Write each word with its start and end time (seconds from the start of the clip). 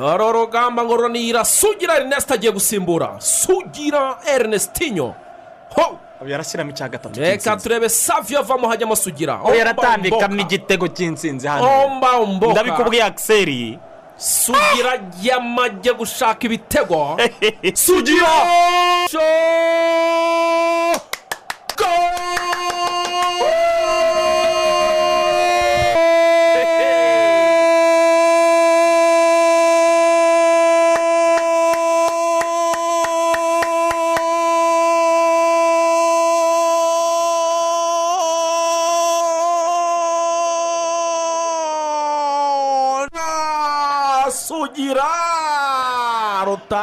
dore 0.00 0.24
urugamba 0.24 0.84
ngo 0.84 0.96
runira 0.96 1.44
sugira 1.44 1.96
erineste 1.96 2.34
agiye 2.34 2.52
gusimbura. 2.52 3.16
Sugira 3.20 4.18
erinestinyo 4.34 5.14
ho! 5.76 5.98
Yarashyiramo 6.26 6.70
icya 6.70 6.88
gatatu 6.88 7.20
reka 7.20 7.56
turebe 7.56 7.88
savi 7.88 8.36
avamo 8.36 8.68
hajyamo 8.68 8.96
sugira. 8.96 9.40
Yaratambikamo 9.56 10.40
igitego 10.40 10.88
cy'insinzi 10.88 11.46
hano. 11.46 11.66
Ndabikubwiye 12.52 13.02
akiseri 13.04 13.78
sugira 14.16 15.00
yamajye 15.22 15.92
gushaka 15.92 16.44
ibitego. 16.46 17.16
Sugira! 17.74 18.28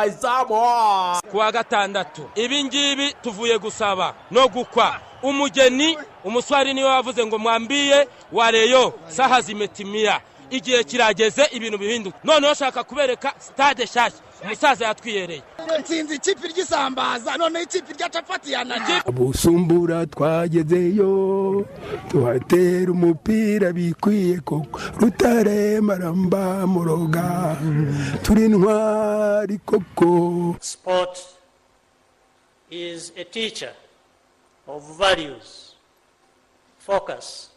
Rutayizamu 0.07 1.21
ku 1.31 1.37
wa 1.37 1.51
gatandatu 1.51 2.29
ibi 2.35 2.63
ngibi 2.63 3.13
tuvuye 3.13 3.57
gusaba 3.59 4.13
no 4.31 4.47
gukwa. 4.47 4.99
Umugeni 5.23 5.97
umuswari 6.23 6.73
ni 6.73 6.83
we 6.83 6.89
wavuze 6.89 7.25
ngo 7.25 7.37
mwambiye 7.37 8.07
wareyo 8.31 8.93
saha 9.07 9.41
zimetimiya 9.41 10.21
igihe 10.49 10.83
kirageze 10.83 11.47
ibintu 11.51 11.77
bihinduka. 11.77 12.17
Noneho 12.23 12.53
shaka 12.53 12.83
kubereka 12.83 13.33
sitade 13.39 13.83
nshyashya 13.83 14.19
umusaza 14.43 14.85
yatwiyereye. 14.85 15.43
Nsinzi 15.79 16.15
ikipe 16.15 16.47
ry'isambaza 16.47 17.37
noneho 17.37 17.63
ikipe 17.65 17.93
rya 17.93 18.09
capati 18.09 18.51
yananiye 18.51 19.01
busumbura 19.13 20.05
twagezeyo 20.05 21.65
tuhatera 22.09 22.91
umupira 22.91 23.73
bikwiye 23.73 24.39
koko. 24.39 24.79
Rutare 24.99 25.81
maramba 25.81 26.67
muroga 26.67 27.57
turi 28.23 28.45
intwari 28.45 29.57
koko. 29.57 30.55
Sport 30.59 31.19
is 32.71 33.11
a 33.17 33.23
teacher 33.23 33.73
of 34.67 34.83
values, 34.97 35.75
focus, 36.79 37.49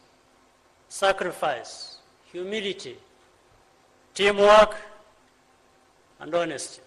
sacrifice, 0.89 1.97
humility, 2.33 2.97
teamwork, 4.15 4.77
and 6.21 6.35
honesty. 6.35 6.81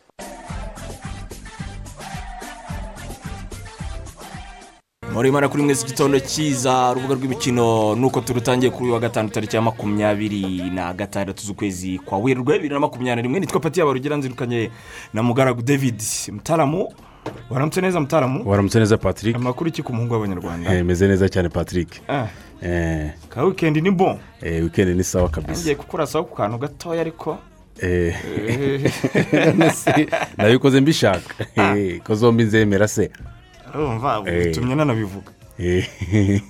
muri 5.14 5.30
imana 5.30 5.48
kuri 5.50 5.64
mwese 5.64 5.86
igitondo 5.86 6.20
cyiza 6.20 6.92
urubuga 6.92 7.16
rw'imikino 7.16 7.96
nuko 7.96 8.22
turutangiye 8.22 8.72
kuri 8.72 8.84
uyu 8.86 8.94
wa 8.94 9.00
gatanu 9.00 9.30
tariki 9.30 9.56
ya 9.56 9.62
makumyabiri 9.62 10.70
na 10.70 10.94
gatandatu 10.94 11.46
z'ukwezi 11.46 12.00
kwa 12.00 12.18
werurwe 12.18 12.54
bibiri 12.58 12.74
na 12.74 12.80
makumyabiri 12.80 13.16
na 13.16 13.22
rimwe 13.22 13.40
nitwa 13.40 13.60
pati 13.60 13.80
yabarugira 13.80 14.18
nzirukanye 14.18 14.72
na 15.14 15.24
mugaragu 15.24 15.62
david. 15.62 16.02
Mutaramu 16.32 16.94
waramutse 17.50 17.82
neza 17.82 18.00
mutaramu? 18.00 18.50
Waramutse 18.50 18.80
neza 18.80 18.98
patrick. 18.98 19.36
Amakuru 19.36 19.70
iki 19.70 19.84
ku 19.84 19.94
muhungu 19.94 20.14
w'abanyarwanda? 20.14 20.74
Eh, 20.74 20.86
meze 20.86 21.08
neza 21.08 21.30
cyane 21.30 21.50
patrick. 21.50 21.90
Ah, 22.10 22.28
Eh, 22.66 23.12
ka 23.30 23.44
wikendi 23.44 23.82
ni 23.82 23.92
bon? 23.92 24.18
Eh, 24.42 24.64
weekend 24.64 24.96
ni 24.98 25.04
sawa 25.04 25.30
ngiye 25.30 25.46
kabisa 25.46 25.76
kukurasaho 25.76 26.24
ku 26.26 26.36
kantu 26.36 26.58
gatoya 26.58 27.02
ariko 27.02 27.32
Eh, 27.32 27.38
nabikoze 30.38 30.82
mbishaka. 30.82 31.46
Eh, 31.56 32.00
ko 32.02 32.16
zombi 32.16 32.44
nzemera 32.44 32.88
se. 32.88 33.10
Urumva 33.74 34.24
Eh. 34.26 34.46
bitumye 34.48 34.76
nanabivuga 34.76 35.32
Eh, 35.60 35.86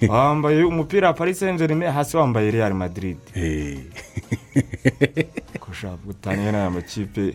wambaye 0.09 0.63
umupira 0.63 1.07
wa 1.07 1.13
paris 1.13 1.39
germain 1.39 1.91
hasi 1.91 2.17
wambaye 2.17 2.51
real 2.51 2.73
madrid. 2.73 3.17
Eh, 3.35 3.77
ko 5.59 5.71
ushaka 5.71 5.97
gutaniye 6.05 6.51
n'aya 6.51 6.69
makipe 6.69 7.33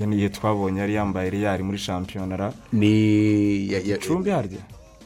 niyo 0.00 0.28
twabonye 0.28 0.80
yari 0.80 0.94
yambaye 0.94 1.30
real 1.30 1.62
muri 1.62 1.78
shampiyona 1.78 2.36
ra? 2.36 2.52
Ni 2.72 3.66
icumbi 3.66 4.30
harya? 4.30 4.58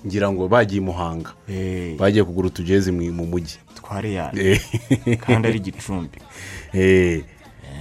ngira 0.06 0.32
ngo 0.32 0.48
bagiye 0.48 0.80
i 0.80 0.84
muhanga. 0.84 1.30
Eh, 1.48 1.96
bagiye 1.98 2.24
kugura 2.24 2.46
utugezi 2.48 2.92
mu 2.92 3.12
mu 3.12 3.26
mujyi. 3.26 3.58
Twa 3.76 4.00
real. 4.00 4.32
Eh, 4.38 4.60
kandi 5.20 5.48
ari 5.48 5.60
gicumbi. 5.60 6.19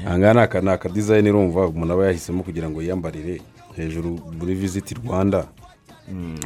Eh, 0.05 0.07
aha 0.07 0.17
ni 0.33 0.39
aka 0.39 0.61
ni 0.61 0.69
akadizayini 0.69 1.29
urumva 1.29 1.67
umuntu 1.67 1.93
aba 1.93 2.05
yahisemo 2.05 2.43
kugira 2.43 2.69
ngo 2.69 2.81
yiyambarire 2.81 3.41
hejuru 3.75 4.19
muri 4.37 4.55
visiti 4.55 4.95
rwanda. 4.95 5.47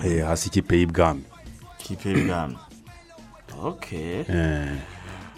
Eh, 0.05 0.25
hasi 0.25 0.49
ikipe 0.49 0.75
y'ibwami. 0.77 1.23
Kipe 1.77 2.09
y'ibwami. 2.09 2.57
Ok 3.63 3.93
Eh, 4.29 4.75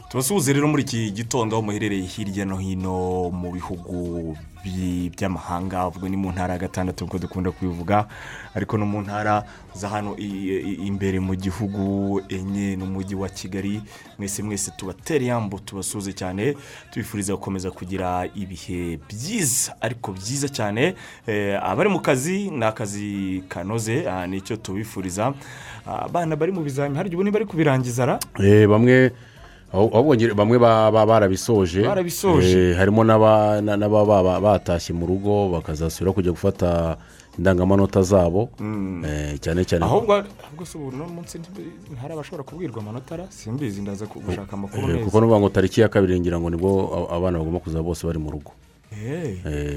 tubasuhuze 0.10 0.54
rero 0.54 0.68
muri 0.68 0.84
iki 0.84 1.12
gitondo 1.12 1.56
aho 1.56 1.62
muherereye 1.66 2.02
hirya 2.04 2.46
no 2.46 2.58
hino 2.58 3.30
mu 3.30 3.52
bihugu 3.52 4.34
bi- 4.34 4.55
by'amahanga 4.66 5.88
ubwo 5.88 6.10
ni 6.10 6.18
mu 6.18 6.32
ntara 6.32 6.54
ya 6.54 6.60
gatandatu 6.60 7.06
nk'uko 7.06 7.20
dukunda 7.20 7.52
kubivuga. 7.52 8.08
Ariko 8.56 8.78
no 8.78 8.86
mu 8.86 9.02
ntara 9.02 9.44
za 9.76 9.90
hano 9.90 10.18
imbere 10.18 11.20
mu 11.20 11.36
gihugu 11.36 12.22
enye 12.30 12.76
n'umujyi 12.76 13.16
wa 13.16 13.30
kigali 13.30 13.82
mwese 14.20 14.44
mwese 14.44 14.72
tubatera 14.78 15.26
yambo 15.26 15.60
tubasuhuze 15.60 16.14
cyane 16.14 16.56
tubifuriza 16.92 17.34
gukomeza 17.36 17.72
kugira 17.72 18.26
ibihe 18.36 18.98
byiza. 19.10 19.76
Ariko 19.82 20.12
byiza 20.12 20.50
cyane 20.50 20.96
Eh, 21.28 21.60
abari 21.64 21.90
mu 21.90 22.00
kazi 22.00 22.50
ni 22.52 22.66
akazi 22.66 23.44
kanoze 23.50 24.10
ah, 24.10 24.28
ni 24.28 24.42
cyo 24.42 24.56
tubifuriza. 24.58 25.34
Ah, 25.88 26.06
abana 26.06 26.36
bari 26.36 26.52
mu 26.52 26.62
bizami 26.62 26.96
hari 26.98 27.08
igihe 27.10 27.22
ubu 27.22 27.32
bari 27.32 27.46
kubirangiza 27.46 28.06
ra? 28.06 28.20
Eh, 28.40 28.68
bamwe 28.70 29.12
bamwe 30.36 30.58
ba- 30.60 30.92
ba- 30.92 31.06
barabisoje. 31.06 31.82
Eh, 32.72 32.76
harimo 32.78 33.04
n'aba- 33.04 33.62
na- 33.62 33.76
n'ababa 33.78 34.24
ba- 34.24 34.40
batashye 34.40 34.94
mu 34.96 35.06
rugo 35.06 35.50
bakazasubira 35.60 36.14
kujya 36.16 36.32
gufata 36.32 36.98
indangamanota 37.38 38.02
zabo. 38.02 38.50
Eh, 39.04 39.36
cyane 39.44 39.66
cyane 39.68 39.84
ahubwo 39.84 40.24
si 40.66 40.78
ubu 40.78 40.88
uno 40.88 41.04
munsi 41.12 41.36
hari 42.02 42.14
abashobora 42.14 42.44
kubwirwa 42.48 42.80
amanota 42.82 43.28
simbizi 43.30 43.82
ndaza 43.84 44.06
gushaka 44.08 44.54
amakuru 44.56 44.82
Eh, 44.88 44.88
neza. 44.96 45.06
kuko 45.06 45.20
nuvuga 45.22 45.40
ngo 45.40 45.50
tariki 45.50 45.82
ya 45.82 45.90
kabiri 45.92 46.20
ngira 46.20 46.40
ngo 46.40 46.50
ni 46.50 46.58
bwo 46.58 47.08
abana 47.12 47.38
bagomba 47.40 47.60
kuza 47.60 47.84
bose 47.84 48.08
bari 48.08 48.20
mu 48.20 48.32
rugo. 48.32 48.52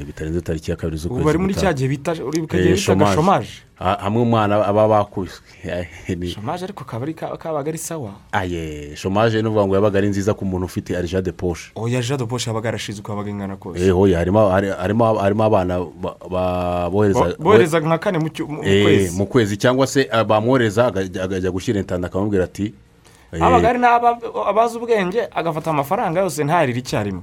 Bitarenze 0.07 0.41
tariki 0.41 0.71
ya 0.71 0.77
kabiri 0.77 0.97
ubu 0.97 1.03
z'ukwezi 1.03 1.25
bari 1.27 1.39
muri 1.39 1.55
cya 1.55 1.73
gihe 1.73 1.89
bita 1.89 2.13
Eh, 2.53 2.77
shomaje 2.77 3.49
Ha- 3.79 3.99
hamwe 4.01 4.23
umwana 4.23 4.67
aba 4.67 4.89
bakubiswe 4.89 5.41
Ni- 6.19 6.31
shomaje 6.31 6.65
ariko 6.65 6.85
kaba 6.85 7.03
ari 7.07 7.15
ka- 7.15 7.37
kabaga 7.37 7.69
ari 7.71 7.79
sawa. 7.79 8.11
Aye 8.33 8.97
shomaje 8.97 9.43
nuvuga 9.43 9.67
ngo 9.67 9.75
yabaga 9.75 9.99
ari 9.99 10.09
nziza 10.09 10.35
ku 10.35 10.45
muntu 10.45 10.67
ufite 10.67 10.97
arija 10.99 11.23
de 11.23 11.33
poshe 11.33 11.71
oya 11.75 12.03
jado 12.03 12.27
boshe 12.27 12.51
yabaga 12.51 12.69
yarashize 12.69 13.01
uko 13.01 13.13
yabaga 13.13 13.31
ingana 13.31 13.57
kose. 13.57 13.87
Eh, 13.87 13.93
hoya 13.95 14.19
harimo 14.19 14.49
hari- 14.51 14.71
harimo 14.75 15.15
harimo 15.15 15.45
abana 15.45 15.79
ba- 15.79 16.17
ba- 16.31 16.91
bohereza 16.91 17.21
Bo- 17.21 17.37
bohereza 17.39 17.81
nka 17.81 17.99
kane 17.99 18.19
mu 18.19 18.27
Eh, 18.65 18.83
kwezi. 18.85 19.17
mu 19.19 19.27
kwezi 19.27 19.57
cyangwa 19.57 19.87
se 19.87 20.09
ah, 20.11 20.25
bamwohereza 20.25 20.87
akajya 20.91 21.51
gushyira 21.51 21.79
intanda 21.81 22.07
akamubwira 22.11 22.45
ati 22.45 22.75
eh, 23.33 23.41
habaga 23.41 23.67
hari 23.67 23.79
n'aba- 23.79 24.19
abazi 24.49 24.77
ubwenge 24.79 25.23
agafata 25.31 25.71
amafaranga 25.71 26.21
yose 26.21 26.43
ntarire 26.45 26.79
icyarimwe. 26.83 27.23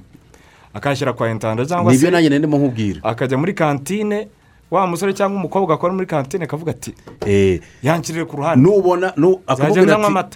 Akayashyira 0.76 1.12
kwa 1.16 1.30
intanda 1.30 1.64
cyangwa 1.66 1.92
ni 1.92 1.98
byo 1.98 2.06
se 2.06 2.10
nanjye 2.12 2.28
nari 2.28 2.38
ndimo 2.38 2.56
nkubwira 2.60 3.00
akajya 3.02 3.38
muri 3.38 3.54
kantine 3.54 4.28
wa 4.70 4.86
musore 4.86 5.12
cyangwa 5.16 5.38
umukobwa 5.40 5.74
akora 5.74 5.92
muri 5.92 6.06
kantine 6.06 6.44
akavuga 6.44 6.70
ati 6.76 6.94
Eh, 7.26 7.60
yankirire 7.82 8.24
ku 8.24 8.36
ruhande. 8.36 8.60
Nubona 8.70 9.12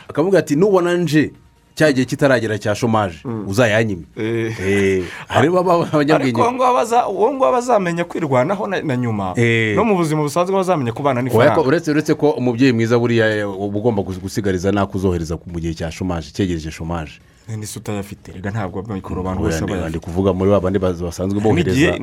akamubwira 0.08 0.38
ati 0.40 0.56
nubona 0.56 0.94
nje. 0.96 1.32
Cya 1.80 1.88
gihe 1.96 2.04
kitaragera 2.04 2.58
cya 2.60 2.74
shomaje 2.76 3.24
uzayanyime 3.48 4.04
Eh. 4.16 4.52
Eh, 4.60 5.04
harimo 5.28 5.58
aba- 5.64 5.88
abanyabwenge. 5.92 6.36
uwo 6.40 6.52
nguwo 6.52 6.68
abaza- 6.68 7.08
uwo 7.08 7.32
nguwo 7.32 7.48
aba 7.48 7.58
azamenya 7.58 8.04
kwirwanaho 8.04 8.66
na 8.68 8.96
nyuma 8.96 9.32
Eh. 9.40 9.72
no 9.76 9.84
mu 9.84 9.96
buzima 9.96 10.20
busanzwe 10.22 10.52
aba 10.52 10.60
azamenya 10.60 10.92
kubana 10.92 11.22
n'ifaranga. 11.24 11.60
uretse 11.64 12.12
ko 12.14 12.30
umubyeyi 12.36 12.72
mwiza 12.76 12.98
buriya 13.00 13.48
uba 13.48 13.78
ugomba 13.80 14.02
gus- 14.04 14.20
gusigariza 14.20 14.68
n'ako 14.72 14.98
uzohereza 15.00 15.38
mu 15.46 15.56
gihe 15.60 15.72
cya 15.74 15.88
shomaje 15.90 16.28
cyegereje 16.36 16.70
shomaje. 16.70 17.16
Ni 17.50 17.66
se 17.66 17.78
utayafite 17.78 18.30
rega 18.32 18.50
ntabwo 18.50 18.78
mikoro 18.86 19.20
abantu 19.26 19.42
bose 19.42 19.58
ndi- 19.58 19.64
ndi 19.64 19.72
bayafite 19.72 19.98
kuvuga 19.98 20.30
muri 20.32 20.50
ba 20.54 20.60
bandi 20.60 20.78
basanzwe 20.78 21.40
bohereza. 21.40 21.98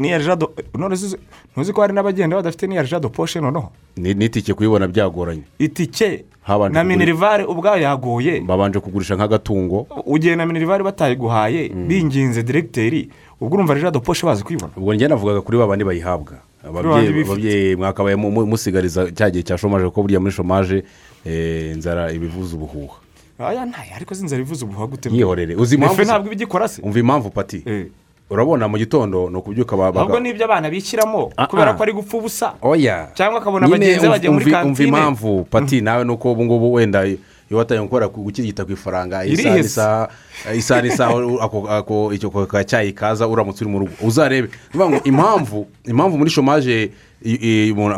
ntuzi 1.56 1.72
ko 1.74 1.82
hari 1.82 1.94
n'abagenda 1.94 2.36
badafite 2.36 2.68
n'iya 2.68 2.84
jado 2.84 3.10
poshe 3.10 3.40
noneho? 3.40 3.72
Ni- 3.98 4.14
n'itike 4.14 4.54
kuyibona 4.54 4.88
byagoranye. 4.92 5.44
Itike. 5.60 6.26
Na 6.72 6.84
minerivare 6.84 7.44
ubwayo 7.46 7.82
yagoye. 7.84 8.42
Babanje 8.42 8.80
kugurisha 8.80 9.16
nk'agatungo. 9.16 9.88
Ugiye 10.06 10.36
na 10.36 10.46
minerivare 10.46 10.84
batayiguhaye 10.84 11.70
binginze 11.70 12.44
diregiteri 12.44 13.10
ubwo 13.42 13.56
urumva 13.56 13.76
jado 13.76 14.00
poshe 14.00 14.26
bazi 14.26 14.44
kuyibona 14.44 14.72
ubwo 14.78 14.94
njye 14.94 15.08
navugaga 15.08 15.42
kuri 15.42 15.58
ba 15.58 15.68
bandi 15.68 15.84
bayihabwa. 15.86 16.34
Ababyeyi 16.68 17.76
mwakabaye 17.76 18.16
mu- 18.16 18.32
mu- 18.32 18.46
musigariza 18.46 19.12
cya 19.12 19.30
gihe 19.30 19.44
cya 19.44 19.58
shomaje 19.58 19.86
kuko 19.86 20.02
burya 20.04 20.20
muri 20.20 20.32
shomaje 20.34 20.84
eh, 21.26 21.72
inzara 21.76 22.12
ibivuza 22.12 22.56
ubuhuha. 22.56 22.98
Aya 23.40 23.66
ntayo 23.66 23.92
ariko 23.96 24.14
zinzara 24.16 24.42
ivuze 24.42 24.66
ubuhuha 24.66 24.88
gute? 24.88 25.10
Yihorere. 25.14 25.56
Uzi 25.56 25.76
impamvu 25.76 26.02
ntabwo 26.04 26.28
ibigikora 26.28 26.68
se. 26.68 26.82
Umva 26.82 27.00
impamvu 27.00 27.30
pati? 27.30 27.62
Eh, 27.66 27.86
urabona 28.30 28.68
mu 28.68 28.78
gitondo 28.78 29.30
ni 29.30 29.36
ukubyuka 29.38 29.78
ba- 29.78 29.92
baga- 29.92 30.00
ahubwo 30.02 30.20
n'ibyo 30.20 30.46
abana 30.46 30.70
bishyiramo 30.70 31.32
Ah, 31.38 31.48
kubera 31.48 31.72
ah. 31.72 31.74
ko 31.74 31.84
ari 31.84 31.94
gupfa 31.94 32.18
ubusa 32.18 32.54
oya. 32.62 33.08
Cyangwa 33.16 33.40
akabona 33.42 33.68
bagenzi 33.68 34.08
bagiye 34.08 34.32
muri 34.32 34.46
umva- 34.46 34.64
umva 34.64 34.76
kantine. 34.76 34.88
impamvu 34.90 35.44
pati 35.50 35.82
nawe 35.82 36.04
ni 36.04 36.12
uko 36.12 36.32
ubu 36.32 36.44
ngubu 36.46 36.74
wenda 36.74 37.06
iyo 37.08 37.58
watangiye 37.58 37.88
gukora 37.88 38.08
gukirigita 38.12 38.66
ku 38.68 38.72
ifaranga 38.76 39.24
isaha 39.26 39.56
n'isaha 39.56 40.08
isaha 40.56 40.82
n'isaha 40.84 41.12
ako- 41.40 41.68
ako- 41.72 42.12
icyo 42.14 42.28
cyayi 42.68 42.92
kaza 42.92 43.24
uramutse 43.28 43.64
uri 43.64 43.72
mu 43.72 43.80
rugo. 43.80 43.96
Uzarebe. 44.04 44.50
Impamvu 45.08 45.68
impamvu 45.88 46.18
muri 46.20 46.30
shomaje 46.30 46.92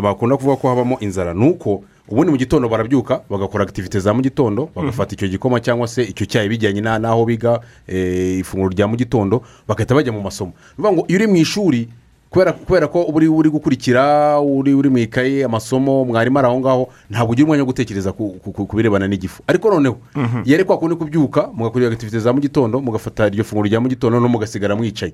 bakunda 0.02 0.38
kuvuga 0.38 0.56
ko 0.62 0.70
habamo 0.70 0.98
inzara 1.02 1.34
ni 1.34 1.50
uko 1.50 1.82
ubundi 2.10 2.32
mu 2.32 2.38
gitondo 2.38 2.70
barabyuka 2.70 3.22
bagakora 3.30 3.64
akitivite 3.64 4.00
za 4.00 4.14
mu 4.14 4.22
gitondo 4.22 4.70
bagafata 4.76 5.14
icyo 5.14 5.28
gikoma 5.28 5.60
cyangwa 5.60 5.88
se 5.88 6.04
icyo 6.04 6.26
cyayi 6.26 6.50
bijyanye 6.50 6.82
na- 6.82 7.00
n'aho 7.00 7.26
biga 7.26 7.60
eh, 7.88 8.40
ifunguro 8.42 8.70
rya 8.74 8.88
mu 8.88 8.96
gitondo 8.98 9.42
bagahita 9.68 9.96
bajya 9.96 10.12
mu 10.12 10.22
masomo. 10.22 10.52
Ni 10.52 10.84
ukuvuga 10.84 10.92
ngo 10.94 11.04
iyo 11.08 11.18
uri 11.20 11.28
mu 11.28 11.36
ishuri 11.38 11.90
kubera 12.30 12.88
ko 12.88 13.04
uba 13.04 13.18
uri 13.18 13.28
uri 13.28 13.50
gukurikira 13.50 14.40
uri 14.40 14.74
uri 14.74 14.90
mu 14.90 14.98
ikaye 14.98 15.44
amasomo 15.46 16.06
mwarimu 16.06 16.40
ari 16.40 16.48
aho 16.48 16.60
ngaho 16.60 16.90
ntabwo 17.10 17.32
ugira 17.34 17.46
umwanya 17.46 17.64
wo 17.64 17.68
gutekereza 17.74 18.12
ku 18.14 18.70
birebana 18.76 19.08
n'igifu. 19.08 19.42
Ariko 19.48 19.70
noneho 19.70 19.98
iyo 20.46 20.56
ari 20.56 20.64
kwa 20.64 20.78
kundi 20.78 20.96
kubyuka 20.96 21.50
mugakurira 21.54 21.90
akitivite 21.92 22.20
za 22.20 22.34
mu 22.34 22.40
gitondo 22.40 22.80
mugafata 22.82 23.28
iryo 23.28 23.44
funguro 23.44 23.66
rya 23.68 23.82
mu 23.82 23.88
gitondo 23.90 24.20
no 24.20 24.28
mugasigara 24.30 24.76
mwicaye. 24.76 25.14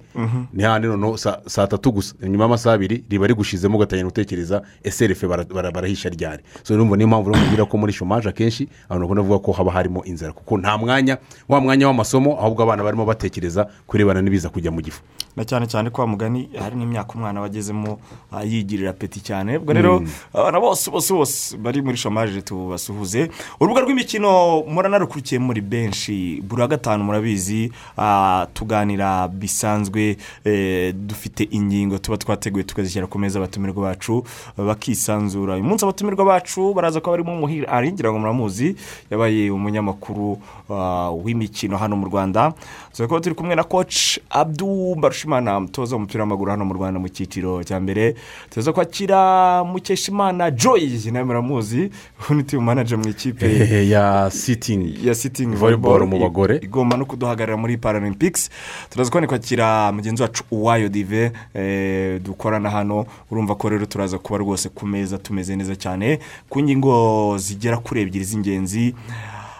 Ni 0.53 0.63
handi 0.63 0.87
noneho 0.87 1.17
sa- 1.17 1.39
saa 1.47 1.67
tatu 1.67 1.91
gusa. 1.91 2.15
Nyuma 2.21 2.43
y'amasaha 2.43 2.75
abiri 2.75 3.03
riba 3.09 3.27
rigushizemo 3.27 3.77
ugatangira 3.77 4.07
gutekereza 4.07 4.61
ese 4.83 5.07
refe 5.07 5.27
bara- 5.27 5.45
bara- 5.47 5.71
barahisha 5.71 6.09
ryari. 6.09 6.43
So 6.63 6.73
urumva 6.73 6.97
niyo 6.97 7.07
mpamvu 7.07 7.31
rero 7.51 7.65
ko 7.65 7.77
muri 7.77 7.93
shomaje 7.93 8.29
akenshi 8.29 8.67
abantu 8.89 9.01
bakunda 9.07 9.21
kuvuga 9.23 9.39
ko 9.39 9.51
haba 9.51 9.71
harimo 9.71 10.03
inzara. 10.03 10.33
Kuko 10.33 10.57
nta 10.57 10.77
mwanya 10.77 11.17
wa 11.47 11.61
mwanya 11.61 11.87
w'amasomo 11.87 12.35
ahubwo 12.39 12.63
abana 12.63 12.83
barimo 12.83 13.05
batekereza 13.05 13.63
ku 13.87 13.93
birebana 13.95 14.21
n'ibiza 14.21 14.49
kujya 14.49 14.71
mu 14.71 14.81
gifu. 14.81 15.01
Na 15.35 15.43
cyane 15.45 15.67
cyane 15.67 15.89
ko 15.89 16.01
wa 16.01 16.07
mugani 16.07 16.49
hari 16.59 16.75
n'imyaka 16.75 17.04
umwana 17.13 17.39
aba 17.39 17.45
agezemo 17.47 17.99
ah, 18.31 18.43
yigirira 18.43 18.89
apeti 18.89 19.19
cyane. 19.21 19.57
Ubwo 19.57 19.73
rero 19.73 20.01
abana 20.33 20.59
bose 20.59 20.89
bose 20.91 21.13
bose 21.13 21.57
bari 21.57 21.81
muri 21.81 21.97
shomaje 21.97 22.41
tubasuhuze 22.41 23.29
urubuga 23.59 23.81
rw'imikino 23.85 24.63
muranarukurikiye 24.65 25.39
muri 25.39 25.61
benshi. 25.61 26.41
Buri 26.41 26.61
wa 26.61 26.67
gatanu 26.67 27.03
murabizi 27.03 27.71
ah, 27.97 28.47
tuganira 28.53 29.27
bisanzwe 29.27 30.17
eh, 30.45 30.93
dufite 30.95 31.47
ingingo 31.51 31.97
tuba 31.97 32.17
twateguye 32.17 32.63
tukazishyira 32.63 33.07
ku 33.07 33.19
meza 33.19 33.39
abatumirwa 33.39 33.83
bacu 33.93 34.23
bakisanzura. 34.57 35.53
Uyu 35.55 35.63
munsi 35.63 35.85
abatumirwa 35.85 36.25
bacu 36.25 36.73
baraza 36.73 37.01
ko 37.01 37.11
barimo 37.11 37.33
umuhira 37.33 37.69
aringira 37.71 38.11
ngo 38.11 38.19
muramuzi 38.19 38.75
yabaye 39.11 39.51
umunyamakuru 39.51 40.39
ah, 40.69 41.11
w'imikino 41.11 41.77
hano 41.77 41.95
mu 41.95 42.05
rwanda. 42.07 42.53
Tuzi 42.95 43.07
ko 43.09 43.19
turi 43.19 43.35
kumwe 43.35 43.55
na 43.55 43.63
koci 43.63 44.21
abdu 44.29 44.95
barushimana 44.95 45.57
umutoza 45.57 45.95
w'umupira 45.95 46.23
w'amaguru 46.23 46.51
hano 46.51 46.65
mu 46.65 46.73
rwanda 46.73 46.99
mu 46.99 47.09
cyiciro 47.09 47.63
cya 47.63 47.79
mbere. 47.79 48.15
Tuzi 48.49 48.71
ko 48.71 48.81
akira 48.81 49.63
mukeshimana 49.63 50.51
joy 50.51 50.87
nawe 51.11 51.25
muramuzi 51.25 51.91
ubu 52.23 52.33
ni 52.33 52.43
timu 52.43 52.61
manager 52.61 52.97
mu 52.97 53.09
ikipe 53.09 53.87
ya 53.89 54.29
sitingi 54.31 55.07
ya 55.07 55.15
sitingi 55.15 55.55
volleyball 55.55 56.07
mu 56.07 56.19
bagore. 56.19 56.59
Igomba 56.63 56.97
no 56.97 57.05
kuduhagarara 57.05 57.57
muri 57.57 57.77
paralympics. 57.77 58.49
Turaza 58.89 59.09
kubona 59.11 59.27
kwakira 59.27 59.91
mugenzi 59.91 60.21
wacu 60.21 60.43
uwayo 60.51 60.89
dive 60.89 61.31
eh, 61.53 62.21
dukorana 62.21 62.69
hano. 62.69 63.05
Urumva 63.31 63.55
ko 63.55 63.69
rero 63.69 63.85
turaza 63.85 64.17
kuba 64.17 64.37
rwose 64.39 64.69
ku 64.69 64.87
meza 64.87 65.17
tumeze 65.17 65.55
neza 65.55 65.75
cyane. 65.75 66.19
Ku 66.49 66.61
ngingo 66.63 67.35
zigera 67.37 67.77
kuri 67.77 68.01
ebyiri 68.01 68.25
z'ingenzi 68.25 68.95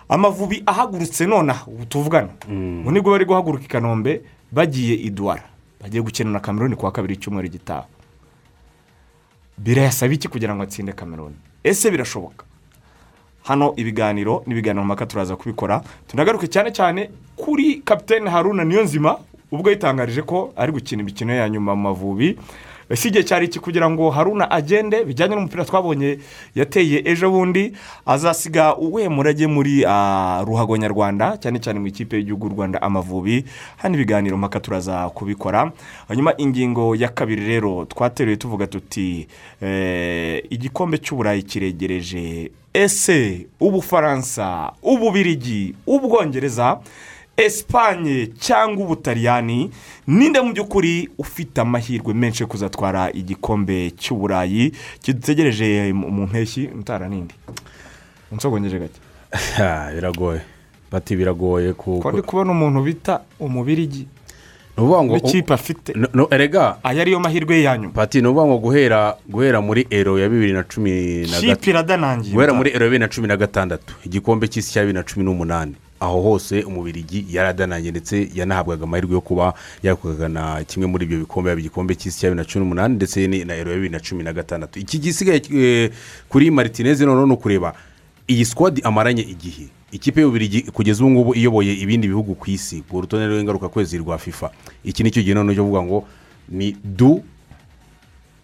amavubi 0.10 0.64
ahagurutse 0.66 1.26
nonaha 1.26 1.66
ubu 1.68 1.86
tuvugana. 1.86 2.30
Ubu 2.48 2.92
ni 2.92 3.02
bwo 3.02 3.12
bari 3.12 3.26
guhaguruka 3.26 3.66
i 3.66 3.68
kanombe 3.68 4.22
bagiye 4.52 4.96
i 4.96 5.10
duwara 5.10 5.44
bagiye 5.82 6.02
gukina 6.04 6.32
na 6.32 6.40
kameruni 6.40 6.76
kuwa 6.76 6.92
kabiri 6.92 7.14
icyumweru 7.14 7.48
gitaha. 7.50 7.86
Birayasaba 9.58 10.14
iki 10.14 10.28
kugira 10.28 10.56
ngo 10.56 10.64
atsinde 10.64 10.94
kameruni 10.94 11.36
ese 11.64 11.92
birashoboka? 11.92 12.46
Hano 13.44 13.74
ibiganiro 13.76 14.44
n'ibiganiro 14.48 14.86
mpaka 14.86 15.06
turaza 15.06 15.36
kubikora. 15.36 15.82
Tunagaruke 16.08 16.48
cyane 16.48 16.72
cyane 16.72 17.10
kuri 17.36 17.76
kapitene 17.86 18.30
haruna 18.30 18.64
niyo 18.64 18.84
nzima 18.84 19.18
ubwo 19.52 19.70
yitangarije 19.70 20.22
ko 20.22 20.54
ari 20.56 20.72
gukina 20.72 21.02
imikino 21.02 21.34
ya 21.34 21.50
nyuma 21.50 21.76
mu 21.76 21.82
mavubi. 21.82 22.40
Ese 22.90 23.08
igihe 23.08 23.24
cyari 23.24 23.46
iki 23.46 23.60
kugira 23.60 23.90
ngo 23.90 24.10
haruna 24.10 24.52
agende 24.52 25.04
bijyanye 25.04 25.36
n'umupira 25.36 25.66
twabonye 25.66 26.20
yateye 26.56 27.02
ejo 27.06 27.30
bundi 27.32 27.74
azasiga 28.06 28.76
uwe 28.78 29.10
murage 29.10 29.48
muri 29.48 29.86
ah, 29.88 30.44
ruhago 30.46 30.78
nyarwanda 30.78 31.38
cyane 31.38 31.60
cyane 31.60 31.80
mu 31.80 31.88
ikipe 31.88 32.18
y'igihugu 32.18 32.50
rwanda 32.50 32.82
amavubi. 32.82 33.46
Hano 33.78 33.96
ibiganiro 33.96 34.38
mpaka 34.38 34.60
turaza 34.60 35.10
kubikora. 35.10 35.72
Hanyuma 36.08 36.34
ingingo 36.38 36.96
ya 36.96 37.10
kabiri 37.10 37.48
rero 37.48 37.86
twateruye 37.86 38.38
tuvuga 38.38 38.68
tuti 38.68 39.28
eh, 39.62 40.44
igikombe 40.50 40.98
cy'uburayi 40.98 41.44
kiregereje. 41.44 42.52
Ese 42.74 43.48
ubufaransa 43.60 44.72
ububirigi 44.84 45.74
ubwongereza 45.88 46.80
esipanye 47.38 48.28
cyangwa 48.40 48.86
ubutaliyani 48.86 49.72
ninde 50.08 50.42
mu 50.42 50.54
by'ukuri 50.54 51.10
ufite 51.18 51.62
amahirwe 51.62 52.14
menshi 52.14 52.44
yo 52.44 52.48
kuzatwara 52.48 53.12
igikombe 53.12 53.92
cy'uburayi 53.92 54.72
kidutegereje 55.02 55.94
mu 55.94 56.28
mpeshyi? 56.28 56.70
Mutara 56.76 57.10
nindi 57.10 57.36
unsogongeje 58.32 58.80
gake. 58.80 59.00
Biragoye. 59.96 60.42
Bati 60.92 61.16
biragoye 61.16 61.74
ku 61.74 62.00
ko 62.00 62.12
ndi 62.12 62.22
kubona 62.22 62.52
umuntu 62.52 62.82
bita 62.82 63.22
umubirigi. 63.40 64.08
Ni 64.78 64.84
ukuvuga 64.84 65.04
ngo 65.04 65.14
n'ikipe 65.16 65.54
afite. 65.54 65.94
erega. 66.32 66.78
Aya 66.84 67.02
ariyo 67.02 67.20
mahirwe 67.20 67.56
ye 67.56 67.64
ya 67.64 67.78
nyuma. 67.78 67.94
Pati 67.94 68.22
ni 68.22 68.28
ukuvuga 68.28 68.46
ngo 68.48 68.58
guhera 68.58 69.18
guhera 69.30 69.62
muri 69.62 69.88
ero 69.90 70.20
ya 70.20 70.30
bibiri 70.30 70.54
na 70.54 70.64
cumi 70.64 71.22
na 71.28 71.42
gatatu 71.42 72.32
guhera 72.34 72.54
muri 72.54 72.70
ero 72.72 72.86
ya 72.86 72.90
bibiri 72.92 73.00
na 73.00 73.08
cumi 73.08 73.28
na 73.28 73.38
gatandatu. 73.38 73.96
Igikombe 74.06 74.48
cy'isi 74.48 74.72
cya 74.74 74.82
bibiri 74.82 74.98
na 75.00 75.04
cumi 75.04 75.26
n'umunani. 75.26 75.76
Aho 76.00 76.22
hose 76.22 76.64
umubirigi 76.64 77.26
yaradananye 77.30 77.92
ndetse 77.92 78.30
yanahabwaga 78.34 78.84
amahirwe 78.84 79.14
yo 79.14 79.22
kuba 79.22 79.54
yakugana 79.84 80.64
kimwe 80.64 80.88
muri 80.88 81.06
ibyo 81.06 81.18
bikombe 81.20 81.50
yaba 81.50 81.60
igikombe 81.62 81.96
cy'isi 81.96 82.20
cya 82.20 82.30
bibiri 82.30 82.44
na 82.44 82.46
cumi 82.52 82.62
n'umunani 82.66 82.96
ndetse 82.96 83.28
na 83.28 83.56
ero 83.56 83.72
ya 83.72 83.78
bibiri 83.78 83.92
na 83.94 84.00
cumi 84.00 84.24
na 84.24 84.34
gatandatu. 84.34 84.80
Iki 84.80 85.00
gisigaye 85.00 85.42
eh, 85.54 85.92
kuri 86.30 86.52
maritineze 86.52 87.06
noneho 87.06 87.26
ni 87.28 87.34
ukureba 87.34 87.74
iyi 88.28 88.46
sikwadi 88.46 88.82
amaranye 88.82 89.22
igihe? 89.22 89.68
Ikipe 89.92 90.22
y'ububirigi 90.22 90.62
kugeza 90.62 91.04
ubu 91.04 91.12
ngubu 91.12 91.36
iyoboye 91.36 91.74
ibindi 91.74 92.08
bihugu 92.08 92.36
ku 92.36 92.50
isi 92.52 92.82
ku 92.90 93.02
rutonde 93.02 93.28
rw'ingarukakwezi 93.28 93.98
rwa 93.98 94.18
fifa. 94.18 94.52
Iki 94.84 95.04
ni 95.04 95.12
cyo 95.12 95.22
gihe 95.24 95.34
noneho 95.34 95.56
cyo 95.56 95.64
kuvuga 95.64 95.82
ngo 95.84 96.08
ni 96.50 96.76
du 96.84 97.24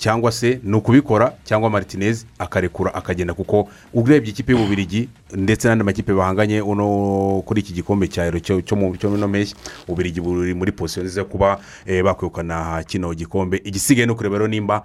cyangwa 0.02 0.32
se 0.32 0.60
ni 0.64 0.76
ukubikora 0.76 1.34
cyangwa 1.44 1.70
maritinez 1.70 2.26
akarekura 2.40 2.94
akagenda 2.94 3.34
kuko 3.34 3.70
urebye 3.94 4.32
ikipe 4.32 4.52
y'ububirigi 4.52 5.10
ndetse 5.34 5.68
n'andi 5.68 5.84
makipe 5.84 6.14
bahanganye 6.14 6.62
kuri 7.46 7.62
iki 7.62 7.74
gikombe 7.74 8.08
cya 8.10 8.26
ero 8.26 8.40
cyo 8.40 8.76
mu 8.76 8.98
cyo 8.98 9.10
muri 9.10 9.20
ino 9.22 9.28
mpeshyi 9.28 9.56
ububirigi 9.88 10.22
buri 10.22 10.54
muri 10.58 10.72
posiyo 10.72 11.04
nziza 11.06 11.22
yo 11.22 11.26
kuba 11.30 11.60
eh, 11.86 12.04
bakwegukana 12.04 12.84
kino 12.84 13.14
gikombe. 13.14 13.62
Igisigaye 13.64 14.06
ni 14.06 14.12
ukureba 14.12 14.38
rero 14.38 14.48
nimba 14.48 14.82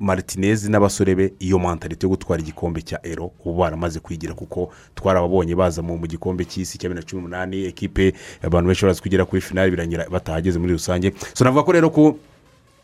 maritinez 0.00 0.68
n'abasore 0.70 1.14
be 1.14 1.32
iyo 1.38 1.58
mantarite 1.58 2.06
yo 2.06 2.10
gutwara 2.10 2.42
igikombe 2.42 2.82
cya 2.82 3.00
ero 3.02 3.30
ubu 3.44 3.58
baramaze 3.58 4.00
kwigira 4.00 4.34
kuko 4.34 4.70
twarababonye 4.94 5.54
baza 5.54 5.82
mu 5.82 5.98
gikombe 6.06 6.44
cy'isi 6.44 6.78
cya 6.78 6.88
bibiri 6.88 7.00
na 7.04 7.10
cumi 7.10 7.22
n'umunani 7.22 7.64
ekipe 7.66 8.14
abantu 8.42 8.66
benshi 8.70 8.82
barazi 8.86 9.02
kugera 9.02 9.24
kuri 9.26 9.42
finali 9.42 9.70
birangira 9.70 10.06
batahageze 10.10 10.58
muri 10.58 10.72
rusange. 10.78 11.12
So 11.34 11.42
navuga 11.44 11.62
ko 11.66 11.72
rero 11.72 11.90
ko 11.90 12.16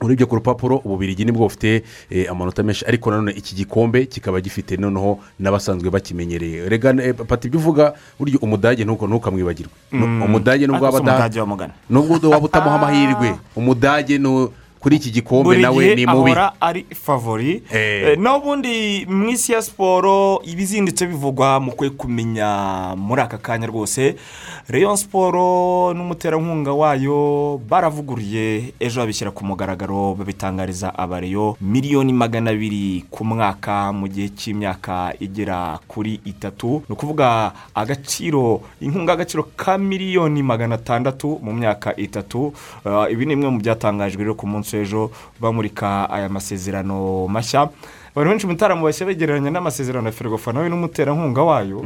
urebye 0.06 0.26
ku 0.26 0.34
rupapuro 0.34 0.76
ububirigi 0.84 1.25
ni 1.25 1.32
bwo 1.32 1.44
bufite 1.46 1.82
eh, 2.11 2.30
amanota 2.30 2.62
menshi. 2.62 2.84
Ariko 2.87 3.11
nanone 3.11 3.32
iki 3.32 3.54
gikombe 3.54 4.06
kikaba 4.06 4.40
gifite 4.40 4.76
noneho 4.76 5.18
n'abasanzwe 5.40 5.90
bakimenyereye. 5.90 6.68
Rega 6.68 6.90
eh, 7.02 7.14
pati 7.14 7.49
ibyo 7.49 7.61
uvuga 7.61 7.94
burya 8.18 8.38
umudage 8.40 8.84
ntukamwibagirwe. 8.84 9.73
No, 9.92 10.25
umudage 10.25 10.66
nubwo 10.66 10.84
waba 10.84 10.99
Ariko 10.99 10.99
si 10.99 11.02
ada- 11.11 11.12
umudage 11.16 11.40
wamugana. 11.40 11.73
nubwo 11.90 12.30
waba 12.30 12.44
utamuha 12.46 12.75
amahirwe 12.75 13.34
umudage 13.56 14.18
no- 14.18 14.50
kuri 14.84 15.00
iki 15.00 15.10
gikombe 15.16 15.44
buri 15.48 15.62
nawe 15.64 15.80
gihe 15.80 15.94
ni 15.96 16.04
mubi. 16.04 16.30
ahora 16.36 16.52
ari 16.60 16.84
favori. 16.92 17.64
Eh. 17.72 18.12
Eh, 18.12 18.16
n'ubundi 18.20 19.08
mu 19.08 19.32
isi 19.32 19.56
ya 19.56 19.62
siporo 19.64 20.44
ibizindutse 20.44 21.08
bivugwa 21.08 21.56
mu 21.56 21.72
kwe 21.72 21.88
kumenya 21.88 22.92
muri 22.92 23.24
aka 23.24 23.40
kanya 23.40 23.64
rwose. 23.72 24.20
Reyo 24.68 24.92
siporo 24.96 25.96
n'umuterankunga 25.96 26.76
wayo 26.76 27.56
baravuguriye 27.64 28.76
ejo 28.76 29.00
babishyira 29.00 29.32
ku 29.32 29.40
mugaragaro 29.48 30.12
babitangariza 30.20 30.92
abareyo 30.92 31.56
miliyoni 31.64 32.12
magana 32.12 32.52
abiri 32.52 33.08
ku 33.08 33.24
mwaka 33.24 33.88
mu 33.88 34.04
gihe 34.04 34.36
cy'imyaka 34.36 35.16
igera 35.16 35.80
kuri 35.88 36.20
itatu. 36.28 36.84
Ni 36.84 36.92
ukuvuga 36.92 37.56
agaciro 37.72 38.60
inkunga 38.84 39.16
y'agaciro 39.16 39.48
ka 39.56 39.80
miliyoni 39.80 40.44
magana 40.44 40.76
atandatu 40.76 41.40
mu 41.40 41.56
myaka 41.56 41.96
itatu. 41.96 42.52
Eh, 42.84 43.16
ibi 43.16 43.24
ni 43.24 43.32
bimwe 43.32 43.48
mu 43.48 43.58
byatangajwe 43.64 44.20
rero 44.20 44.36
ku 44.36 44.44
munsi 44.44 44.74
w'ejo 44.76 45.11
bamurika 45.40 46.11
aya 46.11 46.28
masezerano 46.28 47.26
mashya. 47.28 47.69
Abantu 48.14 48.30
benshi 48.30 48.47
mutarama 48.47 48.83
bahise 48.83 49.04
begereranya 49.04 49.50
n'amasezerano 49.50 50.06
ya 50.06 50.12
ferwafa 50.12 50.52
nawe 50.52 50.68
n'umuterankunga 50.68 51.42
wayo 51.42 51.78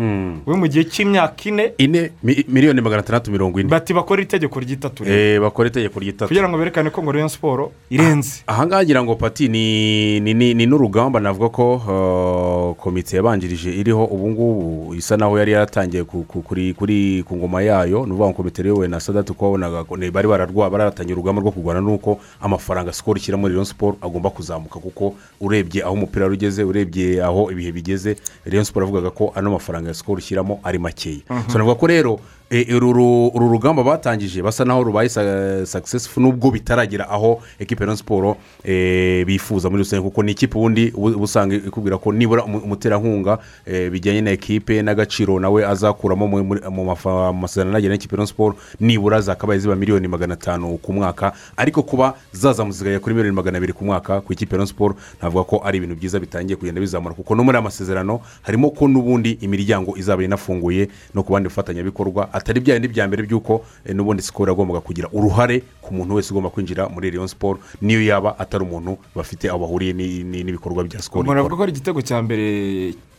we 0.46 0.56
mu 0.56 0.66
gihe 0.68 0.84
cy'imyaka 0.84 1.48
ine 1.48 1.72
ine 1.78 2.10
mi- 2.22 2.44
miliyoni 2.48 2.80
magana 2.80 3.00
atandatu 3.00 3.30
mirongo 3.32 3.60
ine. 3.60 3.68
bati 3.68 3.94
bakora 3.94 4.22
itegeko 4.22 4.60
ry'itatu 4.60 5.04
rero. 5.04 5.16
Eh, 5.16 5.40
bakora 5.40 5.68
itegeko 5.68 6.00
ry'itatu. 6.00 6.28
Kugira 6.28 6.48
ngo 6.48 6.58
berekane 6.58 6.90
ko 6.90 7.02
ngo 7.02 7.12
Rayon 7.12 7.28
siporo 7.28 7.72
irenze 7.90 8.42
ahangaha 8.46 8.84
ngira 8.84 9.02
ngo 9.04 9.14
pati 9.16 9.48
ni 9.48 10.66
n'urugamba 10.66 11.20
navuga 11.20 11.48
ko 11.48 12.74
komite 12.78 13.16
yabanjirije 13.16 13.72
iriho 13.72 14.04
ubu 14.04 14.28
ngubu 14.30 14.94
isa 14.94 15.16
naho 15.16 15.38
yari 15.38 15.52
yaratangiye 15.52 16.04
ku- 16.04 16.24
ku- 16.28 16.42
kuri 16.42 17.24
ku 17.24 17.36
ngoma 17.36 17.62
yayo. 17.62 18.04
Ni 18.04 18.12
ukuvuga 18.12 18.28
ngo 18.28 18.36
komite 18.36 18.62
iyobowe 18.62 18.88
na 18.88 19.00
sadatu 19.00 19.34
ko 19.34 19.44
wabonaga 19.52 19.84
bari 20.12 20.28
bararwa 20.28 20.70
baratangiye 20.70 21.14
urugamba 21.16 21.40
rwo 21.40 21.50
kurwana 21.52 21.80
n'uko 21.80 22.20
amafaranga 22.40 22.92
sikoro 22.92 23.16
ishyira 23.16 23.38
muri 23.40 23.54
Rayon 23.56 23.64
siporo 23.64 23.96
agomba 24.02 24.28
kuzamuka 24.30 24.76
kuko 24.78 25.14
urebye 25.40 25.82
aho 25.82 25.92
umupira 25.94 26.17
wari 26.24 26.34
ugeze 26.36 26.64
urebye 26.64 27.22
aho 27.24 27.50
ibihe 27.52 27.72
bigeze 27.72 28.16
Rayon 28.46 28.64
siporo 28.64 28.86
avugaga 28.86 29.10
ko 29.10 29.32
ano 29.34 29.50
mafaranga 29.50 29.88
ya 29.88 29.94
sikoro 29.94 30.18
ishyiramo 30.18 30.60
ari 30.64 30.78
makeya. 30.78 31.20
So 31.52 31.58
navuga 31.58 31.74
ko 31.74 31.86
rero 31.86 32.20
uru 32.50 32.92
ru- 32.92 33.28
uru 33.34 33.48
rugamba 33.48 33.84
batangije 33.84 34.42
basa 34.42 34.64
naho 34.64 34.82
rubaye 34.84 35.08
sakisesifu 35.66 36.20
nubwo 36.20 36.50
bitaragera 36.50 37.08
aho 37.10 37.42
ekipe 37.58 37.84
ya 37.84 37.96
siporo 37.96 38.36
e, 38.64 39.24
bifuza 39.24 39.70
muri 39.70 39.82
rusange. 39.82 40.02
Kuko 40.02 40.22
ni 40.22 40.32
ikipe 40.32 40.58
ubundi 40.58 40.92
ubu 40.94 41.06
uba 41.06 41.24
usanga 41.24 41.54
ikubwira 41.54 41.98
ko 41.98 42.12
nibura 42.12 42.44
umu- 42.44 42.58
umuterankunga 42.64 43.38
bijyanye 43.92 44.20
na 44.20 44.30
ekipe 44.30 44.82
n'agaciro 44.82 45.38
nawe 45.40 45.66
azakuramo 45.66 46.26
mu- 46.28 47.34
masezerano 47.34 47.76
agena 47.76 47.94
n'ikipe 47.94 48.16
ya 48.20 48.26
siporo 48.26 48.56
nibura 48.80 49.20
zakabaye 49.20 49.60
ziba 49.60 49.76
miliyoni 49.76 50.08
magana 50.08 50.34
atanu 50.34 50.78
ku 50.78 50.92
mwaka. 50.92 51.32
Ariko 51.56 51.82
kuba 51.82 52.14
zazamuka 52.32 52.76
zikajya 52.78 53.00
kuri 53.00 53.14
miliyoni 53.14 53.36
magana 53.36 53.58
abiri 53.58 53.72
ku 53.72 53.84
mwaka 53.84 54.20
ku 54.20 54.32
ikipe 54.32 54.56
ya 54.56 54.66
siporo 54.66 54.94
navuga 55.22 55.44
ko 55.44 55.60
ari 55.64 55.78
ibintu 55.78 55.96
byiza 55.96 56.18
bitangiye 56.20 56.56
kugenda 56.56 56.80
bizamura. 56.80 57.14
Kuko 57.14 57.34
no 57.34 57.44
muri 57.44 57.56
aya 57.56 57.62
masezerano 57.62 58.20
harimo 58.42 58.70
ko 58.70 58.88
n'ubundi 58.88 59.36
imiryango 59.44 59.96
izaba 60.00 60.24
inafunguye 60.24 60.88
no 61.14 61.22
ku 61.22 61.32
bandi 61.32 61.48
bafatanyabikorwa 61.48 62.28
atari 62.38 62.60
bya 62.60 62.74
bindi 62.78 62.88
bya 62.88 63.04
mbere 63.08 63.22
by'uko 63.26 63.64
eh, 63.84 63.94
n'ubundi 63.94 64.22
sikoro 64.22 64.52
yagombaga 64.54 64.80
kugira 64.80 65.08
uruhare 65.12 65.62
ku 65.82 65.94
muntu 65.94 66.14
wese 66.14 66.30
ugomba 66.30 66.50
kwinjira 66.50 66.88
muri 66.88 67.10
Rayon 67.10 67.26
siporo 67.28 67.58
niyo 67.82 68.02
yaba 68.02 68.38
atari 68.38 68.64
umuntu 68.64 68.98
bafite 69.14 69.50
aho 69.50 69.58
bahuriye 69.58 69.92
ni- 69.92 70.24
ni- 70.24 70.44
n'ibikorwa 70.44 70.84
bya 70.84 71.02
sikoro 71.02 71.22
umuntu 71.26 71.40
avuga 71.40 71.56
ko 71.56 71.62
ari 71.62 71.72
igitego 71.72 72.00
cya 72.02 72.22
mbere 72.22 72.46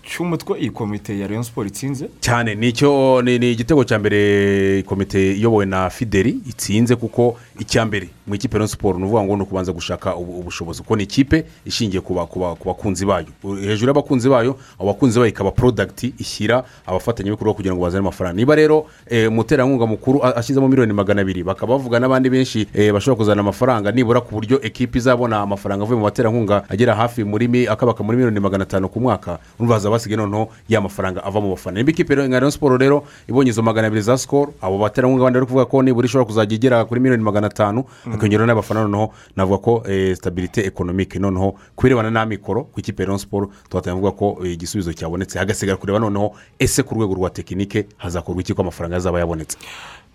cy'umutwe 0.04 0.60
iyi 0.60 0.70
komite 0.72 1.20
ya 1.20 1.28
Rayon 1.28 1.44
siporo 1.44 1.68
itsinze. 1.68 2.10
Cyane 2.22 2.56
ni 2.56 3.52
igitego 3.52 3.84
cya 3.84 4.00
mbere 4.00 4.84
komite 4.84 5.34
iyobowe 5.38 5.66
na 5.66 5.90
fideli 5.90 6.40
itsinze 6.50 6.96
kuko 6.96 7.36
icya 7.60 7.86
mbere 7.86 8.10
mu 8.28 8.36
ikipe 8.36 8.58
Rayon 8.58 8.68
siporo 8.68 8.98
ni 8.98 9.04
ukuvuga 9.06 9.24
ngo 9.24 9.36
ni 9.36 9.42
ukubanza 9.44 9.72
gushaka 9.72 10.16
ubu- 10.16 10.40
ubushobozi. 10.40 10.82
Kuko 10.82 10.96
ni 10.96 11.04
ikipe 11.04 11.46
ishingiye 11.66 12.02
ku 12.02 12.14
ba- 12.14 12.26
ku 12.26 12.40
ba- 12.40 12.56
ku 12.56 12.68
bakunzi 12.68 13.06
bayo. 13.06 13.26
Hejuru 13.62 13.88
y'abakunzi 13.90 14.30
bayo 14.30 14.58
abo 14.80 14.86
bakunzi 14.94 15.20
bayo 15.20 15.30
ikaba 15.30 15.52
porodagiti 15.52 16.14
ishyira 16.20 16.64
abafatanyabikorwa 16.88 17.54
kugira 17.54 17.76
ngo 17.76 17.84
bazane 17.84 18.00
amafaranga. 18.02 18.36
Niba 18.38 18.56
rero 18.56 18.86
eh, 19.10 19.30
umuterankunga 19.30 19.86
mukuru 19.86 20.24
a- 20.24 20.36
ashyizemo 20.36 20.68
miliyoni 20.68 20.94
magana 20.94 21.22
abiri 21.22 21.44
bakaba 21.44 21.74
bavuga 21.78 22.00
n'abandi 22.00 22.30
benshi 22.30 22.68
eh, 22.74 22.94
bashobora 22.94 23.18
kuzana 23.18 23.42
amafaranga 23.42 23.92
nibura 23.92 24.22
ku 24.22 24.34
buryo 24.36 24.62
ekipe 24.62 24.98
izabona 24.98 25.40
amafaranga 25.42 25.84
avuye 25.84 25.98
mu 26.00 26.06
baterankunga 26.06 26.64
agera 26.70 26.96
hafi 26.96 27.24
muri 27.24 27.68
akabaka 27.68 28.04
muri 28.04 28.18
miliyoni 28.18 28.40
magana 28.40 28.64
atanu 28.64 28.90
ku 28.90 29.00
mwaka 29.00 29.40
urumva 29.60 29.80
hazaba 29.90 29.96
hasigaye 29.98 30.18
noneho 30.18 30.50
ya 30.70 30.82
mafaranga 30.82 31.24
ava 31.24 31.42
mu 31.42 31.50
bafana 31.50 31.80
niba 31.80 31.92
ikipe 31.92 32.16
rero 32.16 32.28
Rayon 32.30 32.52
siporo 32.52 32.78
rero 32.78 33.04
ibonye 33.28 33.50
izo 33.50 33.62
magana 33.62 33.88
abiri 33.88 34.02
za 34.02 34.18
sikoro 34.18 34.54
abo 34.62 34.78
baterankunga 34.78 35.24
bandi 35.24 35.40
bari 35.40 35.46
kuvuga 35.46 35.66
ko 35.66 35.82
nibura 35.84 36.06
ishobora 36.06 36.26
kuzajya 36.26 36.56
igera 36.56 36.86
kuri 36.86 37.02
miliyoni 37.02 37.24
magana 37.24 37.48
atanu 37.48 37.84
hakiyongeraho 38.12 38.48
n'abafana 38.48 38.84
noneho 38.84 39.12
navuga 39.36 39.58
ko 39.58 39.84
eh, 39.90 40.16
stabilite 40.16 40.62
ekonomike 40.66 41.20
noneho 41.20 41.56
ku 41.76 41.84
birebana 41.84 42.12
n'amikoro 42.12 42.64
ku 42.64 42.80
ikipe 42.80 43.06
Rayon 43.06 43.18
siporo 43.20 43.50
tuhatanya 43.70 43.96
kuvuga 43.96 44.12
ko 44.12 44.38
eh, 44.46 44.54
igisubizo 44.54 44.94
cyabonetse. 44.94 45.40
Hagasigara 45.40 45.78
kureba 45.78 46.00
noneho 46.00 46.32
ese 46.60 46.84
ku 46.84 46.96
rwego 46.96 47.14
rwa 47.14 47.30
tekinike 47.30 47.86
hazakorwa 47.98 48.42
iki 48.42 48.54
ko 48.54 48.62
amafaranga 48.62 48.96
yazaba 48.96 49.20
yabonetse? 49.20 49.58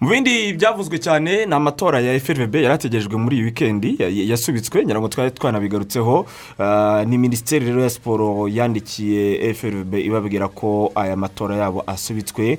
Mu 0.00 0.10
bindi 0.10 0.52
byavuzwe 0.52 0.98
cyane 0.98 1.46
ni 1.46 1.54
amatora 1.54 2.00
ya 2.00 2.12
FRB 2.20 2.54
yari 2.54 2.74
ategerejwe 2.74 3.16
muri 3.16 3.36
iyi 3.36 3.44
wikendi 3.44 3.96
ya- 3.98 4.08
ya- 4.08 4.24
yasubitswe. 4.30 4.84
Ngira 4.84 5.00
ngo 5.00 5.08
twari 5.08 5.30
twanabigarutseho. 5.30 6.26
Ah, 6.58 7.04
ni 7.06 7.18
minisiteri 7.18 7.66
rero 7.66 7.80
ya 7.82 7.90
siporo 7.90 8.48
yandikiye 8.48 9.54
FRB 9.54 9.94
ibabwira 10.04 10.48
ko 10.48 10.92
aya 10.94 11.16
matora 11.16 11.56
yabo 11.56 11.84
asubitswe. 11.86 12.58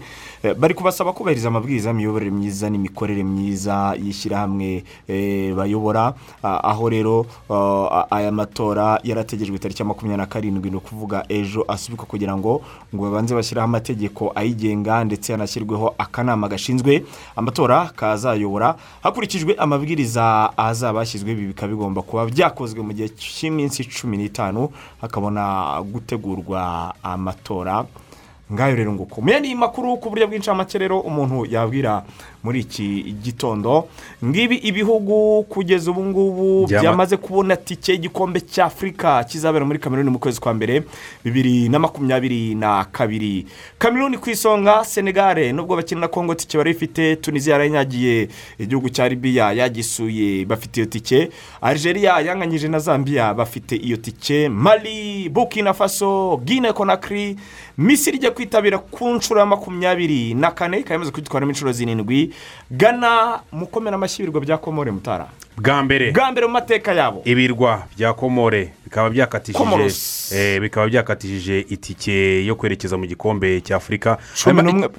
Bari 0.54 0.74
kubasaba 0.74 1.14
kubahiriza 1.14 1.48
amabwiriza 1.48 1.90
y'imiyoborere 1.90 2.32
myiza 2.32 2.70
n'imikorere 2.70 3.24
myiza 3.24 3.96
y'ishyirahamwe 3.98 4.84
eh, 5.08 5.54
bayobora. 5.56 6.14
Ah, 6.44 6.60
aho 6.70 6.90
rero 6.90 7.26
aya 8.12 8.32
matora 8.32 9.00
yarategerejwe 9.04 9.58
tariki 9.60 9.82
ya 9.82 9.86
makumyabiri 9.88 10.18
na 10.18 10.26
karindwi 10.26 10.70
ni 10.70 10.76
ukuvuga 10.78 11.26
ejo 11.30 11.66
asubikwa 11.68 12.06
kugira 12.06 12.38
ngo 12.38 12.62
ngo 12.96 13.04
babanze 13.04 13.36
bashyiraho 13.36 13.66
amategeko 13.66 14.32
ayigenga 14.36 15.04
ndetse 15.04 15.32
hanashyirweho 15.32 15.96
akanama 15.98 16.48
gashinzwe 16.48 17.06
amatora 17.36 17.86
kazayobora. 17.96 18.76
Hakurikijwe 19.04 19.56
amabwiriza 19.58 20.52
azaba 20.58 21.00
yashyizwe 21.00 21.32
ibi 21.32 21.48
bikaba 21.48 21.68
bigomba 21.74 22.02
kuba 22.02 22.26
byakozwe 22.26 22.82
mu 22.84 22.94
gihe 22.94 23.10
cy'iminsi 23.10 23.86
cumi 23.86 24.18
n'itanu 24.18 24.70
hakabona 25.02 25.66
gutegurwa 25.92 26.94
amatora. 27.04 27.86
Ngayo 28.54 28.76
rero 28.76 28.94
nguko. 28.94 29.22
Muya 29.22 29.40
ni 29.40 29.56
makuru 29.56 29.98
ku 29.98 30.10
buryo 30.10 30.28
bw'incamake 30.28 30.78
rero 30.78 31.00
umuntu 31.00 31.46
yabwira 31.50 32.04
muri 32.44 32.60
iki 32.60 33.16
gitondo 33.24 33.88
ngibi 34.26 34.56
ibihugu 34.56 35.44
kugeza 35.50 35.92
ubu 35.92 36.06
ngubu 36.06 36.68
Byama- 36.68 36.82
byamaze 36.82 37.18
kubona 37.18 37.56
tike 37.58 37.92
y'igikombe 37.92 38.40
cy'afurika 38.46 39.24
kizabera 39.24 39.66
muri 39.66 39.80
kameruni 39.80 40.10
mu 40.14 40.20
kwezi 40.20 40.38
kwa 40.40 40.54
mbere 40.54 40.84
bibiri 41.26 41.70
na 41.70 41.80
makumyabiri 41.80 42.54
na 42.56 42.86
kabiri. 42.86 43.48
Kameruni 43.82 44.18
ku 44.22 44.30
isonga 44.30 44.84
senegare 44.86 45.50
nubwo 45.52 45.76
bakina 45.76 46.02
na 46.02 46.08
kongo 46.08 46.36
tike 46.38 46.58
bari 46.58 46.72
ifite 46.72 47.16
tunisiya 47.16 47.58
yaranyagiye 47.58 48.30
igihugu 48.62 48.90
cya 48.94 49.10
libiya 49.10 49.52
yagisuye 49.58 50.46
bafite 50.46 50.78
iyo 50.78 50.86
tike. 50.86 51.30
Algeria 51.62 52.20
yanganyije 52.22 52.68
na 52.70 52.78
zambia 52.80 53.34
bafite 53.34 53.74
iyo 53.76 53.98
tike. 53.98 54.50
Mali 54.50 55.30
burkina 55.34 55.74
faso 55.74 56.38
guinea 56.46 56.74
conakry 56.74 57.36
misiri 57.78 58.18
ijya 58.18 58.32
kwitabira 58.32 58.78
ku 58.78 59.10
nshuro 59.10 59.40
ya 59.40 59.46
makumyabiri 59.46 60.34
na 60.34 60.52
kane 60.52 60.78
ikaba 60.80 60.94
yamaze 60.94 61.12
kwitwaramo 61.12 61.52
inshuro 61.52 61.72
zirindwi. 61.72 62.34
Gana 62.72 63.40
mukomera 63.52 63.96
amashyi 63.96 64.24
ibirwa 64.24 64.42
bya 64.42 64.58
komore 64.58 64.92
mutara. 64.92 65.28
Bwa 65.58 65.84
mbere. 65.84 66.12
Bwa 66.12 66.32
mbere 66.32 66.48
mu 66.48 66.54
mateka 66.54 66.94
yabo. 66.94 67.22
Ibirwa 67.26 67.84
bya 67.98 68.14
komore 68.14 68.74
bikaba 68.84 69.10
byakatishije 69.10 69.92
eh, 70.36 70.62
bikaba 70.62 70.88
byakatishije 70.88 71.60
itike 71.70 72.46
yo 72.46 72.56
kwerekeza 72.56 72.98
mu 72.98 73.06
gikombe 73.06 73.62
cya 73.62 73.76
afurika 73.76 74.18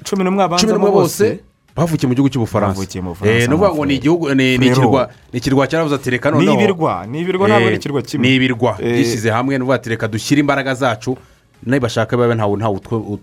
cumi 0.03 0.23
n'umwe 0.23 0.43
abanzamo 0.43 0.91
bose. 0.91 1.39
bavukiye 1.77 2.07
mu 2.09 2.13
gihugu 2.15 2.29
cy'ubufaransa. 2.29 2.81
Eh, 3.25 3.45
ni 3.47 3.53
ukuvuga 3.53 3.69
ngo 3.73 3.85
ni 3.85 3.95
igihugu 3.95 4.33
ni 4.35 4.57
ni 4.57 4.67
ikirwa 4.67 5.09
ni 5.33 5.37
ikirwa 5.39 5.67
cyarabuze 5.67 5.95
ati 5.95 6.09
reka 6.09 6.31
ni 6.31 6.37
noneho 6.37 6.53
ibirwa 6.53 7.05
ni 7.05 7.21
ibirwa 7.21 7.47
ntabwo 7.47 7.65
ari 7.67 7.75
Eh, 7.75 7.79
ikirwa 7.79 8.01
kimwe. 8.01 8.27
ni 8.27 8.35
ibirwa. 8.35 8.77
Byishyize 8.81 9.29
hamwe 9.29 9.57
ni 9.57 9.61
ukuvuga 9.61 9.75
ati 9.75 9.89
reka 9.89 10.07
dushyire 10.07 10.39
imbaraga 10.39 10.73
zacu 10.73 11.17
nibashaka 11.65 12.17
babe 12.17 12.35
ntawe 12.35 12.57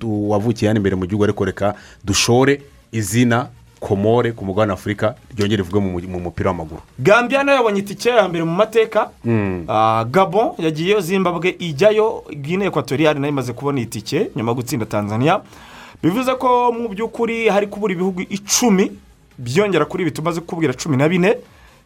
wavukiye 0.02 0.68
hano 0.68 0.78
imbere 0.78 0.96
mu 0.96 1.06
gihugu 1.06 1.24
ariko 1.24 1.44
reka 1.44 1.74
dushore 2.04 2.60
izina 2.92 3.48
komore 3.80 4.32
ku 4.32 4.44
mugabane 4.44 4.72
afurika 4.72 5.14
ryongere 5.36 5.62
rivugwe 5.62 5.80
mu 5.80 6.00
mu 6.08 6.20
mupira 6.20 6.50
w'amaguru. 6.50 6.80
Gambia 6.98 7.44
na 7.44 7.52
yo 7.52 7.58
yabonye 7.58 7.80
itike 7.80 8.08
ya 8.08 8.28
mbere 8.28 8.44
mu 8.44 8.54
mateka 8.54 9.10
Ah, 9.68 10.04
gabon 10.10 10.52
yagiyeyo 10.58 11.00
zimbabwe 11.00 11.56
ijyayo 11.58 12.24
guinea 12.32 12.68
ekwatoriyari 12.68 13.20
na 13.20 13.26
yo 13.26 13.32
imaze 13.32 13.52
kubona 13.52 13.80
itike 13.80 14.30
nyuma 14.36 14.50
yo 14.50 14.54
gutsinda 14.56 14.86
tanzania. 14.86 15.40
Bivuze 16.02 16.34
ko 16.34 16.72
mu 16.72 16.88
by'ukuri 16.88 17.48
hari 17.48 17.66
kubura 17.66 17.92
ibihugu 17.92 18.20
icumi 18.28 18.92
byongera 19.38 19.84
kuri 19.84 20.02
ibi 20.02 20.10
tumaze 20.12 20.40
kukubwira 20.40 20.72
cumi 20.74 20.96
na 20.96 21.08
bine 21.08 21.36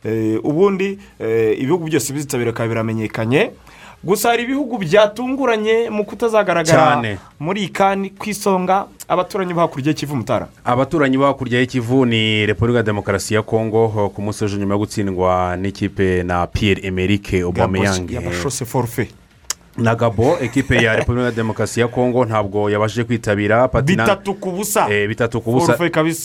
Eh, 0.04 0.38
ubundi 0.44 0.98
eh, 1.18 1.58
ibihugu 1.58 1.84
byose 1.90 2.12
bizitabira 2.12 2.52
bikaba 2.52 2.68
biramenyekanye. 2.68 3.50
Gusa 4.04 4.28
hari 4.28 4.42
ibihugu 4.42 4.78
byatunguranye 4.78 5.90
mu 5.90 6.04
kutazagaragara 6.04 7.02
muri 7.40 7.60
iyi 7.60 7.68
kani 7.72 8.10
ku 8.10 8.30
isonga 8.30 8.86
abaturanyi 9.08 9.54
bo 9.54 9.60
hakurya 9.60 9.88
y'ikivu 9.90 10.16
mutara. 10.16 10.48
Abaturanyi 10.64 11.18
bo 11.18 11.24
hakurya 11.26 11.60
y'ikivu 11.60 12.06
ni 12.06 12.46
repubulika 12.46 12.78
ya 12.78 12.82
demokarasi 12.82 13.34
ya 13.34 13.42
kongo 13.42 14.10
ku 14.14 14.22
munsi 14.22 14.44
w'ejo 14.44 14.56
nyuma 14.56 14.74
yo 14.74 14.78
gutsindwa 14.78 15.56
n'ikipe 15.56 16.22
na 16.22 16.46
piyeri 16.46 16.86
emerike 16.86 17.44
obameyange 17.44 18.14
yabashose 18.14 18.64
forufe 18.64 19.08
na 19.78 19.94
gabo 19.94 20.37
ekipe 20.40 20.76
ya 20.82 20.97
repubulika 20.97 21.25
ya 21.26 21.32
demokarasi 21.32 21.80
ya 21.80 21.88
kongo 21.88 22.25
ntabwo 22.25 22.70
yabashije 22.70 23.04
kwitabira. 23.04 23.68
Bitatu 24.06 24.35
ku 24.35 24.50
busa. 24.52 24.87
Eh, 24.90 25.08
bitatu 25.08 25.40
ku 25.40 25.52
busa. 25.52 25.73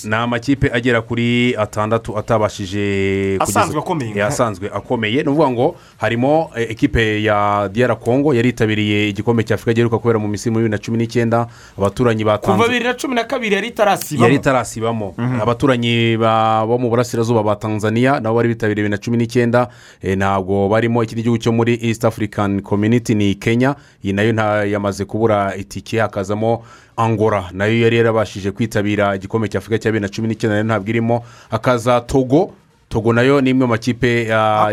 Ni 0.05 0.15
amakipe 0.15 0.69
agera 0.73 1.01
kuri 1.01 1.55
atandatu 1.55 2.17
atabashije 2.17 3.37
Asanzwe 3.39 3.79
akomeye. 3.79 4.11
Eh, 4.15 4.25
asanzwe 4.25 4.69
akomeye. 4.73 5.23
Ni 5.23 5.29
ukuvuga 5.29 5.49
ngo 5.49 5.75
harimo 5.97 6.49
eh, 6.55 6.71
ekipe 6.71 7.23
ya 7.23 7.69
diyara 7.73 7.95
kongo 7.95 8.33
yari 8.33 8.47
yitabiriye 8.49 9.09
igikombe 9.09 9.43
cya 9.43 9.55
afurika 9.55 9.73
giheruka 9.73 9.97
kubera 9.99 10.19
mu 10.19 10.27
muri 10.27 10.37
bibiri 10.49 10.69
na 10.69 10.77
cumi 10.77 10.97
n'icyenda. 10.97 11.47
Abaturanyi 11.77 12.23
kuva 12.23 12.37
batanze 12.37 12.63
bibiri 12.63 12.83
na 12.85 12.93
cumi 12.93 13.15
na 13.15 13.23
kabiri 13.23 13.55
yari 13.55 13.67
itarasibamo. 13.67 14.23
Yari 14.25 14.35
itarasibamo. 14.35 15.15
Abaturanyi 15.41 16.17
ba- 16.17 16.65
bo 16.65 16.77
mu 16.77 16.89
burasirazuba 16.89 17.43
ba 17.43 17.55
tanzania 17.55 18.19
nabo 18.19 18.35
bari 18.35 18.49
bitabiriye 18.49 18.83
bibiri 18.83 18.89
na 18.91 18.97
cumi 18.97 19.17
n'icyenda. 19.17 19.67
Ntabwo 20.03 20.69
barimo 20.69 21.03
ikindi 21.03 21.23
gihugu 21.23 21.37
cyo 21.37 21.51
muri 21.51 21.79
east 21.81 22.05
african 22.05 22.61
community 22.61 23.15
ni 23.15 23.35
kenya. 23.43 23.75
Iyi 24.03 24.13
na 24.13 24.21
yo 24.23 24.65
yamaze 24.65 25.05
kubura 25.05 25.55
itike 25.55 25.99
hakazamo 25.99 26.63
angora 26.97 27.49
na 27.51 27.65
yo 27.65 27.75
yari 27.83 27.97
yarabashije 27.97 28.51
kwitabira 28.51 29.15
igikombe 29.15 29.47
cya 29.51 29.59
afurika 29.59 29.83
cya 29.83 29.91
bibiri 29.91 30.01
na 30.01 30.09
cumi 30.15 30.27
n'icyenda 30.27 30.63
ntabwo 30.63 30.89
irimo. 30.89 31.23
Hakaza 31.51 32.01
togo. 32.01 32.53
Togo 32.93 33.13
na 33.13 33.21
yo 33.21 33.41
ni 33.41 33.49
imwe 33.49 33.65
mu 33.65 33.71
makipe 33.71 34.33
ah, 34.33 34.67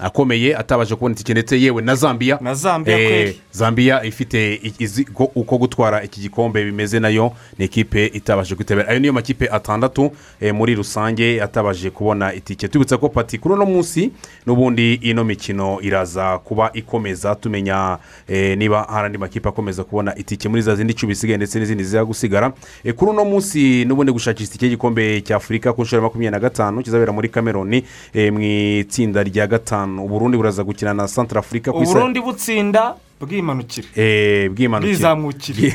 Akomeye. 0.00 0.56
atabasha 0.56 0.96
kubona 0.96 1.12
itike 1.14 1.32
ndetse 1.32 1.60
yewe 1.60 1.82
na 1.82 1.94
zambia. 1.94 2.38
Na 2.40 2.54
Zambia 2.54 2.98
Eh, 2.98 3.08
kweli. 3.08 3.40
zambia 3.52 4.04
ifite 4.04 4.60
uko 5.34 5.58
gutwara 5.58 6.02
iki 6.04 6.20
gikombe 6.20 6.64
bimeze 6.64 7.00
na 7.00 7.08
yo 7.08 7.32
ni 7.58 7.64
ikipe 7.64 8.06
itabasha 8.06 8.54
kwitabira. 8.56 8.88
Ayo 8.88 8.98
niyo 9.00 9.12
makipe 9.12 9.48
atandatu 9.48 10.10
eh, 10.40 10.54
muri 10.54 10.74
rusange 10.74 11.42
atabashije 11.42 11.90
kubona 11.90 12.34
itike. 12.34 12.68
Tubibutsa 12.68 12.98
ko 12.98 13.08
pati 13.08 13.38
kuri 13.38 13.54
uno 13.54 13.66
munsi 13.66 14.10
n'ubundi 14.46 14.94
ino 14.94 15.24
mikino 15.24 15.78
iraza 15.80 16.38
kuba 16.38 16.70
ikomeza. 16.74 17.34
Tumenya 17.34 17.98
eh, 18.28 18.58
niba 18.58 18.82
hari 18.90 19.06
andi 19.06 19.18
makipe 19.18 19.48
akomeza 19.48 19.84
kubona 19.84 20.14
itike 20.18 20.48
muri 20.48 20.62
za 20.62 20.74
zindi 20.76 20.92
icumi 20.92 21.14
zisigaye 21.14 21.36
ndetse 21.36 21.58
n'izindi 21.58 21.84
ziza 21.84 22.04
gusigara. 22.04 22.52
Kuri 22.96 23.10
uno 23.10 23.24
munsi 23.24 23.84
n'ubundi 23.84 24.12
gushakisha 24.12 24.48
itike 24.50 24.64
y'igikombe 24.66 25.20
cya 25.20 25.36
afurika 25.36 25.72
ku 25.72 25.82
nshuro 25.82 25.98
ya 25.98 26.02
makumyabiri 26.02 26.30
na 26.30 26.40
gatanu 26.48 26.82
kizabera 26.82 27.12
muri 27.12 27.28
cameroon 27.64 27.82
eh, 28.14 28.32
mu 28.32 28.40
itsinda 28.40 29.22
rya 29.22 29.46
gatanu. 29.46 30.04
Uburundi 30.04 30.36
buraza 30.36 30.64
gukina 30.64 30.94
na 30.94 31.08
santara 31.08 31.40
afurika 31.40 31.72
ku 31.72 31.82
isa- 31.82 31.90
uburundi 31.92 32.20
butsinda 32.20 32.94
bwimanukira 33.22 33.86
Eh, 33.96 34.50
bwizamukira 34.50 35.74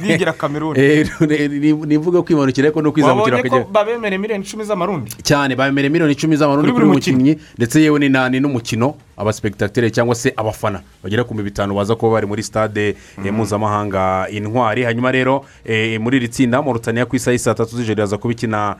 bwigira 0.00 0.32
kameruni 0.32 0.78
Eh, 0.80 1.08
ni- 1.20 1.72
ni 1.72 1.94
imvugo 1.94 2.16
yo 2.16 2.22
kwimanukira 2.22 2.66
ariko 2.68 2.82
no 2.82 2.92
kwizamukira 2.92 3.36
bakajya 3.36 3.64
babemere 3.72 4.18
miliyoni 4.18 4.44
icumi 4.44 4.64
z'amarundi? 4.64 5.10
Cyane 5.22 5.56
bamere 5.56 5.88
miliyoni 5.88 6.12
icumi 6.12 6.36
z'amarundi 6.36 6.70
Kuri 6.72 6.84
buri 6.86 6.96
mukinnyi 6.96 7.38
ndetse 7.58 7.82
yewe 7.82 7.98
ni 7.98 8.08
n'umukino 8.40 8.94
abasipegitatire 9.16 9.90
cyangwa 9.90 10.14
se 10.14 10.32
abafana. 10.36 10.82
Bagera 11.02 11.24
ku 11.24 11.34
bitanu 11.34 11.74
baza 11.74 11.94
kuba 11.94 12.12
bari 12.14 12.26
muri 12.26 12.42
stade 12.42 12.94
eh, 13.24 13.32
mpuzamahanga 13.32 14.28
intwari. 14.30 14.82
Hanyuma 14.84 15.10
rero 15.12 15.44
muri 16.00 16.16
iri 16.16 16.28
tsinda 16.28 16.62
morutaniya 16.62 17.06
ku 17.06 17.16
isaha 17.16 17.38
saa 17.38 17.54
tatu 17.54 17.76
z'ijoro 17.76 17.92
iraza 17.98 18.18
kuba 18.18 18.32
ikina 18.32 18.76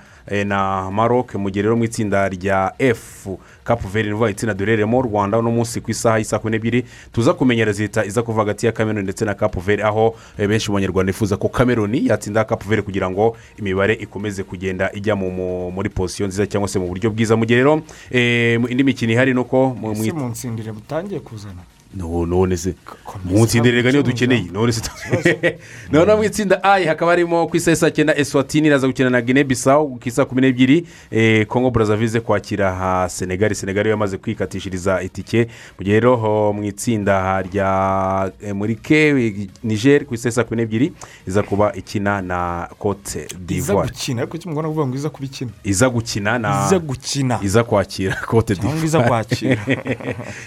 na 0.47 0.91
maroc 0.91 1.35
mu 1.35 1.51
gihe 1.51 1.63
rero 1.63 1.77
mu 1.77 1.85
itsinda 1.85 2.29
rya 2.29 2.73
f 2.79 3.27
kapu 3.65 3.89
veri 3.89 4.11
ni 4.13 4.31
itsinda 4.31 4.55
duherereyemo 4.55 4.99
u 4.99 5.03
rwanda 5.03 5.39
uno 5.39 5.51
munsi 5.51 5.81
ku 5.81 5.91
isaha 5.91 6.19
y'i 6.19 6.25
saa 6.25 6.39
kumi 6.39 6.51
n'ebyiri 6.57 6.85
tuza 7.13 7.33
kumenya 7.35 7.65
rezita 7.65 8.05
iza 8.05 8.23
kuva 8.23 8.41
hagati 8.41 8.67
ya 8.67 8.73
kameruni 8.73 9.03
ndetse 9.05 9.25
na 9.25 9.35
kapu 9.35 9.61
veri 9.61 9.83
aho 9.83 10.15
eh, 10.39 10.49
benshi 10.49 10.71
mu 10.71 10.75
banyarwanda 10.77 11.13
bifuza 11.13 11.37
ko 11.37 11.49
kameruni 11.49 12.07
yatsinda 12.07 12.45
kapu 12.45 12.69
veri 12.69 12.83
kugira 12.83 13.11
ngo 13.11 13.37
imibare 13.59 13.95
ikomeze 13.95 14.43
kugenda 14.45 14.91
ijya 14.93 15.17
mu- 15.17 15.31
mu- 15.31 15.71
muri 15.71 15.89
posiyo 15.89 16.29
nziza 16.29 16.47
cyangwa 16.47 16.69
se 16.69 16.79
mu 16.79 16.87
buryo 16.89 17.11
bwiza. 17.11 17.37
Mu 17.37 17.45
gihe 17.47 17.59
rero 17.59 17.83
eh, 18.11 18.61
indi 18.69 18.85
mikino 18.85 19.13
ihari 19.13 19.35
ni 19.35 19.41
uko 19.41 19.75
mu- 19.81 19.95
nsindire 20.29 20.73
butangiye 20.73 21.21
kuzana? 21.21 21.63
None 21.97 22.57
se 22.57 22.75
komeza 23.05 23.31
mu 23.39 23.45
nsindire 23.45 23.83
niyo 23.83 24.03
dukeneye. 24.03 24.45
none 24.53 24.73
se 24.73 24.83
noneho 25.93 26.17
mu 26.17 26.25
itsinda 26.25 26.65
ayi 26.65 26.87
hakaba 26.87 27.11
harimo 27.13 27.47
ku 27.47 27.57
isaha 27.57 27.91
cyenda 27.91 28.17
eswatini 28.17 28.67
iraza 28.67 28.87
gukina 28.87 29.11
na 29.11 29.21
guinea 29.23 29.45
bisawu 29.45 29.97
ku 29.99 30.09
isaha 30.09 30.27
kumi 30.27 30.41
n'ebyiri 30.41 30.87
eh, 31.11 31.47
kongo 31.47 31.71
burazavize 31.71 32.21
kwakira 32.21 32.75
ha 32.75 33.09
senegali 33.09 33.55
senegali 33.55 33.91
yamaze 33.91 34.19
kwikatishiriza 34.19 35.03
itike. 35.03 35.47
Mu 35.79 35.85
gihe 35.85 36.01
rero 36.01 36.53
mu 36.53 36.65
itsinda 36.65 37.43
rya 37.43 38.33
eh, 38.43 38.55
muri 38.55 38.77
ke 38.77 39.15
niger 39.63 40.05
ku 40.05 40.15
isaha 40.15 40.45
kumi 40.45 40.63
n'ebyiri 40.63 40.93
iza 41.27 41.43
kuba 41.43 41.73
ikina 41.75 42.23
na 42.23 42.69
cote 42.79 43.27
iza 43.27 43.39
d'ivoire. 43.39 43.89
gukina? 43.89 44.23
Ariko 44.23 44.37
icyo 44.37 44.49
mugomba 44.51 44.69
kuvuga 44.69 44.87
ngo 44.87 44.97
iza 44.97 45.11
kubikina 45.11 45.51
iza 45.65 45.89
gukina 45.89 46.39
na 46.39 46.67
iza 46.67 46.79
gukina. 46.79 47.39
iza 47.43 47.65
kwakira 47.65 48.15
cyangwa 48.15 48.43
d'ivoire. 48.55 48.85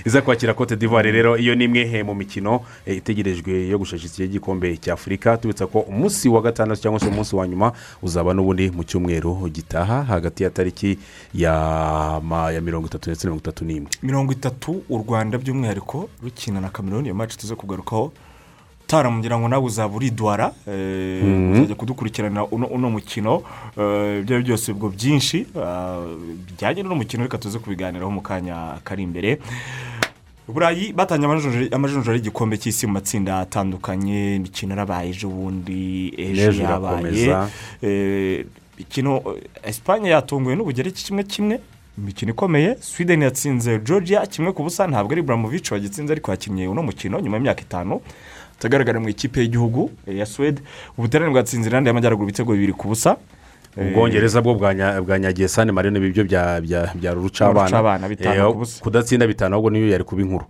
iza 0.06 0.22
kwakira 0.22 0.52
iza 0.52 0.54
cote 0.54 0.76
d'ivoire. 0.76 1.12
Rero 1.12 1.37
iyo 1.40 1.56
ni 1.56 1.64
imwe 1.66 2.04
mu 2.04 2.16
mikino 2.16 2.62
eh, 2.86 2.98
itegerejwe 2.98 3.68
yo 3.68 3.78
gushakisha 3.78 4.24
igikombe 4.24 4.78
cya 4.78 4.94
afurika. 4.94 5.38
Tubitsa 5.38 5.68
ko 5.68 5.80
umunsi 5.80 6.30
wa 6.30 6.42
gatandatu 6.42 6.82
cyangwa 6.82 7.00
se 7.00 7.08
umunsi 7.08 7.36
wa 7.36 7.48
nyuma 7.48 7.72
uzaba 8.02 8.34
n'ubundi 8.34 8.72
mu 8.72 8.84
cyumweru 8.84 9.50
gitaha 9.50 10.04
hagati 10.04 10.44
ya 10.44 10.50
tariki 10.50 10.98
ya 11.34 12.22
mirongo 12.62 12.88
itatu 12.88 13.10
ndetse 13.10 13.28
na 13.28 13.32
mirongo 13.34 13.42
itatu 13.44 13.66
n'imwe. 13.66 13.90
Mirongo 14.04 14.32
itatu 14.34 14.84
u 14.90 14.98
rwanda 14.98 15.38
by'umwihariko 15.38 16.10
rukina 16.24 16.62
na 16.62 16.70
kameruni 16.70 17.08
iyo 17.08 17.16
maci 17.16 17.38
tuze 17.38 17.56
kugarukaho 17.56 18.12
utaramugira 18.88 19.40
ngo 19.40 19.48
nawe 19.48 19.64
uzaba 19.66 19.96
uridwara 19.96 20.52
eh, 20.68 21.52
uzajya 21.54 21.76
kudukurikirana 21.76 22.46
uno 22.46 22.68
uno 22.68 22.90
mukino. 22.90 23.44
Eh, 23.78 24.20
ibyo 24.24 24.36
ari 24.36 24.44
byo 24.44 24.56
byose 24.56 24.72
ubwo 24.72 24.90
byinshi 24.90 25.46
ah, 25.60 26.00
bijyanye 26.48 26.84
n'uno 26.84 26.96
mukino 26.96 27.24
reka 27.24 27.38
tuze 27.38 27.60
kubiganiraho 27.60 28.12
mu 28.12 28.22
kanya 28.22 28.80
kari 28.84 29.04
imbere. 29.04 29.40
Burayi 30.48 30.94
batangiye 30.94 31.28
amajonjora- 31.30 31.76
amajonjora 31.76 32.16
y'igikombe 32.18 32.58
cy'isi 32.58 32.88
mu 32.88 32.94
matsinda 32.94 33.40
atandukanye 33.40 34.36
imikino 34.36 34.72
yarabaye 34.74 35.10
ejo 35.10 35.30
bundi 35.30 36.14
ejo 36.18 36.42
yabaye. 36.64 37.28
Eh, 37.82 38.46
imikino 38.78 39.22
esipanye 39.64 40.10
yatunguwe 40.10 40.56
n'ubugereki 40.56 41.04
kimwe 41.06 41.24
kimwe 41.24 41.60
imikino 41.98 42.32
ikomeye. 42.32 42.78
Sweden 42.80 43.22
yatsinze 43.22 43.80
georgia 43.80 44.26
kimwe 44.26 44.52
ku 44.54 44.64
busa 44.64 44.88
ntabwo 44.88 45.12
ari 45.14 45.22
buramovic 45.22 45.72
wagitsinze 45.72 46.12
ariko 46.14 46.32
yakinnye 46.32 46.68
uno 46.68 46.84
mukino 46.84 47.20
nyuma 47.20 47.38
y'imyaka 47.38 47.62
itanu. 47.62 48.02
Atagaragara 48.58 49.00
mu 49.00 49.10
ikipe 49.10 49.42
y'igihugu 49.42 49.92
eh, 50.08 50.18
ya 50.18 50.26
suwede 50.26 50.62
ubutaliyani 50.98 51.34
bwatsinze 51.34 51.70
irande 51.70 51.90
y'amajyaruguru 51.90 52.30
ibitego 52.30 52.54
bibiri 52.54 52.74
ku 52.74 52.88
busa. 52.88 53.18
Ubwongereza 53.78 54.42
bwo 54.42 54.54
bwanya- 54.56 55.02
bwanyagiye 55.02 55.48
sani 55.48 55.72
marino 55.72 55.98
ibyo 56.02 56.24
bya 56.24 56.62
Rucabana, 57.74 58.10
bitanu 58.10 58.36
Eh, 58.36 58.42
kudatsinda 58.82 59.28
bitanu 59.28 59.54
ahubwo 59.56 59.70
niyo 59.70 59.88
yari 59.90 60.04
kuba 60.04 60.22
inkuru. 60.22 60.46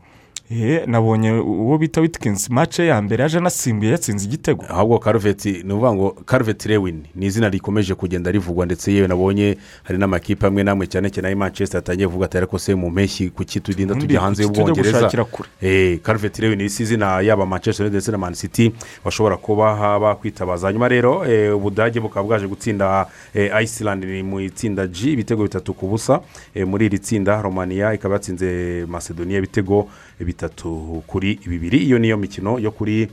Nabonye 0.85 1.31
uwo 1.31 1.77
bita 1.77 2.01
witikinsi 2.01 2.53
mace 2.53 2.85
ya 2.87 3.01
mbere 3.01 3.21
yaje 3.21 3.37
anasimbuye 3.37 3.91
yatsinze 3.91 4.25
igitego. 4.25 4.65
Ahubwo 4.69 4.99
karuveti 4.99 5.51
ni 5.51 5.73
ukuvuga 5.73 5.93
ngo 5.93 6.09
karuveti 6.25 6.67
rewini 6.67 7.03
ni 7.15 7.25
izina 7.25 7.49
rikomeje 7.49 7.95
kugenda 7.95 8.31
rivugwa 8.31 8.65
ndetse 8.65 8.93
yewe 8.93 9.07
nabonye 9.07 9.57
hari 9.83 9.99
n'amakipe 9.99 10.47
amwe 10.47 10.63
n'amwe 10.63 10.87
cyane 10.87 11.09
cyane 11.09 11.27
ayi 11.27 11.35
manchester 11.35 11.79
atangiye 11.79 12.07
kuvuga 12.07 12.25
ati 12.25 12.37
ariko 12.37 12.59
se 12.59 12.75
mu 12.75 12.89
mpeshyi 12.89 13.29
kuki 13.29 13.59
turinda 13.59 13.95
tujya 13.95 14.21
hanze 14.21 14.43
y'ubwongereza? 14.43 15.23
kure? 15.25 15.49
Eh, 15.61 15.99
karuveti 15.99 16.41
rewini 16.41 16.65
isi 16.65 16.83
izina 16.83 17.21
yaba 17.21 17.45
manchester 17.45 17.87
ndetse 17.89 18.11
na 18.11 18.17
mani 18.17 18.35
city 18.35 18.71
bashobora 19.05 19.37
kuba 19.37 19.99
bakwitabaza. 19.99 20.67
Hanyuma 20.67 20.87
rero 20.87 21.25
eh, 21.25 21.55
ubudage 21.55 21.99
bukaba 21.99 22.27
bwaje 22.27 22.47
gutsinda 22.47 23.05
eh, 23.33 23.51
iceland 23.63 24.03
ni 24.03 24.23
mu 24.23 24.39
itsinda 24.39 24.87
g 24.87 25.11
ibitego 25.11 25.43
bitatu 25.43 25.73
ku 25.73 25.87
busa 25.87 26.21
muri 26.65 26.85
iri 26.85 26.99
tsinda 26.99 27.41
romania 27.41 27.93
ikaba 27.93 28.15
yatsinze 28.15 28.85
macedonia 28.87 29.37
ibitego 29.37 29.89
bitatu 30.19 31.03
kuri 31.07 31.39
bibiri. 31.45 31.77
Iyo 31.77 31.99
niyo 31.99 32.17
mikino 32.17 32.59
yo 32.59 32.71
kuri 32.71 33.07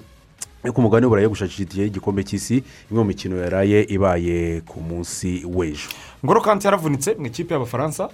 yo 0.64 0.73
ku 0.73 0.81
yo 1.21 1.29
gushakisha 1.29 1.62
itike 1.62 1.83
y'igikombe 1.83 2.25
cy'isi. 2.25 2.64
Imwe 2.90 3.03
mu 3.03 3.05
mikino 3.05 3.37
yaraye 3.37 3.83
ibaye 3.88 4.61
ku 4.61 4.81
munsi 4.81 5.45
w'ejo. 5.45 5.88
Ngoro 6.25 6.40
kanti 6.40 6.67
yaravunitse 6.67 7.14
mu 7.19 7.27
ikipe 7.27 7.55
y'abafaransa. 7.55 8.09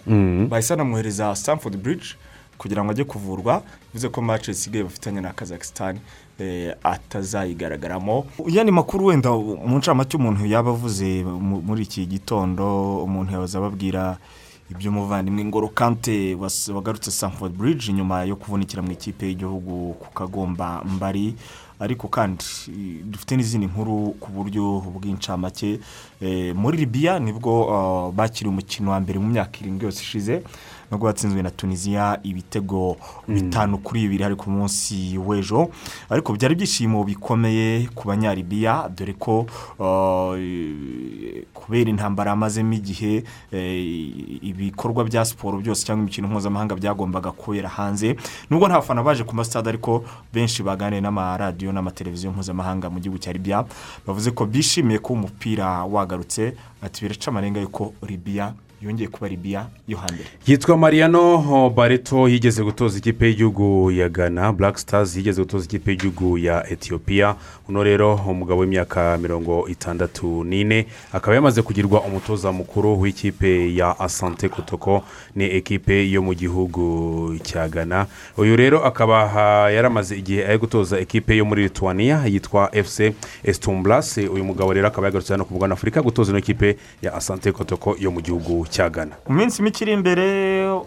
Bahise 0.48 0.74
banamwohereza 0.74 1.35
stamford 1.37 1.76
bridge 1.76 2.16
kugira 2.59 2.85
ngo 2.85 2.90
ajye 2.90 3.05
kuvurwa. 3.05 3.62
Bivuze 3.92 4.09
ko 4.09 4.22
mace 4.22 4.53
zisigaye 4.53 4.85
bafitanye 4.85 5.20
na 5.20 5.33
kazakisitani 5.33 6.00
eh, 6.40 6.74
atazayigaragaramo 6.83 8.26
iyo 8.48 8.64
ni 8.64 8.70
makuru 8.70 9.07
wenda 9.07 9.31
mu 9.31 9.79
ncamake 9.79 10.16
umuntu 10.16 10.46
yaba 10.46 10.70
avuze 10.70 11.24
mu- 11.24 11.62
muri 11.62 11.83
iki 11.83 12.07
gitondo 12.07 12.96
umuntu 13.05 13.33
yabaza 13.33 13.59
ababwira 13.59 14.16
iby'umuvandimwe 14.70 15.44
ngoro 15.44 15.68
kante 15.68 16.35
wagarutse 16.74 17.11
stamford 17.11 17.52
bridge 17.52 17.92
nyuma 17.92 18.24
yo 18.24 18.37
kuvunikira 18.37 18.83
mu 18.83 18.92
ikipe 18.92 19.26
y'igihugu 19.26 19.94
ku 19.98 20.09
kagomba 20.14 20.83
mbari. 20.85 21.35
Ariko 21.80 22.09
kandi 22.09 22.44
dufite 23.04 23.37
n'izindi 23.37 23.66
nkuru 23.66 24.12
ku 24.20 24.28
buryo 24.33 24.85
bw'incamake. 24.94 25.80
Eh, 26.20 26.52
muri 26.54 26.76
libiya 26.78 27.18
ni 27.18 27.33
bwo 27.33 27.52
ah, 27.72 28.12
bakiriye 28.12 28.52
umukino 28.52 28.90
wa 28.90 29.00
mbere 29.00 29.18
mu 29.18 29.28
myaka 29.33 29.59
irindwi 29.61 29.85
yose 29.88 30.02
ishize. 30.04 30.42
Nubwo 30.90 31.07
batsinzwe 31.07 31.42
na 31.42 31.50
tunisiya 31.50 32.18
ibitego 32.22 32.96
bitanu 33.29 33.79
kuri 33.79 34.00
bibiri 34.00 34.24
ari 34.24 34.35
ku 34.37 34.50
munsi 34.50 35.18
w'ejo. 35.18 35.70
Ariko 36.11 36.33
byari 36.35 36.55
ibyishimo 36.55 37.05
bikomeye 37.05 37.87
ku 37.94 38.09
banyalibiya 38.09 38.90
dore 38.90 39.14
ko 39.14 39.46
eh, 39.81 41.44
kubera 41.55 41.90
intambara 41.90 42.31
yamazemo 42.31 42.72
igihe 42.74 43.24
eh, 43.53 44.42
ibikorwa 44.42 45.05
bya 45.05 45.24
siporo 45.24 45.59
byose 45.59 45.87
cyangwa 45.87 46.03
imikino 46.03 46.29
mpuzamahanga 46.29 46.74
byagombaga 46.74 47.31
kubera 47.33 47.68
hanze. 47.68 48.16
Nubwo 48.50 48.66
nta 48.68 48.74
bafana 48.83 49.03
baje 49.03 49.24
ku 49.24 49.35
masitade 49.37 49.68
ariko 49.68 50.05
benshi 50.33 50.62
baganiriye 50.62 51.00
n'amaradiyo 51.00 51.72
n'amateleviziyo 51.72 52.33
mpuzamahanga 52.33 52.90
mu 52.90 52.98
gihugu 53.00 53.18
cya 53.18 53.33
libiya 53.33 53.64
bavuze 54.07 54.31
ko 54.31 54.46
bishimiye 54.46 54.98
ko 54.98 55.12
umupira 55.12 55.85
wagarutse. 55.85 56.55
Ati 56.83 57.05
biraca 57.05 57.29
amarenga 57.31 57.61
y'uko 57.61 57.92
libiya 58.03 58.55
yongeye 58.83 59.09
kuba 59.09 59.29
ribiya 59.29 59.66
yo 59.88 59.97
hambere. 59.99 60.25
Yitwa 60.47 60.77
mariano 60.77 61.71
bareto 61.71 62.29
yigeze 62.29 62.62
gutoza 62.62 62.99
ikipe 62.99 63.27
y'igihugu 63.27 63.90
ya 63.93 64.09
ghana. 64.09 64.53
Black 64.53 64.79
stars 64.79 65.16
yigeze 65.16 65.43
gutoza 65.43 65.64
ikipe 65.64 65.90
y'igihugu 65.90 66.38
ya 66.38 66.71
etiyopiya 66.71 67.37
uno 67.69 67.85
rero 67.85 68.14
umugabo 68.14 68.61
w'imyaka 68.61 69.19
mirongo 69.19 69.69
itandatu 69.69 70.45
n'ine 70.45 70.87
akaba 71.12 71.35
yamaze 71.35 71.62
kugirwa 71.62 72.01
umutoza 72.03 72.53
mukuru 72.53 73.01
w'ikipe 73.01 73.75
ya 73.75 74.01
asante 74.01 74.49
kotoko 74.49 75.03
ni 75.37 75.45
ekipe 75.45 76.11
yo 76.11 76.23
mu 76.23 76.35
gihugu 76.35 77.37
cya 77.43 77.69
ghana. 77.69 78.07
Uyu 78.37 78.57
rero 78.57 78.85
akaba 78.85 79.31
yaramaze 79.71 80.16
igihe 80.19 80.47
ari 80.47 80.59
gutoza 80.59 80.99
ekipe 81.01 81.37
yo 81.37 81.45
muri 81.45 81.62
lituania 81.62 82.25
yitwa 82.27 82.71
fc 82.85 83.01
estumbulas 83.45 84.16
uyu 84.19 84.45
mugabo 84.45 84.73
rero 84.73 84.88
akaba 84.88 85.07
yagarutse 85.07 85.33
hano 85.33 85.45
ku 85.45 85.53
mugabane 85.55 85.73
afurika 85.75 86.03
gutoza 86.03 86.33
ino 86.33 86.40
kipe 86.40 86.77
ya 87.03 87.14
asante 87.14 87.53
kotoko 87.53 87.97
yo 87.99 88.11
mu 88.11 88.21
gihugu 88.21 88.66
cya 88.70 88.90
ghana 88.90 89.14
mu 89.28 89.35
minsi 89.37 89.62
mike 89.62 89.85
iri 89.85 89.92
imbere 89.92 90.26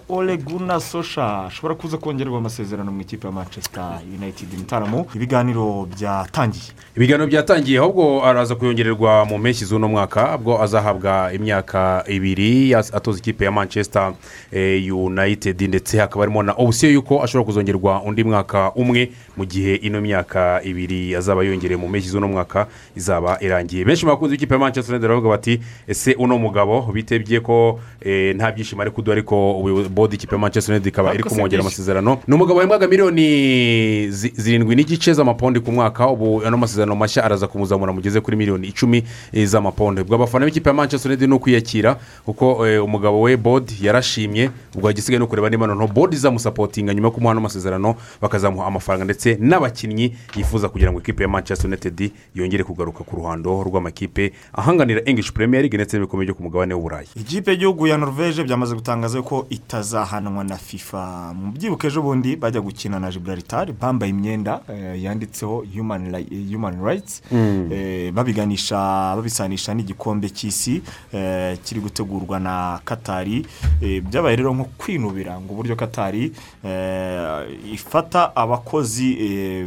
oreguna 0.10 0.80
sosha 0.80 1.46
ashobora 1.46 1.76
kuza 1.76 1.98
kongererwa 1.98 2.38
amasezerano 2.38 2.92
mu 2.92 3.02
ikipe 3.02 3.28
ya 3.28 3.34
manchester 3.34 4.00
united 4.20 4.48
mutaramo 4.58 5.06
ibiganiro 5.16 5.88
byatangiye. 5.98 6.72
Ibiganiro 6.96 7.28
byatangiye 7.28 7.80
ahubwo 7.80 8.26
araza 8.26 8.56
kuyongererwa 8.56 9.26
mu 9.26 9.38
mpeshyi 9.38 9.66
z'uno 9.66 9.88
mwaka 9.88 10.36
ubwo 10.36 10.62
azahabwa 10.64 11.34
imyaka 11.34 12.04
ibiri 12.08 12.76
atoza 12.76 13.20
ikipe 13.20 13.46
ya 13.46 13.52
manchester 13.52 14.14
eh, 14.52 14.96
united. 14.96 15.62
Ndetse 15.62 16.00
hakaba 16.00 16.22
harimo 16.22 16.44
na 16.44 16.54
opsiyo 16.54 16.92
y'uko 16.92 17.24
ashobora 17.24 17.46
kuzongerwa 17.46 18.02
undi 18.04 18.24
mwaka 18.24 18.72
umwe 18.76 19.12
mu 19.38 19.46
gihe 19.46 19.76
ino 19.76 20.02
myaka 20.02 20.62
ibiri 20.64 21.16
azaba 21.16 21.44
yongereye 21.44 21.78
mu 21.78 21.88
mpeshyi 21.90 22.10
z'uno 22.10 22.28
mwaka 22.28 22.68
izaba 22.96 23.38
irangiye. 23.42 23.86
Benshi 23.86 24.06
mu 24.06 24.12
bakunzi 24.12 24.36
b'ikipe 24.36 24.54
ya 24.54 24.60
manchester 24.60 24.94
united 24.96 25.08
baravuga 25.08 25.30
bati 25.30 25.60
ese 25.88 26.14
uno 26.14 26.38
mugabo 26.38 26.82
bitebye 26.94 27.40
ko 27.40 27.73
eh, 28.02 28.36
nta 28.36 28.52
byishimo 28.52 28.82
ari 28.82 28.92
kuduha 28.92 29.14
ariko 29.14 29.64
bodi 29.90 30.16
ikipe 30.16 30.36
ya 30.36 30.40
manchester 30.42 30.74
united 30.76 30.88
ikaba 30.90 31.14
iri 31.14 31.24
kumwongera 31.24 31.62
amasezerano. 31.62 32.20
Ni 32.28 32.36
umugabo 32.36 32.56
wahembwaga 32.56 32.88
miliyoni 32.88 34.12
zi- 34.12 34.34
zirindwi 34.36 34.76
n'igice 34.76 35.14
z'amapondi 35.14 35.60
ku 35.60 35.72
mwaka. 35.72 36.08
Ubu 36.08 36.44
ano 36.46 36.58
masezerano 36.58 36.96
mashya 36.96 37.24
araza 37.24 37.48
kumuzamura 37.48 37.94
mugeze 37.94 38.22
kuri 38.22 38.38
miliyoni 38.38 38.68
icumi 38.68 39.04
eh, 39.34 39.46
z'amapondi. 39.48 40.02
Ubwo 40.02 40.16
abafana 40.16 40.46
b'ikipe 40.46 40.70
ya 40.70 40.74
manchester 40.74 41.12
united 41.12 41.30
ni 41.30 41.36
ukwiyakira 41.36 41.98
kuko 42.26 42.68
eh, 42.68 42.84
umugabo 42.84 43.22
we 43.22 43.38
bod 43.38 43.72
yarashimye. 43.82 44.50
Ubwo 44.76 44.88
hagisigaye 44.88 45.20
no 45.20 45.28
kureba 45.28 45.50
niba 45.50 45.68
noneho 45.68 45.88
bod 45.88 46.14
izamusapotinga 46.14 46.94
nyuma 46.94 47.08
yo 47.08 47.12
kumuha 47.12 47.32
ano 47.32 47.42
masezerano 47.42 47.96
bakazamuha 48.22 48.68
amafaranga 48.68 49.06
ndetse 49.06 49.38
n'abakinnyi 49.40 50.16
yifuza 50.36 50.70
kugira 50.70 50.92
ngo 50.92 51.00
ikipe 51.00 51.24
ya 51.24 51.30
manchester 51.30 51.68
united 51.68 52.12
yongere 52.36 52.64
kugaruka 52.64 53.04
ku 53.04 53.16
ruhando 53.16 53.64
rw'amakipe 53.64 54.34
ahanganira 54.54 55.02
english 55.06 55.32
premier 55.32 55.62
league 55.62 55.78
ndetse 55.78 55.98
n'ibikombe 55.98 56.26
byo 56.26 56.34
ku 56.36 56.44
mugabane 56.44 56.74
w'uburayi 56.74 57.08
ikipe 57.16 57.58
y'igihugu 57.64 57.88
ya 57.88 57.98
norvege 57.98 58.44
byamaze 58.44 58.76
gutangaza 58.76 59.22
ko 59.22 59.46
itazahanwa 59.50 60.44
na 60.44 60.58
fifa. 60.58 61.34
Mu 61.34 61.52
byibuka 61.52 61.88
ejo 61.88 62.02
bundi 62.02 62.36
bajya 62.36 62.62
gukina 62.62 63.00
na 63.00 63.10
gibraltar 63.12 63.72
bambaye 63.72 64.10
imyenda 64.12 64.60
eh, 64.70 65.04
yanditseho 65.04 65.64
human 65.76 66.12
ri- 66.12 66.52
human 66.54 66.76
rights. 66.84 67.22
Eh, 67.32 68.12
babiganisha 68.12 69.16
babisanisha 69.16 69.74
n'igikombe 69.74 70.30
cy'isi 70.30 70.82
eh, 71.14 71.58
kiri 71.64 71.80
gutegurwa 71.82 72.40
na 72.40 72.80
katari 72.86 73.46
byabaye 74.04 74.36
rero 74.36 74.54
nko 74.54 74.66
kwinubira 74.78 75.40
ngo 75.40 75.54
uburyo 75.54 75.76
katari 75.76 76.32
ifata 77.74 78.36
abakozi 78.36 79.16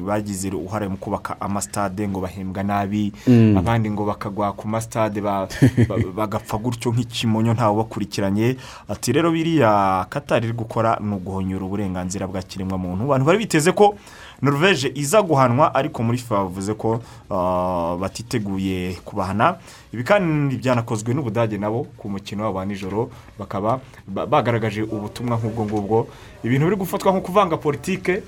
bagize 0.06 0.48
uruhare 0.48 0.88
mu 0.88 0.96
kubaka 0.96 1.40
amasitade 1.40 2.08
ngo 2.08 2.20
bahembwa 2.20 2.62
nabi. 2.62 3.12
Abandi 3.56 3.90
ngo 3.90 4.04
bakagwa 4.04 4.52
ku 4.52 4.68
masitade 4.68 5.20
ba- 5.20 5.48
ba- 5.88 5.96
bagapfa 6.26 6.58
gutyo 6.58 6.92
nk'ikimonyo 6.92 7.54
ntawe 7.54 7.80
ubakurikiranye 7.90 8.56
ati 8.88 9.12
rero 9.12 9.30
biriya 9.30 10.06
katari 10.10 10.46
iri 10.48 10.52
gukora 10.56 10.98
ni 11.00 11.14
uguhonyura 11.14 11.64
uburenganzira 11.64 12.26
bwa 12.26 12.42
kiremwamuntu. 12.42 13.04
Abantu 13.04 13.24
bari 13.26 13.38
biteze 13.38 13.72
ko 13.72 13.94
norvege 14.42 14.92
iza 14.94 15.22
guhanwa 15.22 15.74
ariko 15.74 16.02
muri 16.02 16.18
fifa 16.18 16.34
bavuze 16.44 16.74
ko 16.74 17.00
ah, 17.30 17.96
batiteguye 18.00 18.98
kubahana. 19.04 19.56
Ibi 19.94 20.04
kandi 20.04 20.56
byanakozwe 20.56 21.14
n'ubudage 21.14 21.58
nabo 21.58 21.86
ku 21.96 22.08
mukino 22.10 22.44
wabo 22.44 22.58
wa 22.58 22.64
nijoro. 22.66 23.10
Bakaba 23.38 23.80
ba- 24.06 24.26
bagaragaje 24.26 24.82
ubutumwa 24.82 25.38
nk'ubwo 25.38 25.64
ngubwo. 25.64 26.06
Ibintu 26.44 26.64
biri 26.66 26.76
gufatwa 26.76 27.12
nko 27.12 27.20
kuvanga 27.20 27.56
politike 27.56 28.22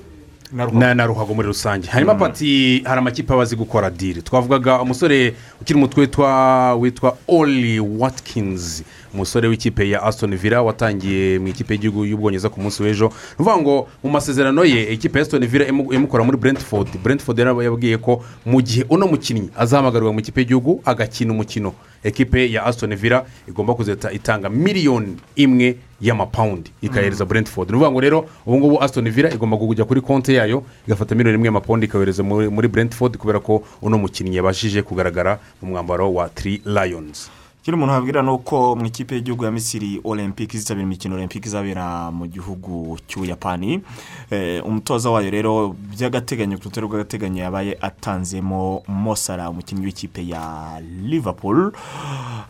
na 0.53 0.64
ruhago. 1.07 1.35
Muri 1.35 1.49
rusange. 1.49 1.88
Hanyuma 1.92 2.14
pati 2.14 2.81
hari 2.85 2.99
amakipe 2.99 3.33
aba 3.33 3.42
azi 3.42 3.57
gukora 3.57 3.90
diri 3.90 4.23
twavugaga 4.23 4.81
umusore 4.81 5.35
ukiri 5.61 5.77
umutwe 5.79 6.01
witwa 6.01 6.75
witwa 6.75 7.16
oli 7.29 7.81
watkins. 7.81 8.83
Umusore 9.14 9.49
w'ikipe 9.49 9.88
ya 9.90 10.03
aston 10.03 10.37
villa 10.37 10.62
watangiye 10.62 11.38
mu 11.38 11.49
ikipe 11.49 11.75
y'igihugu 11.75 12.05
y'ubwongereza 12.05 12.49
ku 12.49 12.61
munsi 12.61 12.83
w'ejo. 12.83 13.07
Ni 13.09 13.12
ukuvuga 13.44 13.57
ngo 13.62 13.88
mu 14.05 14.11
masezerano 14.11 14.64
ye 14.64 14.92
ikipe 14.92 15.18
ya 15.18 15.23
aston 15.23 15.47
villa 15.47 15.64
imu- 15.68 15.92
imukora 15.94 16.25
muri 16.25 16.37
brentford. 16.38 16.88
Brentford 17.03 17.38
yari 17.38 17.64
yabwiye 17.64 17.99
ko 17.99 18.25
mu 18.47 18.61
gihe 18.62 18.85
uno 18.88 19.07
mukinnyi 19.07 19.51
azahamagarwa 19.57 20.12
mu 20.12 20.21
ikipe 20.21 20.40
y'igihugu 20.40 20.83
agakina 20.85 21.33
umukino. 21.33 21.73
Ekipe 22.05 22.53
ya 22.53 22.64
aston 22.66 22.94
villa 22.97 23.25
igomba 23.49 23.75
kuzahita 23.75 24.12
itanga 24.12 24.49
miliyoni 24.49 25.16
imwe 25.37 25.77
y'amapawundi 26.01 26.71
ikayohereza 26.83 27.25
brentford. 27.25 27.71
Ni 27.71 27.77
ukuvuga 27.77 27.90
ngo 27.90 28.01
rero 28.01 28.18
ubu 28.47 28.57
ngubu 28.59 28.83
aston 28.83 29.11
villa 29.11 29.31
igomba 29.35 29.57
kujya 29.57 29.85
kuri 29.85 30.01
konti 30.01 30.35
yayo 30.35 30.62
igafata 30.87 31.14
miliyoni 31.14 31.35
imwe 31.37 31.47
y'amapawundi 31.47 31.87
ikayohereza 31.87 32.23
muri 32.23 32.49
muri 32.49 32.68
brentford 32.68 33.16
kubera 33.16 33.40
ko 33.40 33.62
uno 33.83 33.99
mukinnyi 33.99 34.37
yabashije 34.37 34.83
kugaragara 34.83 35.38
mu 35.62 35.68
mwambaro 35.71 36.14
wa 36.14 36.29
three 36.29 36.62
lions. 36.64 37.31
Ikindi 37.68 37.85
umuntu 37.85 37.92
wabwira 37.94 38.22
ni 38.22 38.31
uko 38.31 38.76
mu 38.76 38.87
ikipe 38.87 39.14
y'igihugu 39.14 39.44
ya 39.44 39.50
misiri 39.50 40.00
olympique 40.04 40.54
izitabira 40.57 40.85
imikino 40.87 41.14
olympique 41.14 41.46
izabera 41.46 42.11
mu 42.11 42.26
gihugu 42.26 42.96
cy'ubuyapani. 43.07 43.83
Eh, 44.31 44.64
umutoza 44.64 45.11
wayo 45.11 45.31
rero 45.31 45.76
by'agateganyo 45.76 46.57
ku 46.57 46.64
rutonde 46.64 46.88
rw'agateganyo 46.88 47.42
yabaye 47.44 47.76
atanzemo 47.81 48.83
mosara 48.88 49.50
umukinnyi 49.50 49.85
w'ikipe 49.85 50.24
ya 50.24 50.81
liverpool. 51.04 51.72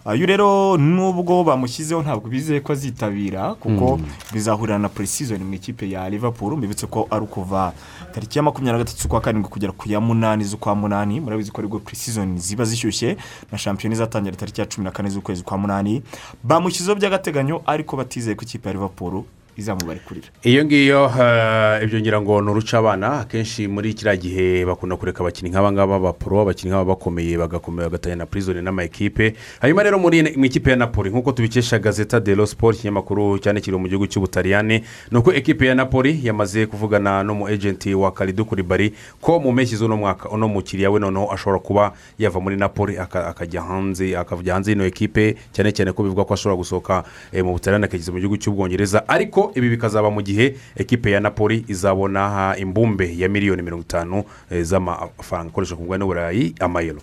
Uyu 0.06 0.26
rero 0.26 0.76
nubwo 0.78 1.42
bamushyizeho 1.44 2.02
ntabwo 2.02 2.30
bizeye 2.30 2.60
ko 2.62 2.72
azitabira 2.72 3.54
kuko 3.58 3.98
bizahurira 4.32 4.78
na 4.78 4.88
pre-season 4.88 5.42
mu 5.42 5.54
ikipe 5.54 5.90
ya 5.90 6.06
liverpool. 6.08 6.54
Mbibutse 6.56 6.86
ko 6.86 7.08
ari 7.10 7.24
ukuva 7.26 7.72
tariki 8.14 8.38
ya 8.38 8.42
makumyabiri 8.46 8.78
na 8.78 8.84
gatatu 8.84 9.02
z'ukwa 9.02 9.20
karindwi 9.20 9.50
kugera 9.50 9.72
ku 9.74 9.88
ya 9.90 9.98
munani 10.00 10.44
z'ukwa 10.44 10.74
munani. 10.78 11.18
Murabizi 11.20 11.50
ko 11.50 11.58
ari 11.58 11.68
bwo 11.68 11.78
pre-season 11.82 12.38
ziba 12.38 12.64
zishyushye 12.64 13.16
na 13.52 13.58
shampiyona 13.58 13.94
izatangira 13.98 14.36
tariki 14.36 14.60
ya 14.60 14.66
cumi 14.66 14.84
na 14.84 14.90
kane 14.90 15.07
z'ukwezi 15.10 15.42
kwa 15.42 15.58
munani. 15.58 16.02
Bamushyizeho 16.44 16.96
by'agateganyo 16.98 17.62
ariko 17.66 17.96
batizeye 17.96 18.34
ko 18.36 18.42
ikipe 18.42 18.68
ya 18.68 18.72
liverpool 18.74 19.22
izamubarekurira 19.58 20.26
iyo 20.42 20.64
ngiyo 20.64 21.10
eh, 21.20 21.82
ibyo 21.84 22.00
ngira 22.00 22.20
ngo 22.20 22.40
ni 22.42 22.50
uruca 22.50 22.74
abana. 22.78 23.20
Akenshi 23.20 23.68
muri 23.68 23.94
kiriya 23.94 24.16
gihe 24.16 24.64
bakunda 24.66 24.96
kureka 24.96 25.20
abakinnyi 25.20 25.50
nk'aba 25.50 25.72
ngaba 25.72 25.98
b'abapuro 25.98 26.40
abakinnyi 26.40 26.70
nk'aba 26.72 26.84
bakomeye 26.94 27.34
bagakomeye 27.38 27.88
bagatanya 27.90 28.16
na 28.16 28.26
purizoni 28.26 28.62
n'amakipe 28.62 29.34
hanyuma 29.60 29.82
rero 29.82 29.98
muri 29.98 30.22
mu 30.36 30.44
ikipe 30.44 30.70
ya 30.70 30.76
napoli 30.76 31.10
nk'uko 31.10 31.32
tubikesha 31.32 31.78
gazeta 31.78 32.20
de 32.20 32.36
siporo 32.46 32.72
ikinyamakuru 32.76 33.38
cyandikiriwe 33.38 33.80
mu 33.82 33.88
gihugu 33.88 34.06
cy'ubutaliyane 34.06 34.82
ni 35.10 35.18
uko 35.18 35.32
ekipe 35.32 35.66
ya 35.66 35.74
napoli 35.74 36.20
yamaze 36.22 36.66
kuvugana 36.66 37.22
n'umu 37.22 37.48
ejenti 37.48 37.94
wa 37.94 38.12
karidu 38.12 38.44
kuribari 38.44 38.94
ko 39.20 39.40
mu 39.40 39.52
mpeshyi 39.52 39.76
z'uno 39.76 39.96
mwaka 39.96 40.28
uno 40.30 40.48
mukiriya 40.48 40.90
we 40.90 41.00
noneho 41.00 41.32
ashobora 41.32 41.58
kuba 41.58 41.92
yava 42.18 42.40
muri 42.40 42.56
napoli 42.56 42.98
aka- 42.98 43.26
akajya 43.26 43.62
hanze 43.62 44.16
akajya 44.16 44.54
hanze 44.54 44.70
y'ino 44.70 44.84
ekipe 44.86 45.36
cyane 45.52 45.72
cyane 45.72 45.92
ko 45.92 46.02
bivugwa 46.02 46.24
ko 46.24 46.34
ashobora 46.34 46.56
gusohoka 46.56 47.04
eh, 47.32 47.44
mu 47.44 47.52
butaliyane 47.52 47.84
akageza 47.86 48.12
mu 48.12 48.18
gihugu 48.22 48.36
cy'ubwongereza 48.36 49.08
ariko 49.08 49.47
ibi 49.54 49.68
bikazaba 49.70 50.10
mu 50.10 50.22
gihe 50.22 50.56
ekipe 50.76 51.10
ya 51.10 51.20
napoli 51.20 51.64
izabona 51.68 52.28
ha, 52.30 52.54
imbumbe 52.58 53.16
ya 53.18 53.28
miliyoni 53.28 53.62
mirongo 53.62 53.82
itanu 53.82 54.24
eh, 54.50 54.62
z'amafaranga 54.64 55.50
akoreshwa 55.50 55.76
ku 55.76 55.82
mugabane 55.82 56.04
w'uburayi 56.04 56.54
amayero. 56.60 57.00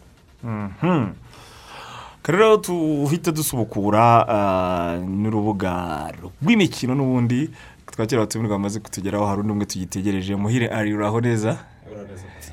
Rero 2.26 2.58
tuhite 2.58 3.32
dusubukura 3.32 4.26
ah, 4.30 4.98
n'urubuga 4.98 6.10
rw'imikino 6.42 6.96
n'ubundi 6.96 7.50
twakira 7.92 8.22
abatumirwa 8.22 8.58
bamaze 8.58 8.80
kutugeraho 8.80 9.26
hari 9.26 9.40
undi 9.42 9.52
umwe 9.54 9.66
tugitegereje. 9.66 10.36
Muhire 10.36 10.68
ari 10.68 10.94
uraho 10.94 11.22
neza 11.22 11.58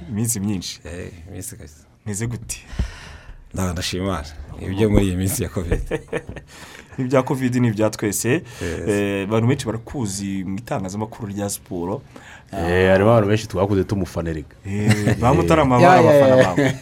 iminsi 0.08 0.40
myinshi. 0.40 0.80
Iminsi 1.28 1.56
kabisa 1.56 1.84
meze 2.06 2.26
gute? 2.26 2.60
Ndashima 3.54 4.04
imana 4.04 4.26
ibyo 4.60 4.90
muri 4.90 5.04
iyi 5.06 5.16
minsi 5.16 5.42
ya 5.42 5.48
kovide 5.48 6.00
n'ibya 6.98 7.22
kovide 7.28 7.60
ni 7.60 7.68
ibya 7.68 7.90
twese. 7.90 8.42
Eh, 8.88 9.24
abantu 9.28 9.46
benshi 9.48 9.66
barakuzi 9.66 10.44
mu 10.44 10.56
itangazamakuru 10.58 11.28
rya 11.32 11.48
siporo. 11.50 12.02
Eh, 12.52 12.90
harimo 12.90 13.10
abantu 13.10 13.28
benshi 13.28 13.48
twakuze 13.48 13.84
tumufanirika 13.84 14.56
Eh, 14.66 15.16
ba 15.20 15.34
mutarama 15.34 15.80
bari 15.80 16.00
abafana 16.08 16.36
bawe 16.36 16.74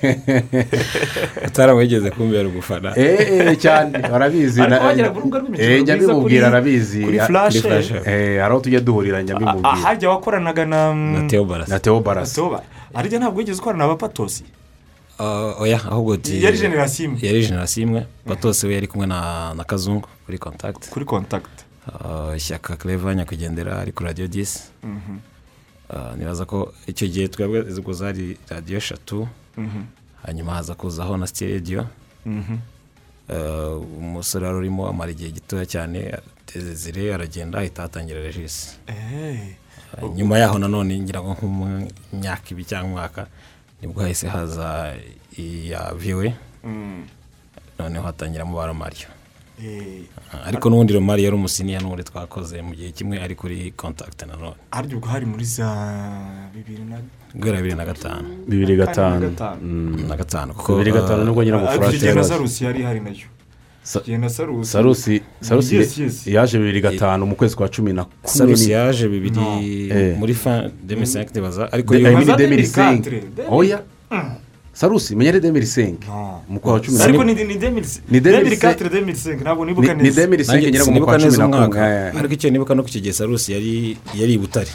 utaramwigeze 1.46 2.10
kumbera 2.10 2.48
umufana. 2.48 2.94
Cyane. 3.58 3.98
Barabizi. 3.98 4.60
Eh, 5.58 5.82
njya 5.82 5.96
kuri- 5.96 6.44
arabizi. 6.46 7.04
kuri 7.04 7.20
Ah. 7.20 7.26
Eh, 8.06 8.40
hari 8.40 8.52
aho 8.52 8.60
tujya 8.60 8.80
duhurira 8.80 9.22
njya 9.22 9.36
Ah, 9.36 9.38
mbimubwira 9.40 9.76
hajya 9.76 10.10
wakoranaga 10.10 10.66
na 10.66 10.92
barasi 11.44 11.70
na 11.70 11.78
teo 11.78 12.00
barasi 12.00 12.34
Toba 12.34 12.62
ariko 12.94 13.16
ntabwo 13.18 13.38
wigeze 13.38 13.60
ukorana 13.60 13.84
na 13.84 13.88
bapatosi 13.94 14.44
oya 15.60 15.76
ahubwo 15.84 16.16
ti 16.16 16.42
Yari 16.44 16.58
generasiyo 16.58 17.04
imwe. 17.10 17.18
yari 17.26 17.40
generasiyo 17.46 17.82
imwe 17.86 18.06
batose 18.26 18.66
we 18.66 18.74
yari 18.74 18.86
kumwe 18.86 19.06
na 19.06 19.54
na 19.54 19.64
kazungu 19.64 20.08
kuri 20.26 20.38
contact 20.38 20.88
kuri 20.90 21.04
contact 21.04 21.50
Uh, 21.90 22.36
ishyaka 22.36 22.76
cleva 22.76 23.14
nyakwigendera 23.14 23.78
ari 23.80 23.92
kuri 23.92 24.06
radiyo 24.06 24.28
disi 24.28 24.62
Mhm. 24.84 25.18
Uh, 25.90 26.14
nibaza 26.16 26.44
ko 26.44 26.72
icyo 26.86 27.08
gihe 27.08 27.28
twebwe 27.28 27.60
ubwo 27.78 27.92
zari 27.92 28.36
radiyo 28.48 28.78
eshatu 28.78 29.28
Mhm. 29.56 29.82
hanyuma 30.22 30.54
haza 30.54 30.74
kuzaho 30.74 31.16
na 31.16 31.26
sitidiyo 31.26 31.86
Mhm. 32.26 32.56
umusore 33.98 34.46
wari 34.46 34.58
urimo 34.58 34.88
amara 34.88 35.10
igihe 35.12 35.30
gitoya 35.30 35.66
cyane 35.66 36.18
zire 36.74 37.14
aragenda 37.14 37.58
ahita 37.58 37.82
hatangira 37.82 38.22
regisi 38.22 38.76
Eh. 38.86 39.54
Uh, 40.02 40.14
nyuma 40.16 40.38
yaho 40.38 40.58
nanone 40.58 40.98
ngira 41.00 41.20
ngo 41.22 41.32
nk'imyaka 41.34 42.46
ibiri 42.50 42.68
cyangwa 42.68 42.88
umwaka 42.90 43.26
ni 43.82 43.88
bwo 43.88 44.02
hahise 44.02 44.28
haza 44.28 44.94
iya 45.38 45.92
viwe 45.96 46.34
Mm. 46.64 47.04
noneho 47.78 48.04
hatangiramo 48.04 48.56
ba 48.56 48.66
romariyo 48.66 49.08
Eh. 49.60 50.08
Uh, 50.32 50.48
ariko 50.48 50.68
n'ubundi 50.70 50.92
romariyo 50.96 51.24
yari 51.28 51.36
umusiniya 51.36 51.80
n'ubundi 51.80 52.04
twakoze 52.04 52.62
mu 52.64 52.72
gihe 52.72 52.92
kimwe 52.96 53.20
ari 53.20 53.34
kuri 53.36 53.72
kontakiti 53.76 54.24
nanone 54.24 54.56
harya 54.72 54.96
ubwo 54.96 55.08
hari 55.08 55.26
muri 55.28 55.44
za 55.44 55.68
bibiri 56.54 56.84
na 56.84 56.96
guhera 57.36 57.56
bibiri 57.60 57.76
na 57.76 57.84
gatanu 57.84 58.28
bibiri 58.48 58.76
gatanu 58.76 59.20
gatanu. 59.20 59.60
Mm. 59.60 60.08
na 60.08 60.16
gatanu 60.16 60.50
kuko 60.56 60.72
bibiri 60.80 60.92
gatanu 60.96 61.20
ariko 61.28 61.40
furati 61.76 61.96
igihe 61.96 62.12
na 62.16 62.24
yari 62.64 62.80
ihari 62.80 63.00
na 63.00 63.10
yo 63.12 63.28
na 63.28 63.39
sarusi? 64.64 65.22
Yaje 66.30 66.58
bibiri 66.58 66.80
gatanu 66.80 67.26
mu 67.26 67.34
kwezi 67.36 67.56
kwa 67.56 67.68
cumi 67.68 67.92
na 67.92 68.04
kumwe 68.04 68.18
sarusi 68.38 68.66
ni- 68.66 68.72
yaje 68.72 69.08
bibiri 69.08 69.90
Eh. 69.90 70.16
muri 70.18 70.34
fa 70.34 70.70
demisenke 70.82 71.30
ntibaza 71.30 71.72
ariko 71.72 71.94
De- 71.94 72.00
yo- 72.00 72.08
I 72.08 72.14
mean 72.14 72.26
Baza 72.26 72.36
demiri 72.38 72.62
2004, 72.62 73.20
senke 73.20 73.42
oya. 73.50 73.80
Sarusi 74.72 75.16
menyere 75.16 75.40
demiri 75.40 75.66
senke 75.66 76.06
No. 76.06 76.42
mu 76.48 76.60
kwa 76.60 76.80
cumi 76.80 76.98
na 76.98 77.04
ariko 77.04 77.22
rimwe 77.22 77.34
ni 77.34 77.44
ni 77.54 77.58
demiri 77.58 77.86
Ni 78.10 78.20
demiri 78.20 78.36
demiri 78.44 78.56
se- 78.56 78.62
katire 78.62 78.88
demiri 78.90 79.16
senke 79.18 79.40
ntabwo 79.44 79.64
nibuka 79.64 79.94
Ni- 79.94 80.02
ni 80.02 80.08
neza 80.08 80.20
demiri 80.22 80.44
senke 80.44 80.56
nanjye 80.56 80.70
nyirabwo 80.70 80.92
mu 80.94 81.00
kwa 81.04 81.18
cumi 81.18 81.38
na 81.38 81.48
kumwe 81.48 81.80
eh. 81.80 82.16
ariko 82.18 82.34
icyo 82.34 82.50
nibuka 82.50 82.74
no 82.74 82.82
ku 82.82 82.88
gihe 82.88 83.12
sarusi 83.12 83.52
yari 83.52 83.96
yari 84.14 84.32
i 84.34 84.38
butare. 84.38 84.70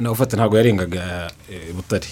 Nawe 0.00 0.12
ufata 0.12 0.36
ntabwo 0.36 0.56
yarengaga 0.56 1.30
eh, 1.52 1.74
butare. 1.76 2.08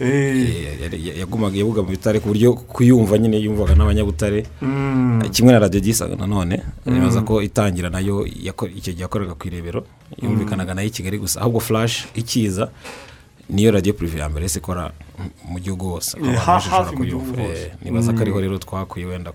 Eh, 0.00 1.18
yagumaga 1.20 1.56
yabuga 1.58 1.82
mu 1.82 1.88
bitare 1.92 2.20
ku 2.20 2.28
buryo 2.32 2.54
kuyumva 2.54 3.18
nyine 3.18 3.36
yumvaga 3.38 3.74
n'abanyabutare. 3.76 4.46
Mm. 4.62 5.20
Eh, 5.24 5.30
kimwe 5.30 5.52
na 5.52 5.58
radiyo 5.58 5.80
gisa 5.80 6.08
nanone 6.08 6.62
nibaza 6.86 7.20
ko 7.22 7.42
itangira 7.42 7.90
na 7.90 8.00
yo 8.00 8.24
icyo 8.26 8.92
gihe 8.92 9.02
yakoraga 9.04 9.34
ku 9.36 9.46
irebero 9.46 9.84
yumvikanaga 10.22 10.74
na 10.74 10.82
yo 10.82 10.88
i 10.88 10.90
kigali 10.90 11.18
gusa. 11.18 11.40
Ahubwo 11.40 11.60
flash 11.60 12.08
ikiza 12.14 12.70
niyo 13.50 13.70
radiyo 13.70 13.94
purive 13.94 14.18
ya 14.18 14.28
mbere 14.28 14.46
ikora 14.48 14.90
mu- 15.48 15.60
gihugu 15.60 15.88
hose. 16.00 16.16
Hafi 16.36 16.96
mu 16.96 17.04
gihugu 17.04 17.36
hose. 17.36 17.62
Eh, 17.68 17.72
nibaza 17.84 18.12
ko 18.12 18.20
ariho 18.24 18.40
rero 18.40 18.58
twakuye 18.58 19.04
wenda 19.06 19.30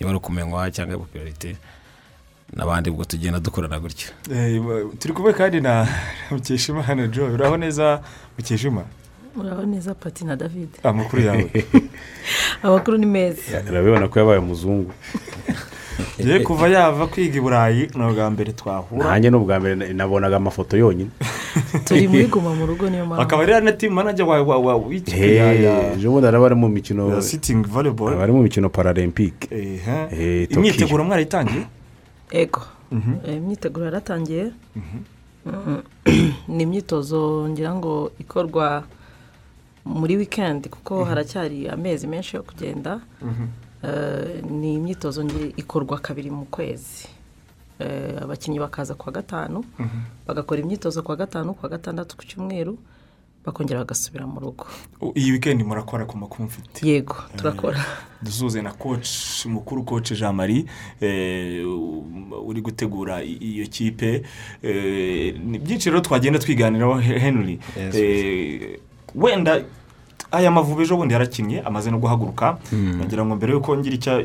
niba 0.00 0.10
ari 0.10 0.18
ukumenywa 0.18 0.70
cyangwa 0.70 0.98
popularite 0.98 1.56
n'abandi 2.52 2.90
ubwo 2.90 3.04
tugenda 3.04 3.40
dukorana 3.40 3.78
gutyo. 3.80 4.10
Turi 4.98 5.14
kumwe 5.14 5.32
kandi 5.32 5.60
na 5.60 5.86
mukeshimana 6.30 7.06
joe. 7.08 7.30
Uraho 7.32 7.56
neza? 7.56 8.02
Mukeshima 8.38 8.84
uraho 9.36 9.62
neza 9.66 9.94
pati 9.94 10.24
na 10.24 10.36
david. 10.36 10.68
Amakuru 10.82 11.22
yawe. 11.22 11.50
Amakuru 12.62 12.98
ni 12.98 13.06
meza. 13.06 13.62
Urabibona 13.70 14.08
ko 14.08 14.18
yabaye 14.18 14.38
umuzungu. 14.38 14.92
Ye 16.18 16.40
kuva 16.40 16.68
yava 16.68 17.06
kwiga 17.06 17.38
i 17.38 17.40
burayi 17.40 17.88
ni 17.94 18.04
ubwa 18.04 18.30
mbere 18.30 18.52
twahura. 18.52 19.04
Nanjye 19.10 19.30
ni 19.30 19.36
ubwa 19.36 19.60
mbere 19.60 19.74
na- 19.74 19.92
nabonaga 19.92 20.36
amafoto 20.36 20.76
yonyine. 20.76 21.10
Turi 21.84 22.08
muri 22.08 22.26
guma 22.26 22.54
mu 22.54 22.66
rugo 22.66 22.90
niyo 22.90 23.06
mpamvu. 23.06 23.22
Akaba 23.22 23.42
ari 23.42 23.64
na 23.64 23.72
timu 23.72 23.94
manager 23.94 24.26
wa 24.26 24.76
w'ikipe 24.76 25.34
ya 25.36 25.92
ejo 25.92 26.10
bundi 26.10 26.26
araba 26.28 26.46
ari 26.46 26.54
mu 26.54 26.68
mikino 26.68 27.14
ya 27.14 27.22
sitingi 27.22 27.68
volleyball. 27.68 28.12
Aba 28.12 28.22
ari 28.22 28.32
mu 28.32 28.42
mikino 28.42 28.68
paralempike 28.68 29.48
imyiteguro 30.50 31.04
mwarayitangiye 31.04 31.64
ego. 32.30 32.62
Eh, 33.26 33.36
imyiteguro 33.36 33.84
yaratangiye. 33.84 34.52
Mm, 34.76 34.82
ni 36.48 36.62
imyitozo 36.62 37.48
ngira 37.48 37.74
ngo 37.74 38.12
ikorwa 38.18 38.82
muri 39.84 40.16
wikendi 40.16 40.68
kuko 40.68 41.04
haracyari 41.04 41.68
amezi 41.68 42.06
menshi 42.06 42.36
yo 42.36 42.42
kugenda. 42.42 43.00
Eh, 43.82 44.42
ni 44.50 44.74
imyitozo 44.74 45.22
ikorwa 45.56 45.98
kabiri 45.98 46.30
mu 46.30 46.44
kwezi. 46.50 47.08
Eh, 47.78 48.22
abakinnyi 48.22 48.58
bakaza 48.58 48.94
kuwa 48.94 49.12
gatanu. 49.12 49.64
Bagakora 50.26 50.60
imyitozo 50.60 51.02
kuwa 51.02 51.16
gatanu 51.16 51.54
kuwa 51.54 51.68
gatandatu 51.70 52.16
ku 52.16 52.24
cyumweru. 52.24 52.78
Bakongera 53.46 53.80
bagasubira 53.80 54.26
mu 54.26 54.40
rugo. 54.40 54.66
Iyi 55.14 55.32
wikendi 55.32 55.64
murakora 55.64 56.04
ku 56.04 56.18
makuru 56.18 56.44
mfite. 56.44 56.82
Yego 56.86 57.16
turakora. 57.36 57.78
dusuze 58.22 58.62
na 58.62 58.72
coach 58.72 59.46
mukuru 59.46 59.84
coach 59.84 60.12
jean 60.12 60.34
marie 60.34 60.64
eh, 61.00 61.62
uri 62.46 62.60
gutegura 62.60 63.22
iyo 63.22 63.66
kipe. 63.66 64.22
Eh, 64.62 65.34
ni 65.44 65.58
byinshi 65.58 65.90
rero 65.90 66.00
twagenda 66.00 66.38
twiganiraho 66.38 66.98
He- 67.00 67.18
henry. 67.18 67.58
Eh, 67.76 68.78
wenda 69.14 69.62
aya 70.32 70.50
mavubi 70.50 70.82
ejo 70.82 70.96
bundi 70.96 71.14
yarakinnye 71.14 71.60
amaze 71.60 71.90
no 71.90 71.98
guhaguruka. 71.98 72.58
Nagira 72.72 73.24
ngo 73.24 73.36
mbere 73.36 73.52
yuko 73.52 73.76
ngira 73.76 73.94
icyo 73.94 74.20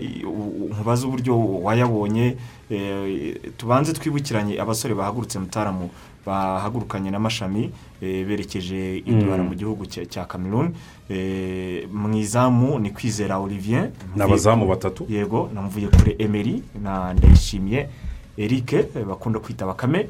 nkubaza 0.72 1.08
uburyo 1.08 1.38
wayabonye. 1.62 2.38
Eh, 2.72 3.36
tubanze 3.58 3.94
twibukiranye 3.94 4.58
abasore 4.60 4.96
bahagurutse 4.96 5.40
mutaramu. 5.40 5.90
Bahagurukanye 6.26 7.12
n'amashami 7.12 7.72
eh, 8.02 8.26
berekeje 8.28 8.98
indwara 9.06 9.44
mu 9.44 9.56
gihugu 9.56 9.86
cya 9.86 10.26
cameroon. 10.26 10.74
Eh, 11.10 11.88
mu 11.92 12.18
izamu 12.18 12.80
ni 12.80 12.90
kwizera 12.92 13.40
olivier. 13.40 13.90
Ni 14.16 14.22
abazamu 14.22 14.68
batatu. 14.68 15.06
Yego 15.10 15.50
namvuye 15.54 15.88
kure 15.88 16.16
emery 16.20 16.64
na 16.84 17.14
ndayishimiye. 17.14 17.90
Eric 18.44 18.74
eh, 18.74 18.86
bakunda 19.08 19.40
kwita 19.40 19.66
bakame. 19.66 20.08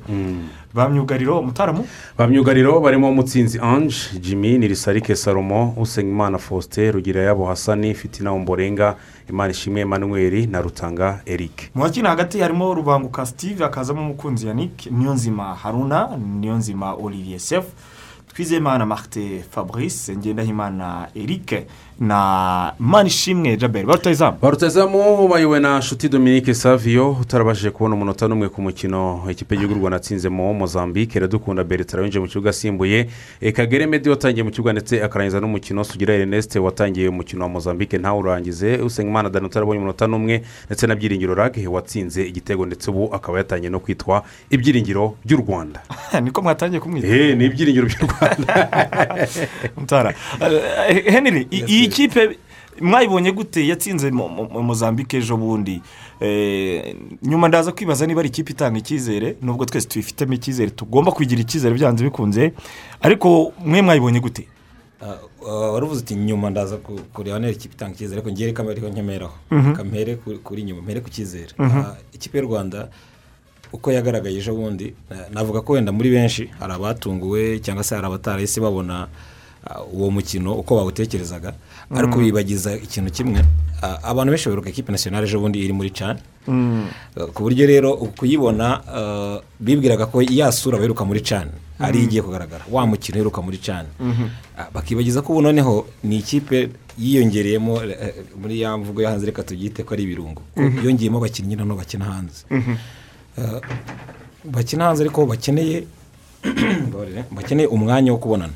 Ba 0.74 0.90
myugariro 0.90 1.42
mutaramu. 1.42 1.86
Ba 2.18 2.28
myugariro 2.28 2.80
barimo 2.80 3.12
mutsinzi 3.14 3.60
ange 3.60 3.96
jimmy 4.22 4.58
nirisarike 4.58 5.16
salomo 5.16 5.74
usengimana 5.78 6.38
faustin 6.38 6.92
rugirayabo 6.92 7.46
hasani 7.46 7.94
fitina 7.94 8.32
omborenga 8.32 8.96
imana 9.30 9.52
ishimwe 9.52 9.82
emmanuel 9.82 10.50
na 10.50 10.62
rutanga 10.62 11.22
eric. 11.26 11.72
Mu 11.76 11.84
bakina 11.84 12.10
hagati 12.10 12.40
harimo 12.40 12.74
rubanguka 12.74 13.26
steve 13.26 13.64
hakazamo 13.64 14.02
umukunzi 14.02 14.48
yannick 14.48 14.86
niyonzima 14.92 15.56
haruna 15.56 16.18
niyonzima 16.18 16.94
olivier 16.94 17.40
sef 17.40 17.66
twizeyimana 18.34 18.86
marite 18.86 19.44
fabrice 19.52 20.16
ngendahimana 20.18 21.08
eric 21.16 21.66
na 22.02 22.74
manishimwe 22.80 23.58
jaberi 23.58 23.86
barutayizamu 23.86 24.38
barutazamu 24.42 25.28
bayobowe 25.28 25.60
na 25.60 25.78
nshuti 25.78 26.10
dominique 26.10 26.54
savio 26.54 27.12
utarabashije 27.12 27.72
kubona 27.72 27.96
umunota 27.96 28.28
n'umwe 28.28 28.50
ku 28.50 28.62
mukino. 28.62 29.24
Ikipe 29.30 29.56
y'igihugu 29.56 29.80
rwanda 29.80 29.98
atsinzemo 29.98 30.54
mozambique. 30.54 31.16
Iradukunda 31.16 31.64
bertrand 31.64 32.04
winjiye 32.04 32.22
mu 32.22 32.28
kibuga 32.28 32.50
asimbuye. 32.50 33.08
E, 33.42 33.52
kagere 33.52 33.86
medi 33.88 34.10
watangiye 34.10 34.44
mu 34.44 34.52
kibuga 34.52 34.72
ndetse 34.74 35.04
akarangiza 35.04 35.40
n'umukino. 35.40 35.84
Sugira 35.84 36.14
ernest 36.14 36.56
watangiye 36.56 37.08
umukino 37.08 37.44
wa 37.44 37.50
mozambique. 37.50 38.00
Ntawurangize. 38.00 38.78
Usengimana 38.78 39.30
dani 39.30 39.46
utarabonye 39.46 39.78
umunota 39.78 40.08
n'umwe. 40.08 40.42
Ndetse 40.66 40.88
na 40.88 40.96
byiringiro 40.96 41.36
rage 41.36 41.68
watsinze 41.68 42.26
igitego 42.28 42.66
ndetse 42.66 42.92
ubu 42.92 43.14
akaba 43.16 43.38
yatangiye 43.38 43.70
no 43.70 43.80
kwitwa 43.80 44.24
ibyiringiro 44.50 45.16
by'u 45.26 45.38
rwanda. 45.38 45.82
Niko 46.24 46.42
mwatangiye 46.42 46.82
kumwita. 46.82 47.08
Eh, 47.08 47.38
ni 47.38 47.46
ibyiringiro 47.46 47.88
by'u 47.88 48.08
rwanda. 48.08 48.70
Mutara. 49.78 50.14
Eh, 50.90 51.06
henry 51.06 51.48
i- 51.92 52.02
iyi 52.02 52.10
kipe 52.10 52.38
mwayibonye 52.82 53.32
gute? 53.32 53.68
Yatsinze 53.68 54.12
mozambique 54.12 55.18
ejo 55.18 55.38
bundi. 55.38 55.82
Eh, 56.20 56.96
nyuma 57.24 57.48
ndaza 57.48 57.72
kwibaza 57.72 58.06
niba 58.08 58.20
ari 58.22 58.30
ikipe 58.30 58.52
itanga 58.54 58.78
icyizere 58.80 59.36
nubwo 59.42 59.66
twese 59.66 59.88
tubifitemo 59.88 60.34
icyizere 60.34 60.72
tugomba 60.72 61.12
kugira 61.12 61.42
icyizere 61.42 61.74
byanze 61.76 62.04
bikunze. 62.04 62.54
Ariko 63.02 63.54
mwe 63.66 63.82
mwayibonye 63.82 64.20
gute? 64.20 64.48
Ah, 65.02 65.18
ah, 65.48 65.72
wari 65.74 65.86
uvuze 65.86 66.02
uti 66.02 66.16
nyuma 66.16 66.50
ndaza 66.50 66.78
ku- 66.78 67.00
kureba 67.14 67.40
niba 67.40 67.52
ikipe 67.52 67.74
itanga 67.76 67.94
icyizere 67.96 68.22
ariko 68.22 68.32
ngewe 68.32 68.54
kamere 68.54 68.74
ariho 68.78 68.90
nkemeraho 68.90 69.34
kamere 69.76 70.16
ku- 70.16 70.40
kuri 70.44 70.64
nyuma 70.64 70.82
mpere 70.82 71.02
ku 71.02 71.10
cyizere. 71.10 71.54
Ah, 71.60 71.96
ikipe 72.14 72.38
y'u 72.38 72.46
rwanda 72.46 72.88
uko 73.74 73.92
yagaragaye 73.92 74.38
ejo 74.38 74.54
bundi 74.54 74.94
navuga 75.34 75.62
ko 75.66 75.74
wenda 75.74 75.92
muri 75.92 76.10
benshi 76.12 76.50
hari 76.60 76.74
abatunguwe 76.74 77.60
cyangwa 77.60 77.84
se 77.84 77.96
hari 77.96 78.08
abatarahise 78.08 78.62
babona 78.62 79.08
uwo 79.94 80.12
mukino 80.12 80.54
uko 80.54 80.76
bawutekerezaga. 80.76 81.54
Ariko 81.96 82.20
bibagiza 82.20 82.76
ikintu 82.76 83.12
kimwe 83.12 83.42
abantu 84.04 84.32
benshi 84.32 84.46
baheruka 84.50 84.70
ikipe 84.70 84.92
nasiyonari 84.92 85.28
ejo 85.28 85.40
bundi 85.40 85.60
iri 85.60 85.74
muri 85.74 85.90
cani 85.90 86.20
ku 87.34 87.40
buryo 87.44 87.68
rero 87.68 87.98
kuyibona 88.18 88.82
bibwiraga 89.60 90.06
ko 90.06 90.22
ya 90.22 90.52
sura 90.52 90.78
baheruka 90.78 91.06
muri 91.06 91.22
cani 91.22 91.52
ari 91.82 92.04
igiye 92.04 92.22
kugaragara. 92.22 92.64
Wa 92.72 92.86
mukino 92.88 93.16
uheruka 93.18 93.42
muri 93.42 93.58
cani 93.58 93.90
Ah, 94.58 94.70
bakibagiza 94.74 95.22
ko 95.22 95.34
ubu 95.34 95.42
noneho 95.42 95.86
ni 96.04 96.18
ikipe 96.18 96.70
yiyongereyemo 97.00 97.84
eh, 97.84 97.98
eh, 98.02 98.14
muri 98.42 98.62
ya 98.62 98.78
mvugo 98.78 99.02
yo 99.02 99.10
hanze 99.10 99.26
reka 99.26 99.44
tubyite 99.44 99.84
ko 99.84 99.94
ari 99.94 100.04
ibirungo. 100.04 100.42
Ko 100.56 100.62
yongeyemo 100.62 101.18
abakinnyi 101.18 101.56
noneho 101.56 101.78
bakina 101.78 102.06
hanze. 102.06 102.46
Ah, 103.38 103.60
bakina 104.46 104.86
hanze 104.86 105.02
ariko 105.04 105.26
bakeneye 105.26 105.84
bakeneye 107.36 107.68
umwanya 107.68 108.12
wo 108.12 108.18
kubonana. 108.18 108.54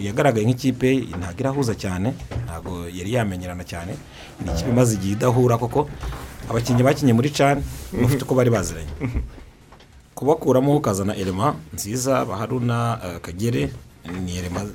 Yagaragaye 0.00 0.46
nk'ikipe 0.46 1.08
ntabwo 1.18 1.40
irahuza 1.40 1.74
cyane 1.74 2.14
ntabwo 2.44 2.88
yari 2.88 3.12
yamenyerana 3.12 3.64
cyane. 3.64 3.92
Ni 4.44 4.50
ikipe 4.52 4.70
imaze 4.70 4.94
igihe 4.98 5.12
idahura 5.14 5.58
koko 5.58 5.88
abakinnyi 6.50 6.82
bakinnye 6.82 7.12
muri 7.12 7.30
cani 7.30 7.62
bafite 8.02 8.22
uko 8.24 8.34
bari 8.34 8.50
baziranye. 8.50 8.90
Kubakuramo 10.14 10.76
ukazana 10.76 11.16
elema 11.16 11.54
nziza 11.74 12.24
baharuna 12.24 12.98
eh, 13.04 13.20
kagere 13.20 13.70
ni 14.24 14.36
elema 14.36 14.66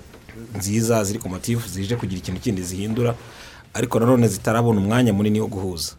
nziza 0.58 1.04
ziri 1.04 1.20
ku 1.20 1.30
matifu 1.30 1.70
zije 1.70 1.96
kugira 1.96 2.20
ikintu 2.20 2.40
kindi 2.42 2.62
zihindura 2.64 3.16
ariko 3.74 4.00
nanone 4.00 4.28
zitarabona 4.28 4.80
umwanya 4.82 5.14
munini 5.14 5.40
wo 5.42 5.48
guhuza. 5.48 5.94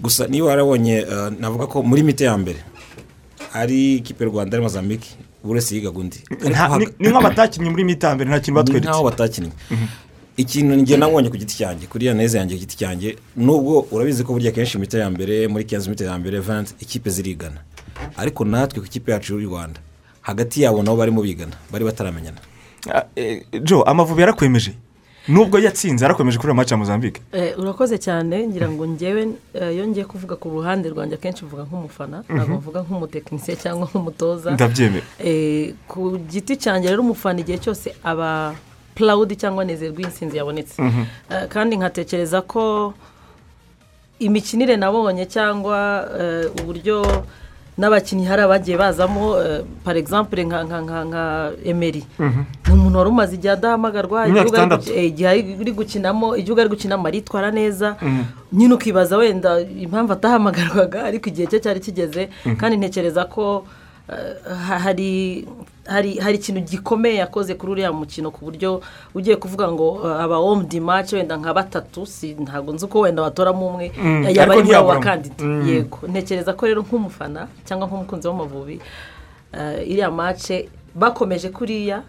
Gusa 0.00 0.26
niba 0.26 0.46
warabonye 0.46 0.96
eh, 1.06 1.32
navuga 1.38 1.66
ko 1.66 1.82
muri 1.82 2.02
mite 2.02 2.24
ya 2.24 2.36
mbere 2.38 2.58
ari 3.52 3.94
ikipe 4.02 4.24
rwanda 4.24 4.56
ari 4.56 4.62
mozambique 4.64 5.08
buri 5.44 5.54
wese 5.60 5.74
yigaga 5.74 5.98
undi 5.98 6.18
ni- 6.78 6.88
ni 6.98 7.08
nk'abatakinnye 7.08 7.70
muri 7.70 7.84
mitambere 7.84 8.30
nta 8.30 8.40
kintu 8.40 8.50
ni 8.50 8.56
batweretse 8.56 8.88
nk'aho 8.88 9.04
batakinnye. 9.04 9.52
Ikintu 10.36 10.74
njye 10.74 10.96
nabonye 10.96 11.28
ku 11.30 11.36
giti 11.36 11.56
cyanjye 11.56 11.86
kuri 11.86 12.06
yaneze 12.06 12.38
yanjye 12.38 12.54
ku 12.56 12.60
giti 12.60 12.76
cyanjye 12.76 13.16
nubwo 13.36 13.86
urabizi 13.90 14.24
ko 14.24 14.32
burya 14.34 14.50
kenshi 14.52 14.78
imiti 14.78 14.96
ya 14.98 15.10
mbere 15.10 15.46
muri 15.48 15.64
kenzi 15.64 15.86
imiti 15.86 16.04
ya 16.04 16.18
mbere 16.18 16.40
vanti 16.40 16.74
ikipe 16.80 17.10
zirigana. 17.10 17.60
Ariko 18.16 18.44
natwe 18.44 18.80
ku 18.80 18.86
ikipe 18.86 19.12
yacu 19.12 19.38
y'u 19.38 19.48
rwanda 19.48 19.78
hagati 20.26 20.62
yabo 20.62 20.82
nabo 20.82 20.96
barimo 20.96 21.22
bigana 21.22 21.54
bari 21.72 21.84
bataramenyana. 21.84 22.38
Ah, 22.92 23.04
eh, 23.16 23.42
jo 23.62 23.82
amavubi 23.82 24.20
yarakwemeje 24.20 24.72
nubwo 25.28 25.58
yatsinze 25.58 26.04
yarakwemeje 26.04 26.38
kuri 26.38 26.48
iyo 26.50 26.54
maci 26.54 26.72
ya 26.74 26.78
mozambique. 26.78 27.22
Eh, 27.32 27.58
urakoze 27.58 27.98
cyane 27.98 28.46
ngira 28.46 28.68
ngo 28.68 28.86
ngewe 28.88 29.22
eh, 29.54 29.74
iyo 29.74 29.86
ngiye 29.88 30.04
kuvuga 30.04 30.36
ku 30.36 30.48
ruhande 30.50 30.88
rwanjye 30.88 31.14
akenshi 31.16 31.44
mvuga 31.44 31.62
nk'umufana 31.64 32.24
ntabwo 32.28 32.56
mvuga 32.60 32.80
nk'umutekinisiye 32.84 33.56
cyangwa 33.56 33.88
nk'umutoza. 33.88 34.50
Ndabyemera 34.52 35.06
Eh, 35.24 35.74
ku 35.88 36.18
giti 36.30 36.56
cyanjye 36.56 36.88
rero 36.92 37.02
umufana 37.02 37.40
igihe 37.40 37.58
cyose 37.58 37.94
aba 38.04 38.54
purawudi 38.94 39.36
cyangwa 39.36 39.64
nezerwa 39.64 39.98
iyo 40.00 40.08
insinzi 40.08 40.36
yabonetse 40.36 40.76
Eh, 41.32 41.48
kandi 41.48 41.76
nkatekereza 41.76 42.42
ko 42.44 42.94
imikinire 44.18 44.76
nabonye 44.76 45.26
cyangwa 45.26 45.78
uburyo 46.60 47.02
n'abakinnyi 47.78 48.24
hari 48.26 48.42
abagiye 48.42 48.76
bazamo 48.78 49.38
eh, 49.42 49.60
par 49.84 49.96
exemple 49.96 50.44
nka 50.44 50.62
nka 50.62 51.52
emeri 51.64 52.02
ni 52.66 52.72
umuntu 52.74 52.98
wari 52.98 53.10
umaze 53.10 53.34
igihe 53.34 53.52
adahamagarwa 53.52 54.26
eh, 54.94 55.04
igihe 55.10 55.28
ari 55.28 55.72
gukinamo 55.72 56.36
igihugu 56.36 56.60
ari 56.60 56.70
gukinamo 56.70 57.06
aritwara 57.08 57.50
neza. 57.50 57.96
Nyine 58.52 58.74
ukibaza 58.74 59.16
wenda 59.16 59.60
impamvu 59.60 60.12
atahamagarwaga 60.12 61.04
ariko 61.04 61.28
igihe 61.28 61.46
cye 61.50 61.58
cyari 61.60 61.80
kigeze 61.80 62.28
kandi 62.58 62.76
ntekereza 62.76 63.24
ko 63.24 63.66
hari 64.68 65.46
hari 65.86 66.18
hari 66.18 66.36
ikintu 66.36 66.60
gikomeye 66.60 67.14
yakoze 67.16 67.54
kuri 67.54 67.72
uriya 67.72 67.92
mukino 67.92 68.30
ku 68.30 68.44
buryo 68.44 68.80
ugiye 69.14 69.36
kuvuga 69.36 69.72
ngo 69.72 70.00
eh, 70.04 70.20
aba 70.24 70.36
omudi 70.38 70.80
mace 70.80 71.16
wenda 71.16 71.36
nka 71.36 71.54
batatu 71.54 72.06
si 72.06 72.34
ntabwo 72.34 72.72
nzi 72.74 72.84
uko 72.84 73.00
wenda 73.00 73.22
watoramo 73.22 73.66
umwe. 73.68 73.92
Mm, 74.02 74.24
yaba 74.34 74.52
ari 74.54 74.62
muri 74.62 74.76
abo 74.76 74.88
bakandida 74.88 75.44
yego. 75.66 75.98
Ntekereza 76.08 76.52
ko 76.52 76.66
rero 76.66 76.82
nk'umufana 76.82 77.48
cyangwa 77.64 77.86
nk'umukunzi 77.88 78.28
w'amavubi 78.28 78.80
eh, 79.52 79.88
iriya 79.88 80.10
mace 80.10 80.68
bakomeje 80.94 81.48
kuriya 81.48 82.02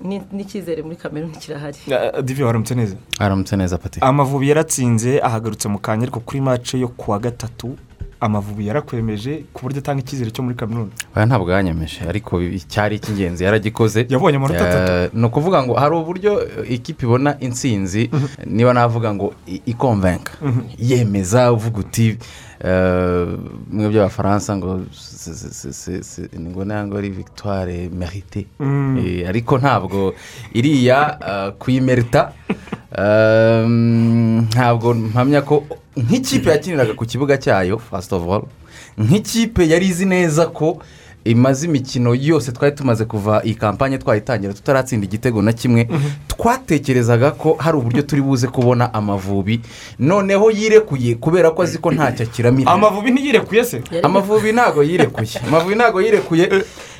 ni- 0.00 0.22
n'icyizere 0.32 0.82
muri 0.82 0.96
kameruni 0.96 1.36
kirahari. 1.36 1.78
Ah, 1.92 2.22
divi 2.22 2.42
waramutse 2.42 2.74
neza? 2.74 2.96
Aramutse 3.18 3.56
neza 3.56 3.78
pati 3.78 4.00
amavubi 4.00 4.48
yaratsinze 4.48 5.20
ahagarutse 5.20 5.68
mu 5.68 5.78
kanya 5.78 6.02
ariko 6.02 6.20
kuri 6.20 6.40
mace 6.40 6.78
yo 6.80 6.88
kuwa 6.88 7.18
gatatu 7.18 7.76
amavubi 8.20 8.66
yarakwemeje 8.66 9.44
ku 9.52 9.62
buryo 9.64 9.78
atanga 9.80 10.00
icyizere 10.04 10.30
cyo 10.30 10.42
muri 10.44 10.56
kaminuza. 10.56 10.92
Aya 11.14 11.26
ntabwo 11.26 11.50
yanyemeje 11.52 12.00
ariko 12.08 12.36
icyari 12.42 12.96
icy'ingenzi 12.96 13.44
yaragikoze. 13.44 14.06
Yabonye 14.08 14.36
amanota 14.36 14.64
atatu. 14.68 14.92
Eh, 14.92 15.10
ni 15.14 15.24
ukuvuga 15.26 15.62
ngo 15.62 15.74
hari 15.74 15.94
uburyo 15.96 16.32
eh, 16.42 16.70
ikipe 16.76 17.06
ibona 17.06 17.40
intsinzi 17.40 18.10
niba 18.46 18.72
navuga 18.76 19.14
ngo 19.14 19.32
i- 19.48 19.62
ikonvenka 19.72 20.32
yemeza 20.78 21.52
uvuga 21.52 21.78
uti 21.80 22.16
eh, 22.60 23.26
bimwe 23.72 23.88
by'abafaransa 23.88 24.56
ngo 24.56 24.80
ngo 26.40 26.64
ntabwo 26.64 26.98
ari 26.98 27.10
victoire 27.10 27.88
merite 27.88 28.46
Eh, 29.00 29.28
ariko 29.28 29.58
ntabwo 29.58 30.14
iriya 30.52 30.98
eh, 31.28 31.50
kuyimerita 31.58 32.32
eh, 33.00 33.64
ntabwo 34.50 34.94
mpamya 34.94 35.42
ko 35.42 35.64
nk'ikipe 36.08 36.50
yakiniraga 36.50 36.94
ku 36.94 37.04
kibuga 37.06 37.36
cyayo 37.38 37.78
fasiti 37.78 38.14
ofu 38.14 38.30
oru 38.30 38.46
nk'ikipe 38.98 39.68
yari 39.68 39.86
izi 39.86 40.06
neza 40.06 40.46
ko 40.46 40.78
imaze 41.24 41.66
imikino 41.66 42.14
yose 42.14 42.52
twari 42.52 42.74
tumaze 42.74 43.04
kuva 43.04 43.42
iyi 43.44 43.54
kampanye 43.54 43.98
twayitangira 43.98 44.52
tutaratsinda 44.52 45.04
igitego 45.06 45.42
na 45.42 45.52
kimwe. 45.52 45.88
Twatekerezaga 46.28 47.30
ko 47.30 47.56
hari 47.58 47.76
uburyo 47.76 48.02
turi 48.02 48.22
buze 48.22 48.46
kubona 48.48 48.94
amavubi. 48.94 49.60
Noneho 49.98 50.50
yirekuye 50.50 51.14
kubera 51.14 51.50
ko 51.50 51.62
azi 51.62 51.78
ko 51.78 51.90
ntacyo 51.92 52.24
akiramira. 52.26 52.72
Amavubi 52.72 53.10
ntiyirekuye 53.10 53.64
se? 53.64 53.82
Amavubi 54.02 54.52
ntabwo 54.52 54.82
yirekuye. 54.82 55.28
Amavubi 55.46 55.74
ntabwo 55.74 56.00
yirekuye. 56.02 56.48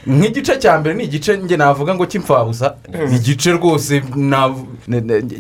Nk'igice 0.07 0.57
cya 0.59 0.79
mbere 0.79 0.95
ni 0.95 1.05
igice 1.05 1.37
njye 1.37 1.57
navuga 1.57 1.95
ngo 1.95 2.07
cy'imfabusa. 2.07 2.75
Ni 3.09 3.17
igice 3.17 3.53
rwose 3.53 4.03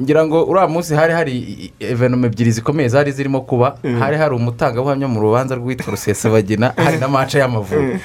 ngira 0.01 0.27
ngo 0.27 0.45
uriya 0.45 0.69
munsi 0.69 0.95
hari 0.95 1.13
hari 1.13 1.73
evenoma 1.81 2.27
ebyiri 2.27 2.51
zikomeye 2.53 2.89
zari 2.89 3.13
zirimo 3.13 3.41
kuba. 3.41 3.77
Hari 3.99 4.17
hari 4.17 4.35
umutangabuhamya 4.35 5.09
mu 5.09 5.21
rubanza 5.21 5.55
rwitwa 5.55 5.91
rusesabagina 5.91 6.73
hari 6.77 6.99
na 6.99 7.09
mace 7.09 7.39
y'amavubi 7.39 7.99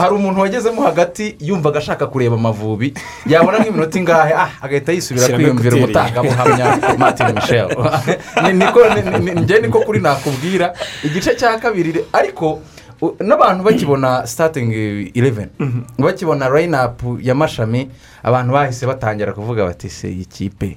hari 0.00 0.14
umuntu 0.14 0.40
wagezemo 0.40 0.82
hagati 0.82 1.36
yumvaga 1.40 1.78
ashaka 1.78 2.06
kureba 2.06 2.36
amavubi 2.36 2.94
yabona 3.26 3.58
nk'iminota 3.58 3.98
ingahe 3.98 4.32
ah 4.34 4.50
agahita 4.62 4.92
yisubira 4.92 5.28
kwiyumvira 5.28 5.76
umutangabuhamya 5.76 6.66
martin 6.98 7.32
michel. 7.34 7.68
Ni- 8.44 8.52
niko 8.52 8.80
niko 9.62 9.80
kuri 9.80 10.00
nakubwira. 10.00 10.74
Igice 11.04 11.34
cya 11.34 11.58
kabiri 11.58 12.04
ariko 12.12 12.60
n'abantu 13.20 13.64
bakibona 13.64 14.26
sitatingi 14.26 15.10
ireveni 15.14 15.50
bakibona 15.98 16.48
rayinapu 16.48 17.18
ya 17.22 17.34
mashami 17.34 17.88
abantu 18.22 18.52
bahise 18.52 18.86
batangira 18.86 19.32
kuvuga 19.32 19.64
bati 19.64 19.88
se 19.90 20.08
iyi 20.12 20.24
kipe 20.24 20.76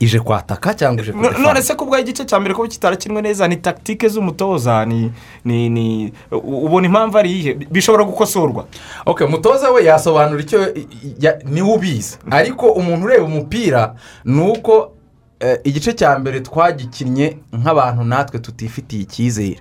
ije 0.00 0.20
kwataka 0.20 0.74
cyangwa 0.74 1.02
ije 1.02 1.12
No- 1.12 1.18
none 1.22 1.34
kudefana 1.34 1.62
se 1.62 1.74
kubwa 1.74 2.00
igice 2.00 2.24
cya 2.24 2.40
mbere 2.40 2.54
ko 2.54 2.64
kitarakinwe 2.68 3.22
neza 3.22 3.48
ni 3.48 3.56
takitike 3.56 4.08
z'umutoza 4.08 4.84
ni 4.86 5.12
ni 5.44 6.12
ubona 6.32 6.86
impamvu 6.86 7.18
ari 7.18 7.30
iyihe 7.32 7.54
bishobora 7.70 8.04
gukosorwa. 8.04 8.64
Ok 9.06 9.24
umutoza 9.24 9.70
we 9.70 9.84
yasobanura 9.84 10.40
icyo 10.40 10.72
ni 11.44 11.62
we 11.62 11.74
ubizi. 11.74 12.18
Ariko 12.30 12.66
umuntu 12.72 13.06
ureba 13.06 13.24
umupira 13.24 13.94
ni 14.24 14.40
uko 14.40 14.92
eh, 15.40 15.58
igice 15.64 15.92
cya 15.92 16.18
mbere 16.18 16.40
twagikinnye 16.40 17.36
nk'abantu 17.52 18.04
natwe 18.04 18.38
tutifitiye 18.40 19.02
icyizere. 19.02 19.60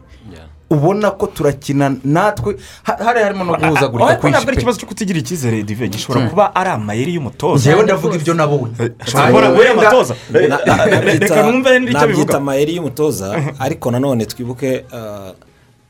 Ubona 0.70 1.12
ko 1.12 1.28
turakina 1.28 1.90
natwe. 2.04 2.56
Ha- 2.84 2.98
hari 3.04 3.20
harimo 3.24 3.44
no 3.44 3.54
guhuzagurika 3.58 4.10
ariko 4.10 4.30
ntabwo 4.30 4.38
ari 4.38 4.44
kwinshi 4.44 4.46
pe. 4.46 4.54
ikibazo 4.54 4.78
cyo 4.80 4.88
kutigira 4.88 5.20
icyizere 5.20 5.64
dive 5.64 5.90
gishobora 5.90 6.30
kuba 6.30 6.56
ari 6.56 6.70
amayeri 6.70 7.14
y'umutoza. 7.18 7.60
Njyewe 7.66 7.84
ndavuga 7.84 8.16
ibyo 8.16 8.34
nabonye 8.34 8.76
ashobora 9.00 9.48
kuba 9.50 9.64
ari 9.66 9.72
umutoza 9.74 10.14
Na- 10.30 10.48
na- 10.48 10.86
nabyita- 10.86 11.20
reka 11.26 11.42
numve 11.44 11.70
n'icyo 11.80 11.94
nabyita 11.94 12.08
bivuga. 12.08 12.38
amayeri 12.38 12.72
y'umutoza 12.76 13.28
ariko 13.66 13.92
nanone 13.92 14.26
twibuke 14.26 14.86
ah, 14.94 15.34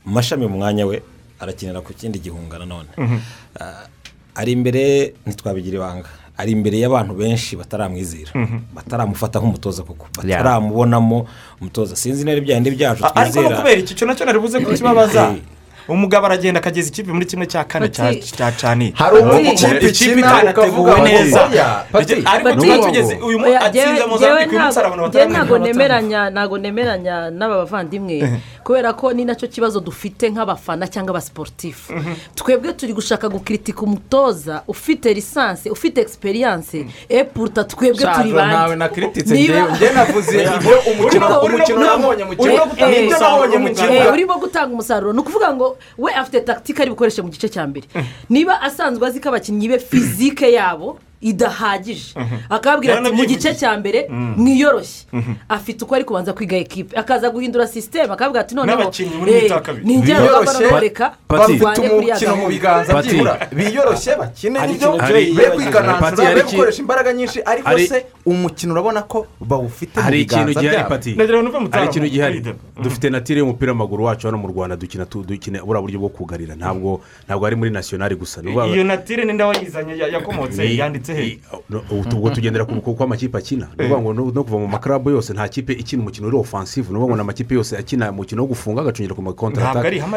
mashami 0.04 0.46
mu 0.48 0.56
mwanya 0.56 0.86
we 0.86 1.02
arakinira 1.40 1.80
ku 1.84 1.92
kindi 1.92 2.18
gihunga 2.18 2.56
nanone. 2.58 2.88
Ah, 3.60 3.84
ari 4.34 4.52
imbere 4.52 5.12
ntitwabigira 5.26 5.76
ibanga. 5.76 6.08
Ari 6.40 6.52
imbere 6.52 6.78
y'abantu 6.80 7.14
benshi 7.14 7.56
bataramwizera. 7.56 8.32
Bataramufata 8.74 9.38
nk'umutoza 9.38 9.82
kuko 9.82 10.06
bataramubonamo 10.16 11.26
umutoza. 11.60 11.96
Sinzi 11.96 12.24
niba 12.24 12.36
ibya 12.40 12.56
bindi 12.56 12.70
byacu 12.76 13.04
A- 13.04 13.14
ariko 13.16 13.36
twizera. 13.40 13.56
kubera 13.56 13.80
iki? 13.80 13.94
Cyo 13.94 14.06
na 14.06 14.14
cyo 14.14 14.24
nari 14.24 14.38
buze 14.38 14.60
kukibabaza 14.60 15.22
Eh. 15.36 15.42
umugabo 15.90 16.26
aragenda 16.26 16.60
akageza 16.60 16.88
ikipe 16.88 17.10
muri 17.12 17.26
kimwe 17.26 17.46
cya 17.50 17.64
kane 17.64 17.88
cya 17.90 18.52
cani. 18.60 18.92
Hari 18.94 19.18
Ikipe 19.90 20.22
ukavuga 20.50 21.02
neza. 21.02 21.40
ariko 21.44 21.92
Pati. 21.92 22.14
tuba 22.56 22.78
tugeze 22.78 23.14
uyu 23.18 23.38
atsinze 23.58 24.06
njyewe 24.06 24.46
uyu 24.46 24.58
munsi 24.60 24.78
arabona 24.78 25.02
bataramenya 25.02 25.58
nemeranya 25.58 26.20
ntabwo 26.30 26.58
nemeranya 26.58 27.30
n'aba 27.30 27.56
bavandimwe. 27.66 28.16
Kubera 28.64 28.92
ko 28.92 29.12
ni 29.12 29.24
na 29.24 29.34
cyo 29.34 29.48
kibazo 29.48 29.80
dufite 29.80 30.30
nk'abafana 30.30 30.86
cyangwa 30.88 31.10
abasiporutifu 31.10 31.92
twebwe 32.34 32.72
turi 32.72 32.92
gushaka 32.92 33.28
gukiritika 33.28 33.82
umutoza 33.82 34.62
ufite 34.68 35.14
lisansi 35.14 35.70
ufite 35.70 36.00
egisperiyanse 36.00 36.86
epuruta 37.08 37.64
twebwe 37.64 38.04
turi 38.14 38.30
nawe 38.32 38.52
bande 38.52 38.76
nakirititse 38.76 39.34
Niba- 39.34 39.60
njyewe 39.60 39.72
njye 39.72 39.92
navuze 39.92 40.42
ibyo 40.56 40.76
umukino 40.92 41.26
Urimo- 41.26 41.40
umukino 41.46 41.78
urimo- 41.78 41.86
nabonye 41.86 42.24
mu 42.24 42.30
kibuga 42.36 42.62
Eh, 44.06 44.12
urimo 44.12 44.34
gutanga 44.38 44.72
umusaruro. 44.74 45.12
Ni 45.12 45.18
ukuvuga 45.20 45.54
ngo 45.54 45.76
we 45.98 46.12
afite 46.14 46.40
takitike 46.40 46.82
ari 46.82 46.90
bukoreshe 46.90 47.22
mu 47.22 47.28
gice 47.28 47.48
cya 47.48 47.66
mbere. 47.66 47.86
Niba 48.28 48.60
asanzwe 48.62 49.06
azi 49.06 49.20
ko 49.20 49.28
abakinnyi 49.28 49.68
be 49.68 49.78
fizike 49.78 50.52
yabo 50.52 50.98
idahagije. 51.20 52.14
Akababwira 52.50 52.94
ati 53.00 53.12
mu 53.12 53.24
gice 53.28 53.54
cya 53.54 53.76
mbere 53.78 54.08
mwiyoroshye. 54.36 55.06
Afite 55.48 55.84
uko 55.84 55.94
ari 55.94 56.04
kubanza 56.04 56.32
kwiga 56.32 56.56
ekipe 56.56 56.96
akaza 56.96 57.30
guhindura 57.30 57.66
sisiteme 57.66 58.12
akababwira 58.12 58.40
ati 58.40 58.54
noneho 58.54 58.78
eh, 59.30 59.48
bagomba 60.30 60.80
reka 60.80 61.12
turwanye 61.58 61.88
kuri 61.88 62.08
ya 62.08 62.16
umukino 62.16 62.36
mu 62.36 62.48
biganza 62.48 62.92
byibura. 63.02 63.48
Biyoroshye 63.52 64.16
bakine 64.16 64.58
ni 64.66 64.74
byo 64.78 64.92
be 65.36 65.42
kwikananzura 65.56 66.34
be 66.34 66.42
gukoresha 66.56 66.80
imbaraga 66.82 67.12
nyinshi. 67.12 67.38
Ariko 67.44 67.68
se 67.88 68.06
umukino 68.26 68.72
urabona 68.72 69.02
ko 69.02 69.26
bawufite 69.40 70.00
mu 70.00 70.06
biganza 70.24 70.60
byabo. 70.72 70.88
Hari 71.72 71.86
ikintu 71.86 72.08
gihari? 72.08 72.40
Dufite 72.82 73.10
natire 73.10 73.38
y'umupira 73.40 73.72
w'amaguru 73.72 74.04
wacu 74.04 74.26
hano 74.26 74.38
mu 74.38 74.48
rwanda 74.48 74.76
dukina 74.76 75.04
dukina 75.04 75.60
buriya 75.64 75.82
buryo 75.82 75.98
bwo 76.00 76.08
kugarira. 76.08 76.54
Ntabwo 76.56 77.00
ntabwo 77.28 77.46
ari 77.46 77.56
muri 77.56 77.70
nasiyonari 77.70 78.16
gusa. 78.16 78.40
Iyo 78.74 78.84
natire 78.84 79.24
ninde 79.24 79.44
wayizanye 79.44 79.96
ya- 79.98 80.08
yakomotse 80.08 80.62
ni- 80.64 80.78
yanditse 81.10 81.14
he 81.14 81.40
ni- 81.70 82.16
ubwo 82.16 82.30
tugendera 82.30 82.64
ku 82.64 82.74
bukungu 82.74 83.02
amakipe 83.04 83.38
akina. 83.38 83.66
Ni 83.78 83.84
ukuvuga 83.86 84.00
ngo 84.00 84.32
no 84.32 84.44
kuva 84.44 84.58
mu 84.58 84.66
makarabu 84.68 85.10
yose 85.10 85.32
nta 85.32 85.48
kipe 85.48 85.72
ikina 85.72 86.02
umukino 86.02 86.28
uri 86.28 86.36
ofansive 86.36 86.88
ni 86.90 86.96
ukuvuga 86.96 87.10
ngo 87.10 87.16
ni 87.16 87.20
amakipe 87.20 87.54
yose 87.54 87.76
akina 87.78 88.10
umukino 88.10 88.42
wo 88.42 88.48
gufunga 88.48 88.80
agacungira 88.82 89.14
ku 89.14 89.22
makontra 89.22 89.62
Ntabwo 89.62 89.86
ari 89.86 89.96
ihame 89.96 90.16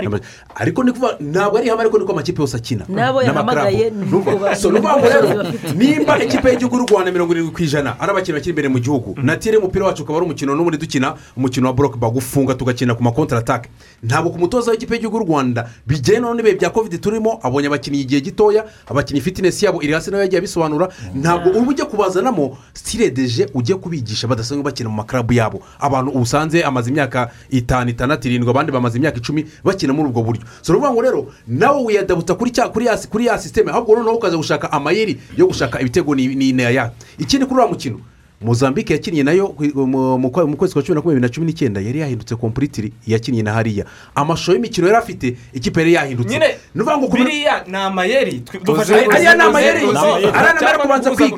ariko. 0.56 0.84
ni 0.84 0.91
kuvuga 0.91 1.18
ntabwo 1.20 1.58
ari 1.58 1.68
ihame 1.68 1.82
ariko 1.82 1.98
niko 1.98 2.12
amakipe 2.12 2.41
yose 2.41 2.58
akina. 2.58 2.86
Yahamagaye 3.26 3.89
Ni 3.89 4.06
ni 4.06 4.12
ukuvuga- 4.14 4.56
ni 4.74 4.80
ngo 4.80 5.08
rero 5.08 5.44
nimba 5.78 6.24
ikipe 6.24 6.50
y'igihugu 6.50 6.76
y'u 6.78 6.86
rwanda 6.88 7.12
mirongo 7.12 7.34
irindwi 7.34 7.54
ku 7.54 7.62
ijana 7.64 8.00
ari 8.00 8.12
abakinnyi 8.12 8.38
bakiri 8.39 8.50
imbere 8.50 8.68
mu 8.70 8.80
gihugu 8.80 9.16
natire 9.24 9.56
y'umupira 9.56 9.86
wacu 9.86 10.04
ukaba 10.04 10.18
ari 10.20 10.26
umukino 10.26 10.56
n'ubundi 10.56 10.78
dukina 10.78 11.16
umukino 11.38 11.68
wa 11.68 11.74
boroke 11.74 11.98
bagufunga 11.98 12.56
tugakina 12.56 12.96
ku 12.96 13.04
makontra 13.04 13.38
atake 13.39 13.70
ntabwo 14.04 14.32
ku 14.32 14.38
mutoza 14.39 14.72
w'ikipe 14.72 14.94
y'igihugu 14.96 15.18
y'u 15.18 15.26
rwanda 15.26 15.70
bijyanye 15.88 16.34
n'ibihe 16.34 16.56
bya 16.56 16.70
kovide 16.70 16.98
turimo 16.98 17.39
abonye 17.44 17.68
abakinnyi 17.68 18.02
igihe 18.02 18.22
gitoya 18.22 18.66
abakinnyi 18.88 19.22
fitinesi 19.22 19.66
yabo 19.66 19.82
iri 19.82 19.94
hasi 19.94 20.12
nawe 20.12 20.24
yagiye 20.24 20.39
abisobanura 20.39 20.82
ntabwo 21.15 21.49
uba 21.51 21.69
ujya 21.71 21.86
kubazanamo 21.86 22.57
deje 23.13 23.49
ujye 23.53 23.75
kubigisha 23.75 24.27
badasanzwe 24.27 24.63
bakina 24.63 24.89
mu 24.89 24.95
makarabu 24.95 25.34
yabo. 25.34 25.61
Abantu 25.79 26.11
usanze 26.11 26.63
amaze 26.63 26.89
imyaka 26.89 27.31
itanu 27.49 27.89
itandatu 27.89 28.27
irindwi 28.27 28.49
abandi 28.49 28.71
bamaze 28.71 28.97
imyaka 28.97 29.17
icumi 29.17 29.45
bakina 29.63 29.93
muri 29.93 30.09
ubwo 30.09 30.23
buryo. 30.23 30.43
So 30.61 30.73
ni 30.73 30.79
ukuvuga 30.79 30.93
ngo 30.93 31.01
rero 31.01 31.34
nawe 31.47 31.84
wiyadabuta 31.84 32.36
kuri 32.36 32.51
cya 32.51 32.69
kuri 32.69 32.86
ya 32.86 32.97
kuri 32.97 33.25
ya 33.25 33.38
sisiteme 33.38 33.71
ahubwo 33.71 33.95
noneho 33.95 34.15
ukaza 34.15 34.38
gushaka 34.38 34.71
amayeri 34.71 35.19
yo 35.38 35.47
gushaka 35.47 35.81
ibitego 35.81 36.15
ni 36.15 36.27
ni 36.36 36.63
ya 36.63 36.91
ikindi 37.19 37.45
kuri 37.45 37.59
uriya 37.59 37.71
mukino 37.71 37.99
mozambique 38.44 38.94
yakinnye 38.94 39.24
na 39.24 39.32
yo 39.32 39.56
mu- 39.76 40.32
kwezi 40.58 40.74
kwa 40.74 40.84
cumi 40.84 40.96
na 40.96 41.02
kumwe 41.02 41.16
bibiri 41.16 41.22
na 41.22 41.30
cumi 41.36 41.46
n'icyenda 41.48 41.82
yari 41.82 42.00
yahindutse 42.00 42.36
kompuritiri 42.36 42.94
yakinnye 43.08 43.44
na 43.44 43.54
hariya. 43.54 43.86
Amashusho 44.16 44.54
y'imikino 44.54 44.88
yari 44.88 44.98
afite 45.00 45.36
ikipe 45.54 45.80
yari 45.80 45.94
yahindutse. 45.94 46.34
Nyine 46.34 46.56
biriya 47.26 47.64
ni 47.68 47.78
amayeri. 47.78 48.44
Ariya 49.16 49.36
ni 49.36 49.41
amayeri. 49.44 49.80
ni 49.86 50.52
amayeri 50.60 50.80
kubanza 50.82 51.12
kwiga. 51.12 51.38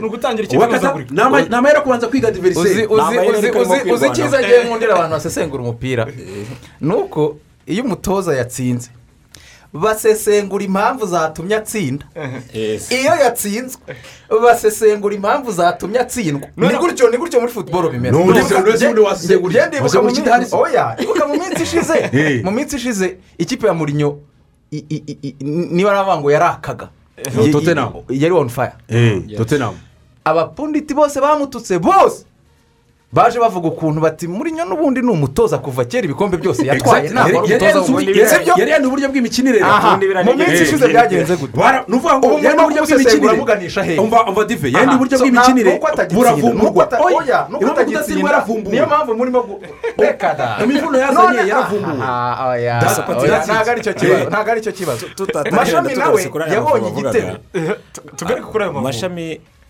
ni 1.49 1.55
amayeri 1.55 1.81
kubanza 1.81 2.07
kwiga 2.07 2.31
uzi 2.31 2.39
diveriseri 2.41 2.87
uzi 3.93 4.07
icyiza 4.07 4.37
agiye 4.39 4.63
nkundira 4.63 4.93
abantu 4.95 5.11
basesengura 5.11 5.63
umupira? 5.63 6.07
Ni 6.81 6.93
uko 6.93 7.37
iyo 7.67 7.83
umutoza 7.83 8.35
yatsinze 8.35 8.89
basesengura 9.81 10.63
impamvu 10.65 11.05
zatumye 11.05 11.55
atsinda 11.55 12.05
iyo 12.89 13.13
yatsinzwe 13.23 13.81
basesengura 14.43 15.15
impamvu 15.15 15.51
zatumye 15.51 15.99
atsindwa 15.99 16.49
ni 16.57 16.77
gutyo 16.77 17.09
ni 17.09 17.17
gutyo 17.17 17.39
muri 17.41 17.51
futuboro 17.53 17.89
bimeze 17.89 18.17
ibuka 21.03 21.27
mu 21.27 21.33
minsi 21.33 21.63
ishize 21.63 22.09
Eh. 22.13 22.43
mu 22.43 22.51
minsi 22.51 22.75
ishize 22.75 23.17
ikipe 23.37 23.67
ya 23.67 23.73
murinyo 23.73 24.17
niba 25.41 25.91
aravuga 25.91 26.17
ngo 26.17 26.31
yarakaga 26.31 26.89
Eh, 27.17 27.51
yari 28.09 28.33
fire 28.49 28.73
totenamu 29.37 29.77
abapunditi 30.25 30.93
bose 30.93 31.19
bamututse 31.21 31.79
bose 31.79 32.25
baje 33.15 33.39
bavuga 33.39 33.67
ukuntu 33.71 34.01
bati 34.01 34.27
muri 34.27 34.51
nyo 34.51 34.65
n'ubundi 34.67 34.99
ni 35.01 35.07
umutoza 35.11 35.57
kuva 35.57 35.85
kera 35.87 36.03
ibikombe 36.05 36.35
byose 36.37 36.65
yatwaye 36.67 37.09
ntabwo 37.09 37.39
ari 37.39 37.53
umutoza 37.55 37.79
sibyo 38.27 38.53
yari 38.59 38.71
yanze 38.71 38.87
uburyo 38.87 39.07
bw'imikinire 39.09 39.59
mu 40.25 40.33
minsi 40.35 40.63
ishize 40.63 40.85
byagenze 40.87 41.35
gute 41.39 41.55
ni 41.87 41.95
ukuvuga 41.95 42.17
ngo 42.19 42.27
uburyo 42.27 42.83
bw'imikinire 42.83 43.99
umva 44.03 44.43
dive 44.45 44.67
yari 44.71 44.87
Aha. 44.87 44.95
uburyo 44.95 45.15
bw'imikinire 45.19 45.71
ata- 46.83 46.99
oya 47.07 47.39
nuko 47.49 47.65
yaravumbuwe 48.27 48.71
niyo 48.75 48.85
mpamvu 48.85 49.11
murimo 49.15 49.39
gu- 49.47 49.59
reka 49.97 50.33
da 50.33 50.47
imivuno 50.63 50.97
yazanye 50.99 51.39
yaravumbuwe 51.49 51.97
ntabwo 53.47 53.71
ari 53.71 53.81
cyo 53.81 53.93
kibazo 53.93 54.25
ntabwo 54.29 54.51
ari 54.51 54.61
cyo 54.61 54.71
kibazo 54.71 55.05
mashami 55.51 55.93
nawe 55.95 56.21
yabonye 56.53 56.87
igitego 56.89 57.31
tugaruke 58.17 58.47
kuri 58.51 58.63
ayo 58.63 58.73
mavubi 58.73 58.87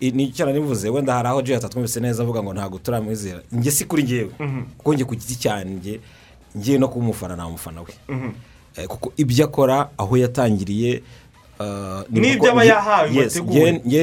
i- 0.00 0.10
ni 0.16 0.24
icyo 0.24 0.52
nivuze 0.52 0.88
wenda 0.90 1.14
hari 1.14 1.28
aho 1.28 1.42
jiya 1.42 1.58
atatwumvise 1.58 2.00
neza 2.00 2.22
avuga 2.22 2.42
ngo 2.42 2.52
ntabwo 2.54 2.78
turamwizera 2.78 3.42
njye 3.52 3.70
si 3.70 3.84
kuri 3.84 4.02
ngewe 4.04 4.30
kuko 4.78 4.94
njye 4.94 5.04
ku 5.04 5.14
giti 5.14 5.36
cyanjye 5.36 6.00
ngiye 6.56 6.78
no 6.78 6.88
kuba 6.88 7.04
umufana 7.04 7.34
nta 7.36 7.48
mufana 7.48 7.80
we. 7.80 7.92
Eh, 8.76 8.86
kuko 8.88 9.12
ibyo 9.16 9.44
akora 9.44 9.88
aho 9.98 10.16
yatangiriye 10.16 11.02
ni 12.10 12.20
N'ibyo 12.20 12.52
aba 12.52 12.64
yahawe 12.64 13.08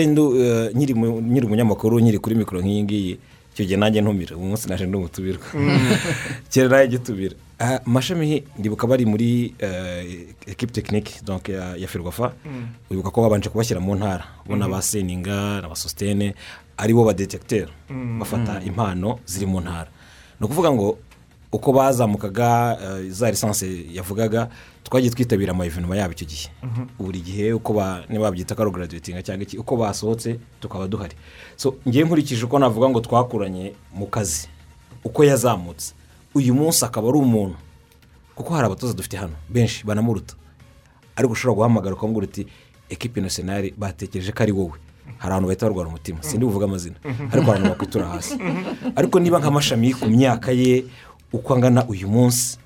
ndu- 0.08 0.36
eh, 0.42 0.72
nkiri 0.76 0.94
umunyamakuru 1.46 2.00
nkiri 2.02 2.20
kuri 2.20 2.36
mikoro 2.36 2.62
nk'iyi 2.62 2.84
ngiyi. 2.84 3.18
Icyo 3.54 3.66
gihe 3.66 3.78
nanjye 3.78 4.02
ntumira 4.02 4.34
uyu 4.36 4.46
munsi 4.50 4.66
naje 4.70 4.86
ndi 4.90 4.98
umutubirwa 4.98 5.46
kera 6.50 6.70
nawe 6.70 6.88
gitubira 6.90 7.36
Ah, 7.64 7.80
mashami 7.86 8.44
ndibuka 8.60 8.88
bari 8.88 9.06
muri 9.06 9.56
eh, 9.60 10.28
ekipe 10.48 10.74
tekinike 10.74 11.22
ya 11.78 11.88
ferwafa. 11.88 12.34
Wibuka 12.90 13.12
ko 13.12 13.22
babanje 13.22 13.50
kubashyira 13.50 13.80
mu 13.80 13.96
ntara. 13.96 14.26
Ubona 14.46 14.68
ba 14.68 14.82
seninga 14.82 15.62
na 15.62 15.70
ba 15.70 15.76
sositene 15.76 16.36
ari 16.78 16.94
bo 16.94 17.06
badetekiteri 17.08 17.72
bafata 18.20 18.60
impano 18.68 19.20
ziri 19.26 19.46
mu 19.48 19.62
ntara. 19.62 19.88
Ni 20.40 20.46
ukuvuga 20.46 20.72
ngo 20.76 20.98
uko 21.52 21.72
bazamukaga 21.74 22.78
eh, 22.84 23.10
za 23.12 23.32
lisansi 23.32 23.88
yavugaga 23.96 24.50
twagiye 24.84 25.14
twitabira 25.16 25.52
amayivenoma 25.56 25.96
yabo 25.96 26.12
icyo 26.20 26.28
gihe. 26.28 26.50
Buri 27.00 27.22
gihe 27.24 27.54
uko 27.56 27.74
ba 27.74 28.04
niba 28.10 28.28
babyita 28.28 28.56
ko 28.60 28.62
ari 28.68 29.00
cyangwa 29.24 29.44
iki 29.48 29.56
uko 29.58 29.78
basohotse 29.80 30.36
tukaba 30.60 30.88
duhari. 30.88 31.16
So 31.56 31.80
ngewe 31.88 32.04
nkurikije 32.06 32.44
uko 32.44 32.60
navuga 32.60 32.90
ngo 32.92 33.00
twakuranye 33.00 33.72
mu 33.96 34.08
kazi 34.12 34.48
uko 35.04 35.24
yazamutse. 35.24 35.94
Uyu 36.36 36.54
munsi 36.54 36.86
akaba 36.86 37.10
ari 37.10 37.18
umuntu. 37.18 37.56
Kuko 38.36 38.54
hari 38.54 38.66
abatoza 38.66 38.94
dufite 38.94 39.18
hano. 39.18 39.34
Benshi 39.50 39.86
banamuruta. 39.86 40.36
Ariko 41.16 41.34
ushobora 41.34 41.56
guhamagara 41.56 41.96
ukamubwira 41.96 42.28
uti 42.28 42.48
ekipi 42.90 43.22
nasiyonari 43.22 43.74
batekereje 43.78 44.32
ko 44.32 44.44
ari 44.44 44.52
wowe. 44.52 44.78
Hari 45.18 45.32
abantu 45.34 45.48
bahita 45.48 45.66
barwara 45.70 45.90
umutima. 45.90 46.24
Sindi 46.24 46.46
buvuge 46.46 46.66
amazina. 46.66 46.96
Ariko 47.32 47.52
abantu 47.52 47.70
bakwitura 47.70 48.08
hasi. 48.08 48.38
Ariko 48.96 49.20
niba 49.20 49.40
nk'amashami 49.40 49.94
ku 49.94 50.08
myaka 50.10 50.52
ye 50.52 50.86
uko 51.34 51.54
angana 51.54 51.86
uyu 51.88 52.08
munsi 52.08 52.58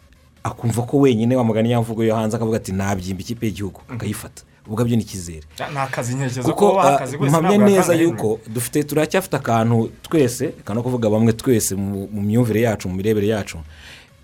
akumva 0.43 0.81
ko 0.87 0.97
wenyine 0.99 1.35
wamugana 1.35 1.67
ya 1.69 1.81
mvugo 1.81 2.03
yo 2.03 2.15
hanze 2.15 2.35
akavuga 2.37 2.57
ati 2.57 2.71
nabyimba 2.71 3.21
ikipe 3.21 3.45
y'igihugu. 3.45 3.81
Akayifata. 3.89 4.43
Ubwo 4.69 4.83
byo 4.85 4.95
ni 4.95 5.01
icyizere 5.03 5.43
ni 5.73 5.79
akazi 5.79 6.15
kuko 6.43 6.79
ah, 6.79 6.95
akazi 6.95 7.17
wese 7.17 7.29
mpamya 7.31 7.57
ntabwo 7.57 7.69
neza 7.69 7.93
yuko 7.95 8.39
dufite 8.47 8.83
turacyafite 8.83 9.35
akantu 9.37 9.89
twese 10.01 10.45
kano 10.65 10.83
kuvuga 10.83 11.09
bamwe 11.09 11.33
twese 11.33 11.75
mu 11.75 12.07
myumvire 12.21 12.61
yacu 12.61 12.89
mu 12.89 12.95
mirebere 12.95 13.27
yacu. 13.27 13.57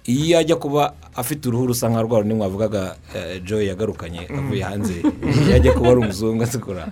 Iyo 0.05 0.37
ajya 0.39 0.55
kuba 0.55 0.93
afite 1.15 1.47
uruhu 1.47 1.67
rusa 1.67 1.89
nka 1.89 2.01
rwa 2.01 2.19
rundi 2.19 2.33
mwavugaga 2.35 2.95
eh, 3.15 3.43
joy 3.43 3.67
yagarukanye 3.67 4.27
avuye 4.37 4.63
hanze. 4.63 4.93
Iyo 5.45 5.55
ajya 5.55 5.71
kuba 5.73 5.89
ari 5.89 5.99
umuzungu 5.99 6.43
asekura 6.43 6.87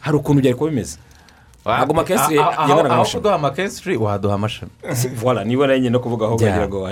hari 0.00 0.16
ukuntu 0.16 0.40
byari 0.40 0.56
kuba 0.56 0.70
bimeze 0.70 0.96
ntabwo 1.66 1.94
makesitiri 1.94 2.38
yagaragara 2.38 2.94
aho 2.94 2.94
amashami 2.94 3.22
kuduha 3.22 3.34
amakesitiri 3.34 3.96
waduha 3.96 4.34
amashami 4.34 4.70
voilà 5.22 5.44
niba 5.44 5.66
na 5.66 5.72
yo 5.72 5.78
nyine 5.78 5.98
kuvuga 5.98 6.26
aho 6.26 6.36
bagira 6.36 6.68
ngo 6.68 6.88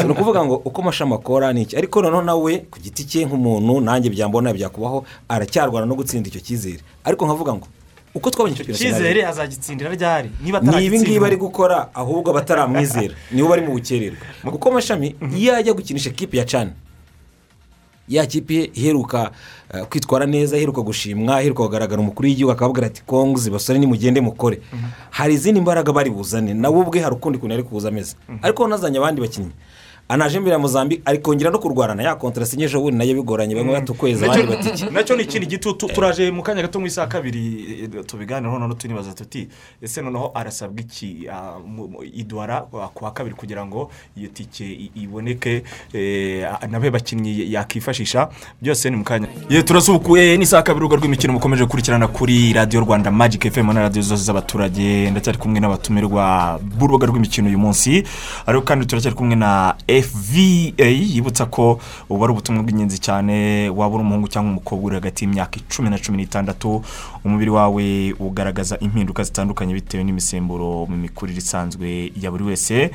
So, 0.00 0.06
ni 0.06 0.12
ukuvuga 0.12 0.44
ngo 0.44 0.62
uko 0.64 0.82
amashami 0.82 1.14
akora 1.14 1.52
ni 1.52 1.62
iki? 1.62 1.76
Ariko 1.76 2.02
noneho 2.02 2.22
nawe 2.22 2.58
ku 2.70 2.78
giti 2.80 3.04
cye 3.04 3.26
nk'umuntu 3.26 3.80
nanjye 3.80 4.10
byambona 4.10 4.52
byakubaho 4.52 5.04
aracyarwana 5.28 5.86
no 5.86 5.94
gutsinda 5.94 6.28
icyo 6.28 6.40
cyizere. 6.40 6.80
Ariko 7.04 7.26
nkavuga 7.26 7.54
ngo 7.54 7.66
uko 8.14 8.30
twabonye 8.30 8.54
icyo 8.54 8.72
icyizere 8.72 9.26
azagitsindira 9.26 9.90
ryari? 9.90 10.30
Niba 10.42 10.60
ni 10.60 10.86
ibi 10.86 11.00
ngibi 11.00 11.24
ari 11.24 11.36
gukora 11.36 11.88
ahubwo 11.94 12.30
abataramwizera. 12.30 13.14
Nibo 13.32 13.48
bari 13.48 13.62
mu 13.62 13.72
bukererwa 13.72 14.22
kuko 14.54 14.68
amashami 14.68 15.16
iyo 15.36 15.56
ajya 15.56 15.72
gukinisha 15.72 16.10
ekipi 16.10 16.36
ya 16.38 16.44
cani 16.44 16.72
ya 18.08 18.26
kipe 18.26 18.70
iheruka 18.74 19.30
eh, 19.74 19.84
kwitwara 19.90 20.26
neza 20.26 20.56
iheruka 20.56 20.80
gushimwa 20.82 21.40
iheruka 21.40 21.62
kugaragara 21.62 22.00
umukuru 22.00 22.28
w'igihugu 22.28 22.52
akababwira 22.52 22.86
ati 22.86 23.02
konguzi 23.06 23.50
basore 23.50 23.78
nimugende 23.78 24.20
mukore. 24.20 24.60
Hari 25.10 25.34
izindi 25.34 25.60
mbaraga 25.60 25.92
bari 25.92 26.10
buzane 26.10 26.54
nawe 26.54 26.76
ubwe 26.80 27.00
hari 27.00 27.14
ukundi 27.14 27.38
kuntu 27.38 27.54
ari 27.54 27.62
kuza 27.62 27.88
ameze. 27.88 28.16
Ariko 28.42 28.68
nazanye 28.68 28.98
abandi 28.98 29.20
bakinnyi. 29.20 29.50
Anaje 30.08 30.36
imbere 30.38 30.52
ya 30.52 30.58
muzambi 30.58 31.02
ari 31.04 31.18
kongera 31.18 31.50
no 31.50 31.58
kurwarana. 31.58 32.02
Ya 32.02 32.14
kontara 32.14 32.46
sinyeje 32.46 32.76
ubundi 32.76 32.98
na 32.98 33.04
yo 33.04 33.14
bigoranye 33.14 33.54
bamwe 33.54 33.72
batukweza 33.72 34.26
abandi 34.26 34.46
batike 34.46 34.90
na 34.90 35.02
cyo 35.04 35.16
ni 35.16 35.22
ikindi 35.22 35.46
gitutu 35.46 35.88
turaje 35.88 36.30
mu 36.30 36.42
kanya 36.42 36.62
gato 36.62 36.80
mu 36.80 36.86
isaha 36.86 37.06
kabiri 37.06 37.88
eh, 37.96 38.04
tubiganireho 38.06 38.58
noneho 38.58 38.74
tunibaza 38.78 39.12
tuti 39.14 39.48
ese 39.82 40.02
noneho 40.02 40.30
arasabwa 40.34 40.80
iki 40.80 41.28
idwara 42.14 42.60
ku 42.94 43.04
wa 43.04 43.10
kabiri 43.10 43.34
kugira 43.34 43.66
ngo 43.66 43.90
iyo 44.16 44.28
tike 44.28 44.90
iboneke 44.94 45.62
eh, 45.92 46.46
nabe 46.70 46.90
bakinnyi 46.90 47.52
yakifashisha 47.52 48.28
byose 48.62 48.90
ni 48.90 48.96
mu 48.96 49.04
kanya. 49.04 49.28
Ye 49.50 49.62
turasubukuye 49.62 50.36
n'isaha 50.36 50.62
kabiri 50.62 50.84
urubuga 50.84 51.00
rw'imikino 51.00 51.32
mukomeje 51.32 51.64
gukurikirana 51.64 52.08
kuri 52.08 52.52
radiyo 52.52 52.80
rwanda 52.84 53.10
magic 53.10 53.48
fm 53.52 53.72
na 53.72 53.80
radiyo 53.80 54.02
zose 54.02 54.24
z'abaturage 54.24 55.10
ndacyari 55.10 55.38
kumwe 55.38 55.60
n'abatumirwa 55.60 56.58
b'urubuga 56.62 57.06
rw'imikino 57.06 57.48
uyu 57.48 57.58
munsi. 57.58 58.02
Ariko 58.46 58.64
kandi 58.64 58.86
turacyari 58.86 59.16
kumwe 59.16 59.36
na 59.36 59.74
fva 60.00 60.80
yibutsa 60.88 61.46
ko 61.46 61.78
ubu 62.08 62.24
ari 62.24 62.32
ubutumwa 62.32 62.62
bw'ingenzi 62.62 62.98
cyane 62.98 63.68
waba 63.68 63.94
uri 63.94 64.04
umuhungu 64.04 64.28
cyangwa 64.28 64.50
umukobwa 64.52 64.86
uri 64.86 64.94
hagati 64.94 65.24
y'imyaka 65.24 65.56
icumi 65.60 65.90
na 65.90 65.98
cumi 65.98 66.16
n'itandatu 66.18 66.82
umubiri 67.24 67.50
wawe 67.50 68.14
ugaragaza 68.18 68.78
impinduka 68.80 69.22
zitandukanye 69.22 69.74
bitewe 69.74 70.04
n'imisemburo 70.04 70.86
mu 70.86 70.96
mikurire 70.96 71.38
isanzwe 71.38 72.12
ya 72.20 72.30
buri 72.30 72.44
wese. 72.44 72.90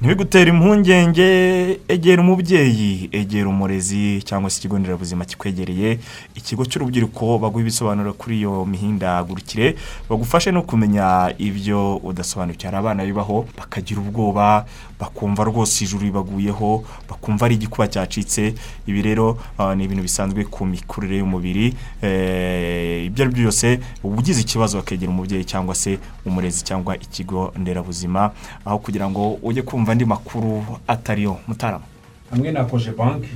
Ntibigutere 0.00 0.50
impungenge 0.50 1.80
egera 1.88 2.22
umubyeyi 2.22 3.08
egera 3.12 3.48
umurezi 3.48 4.22
cyangwa 4.22 4.50
se 4.50 4.58
ikigo 4.58 4.78
nderabuzima 4.78 5.24
kikwegereye. 5.24 5.98
Ikigo 6.34 6.64
cy'urubyiruko 6.64 7.38
baguha 7.38 7.60
ibisobanuro 7.62 8.12
kuri 8.12 8.38
iyo 8.38 8.64
mihindagurikire 8.64 9.76
bagufashe 10.08 10.50
no 10.52 10.62
kumenya 10.62 11.34
ibyo 11.38 11.96
udasobanukiwe. 11.96 12.68
Hari 12.68 12.76
abana 12.76 13.04
bibaho 13.04 13.46
bakagira 13.58 14.00
ubwoba 14.00 14.64
bakumva 15.00 15.44
rwose 15.44 15.84
ijuru 15.84 16.04
ribaguyeho 16.04 16.84
bakumva 17.08 17.46
ari 17.46 17.54
igikuba 17.54 17.88
cyacitse. 17.88 18.54
Ibi 18.86 19.02
rero 19.02 19.38
ah, 19.58 19.74
ni 19.74 19.84
ibintu 19.84 20.02
bisanzwe 20.02 20.44
ku 20.44 20.66
mikurire 20.66 21.18
y'umubiri. 21.18 21.74
Eh, 22.02 23.06
ibyo 23.06 23.24
ari 23.24 23.32
byo 23.34 23.42
byose 23.42 23.80
uba 24.04 24.18
ugize 24.18 24.40
ikibazo 24.40 24.78
bakegera 24.78 25.10
umubyeyi 25.12 25.44
cyangwa 25.44 25.74
se 25.74 25.98
umurezi 26.26 26.64
cyangwa 26.64 26.96
ikigo 26.96 27.52
nderabuzima 27.58 28.30
aho 28.64 28.78
kugira 28.78 29.10
ngo 29.10 29.38
ujye 29.42 29.62
kumva 29.62 29.92
andi 29.92 30.04
makuru 30.04 30.64
atariyo. 30.86 31.36
Mutarama 31.48 31.84
hamwe 32.30 32.52
na 32.52 32.64
koje 32.64 32.92
banki 32.92 33.28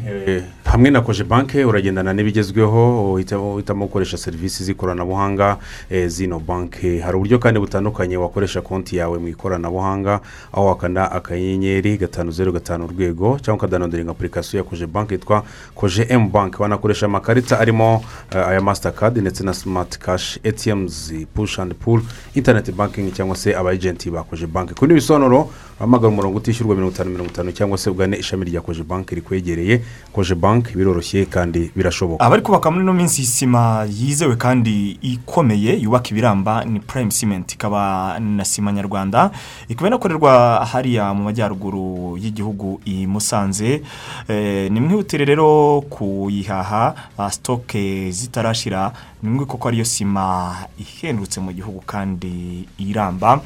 hamwe 0.64 0.90
na 0.90 1.00
koje 1.04 1.24
banki 1.24 1.64
uragendana 1.64 2.12
n'ibigezweho 2.12 3.12
uhitamo 3.54 3.86
gukoresha 3.86 4.16
serivisi 4.18 4.64
z'ikoranabuhanga 4.64 5.56
eh, 5.90 6.08
zino 6.08 6.38
banki 6.38 6.98
hari 6.98 7.16
uburyo 7.16 7.38
kandi 7.38 7.60
butandukanye 7.60 8.16
wakoresha 8.16 8.60
konti 8.60 8.96
yawe 8.96 9.18
mu 9.18 9.28
ikoranabuhanga 9.28 10.20
aho 10.52 10.66
wakanda 10.66 11.12
akanyenyeri 11.12 11.96
gatanu 11.96 12.30
zeru 12.32 12.52
gatanu 12.52 12.84
urwego 12.84 13.38
cyangwa 13.42 13.56
ukadanoderinga 13.64 14.10
apurikasiyo 14.10 14.58
ya 14.62 14.68
koje 14.68 14.86
banki 14.86 15.14
yitwa 15.14 15.42
koje 15.74 16.06
emu 16.08 16.30
banki 16.30 16.62
wanakoresha 16.62 17.06
amakarita 17.06 17.58
arimo 17.60 18.04
eh, 18.34 18.48
aya 18.48 18.60
masitakadi 18.60 19.20
ndetse 19.20 19.44
na 19.44 19.54
simati 19.54 19.98
kashi 20.00 20.40
etiyemuzi 20.44 21.26
pushi 21.34 21.60
andi 21.60 21.74
puru 21.74 22.02
interineti 22.34 22.72
bankingi 22.72 23.12
cyangwa 23.12 23.36
se 23.36 23.56
abayejenti 23.56 24.10
ba 24.10 24.22
koje 24.22 24.46
banki 24.46 24.74
ku 24.74 24.80
bindi 24.80 24.94
bisobanuro 24.94 25.50
uhamagara 25.78 26.08
umurongo 26.08 26.38
utishyurwa 26.38 26.74
mirongo 26.74 26.94
itanu 26.94 27.10
mirongo 27.10 27.30
itanu 27.30 27.52
cyangwa 27.52 27.78
se 27.78 27.90
ugane 27.90 28.16
ishami 28.16 28.44
rya 28.44 28.60
koje 28.60 28.81
banki 28.84 29.14
rikwegereye 29.14 29.80
koje 30.12 30.34
banki 30.34 30.76
biroroshye 30.76 31.24
kandi 31.26 31.70
birashoboka. 31.76 32.24
Abari 32.24 32.42
kubaka 32.42 32.70
muri 32.70 32.82
ino 32.84 32.92
minsi 32.92 33.24
sima 33.26 33.86
yizewe 33.88 34.36
kandi 34.36 34.98
ikomeye 35.02 35.76
yubaka 35.80 36.10
ibiramba 36.10 36.64
ni 36.64 36.80
prime 36.80 37.10
cement. 37.10 37.52
Ikaba 37.52 38.18
na 38.20 38.44
sima 38.44 38.72
nyarwanda. 38.72 39.30
Ikaba 39.68 39.88
inakorerwa 39.88 40.64
hariya 40.72 41.14
mu 41.14 41.24
majyaruguru 41.24 42.16
y'igihugu 42.18 42.80
i 42.84 43.06
musanze. 43.06 43.82
Eh, 44.28 44.70
ni 44.72 44.80
mwihutire 44.80 45.24
rero 45.24 45.80
kuyihaha 45.90 46.94
ah, 47.18 47.30
sitoke 47.30 48.10
zitarashira. 48.10 48.92
Ni 49.22 49.30
mwe 49.30 49.44
kuko 49.44 49.68
ariyo 49.68 49.84
sima 49.84 50.56
ihendutse 50.78 51.40
mu 51.40 51.52
gihugu 51.52 51.80
kandi 51.86 52.64
iramba. 52.78 53.40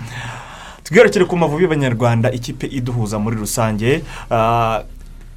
Twigarukire 0.83 1.25
ku 1.25 1.37
mavubi 1.37 1.63
y'abanyarwanda 1.65 2.31
ikipe 2.33 2.67
iduhuza 2.67 3.19
muri 3.19 3.37
rusange. 3.37 4.03
Ah, 4.31 4.83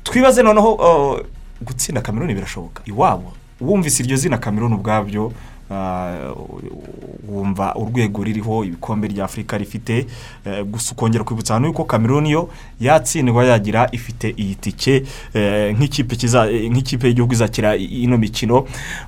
twibaze 0.09 0.43
noneho 0.43 0.73
oh, 0.73 1.21
gutsinda 1.61 2.01
kameruni 2.01 2.33
birashoboka. 2.33 2.81
Iwabo 2.85 3.33
wumvise 3.61 4.03
iryo 4.03 4.17
zina 4.17 4.37
kameruni 4.37 4.75
ubwabyo 4.75 5.33
ah, 5.71 6.33
wumva 7.27 7.75
urwego 7.75 8.23
ririho 8.23 8.63
ibikombe 8.65 9.07
rya 9.07 9.25
afurika 9.25 9.57
rifite 9.57 10.07
eh, 10.45 10.63
gusa 10.65 10.91
ukongera 10.91 11.23
kwibutsa 11.23 11.53
ahantu 11.53 11.67
yuko 11.67 11.83
kameruni 11.83 12.31
yo 12.31 12.49
yatsindwa 12.79 13.45
yagira 13.45 13.89
ifite 13.91 14.33
iyi 14.37 14.55
tike 14.55 14.95
eh, 15.33 15.43
eh, 15.43 15.75
nk'ikipe 16.71 17.07
y'igihugu 17.07 17.33
izakira 17.33 17.75
ino 17.75 18.17
mikino. 18.17 18.65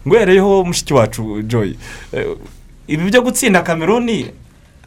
Ngo 0.07 0.15
yareyeho 0.15 0.63
mushiki 0.63 0.93
wacu 0.93 1.41
joy. 1.41 1.73
Ibi 2.87 3.03
byo 3.03 3.21
gutsinda 3.21 3.61
kameruni 3.61 4.25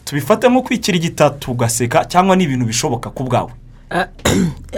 tubifate 0.05 0.49
nko 0.49 0.63
kwikirigita 0.63 1.31
tugaseka 1.31 2.05
cyangwa 2.05 2.37
ni 2.37 2.45
ibintu 2.45 2.67
bishoboka 2.67 3.11
ku 3.11 3.25
bwawe? 3.25 3.51
Ah, 3.95 4.09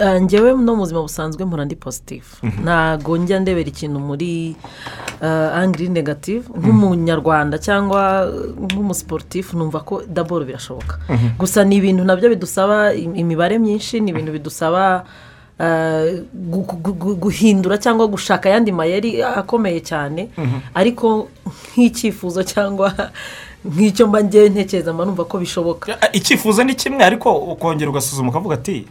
ah, 0.01 0.19
njyewe 0.19 0.53
no 0.53 0.75
mu 0.75 0.85
buzima 0.85 1.01
busanzwe 1.01 1.45
mpora 1.45 1.65
ndi 1.65 1.75
positifu 1.75 2.45
ntabwo 2.63 3.17
njya 3.17 3.39
ndebera 3.39 3.69
ikintu 3.69 3.97
muri 3.99 4.55
angiri 5.57 5.89
negativu 5.89 6.53
nk'umunyarwanda 6.59 7.57
cyangwa 7.57 8.29
nk'umusiporutifu 8.61 9.57
numva 9.57 9.79
ko 9.81 10.01
daboro 10.07 10.45
birashoboka. 10.45 10.99
Gusa 11.37 11.63
ni 11.65 11.75
ibintu 11.81 12.03
na 12.05 12.13
byo 12.15 12.29
bidusaba 12.29 12.93
im- 12.93 13.15
imibare 13.17 13.57
myinshi 13.57 13.97
ni 13.99 14.11
ibintu 14.13 14.31
bidusaba 14.37 15.03
gu- 16.51 16.77
gu- 16.83 16.93
gu- 16.93 17.15
guhindura 17.17 17.77
cyangwa 17.81 18.05
gushaka 18.07 18.49
ayandi 18.49 18.71
mayeri 18.71 19.23
akomeye 19.23 19.79
cyane. 19.81 20.29
Ariko 20.77 21.29
nk'icyifuzo 21.73 22.43
cyangwa 22.45 22.93
nk'icyo 23.65 24.05
mba 24.07 24.21
ngewe 24.23 24.49
ntekereza 24.53 24.93
mba 24.93 25.05
numva 25.09 25.25
ko 25.25 25.37
bishoboka. 25.41 25.97
Icyifuzo 26.13 26.61
ni 26.63 26.75
kimwe 26.77 27.01
ariko 27.03 27.33
ukongera 27.57 27.89
ugasuzuma 27.89 28.29
ukavuga 28.29 28.55
ati 28.61 28.77
"I- 28.77 28.85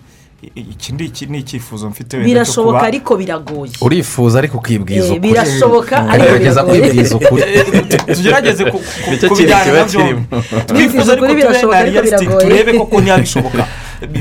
iki 0.55 0.93
ndi 0.93 1.05
iki 1.05 1.26
ni 1.26 1.39
icyifuzo 1.39 1.91
mfite 1.91 2.16
wenda 2.16 2.28
cyo 2.28 2.34
birashoboka 2.34 2.78
kuba 2.78 2.87
ariko 2.87 3.16
biragoye. 3.16 3.72
Urifuza 3.80 4.39
ariko 4.39 4.59
ukibwiza 4.59 5.05
Eh, 5.07 5.12
ukuri. 5.12 5.20
birashoboka 5.20 5.97
ariko 6.09 6.26
ugerageza 6.28 6.62
biragoye. 6.62 6.80
kwibwiza 6.80 7.16
ukuri. 7.16 7.43
Tugerageze 8.14 8.64
kubijyana 9.28 9.72
na 9.72 9.84
byo 9.84 10.01
twifuza 10.66 11.12
ariko 11.12 11.34
birashoboka, 11.34 11.78
ariko 11.78 11.93
realistic. 12.01 12.28
biragoye. 12.28 12.49
turebe 12.49 12.78
koko 12.78 13.01
ntiyabishoboka. 13.01 13.66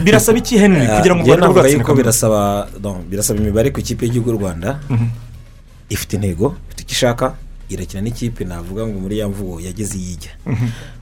Birasaba 0.04 0.38
iki 0.38 0.58
henry 0.58 0.88
kugira 0.88 1.16
ngo 1.16 1.24
urwanda 1.24 1.42
navuga 1.42 1.62
rwatsinda 1.62 1.84
yuko 1.84 1.94
birasaba 1.96 2.68
birasaba 3.10 3.40
imibare 3.40 3.70
ku 3.72 3.80
ikipe 3.80 4.06
y'igihugu 4.06 4.30
y'u 4.32 4.38
rwanda. 4.40 4.80
Ifite 5.90 6.14
intego 6.16 6.56
ifite 6.68 6.82
icyo 6.84 6.94
ishaka 6.96 7.26
irakina 7.70 8.02
n'ikipe 8.02 8.46
navuga 8.46 8.88
ngo 8.88 9.00
muri 9.00 9.20
ya 9.20 9.28
mvugo 9.28 9.60
yageze 9.60 9.98
iyijya. 9.98 10.32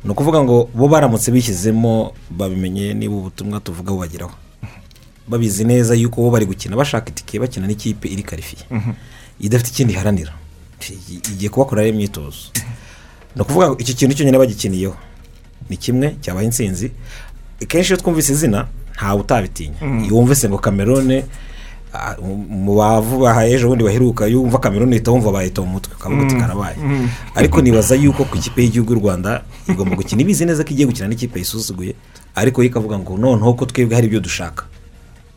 Ni 0.03 0.09
ukuvuga 0.11 0.41
ngo 0.43 0.70
bo 0.74 0.88
baramutse 0.88 1.32
bishyizemo 1.32 2.11
babimenye 2.30 2.93
niba 2.93 3.16
ubutumwa 3.16 3.59
tuvuga 3.59 3.91
bubageraho. 3.93 4.34
Babizi 5.28 5.63
neza 5.63 5.95
yuko 5.95 6.21
bo 6.21 6.32
bari 6.32 6.45
gukina 6.45 6.76
bashaka 6.76 7.09
itike 7.09 7.39
bakina 7.39 7.67
n'ikipe 7.67 8.07
iri 8.07 8.24
karifiye 8.24 8.63
idafite 9.39 9.69
ikindi 9.71 9.93
iharanira 9.93 10.34
igiye 11.32 11.49
kubakorera 11.49 11.88
imyitozo. 11.88 12.51
Ni 13.36 13.41
ukuvuga 13.41 13.67
ngo 13.69 13.78
iki 13.80 13.93
kintu 13.93 14.15
cyonyine 14.15 14.38
bagikiniyeho. 14.38 14.95
Ni 15.69 15.78
kimwe 15.78 16.15
cyabaye 16.21 16.45
insinzi 16.47 16.91
kenshi 17.67 17.93
iyo 17.93 17.97
twumvise 18.01 18.34
izina 18.34 18.67
ntawe 18.95 19.21
utabitinya. 19.21 19.80
Iyo 20.05 20.15
wumvise 20.15 20.49
ngo 20.49 20.57
kamerone 20.57 21.26
ah, 21.93 22.15
mu 22.49 22.76
bavuba 22.76 23.47
ejo 23.47 23.67
bundi 23.67 23.84
baheruka 23.84 24.28
iyo 24.28 24.41
wumva 24.43 24.59
kamerone 24.59 24.91
uhita 24.95 25.11
wumva 25.11 25.32
bahita 25.32 25.61
mu 25.61 25.67
mutwe. 25.80 25.95
Ukavuga 25.95 26.24
uti 26.24 26.36
karabaye. 26.36 26.76
Ariko 27.36 27.61
nibaza 27.61 27.95
yuko 27.95 28.24
ku 28.28 28.38
ikipe 28.38 28.61
y'igihugu 28.61 28.93
y'u 28.93 28.99
rwanda 28.99 29.41
igomba 29.69 29.95
gukina. 29.95 30.21
Ibizi 30.21 30.45
neza 30.45 30.63
ko 30.63 30.69
igiye 30.76 30.88
gukina 30.88 31.07
n'ikipe 31.07 31.39
yisuzuguye 31.39 31.95
ariko 32.36 32.59
yo 32.61 32.67
ikavuga 32.69 32.99
ngo 32.99 33.17
noneho 33.17 33.53
ko 33.55 33.65
twebwe 33.65 33.95
hari 33.95 34.07
ibyo 34.11 34.19
dushaka. 34.19 34.65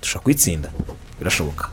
Dushobora 0.07 0.25
kuyitsinda. 0.25 0.69
Birashoboka. 1.19 1.69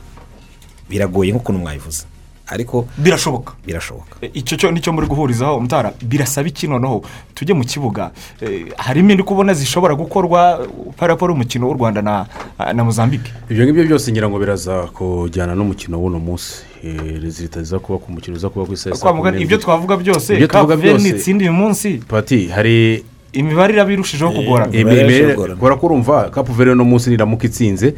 Biragoye 0.90 1.30
nk'ukuntu 1.32 1.60
mwabivuze 1.60 2.04
ariko 2.46 2.86
birashoboka. 2.98 3.52
Birashoboka. 3.66 4.16
E, 4.22 4.30
icyo 4.34 4.56
cyo 4.56 4.70
ni 4.70 4.80
cyo 4.80 4.92
muri 4.92 5.06
guhurizaho 5.06 5.60
mutara 5.60 5.92
birasaba 6.02 6.48
iki 6.48 6.68
noneho? 6.68 7.02
Tujye 7.34 7.54
mu 7.54 7.64
kibuga. 7.64 8.10
Eh, 8.40 8.66
harimo 8.76 9.10
indi 9.10 9.22
kubona 9.22 9.54
zishobora 9.54 9.94
gukorwa 9.94 10.60
paraporo 10.96 11.32
y'umukino 11.32 11.66
w'u 11.68 11.74
rwanda 11.74 12.02
na 12.02 12.26
na 12.74 12.84
mozambique? 12.84 13.32
Ibyo 13.48 13.64
ngibyo 13.64 13.84
byose 13.84 14.12
ngira 14.12 14.28
ngo 14.28 14.38
biraza 14.38 14.74
kujyana 14.92 15.54
n'umukino 15.54 15.96
w'uno 15.96 16.18
munsi. 16.18 16.62
Eh, 16.84 17.22
rezilita 17.22 17.62
ziza 17.62 17.78
kuba 17.78 17.98
ku 17.98 18.12
mukino 18.12 18.36
uza 18.36 18.48
kuba 18.52 18.66
ku 18.66 18.72
isaha 18.76 18.96
saa 18.96 19.08
kumi 19.08 19.22
n'ebyiri. 19.22 19.44
ibyo 19.44 19.58
twavuga 19.58 19.96
byose 19.96 20.36
byose. 20.36 21.02
nitsinda 21.12 21.44
uyu 21.44 21.52
munsi. 21.52 22.02
Pati 22.08 22.48
hari 22.48 23.04
imibare 23.32 23.72
iraba 23.72 23.92
irushijeho 23.92 24.30
kugorana 24.30 24.72
Eh, 24.74 24.80
imibare 24.80 25.34
kubera 25.56 25.76
ko 25.80 25.86
urumva 25.86 26.28
kapu 26.30 26.52
veri 26.52 26.70
uno 26.70 26.84
munsi 26.84 27.10
niramuka 27.10 27.46
itsinze 27.48 27.94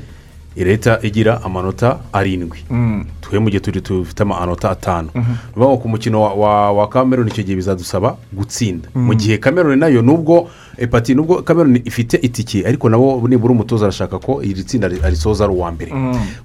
leta 0.64 0.98
igira 1.02 1.42
amanota 1.42 1.98
arindwi. 2.12 2.58
Twe 3.20 3.38
mu 3.38 3.50
gihe 3.50 3.60
turi 3.60 3.80
dufite 3.80 4.22
amanota 4.22 4.70
atanu. 4.70 5.08
Ni 5.14 5.22
ukuvuga 5.56 5.76
ku 5.82 5.88
mukino 5.88 6.20
wa- 6.22 6.88
kameruni 6.88 7.30
icyo 7.30 7.42
gihe 7.44 7.56
bizadusaba 7.56 8.16
gutsinda. 8.32 8.88
Mu 8.94 9.14
gihe 9.14 9.38
kameruni 9.38 9.76
na 9.80 9.86
yo 9.88 10.02
nubwo 10.02 10.48
epati 10.78 11.14
nubwo 11.14 11.42
kameruni 11.42 11.82
ifite 11.84 12.14
itike 12.22 12.64
ariko 12.66 12.88
nabo 12.88 13.28
nibura 13.28 13.52
umutoza 13.52 13.84
arashaka 13.86 14.18
ko 14.18 14.42
iri 14.42 14.62
tsinda 14.64 14.88
ri- 14.88 15.02
arisoza 15.04 15.44
ari 15.44 15.52
uwa 15.52 15.72
mbere. 15.72 15.92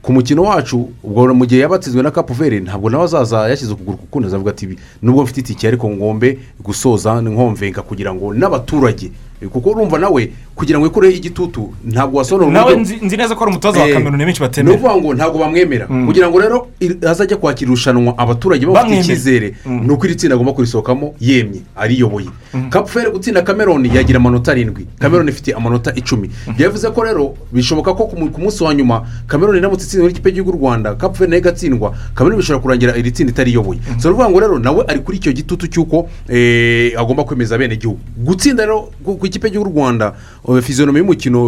Ku 0.02 0.12
mukino 0.14 0.44
wacu 0.44 0.90
ubwo 1.04 1.34
mu 1.34 1.46
gihe 1.46 1.62
yaba 1.62 1.76
atsinzwe 1.76 2.04
na 2.04 2.12
kapu 2.12 2.34
veri 2.34 2.60
ntabwo 2.60 2.90
nawe 2.90 3.04
azaza 3.04 3.48
yashyize 3.50 3.74
ukuguru 3.74 3.98
ku 3.98 4.06
kundi 4.12 4.28
azavuga 4.28 4.52
ati 4.52 4.78
nubwo 5.02 5.24
mfite 5.24 5.40
itike 5.40 5.68
ariko 5.68 5.90
ngombe 5.90 6.38
gusoza 6.64 7.22
nkomvenga 7.22 7.82
kugira 7.82 8.14
ngo 8.14 8.34
n'abaturage 8.34 9.12
kuko 9.50 9.70
urumva 9.70 10.00
nawe 10.00 10.32
kugira 10.56 10.80
ngo 10.80 10.88
ikureho 10.88 11.14
igitutu 11.16 11.74
ntabwo 11.86 12.18
wasonora 12.18 12.52
nawe 12.52 12.74
uburyo- 12.74 12.82
nzi 12.82 12.96
nzi 13.06 13.18
neza 13.18 13.36
ko 13.36 13.44
ari 13.44 13.52
umutoza 13.52 13.80
wa 13.80 13.88
Eh, 13.88 13.94
kameruni 13.94 14.26
benshi 14.26 14.42
ni 14.42 14.48
batemera 14.48 14.76
ukuvuga 14.76 14.96
ngo 15.02 15.14
ntabwo 15.14 15.40
bamwemera. 15.40 15.86
Kugira 15.88 16.30
ngo 16.30 16.40
rero 16.40 16.68
azajya 17.10 17.38
kwakira 17.38 17.72
irushanwa 17.72 18.14
abaturage 18.18 18.66
bafite 18.66 18.82
Bamwemera. 18.84 19.02
icyizere 19.04 19.56
ni 19.66 19.90
uko 19.92 20.06
iri 20.06 20.16
tsinda 20.16 20.36
agomba 20.36 20.54
kurisohokamo 20.54 21.14
yemye 21.20 21.62
ariyoboye. 21.76 22.28
Kapuferi 22.70 23.12
gutsinda 23.12 23.42
kameroni 23.42 23.90
yagira 23.96 24.18
amanota 24.20 24.52
arindwi. 24.52 24.86
Kameroni 25.00 25.30
ifite 25.32 25.54
amanota 25.54 25.94
icumi. 25.96 26.30
Byavuze 26.58 26.90
ko 26.94 27.04
rero 27.04 27.34
bishoboka 27.52 27.94
ko 27.94 28.06
ku 28.08 28.16
mu- 28.20 28.30
ku 28.32 28.42
munsi 28.42 28.64
wa 28.64 28.74
nyuma 28.74 29.04
kameroni 29.28 29.58
iramutse 29.60 29.86
itsinzwe 29.86 30.08
n'ikipe 30.08 30.30
y'igihugu 30.30 30.52
cy'u 30.52 30.60
rwanda. 30.62 30.96
Kapuferi 30.96 31.30
na 31.30 31.36
yo 31.36 31.42
igatsindwa. 31.42 31.94
Kameroni 32.16 32.38
bishobora 32.42 32.62
kurangira 32.62 32.98
iri 32.98 33.12
tsinda 33.12 33.32
itariyoboye 33.32 33.80
so 33.98 34.10
ni 34.10 34.14
ukuvuga 34.14 34.30
ngo 34.30 34.40
rero 34.40 34.60
nawe 34.60 34.86
ari 34.88 35.00
kuri 35.00 35.18
icyo 35.18 35.32
gitutu 35.34 35.68
cy'uko 35.68 36.10
eh, 36.30 36.94
agomba 37.00 37.24
kwemeza 37.24 37.58
bene 37.58 37.74
igihugu 37.74 38.00
gutsinda 38.18 38.66
rero 38.66 38.92
ikipe 39.32 39.48
y'igihugu 39.48 39.72
rwanda 39.72 40.14
eh, 40.50 40.62
fiziyonomi 40.64 41.00
y'umukino 41.00 41.40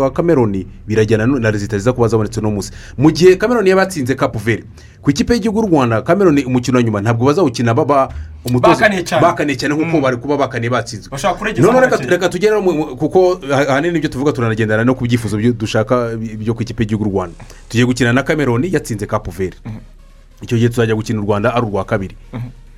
wa 0.00 0.10
kameroni 0.10 0.66
birajyana 0.86 1.26
na 1.26 1.50
rezita 1.50 1.78
ziza 1.78 1.92
kuba 1.92 2.08
zabonetse 2.08 2.40
uno 2.40 2.50
munsi. 2.50 2.70
Mu 2.98 3.10
gihe 3.10 3.36
kameroni 3.36 3.70
yaba 3.70 3.82
yatsinze 3.82 4.14
kapuveri 4.14 4.64
ku 5.02 5.10
ikipe 5.10 5.34
y'igihugu 5.34 5.66
rwanda 5.66 6.02
kameroni 6.02 6.44
umukino 6.44 6.78
wa 6.78 6.82
nyuma 6.82 7.00
ntabwo 7.00 7.26
bazawukina 7.26 7.74
baba 7.74 8.08
umutoza 8.44 8.74
Bakaniye 9.22 9.56
cyane. 9.56 9.74
nk'uko 9.74 10.00
bari 10.00 10.16
kuba 10.16 10.36
bakaniye 10.36 10.70
batsinzwe 10.70 11.10
bashobora 11.10 11.38
kuregeza 11.38 11.66
none 11.72 11.80
reka 12.08 12.28
tugere 12.28 12.56
kuko 12.96 13.40
ah- 13.52 13.68
ahanini 13.68 13.98
ibyo 13.98 14.08
tuvuga 14.10 14.32
turanagendana 14.32 14.84
no 14.84 14.94
ku 14.94 15.04
byifuzo 15.04 15.36
dushaka 15.52 16.16
byo 16.16 16.54
ku 16.54 16.62
ikipe 16.62 16.82
y'igihugu 16.82 17.04
rwanda. 17.10 17.36
Tugiye 17.68 17.84
gukina 17.86 18.12
na 18.12 18.22
kameroni 18.22 18.72
yatsinze 18.72 19.06
kapuveri 19.06 19.56
icyo 20.42 20.56
gihe 20.58 20.68
tuzajya 20.68 20.94
gukina 20.94 21.20
u 21.20 21.24
rwanda 21.24 21.54
ari 21.54 21.66
urwa 21.66 21.84
kabiri. 21.84 22.16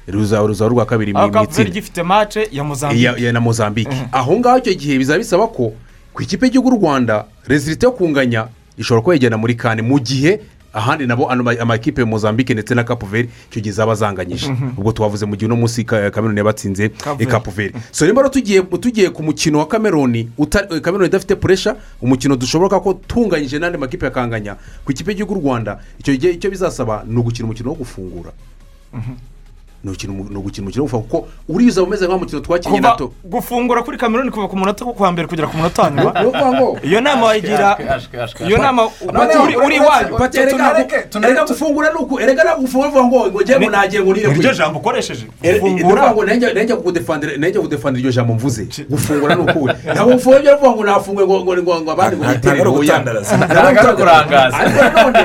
Ruzaba 0.08 0.46
ruzaba 0.46 0.70
urwa 0.70 0.86
kabiri 0.86 1.12
mu 1.12 1.18
itsinda 1.44 1.70
gifite 1.70 2.02
mace 2.02 2.48
ya 2.52 2.64
mozambique. 2.64 3.32
Na 3.32 3.40
mozambique. 3.40 3.94
Aho 4.12 4.38
ngaho 4.38 4.58
icyo 4.58 4.74
gihe 4.74 4.98
bizaba 4.98 5.18
bisaba 5.18 5.46
ko 5.48 5.72
ku 6.14 6.22
ikipe 6.22 6.46
y'igihugu 6.46 6.70
cy'u 6.70 6.78
rwanda 6.80 7.24
rezilite 7.46 7.86
yo 7.86 7.92
kunganya 7.92 8.48
ishobora 8.78 9.02
kuba 9.02 9.14
yajyana 9.14 9.36
muri 9.36 9.54
kane 9.54 9.82
mu 9.82 9.98
gihe 10.00 10.40
ahandi 10.76 11.06
nabo 11.06 11.28
amakipe 11.30 12.00
ya 12.00 12.06
mozambique 12.06 12.52
ndetse 12.54 12.74
na 12.74 12.84
kapuveri 12.84 13.28
icyo 13.50 13.60
gihe 13.62 13.72
zaba 13.72 13.94
zanganyije. 13.94 14.52
Ubwo 14.76 14.92
tubavuze 14.92 15.26
mu 15.26 15.36
gihe 15.36 15.46
uno 15.46 15.56
munsi 15.56 15.84
Ka- 15.84 16.10
kameruni 16.10 16.38
yabatsinze 16.38 16.88
kapuveri 17.28 17.72
so 17.92 18.04
rero 18.06 18.28
tugiye 18.28 18.62
tugiye 18.62 19.10
ku 19.10 19.22
mukino 19.22 19.58
wa 19.58 19.66
kameruni 19.68 20.28
uta- 20.38 20.68
eh, 20.70 20.80
kameruni 20.80 21.08
idafite 21.08 21.34
puresha 21.36 21.76
umukino 22.02 22.36
dushoboka 22.36 22.80
ko 22.80 22.94
tunganyije 23.08 23.58
n'andi 23.58 23.78
makipe 23.78 24.04
yakanganya 24.06 24.56
ku 24.84 24.92
ikipe 24.92 25.10
y'igihugu 25.12 25.34
cy'u 25.34 25.40
rwanda 25.44 25.80
icyo 26.00 26.16
gihe 26.16 26.32
icyo 26.36 26.50
bizasaba 26.50 27.04
ni 27.08 27.16
ugukina 27.18 27.44
umukino 27.48 27.70
wo 27.70 27.76
gufungura. 27.80 28.32
Ni 29.86 30.36
ugukina 30.36 30.62
umukino 30.62 30.84
gufungura 30.84 31.08
kuko 31.08 31.28
uriza 31.48 31.82
umeze 31.82 32.04
nk'aho 32.04 32.16
umukino 32.18 32.40
twakinnye 32.40 32.80
nato 32.80 33.12
gufungura 33.24 33.82
kuri 33.82 33.98
kameruni 33.98 34.30
kuva 34.30 34.48
ku 34.48 34.56
munota 34.56 34.84
wo 34.84 34.92
kuwa 34.92 35.12
mbere 35.12 35.28
kugera 35.28 35.48
ku 35.48 35.56
munota 35.56 35.82
wa 35.82 35.90
nyuma. 35.90 36.12
Iyo 36.88 37.00
nama 37.00 37.26
wayigira 37.26 37.78
iyo 38.46 38.58
nama 38.58 38.88
uri 39.64 39.80
Pati, 40.18 40.38
erega 40.38 41.44
gufungura 41.44 41.92
ni 41.92 41.98
uku 41.98 42.20
erega 42.20 42.56
uvuga 42.56 43.04
ngo 43.04 43.26
ngo 43.30 43.42
njye 43.42 43.60
ngo 43.60 43.70
nagiye 43.70 44.02
ngo 44.02 44.12
nire 44.14 44.30
iryo 44.30 44.54
jambo 44.54 44.78
ukoresheje. 44.78 45.26
Gufungura 45.42 46.14
nanjye 46.26 46.76
kugudefandira 46.76 47.36
nanjye 47.36 47.58
kugudefandira 47.58 48.00
iryo 48.00 48.12
jambo 48.12 48.34
mvuze. 48.34 48.66
Gufungura 48.90 49.34
ni 49.34 49.42
ukuwe 49.42 49.74
ntabwo 49.94 50.12
gufungura 50.14 50.38
ibyo 50.40 50.52
aravuga 50.52 50.70
ngo 50.70 50.84
nafunguye 50.84 51.26
ngo 51.26 51.40
ngo 51.40 51.62
ngo 51.62 51.80
ngo 51.80 51.90
abandi 51.92 52.16
ngo 52.16 52.24
yitere 52.24 52.56
ntabwo 52.56 52.62
ari 52.62 52.70
oya. 52.70 52.76
ugutandaraza. 52.76 53.36
Ntabwo 53.36 53.80
ari 53.80 53.96
kurangaza. 53.96 54.56
ariko 54.56 54.82
nanone 54.82 55.24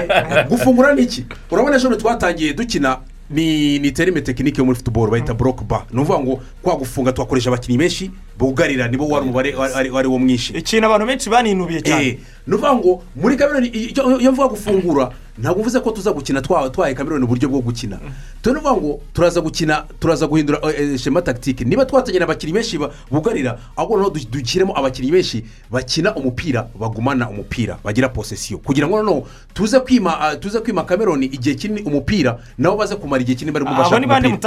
gufungura 0.50 0.94
ni 0.94 1.02
iki? 1.02 1.26
Urabona 1.52 1.76
ejo 1.76 1.96
twatangiye 1.96 2.54
dukina 2.54 2.98
ni 3.32 3.80
ni 3.80 3.92
terime 3.92 4.22
tekinike 4.22 4.58
yo 4.62 4.66
muri 4.66 4.78
futuboro 4.78 5.12
bayita 5.12 5.34
boroke 5.34 5.64
ba 5.66 5.86
ni 5.92 6.02
ukuvuga 6.02 6.20
ngo 6.20 6.42
kwa 6.62 6.76
gufunga 6.76 7.12
twakoresha 7.14 7.50
abakinnyi 7.50 7.78
benshi 7.78 8.12
bugarira 8.42 8.88
nibo 8.90 9.08
wari 9.08 9.26
umubare 9.26 9.54
wari- 9.56 10.08
wo 10.10 10.18
mwinshi. 10.20 10.54
Ikintu 10.58 10.86
abantu 10.90 11.06
benshi 11.08 11.30
baninubiye 11.30 11.82
cyane 11.82 12.08
Eh, 12.08 12.18
ni 12.48 12.54
ukuvuga 12.56 12.74
ngo 12.76 13.04
muri 13.16 13.38
kameruni 13.38 13.68
iyo 13.70 14.32
mvuga 14.32 14.48
gufungura 14.48 15.12
ntabwo 15.38 15.62
mvuze 15.62 15.80
ko 15.80 15.92
tuza 15.92 16.12
gukina 16.14 16.42
twa- 16.42 16.70
twaye 16.70 16.94
kameruni 16.98 17.24
uburyo 17.26 17.50
bwo 17.50 17.62
gukina. 17.62 18.00
Turi 18.42 18.60
kuvuga 18.60 18.82
ngo 18.82 19.00
turaza 19.14 19.42
gukina 19.42 19.86
turaza 20.00 20.28
guhindura 20.28 20.60
eh, 20.64 20.94
eh, 20.94 20.98
shema 20.98 21.22
tagitike 21.22 21.64
niba 21.66 21.86
twatangira 21.86 22.26
abakinnyi 22.26 22.54
benshi 22.54 22.80
bugarira 23.12 23.58
ahubwo 23.78 23.98
noneho 23.98 24.10
du- 24.10 24.30
dushyiremo 24.42 24.74
abakinnyi 24.78 25.12
benshi 25.12 25.46
bakina 25.70 26.16
umupira 26.16 26.68
bagumana 26.80 27.30
umupira 27.30 27.78
bagira 27.84 28.10
posesiyo 28.10 28.58
kugira 28.58 28.88
ngo 28.88 28.98
noneho 29.04 29.28
tuze 29.54 29.80
kwima 29.80 30.20
ah, 30.20 30.36
tuze 30.36 30.60
kwima 30.60 30.84
kameruni 30.84 31.26
igihe 31.30 31.56
kinini 31.56 31.82
umupira 31.86 32.40
nabo 32.58 32.78
baze 32.78 32.96
kumara 32.98 33.22
igihe 33.22 33.36
kinini 33.38 33.54
barimo 33.54 33.72
bashaka 33.78 33.96
umupira. 34.18 34.38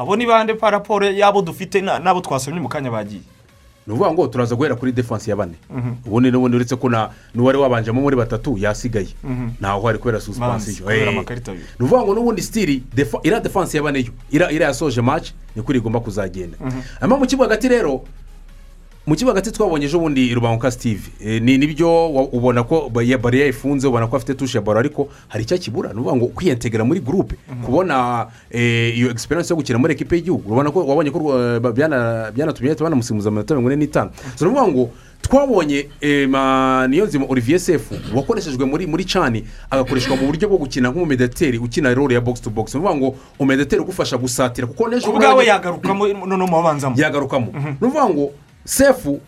Abo 0.00 0.16
ni 0.16 0.24
bande 0.26 0.54
paraporo 0.56 1.04
y'abo 1.12 1.42
dufite 1.44 1.80
na- 1.84 1.98
n'abo 2.00 2.20
twasomye 2.24 2.60
mu 2.60 2.68
kanya 2.68 2.88
bagiye. 2.90 3.20
Ni 3.86 3.92
ukuvuga 3.96 4.12
ngo 4.12 4.26
turaza 4.28 4.54
guhera 4.56 4.76
kuri 4.76 4.92
defanse 4.92 5.30
ya 5.30 5.36
bane. 5.36 5.56
Ubundi 6.06 6.30
n'ubundi 6.30 6.56
uretse 6.56 6.76
ko 6.76 6.88
n'uwari 7.34 7.58
wabanjemo 7.58 8.00
muri 8.00 8.16
batatu 8.16 8.56
yasigaye. 8.58 9.08
Ntaho 9.60 9.80
hari 9.86 9.98
kubera 9.98 10.20
kubera 10.20 11.10
Eh. 11.10 11.16
ni 11.78 11.84
ukuvuga 11.86 12.02
ngo 12.04 12.14
n'ubundi 12.14 12.42
sitiri 12.42 12.82
iriya 13.24 13.40
defanse 13.40 13.76
ya 13.76 13.82
bane 13.82 13.98
yo. 14.04 14.12
Iriya 14.30 14.50
iriya 14.52 14.68
yasoje 14.68 15.00
maci 15.00 15.32
niko 15.56 15.72
igomba 15.74 16.00
kuzagenda. 16.00 16.56
Hanyuma 17.00 17.18
mu 17.18 17.26
kibuga 17.26 17.48
hagati 17.48 17.68
rero 17.68 18.04
mu 19.10 19.16
kibuga 19.16 19.34
hagati 19.34 19.50
twabonye 19.50 19.86
ejo 19.90 19.98
bundi 19.98 20.30
rubanguka 20.34 20.70
steve 20.70 21.02
Eh, 21.18 21.42
ni 21.42 21.58
ni 21.58 21.66
byo 21.66 22.06
ubona 22.30 22.62
ko 22.62 22.88
ba- 22.88 23.02
ya- 23.02 23.18
bariya 23.18 23.46
ifunze 23.50 23.88
ubona 23.88 24.06
ko 24.06 24.16
afite 24.16 24.34
tushe 24.38 24.60
baro 24.62 24.78
ariko 24.78 25.08
hari 25.28 25.42
icyo 25.44 25.56
akibura. 25.56 25.90
Ni 25.92 25.98
ukuvuga 25.98 26.16
ngo 26.16 26.26
kwiyentegera 26.30 26.84
muri 26.84 27.00
gurupe 27.00 27.34
kubona 27.66 28.26
eh, 28.50 28.94
iyo 28.96 29.10
egisperiyanse 29.10 29.50
yo 29.52 29.56
gukina 29.58 29.78
muri 29.78 29.92
ekipe 29.98 30.14
y'igihugu. 30.16 30.46
Urabona 30.46 30.70
ko 30.70 30.86
wabonye 30.86 31.10
ko 31.10 31.18
byana- 31.74 32.30
byanatumye 32.30 32.74
banamusimuza 32.78 33.28
amanota 33.28 33.54
mirongo 33.54 33.72
ine 33.72 33.82
n'itanu. 33.84 34.10
So 34.38 34.44
ni 34.46 34.50
ukuvuga 34.52 34.68
ngo 34.72 34.90
twabonye 35.22 35.88
eh, 36.00 36.28
niyo 36.88 37.06
nzima 37.06 37.26
olivier 37.28 37.58
sefu 37.60 37.94
wakoreshejwe 38.14 38.64
muri 38.64 38.86
muri 38.86 39.04
cani 39.04 39.44
agakoreshwa 39.70 40.16
mu 40.16 40.26
buryo 40.30 40.48
bwo 40.48 40.58
gukina 40.58 40.88
nk'umumedeteri 40.90 41.58
ukina 41.58 41.94
role 41.94 42.14
ya 42.14 42.20
box 42.20 42.40
to 42.40 42.50
box 42.50 42.74
ni 42.74 42.80
ukuvuga 42.80 42.94
ngo 42.96 43.14
umumedeteri 43.38 43.82
ugufasha 43.82 44.16
gusatira 44.16 44.66
kuko 44.70 44.88
n'ejo 44.88 45.10
ku 45.10 45.18
bwawe 45.18 45.44
yagarukamo 45.44 46.06
noneho 46.08 46.46
mu 46.46 46.56
babanzamo 46.62 46.94
yagarukamo 46.96 47.50
ni 47.52 47.86
ukuvuga 47.86 48.08
ngo 48.08 48.30
sefu 48.64 49.20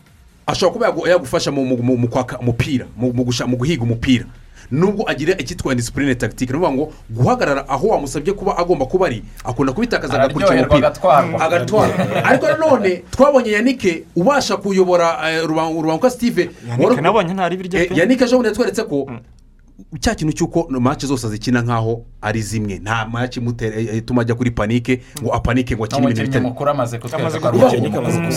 ashobora 0.46 0.72
kuba 0.72 0.86
yagu- 0.86 1.08
yagufasha 1.08 1.50
mu- 1.50 2.08
kwaka 2.08 2.38
umupira 2.38 2.86
mu 2.96 3.12
mu 3.12 3.24
gusha- 3.24 3.46
mu 3.46 3.56
guhiga 3.56 3.82
umupira. 3.82 4.24
Nubwo 4.70 5.04
agira 5.10 5.36
icyitwa 5.36 5.74
disipurine 5.74 6.14
tagitike 6.14 6.52
ni 6.52 6.58
ukuvuga 6.58 6.72
ngo 6.74 6.92
guhagarara 7.10 7.68
aho 7.68 7.88
wamusabye 7.88 8.32
kuba 8.32 8.56
agomba 8.56 8.86
kuba 8.86 9.06
ari 9.06 9.22
akunda 9.44 9.72
kubitakaza 9.72 10.14
agakurikira 10.16 10.60
umupira. 10.60 10.88
agatwara 11.40 11.92
ariko 12.28 12.46
nanone 12.48 13.02
twabonye 13.10 13.50
yanike 13.52 14.04
ubasha 14.16 14.56
kuyobora 14.56 15.18
eh, 15.30 15.44
Rubangu- 15.44 15.82
rubanguka 15.82 16.10
steve. 16.10 16.50
Yanike 16.68 17.00
nabonye 17.00 17.34
ntari 17.34 17.56
birya 17.56 17.82
Eh, 17.82 17.88
pe 17.88 17.94
yanike 18.00 18.24
ejo 18.24 18.36
bundi 18.36 18.48
yatweretse 18.48 18.82
ko 18.88 19.10
cya 20.00 20.14
kintu 20.14 20.32
cy'uko 20.32 20.66
mace 20.80 21.06
zose 21.06 21.26
azikina 21.26 21.62
nk'aho 21.62 22.04
ari 22.22 22.42
zimwe. 22.42 22.78
Nta 22.78 23.06
mace 23.08 23.40
imutera 23.40 23.76
eh, 23.80 23.96
ituma 23.96 24.22
ajya 24.22 24.34
kuri 24.34 24.50
panike 24.50 25.00
ngo 25.22 25.34
apanike 25.34 25.76
ngo 25.76 25.84
akine 25.84 26.02
ibintu 26.10 26.22
bitari 26.22 26.44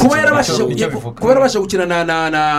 kuba 0.03 1.29
yarabashije 1.29 1.59
gukina 1.59 1.85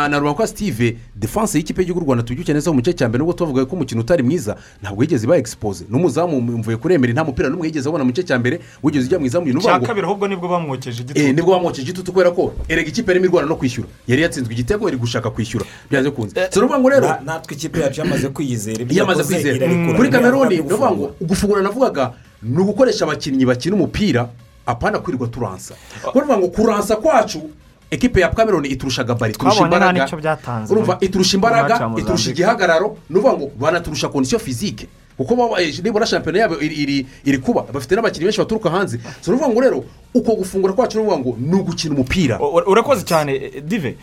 na 0.08 0.18
rubanguka 0.18 0.46
steve 0.46 0.96
defanse 1.16 1.58
y'ikipe 1.58 1.82
y'igihugu 1.82 2.04
rwanda 2.06 2.22
tubyuke 2.24 2.52
neza 2.54 2.70
mu 2.72 2.78
gice 2.80 2.92
cya 2.92 3.08
mbere 3.08 3.18
nubwo 3.18 3.32
tuvuga 3.34 3.64
ko 3.66 3.76
umukino 3.76 4.00
utari 4.00 4.22
mwiza 4.22 4.56
ntabwo 4.82 5.02
yigeze 5.02 5.26
iba 5.26 5.36
expose. 5.36 5.84
N'umuzamu 5.90 6.40
mvuye 6.40 6.76
kuremera 6.76 7.12
nta 7.12 7.24
mupira 7.24 7.48
n'umwe 7.48 7.66
yigeze 7.66 7.88
abona 7.88 8.04
mu 8.04 8.10
gice 8.12 8.22
cya 8.22 8.38
mbere 8.38 8.60
wigeze 8.82 9.06
ujya 9.06 9.18
mu 9.18 9.26
izamu 9.26 9.46
ukuvuga 9.46 9.60
cya 9.80 9.86
kabiri 9.86 10.06
ahubwo 10.06 10.28
ni 10.28 10.36
bwo 10.36 10.48
bamwokeje 10.48 11.02
Eh, 11.02 11.24
igitutu 11.24 11.32
ni 11.34 11.42
bwo 11.42 11.52
bamwokeje 11.54 11.82
igitutu 11.82 12.12
kubera 12.12 12.30
ko 12.30 12.54
erega 12.68 12.88
ikipe 12.88 13.10
yarimo 13.10 13.26
irwana 13.26 13.48
no 13.48 13.56
kwishyura. 13.56 13.88
Yari 14.06 14.22
yatsinzwe 14.22 14.52
igitego 14.54 14.88
iri 14.88 14.96
gushaka 14.96 15.30
kwishyura. 15.30 15.64
Byanze 15.90 16.10
kunze. 16.10 16.34
So 16.50 16.60
ni 16.60 16.66
ukuvuga 16.66 16.78
ngo 16.80 16.88
rero 16.88 17.06
Na- 17.08 17.20
natwe 17.24 17.54
ikipe 17.56 17.80
yacu 17.80 18.00
yamaze 18.00 18.28
kwiyizera 18.66 18.82
ibyo 18.82 18.98
yakoze 19.02 19.22
kwizera. 19.24 19.56
irarekura. 19.56 19.96
kuri 19.96 20.08
kameruni 20.10 20.54
ni 20.54 20.60
ukuvuga 20.60 20.90
ngo 20.90 21.14
gufungura 21.20 21.62
navugaga 21.62 22.12
ni 22.42 22.58
ugukoresha 22.58 23.04
abakinnyi 23.04 23.46
bakina 23.46 23.74
umupira 23.76 24.28
apana 24.66 24.98
kwirirwa 24.98 25.28
turansa. 25.28 25.74
Ukuvuga 26.08 26.38
ngo 26.38 26.48
kuransa 26.48 26.96
kwacu 26.96 27.40
ekipe 27.90 28.20
ya 28.20 28.28
kameruni 28.28 28.68
iturusha 28.68 29.04
gabari 29.04 29.32
iturusha 29.32 29.62
imbaraga. 29.64 30.08
urumva 30.70 30.98
iturusha 31.00 31.36
imbaraga 31.36 31.90
iturusha 31.98 32.30
igihagararo. 32.30 32.96
Ni 33.10 33.18
ukuvuga 33.18 33.38
ngo 33.38 33.50
banaturusha 33.60 34.08
kondisiyo 34.08 34.38
fizike 34.38 34.86
kuko 35.16 35.58
eh, 35.58 35.78
nibura 35.82 36.06
shampiyona 36.06 36.38
yabo 36.38 36.54
iri- 36.60 37.38
kuba. 37.40 37.62
Bafite 37.72 37.94
n'abakinnyi 37.94 38.24
benshi 38.24 38.38
baturuka 38.38 38.70
hanze. 38.70 38.98
So 39.20 39.30
ni 39.32 39.36
ukuvuga 39.38 39.48
ngo 39.54 39.60
rero 39.60 39.84
uko 40.14 40.32
gufungura 40.36 40.72
kwacu 40.74 40.98
ni 40.98 41.04
ukuvuga 41.04 41.18
ngo 41.22 41.36
ni 41.40 41.54
ugukina 41.60 41.94
umupira. 41.94 42.38
Urakoze 42.66 43.02
cyane 43.04 43.32
eh, 43.34 43.62
dive. 43.64 43.96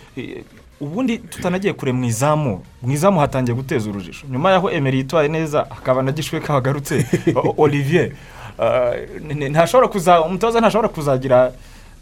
Ubundi 0.81 1.17
tutanagiye 1.17 1.73
kure 1.73 1.91
mu 1.91 2.05
izamu. 2.05 2.61
Mu 2.81 2.91
izamu 2.91 3.19
hatangiye 3.19 3.55
guteza 3.55 3.89
urujijo. 3.89 4.19
Nyuma 4.31 4.51
y'aho 4.51 4.71
emeri 4.71 4.97
yitwaye 4.97 5.27
neza 5.29 5.65
hakaba 5.69 6.01
na 6.03 6.11
gishwe 6.11 6.39
kahagarutse. 6.39 7.05
Olivier 7.57 8.11
eh, 8.59 9.09
n- 9.29 9.49
ntashobora 9.49 9.87
kuza 9.87 10.21
umutoza 10.21 10.59
ntashobora 10.59 10.89
kuzagira 10.89 11.51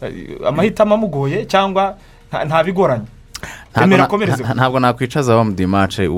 eh, 0.02 0.12
amahitamo 0.46 0.94
amugoye 0.94 1.46
cyangwa 1.46 1.96
nta- 2.32 2.64
bigoranye. 2.64 3.04
Ntabwo 4.54 4.80
nakwicaza 4.80 5.36
wa 5.36 5.44
mudimace 5.44 6.08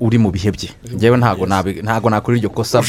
uri 0.00 0.18
mu 0.18 0.30
bihe 0.30 0.50
bye. 0.52 0.70
Ngewe 0.94 1.16
ntabwo 1.16 2.10
nakora 2.10 2.36
iryo 2.36 2.50
kosa 2.50 2.82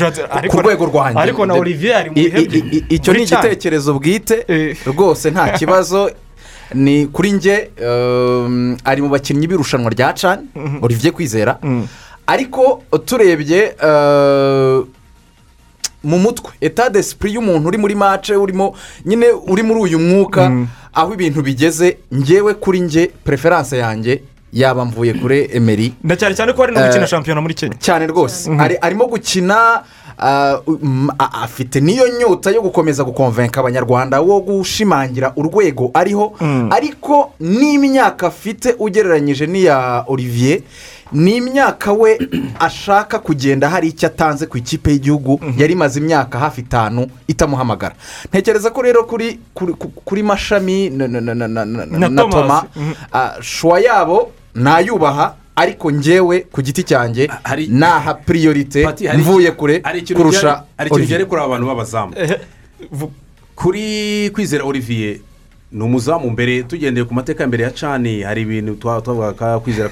ku 0.50 0.58
rwego 0.62 0.86
rwanjye 0.86 1.20
ariko 1.22 1.46
na 1.46 1.54
Olivier 1.54 1.96
ari 1.96 2.10
mu 2.10 2.18
I- 2.18 2.30
bihe 2.30 2.48
bye. 2.48 2.60
i- 2.60 2.78
i- 2.78 2.86
icyo 2.96 3.14
ni 3.14 3.24
igitekerezo 3.24 3.94
bwite. 3.94 4.46
Rwose 4.86 5.32
nta 5.32 5.50
kibazo. 5.50 6.12
ni 6.74 7.08
kuri 7.08 7.34
nge 7.34 7.70
um, 7.82 8.78
ari 8.86 9.02
mu 9.02 9.10
bakinnyi 9.10 9.48
b'irushanwa 9.48 9.90
rya 9.92 10.14
cani 10.14 10.48
Mhm. 10.56 10.84
olivier 10.84 11.14
kwizera. 11.14 11.58
Ariko 12.28 12.84
turebye 13.06 13.76
uh, 13.84 14.86
mu 16.04 16.18
mutwe. 16.20 16.52
Eta 16.62 16.90
desipuri 16.90 17.34
y'umuntu 17.34 17.68
uri 17.68 17.78
muri 17.78 17.96
mace 17.96 18.36
urimo 18.36 18.76
nyine 19.06 19.26
uri 19.48 19.64
muri 19.64 19.80
uyu 19.80 20.00
mwuka 20.00 20.52
aho 20.94 21.14
ibintu 21.14 21.42
bigeze 21.42 21.98
ngewe 22.14 22.54
kuri 22.54 22.82
nge 22.82 23.12
preference 23.24 23.78
yanjye 23.78 24.22
yaba 24.54 24.86
mvuye 24.86 25.14
kuri 25.14 25.50
emeri 25.54 25.94
na 26.04 26.16
cyane 26.16 26.36
cyane 26.36 26.54
ko 26.54 26.64
ari 26.64 26.74
no 26.74 26.80
Eh, 26.80 26.88
gukina 26.88 27.08
shampiyona 27.08 27.42
muri 27.42 27.54
kenya. 27.54 27.76
cyane 27.80 28.08
rwose. 28.08 28.50
Ari- 28.50 28.78
arimo 28.82 29.08
gukina 29.08 29.84
afite 31.44 31.76
n'iyo 31.82 32.08
nyota 32.20 32.52
yo 32.52 32.62
gukomeza 32.62 33.04
gukonvenka 33.04 33.60
abanyarwanda 33.60 34.22
wo 34.22 34.40
gushimangira 34.40 35.34
urwego 35.36 35.92
ariho 35.94 36.34
ariko 36.70 37.32
n'imyaka 37.40 38.28
afite 38.28 38.76
ugereranyije 38.80 39.48
n'iya 39.48 40.04
olivier 40.08 40.62
ni 41.12 41.36
imyaka 41.38 41.94
we 41.94 42.18
ashaka 42.60 43.20
kugenda 43.20 43.70
hari 43.70 43.88
icyo 43.88 44.08
atanze 44.08 44.46
ku 44.46 44.58
ikipe 44.58 44.92
y'igihugu 44.92 45.40
yari 45.58 45.74
imaze 45.74 46.00
imyaka 46.00 46.40
hafi 46.40 46.62
itanu 46.62 47.08
itamuhamagara 47.28 47.96
ntekereza 48.30 48.70
ko 48.70 48.82
rero 48.82 49.04
kuri 49.04 49.40
kuri, 50.06 50.24
mashami 50.24 50.90
na, 50.90 51.08
na, 51.08 51.22
na, 51.22 51.34
na, 51.36 51.48
na, 51.48 51.66
na, 51.66 51.86
Na 51.86 52.10
na 52.10 52.22
Thomas. 52.22 52.34
toma 52.36 52.64
Mhm. 52.76 52.94
ah, 53.14 53.34
shuwa 53.42 53.80
yabo 53.80 54.32
nayubaha 54.56 55.36
ariko 55.58 55.92
ngewe 55.92 56.40
ku 56.54 56.62
giti 56.62 56.84
cyanjye 56.84 57.30
naha 57.70 58.14
piriyorite 58.14 58.86
mvuye 59.18 59.52
kure 59.52 59.82
kurusha 60.16 60.64
hari 60.78 60.90
ikintu 60.90 60.94
Olivier. 60.96 61.08
byari 61.08 61.26
kuri 61.26 61.42
aba 61.42 61.50
bantu 61.50 61.66
b'abazamu 61.68 62.14
kuri 63.56 63.84
kwizera 64.34 64.64
olivier 64.64 65.18
ni 65.72 65.84
umuzamu 65.84 66.30
mbere 66.30 66.64
tugendeye 66.64 67.06
ku 67.06 67.14
mateka 67.14 67.48
mbere 67.48 67.64
ya 67.64 67.72
cani 67.72 68.22
hari 68.24 68.42
ibintu 68.42 68.74
twa- 68.74 69.02
twavuga 69.02 69.60
kwizera 69.60 69.90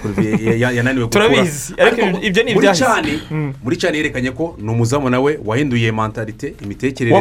yananiwe 0.72 1.08
Turabizi, 1.08 1.74
ariko 1.78 2.20
ibyo 2.24 2.44
ni 2.44 2.52
ibyahise. 2.52 2.84
cani 2.86 3.20
muri 3.64 3.78
cani 3.78 3.98
yerekanye 3.98 4.32
ko 4.32 4.56
ni 4.62 4.70
umuzamu 4.72 5.10
nawe 5.10 5.40
wahinduye 5.46 5.92
mentalite 5.92 6.56
imitekerereze. 6.64 7.16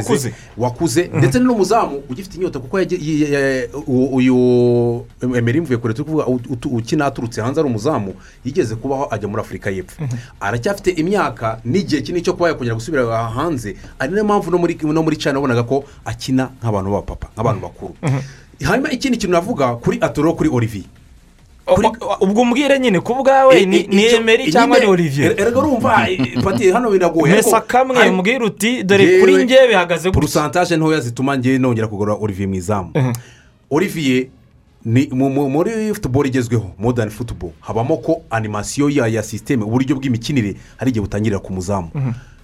Wakuze. 0.59 1.09
Mhm. 1.09 1.19
ndetse 1.19 1.39
n'umuzamu 1.39 2.03
ugifite 2.11 2.35
inyota 2.37 2.59
kuko 2.59 2.79
uyu 3.87 5.07
emeri 5.37 5.61
mvuye 5.61 5.79
kure 5.79 5.95
turi 5.95 6.05
kuvuga 6.05 6.27
ukina 6.71 7.07
aturutse 7.07 7.43
hanze 7.43 7.61
ari 7.61 7.69
umuzamu 7.69 8.15
yigeze 8.45 8.75
kubaho 8.75 9.09
ajya 9.11 9.29
muri 9.29 9.41
afurika 9.43 9.71
y'epfo. 9.71 10.03
Aracyafite 10.41 10.91
imyaka 10.95 11.59
n'igihe 11.65 12.03
kinini 12.03 12.23
cyo 12.25 12.33
kuba 12.33 12.49
yakongera 12.49 12.75
gusubira 12.75 13.03
hanze 13.29 13.77
ari 13.99 14.13
na 14.13 14.19
yo 14.19 14.25
mpamvu 14.25 14.51
no 14.51 15.03
muri 15.03 15.17
cana 15.17 15.39
wabonaga 15.39 15.63
ko 15.67 15.85
akina 16.05 16.51
nk'abantu 16.63 16.91
b'abapapa 16.91 17.27
nk'abantu 17.35 17.61
bakuru. 17.63 17.95
Hanyuma 18.63 18.91
ikindi 18.91 19.19
kintu 19.19 19.33
navuga 19.33 19.75
kuri 19.77 19.99
atoro 20.01 20.33
kuri 20.33 20.49
olivier. 20.53 20.85
Ubwo 22.21 22.43
umbwire 22.43 22.79
nyine 22.79 23.01
ku 23.01 23.15
bwawe 23.15 23.65
ni 23.67 24.05
emeri 24.05 24.53
cyangwa 24.53 24.79
ni 24.79 24.87
olivier? 24.87 25.33
erega 25.41 25.59
urumva 25.59 26.07
pati 26.45 26.71
hano 26.71 26.91
biragoye 26.91 27.35
mesa 27.35 27.61
kamwe 27.61 28.11
mbwira 28.11 28.45
uti 28.47 28.83
dore 28.83 29.21
kuri 29.21 29.45
nge 29.45 29.57
bihagaze 29.69 30.09
gutya. 30.09 30.13
porosantaje 30.21 30.77
ntoya 30.77 31.01
zituma 31.01 31.39
ngewe 31.39 31.59
nongera 31.59 31.89
kugura 31.89 32.15
olivier 32.15 32.49
mu 32.49 32.55
izamu. 32.55 32.93
Olivier 33.71 34.27
ni 34.85 35.09
mu- 35.13 35.31
mu- 35.31 35.49
muri 35.51 35.95
futuboro 35.95 36.29
igezweho 36.29 36.71
modani 36.79 37.11
futuboro 37.11 37.53
habamo 37.61 37.97
ko 37.97 38.23
animasiyo 38.31 38.91
ya 38.91 39.07
ya 39.07 39.23
sisiteme 39.23 39.65
uburyo 39.65 39.97
bw'imikinire 39.97 40.57
hari 40.77 40.91
igihe 40.91 41.01
butangirira 41.01 41.39
ku 41.41 41.53
muzamu. 41.53 41.89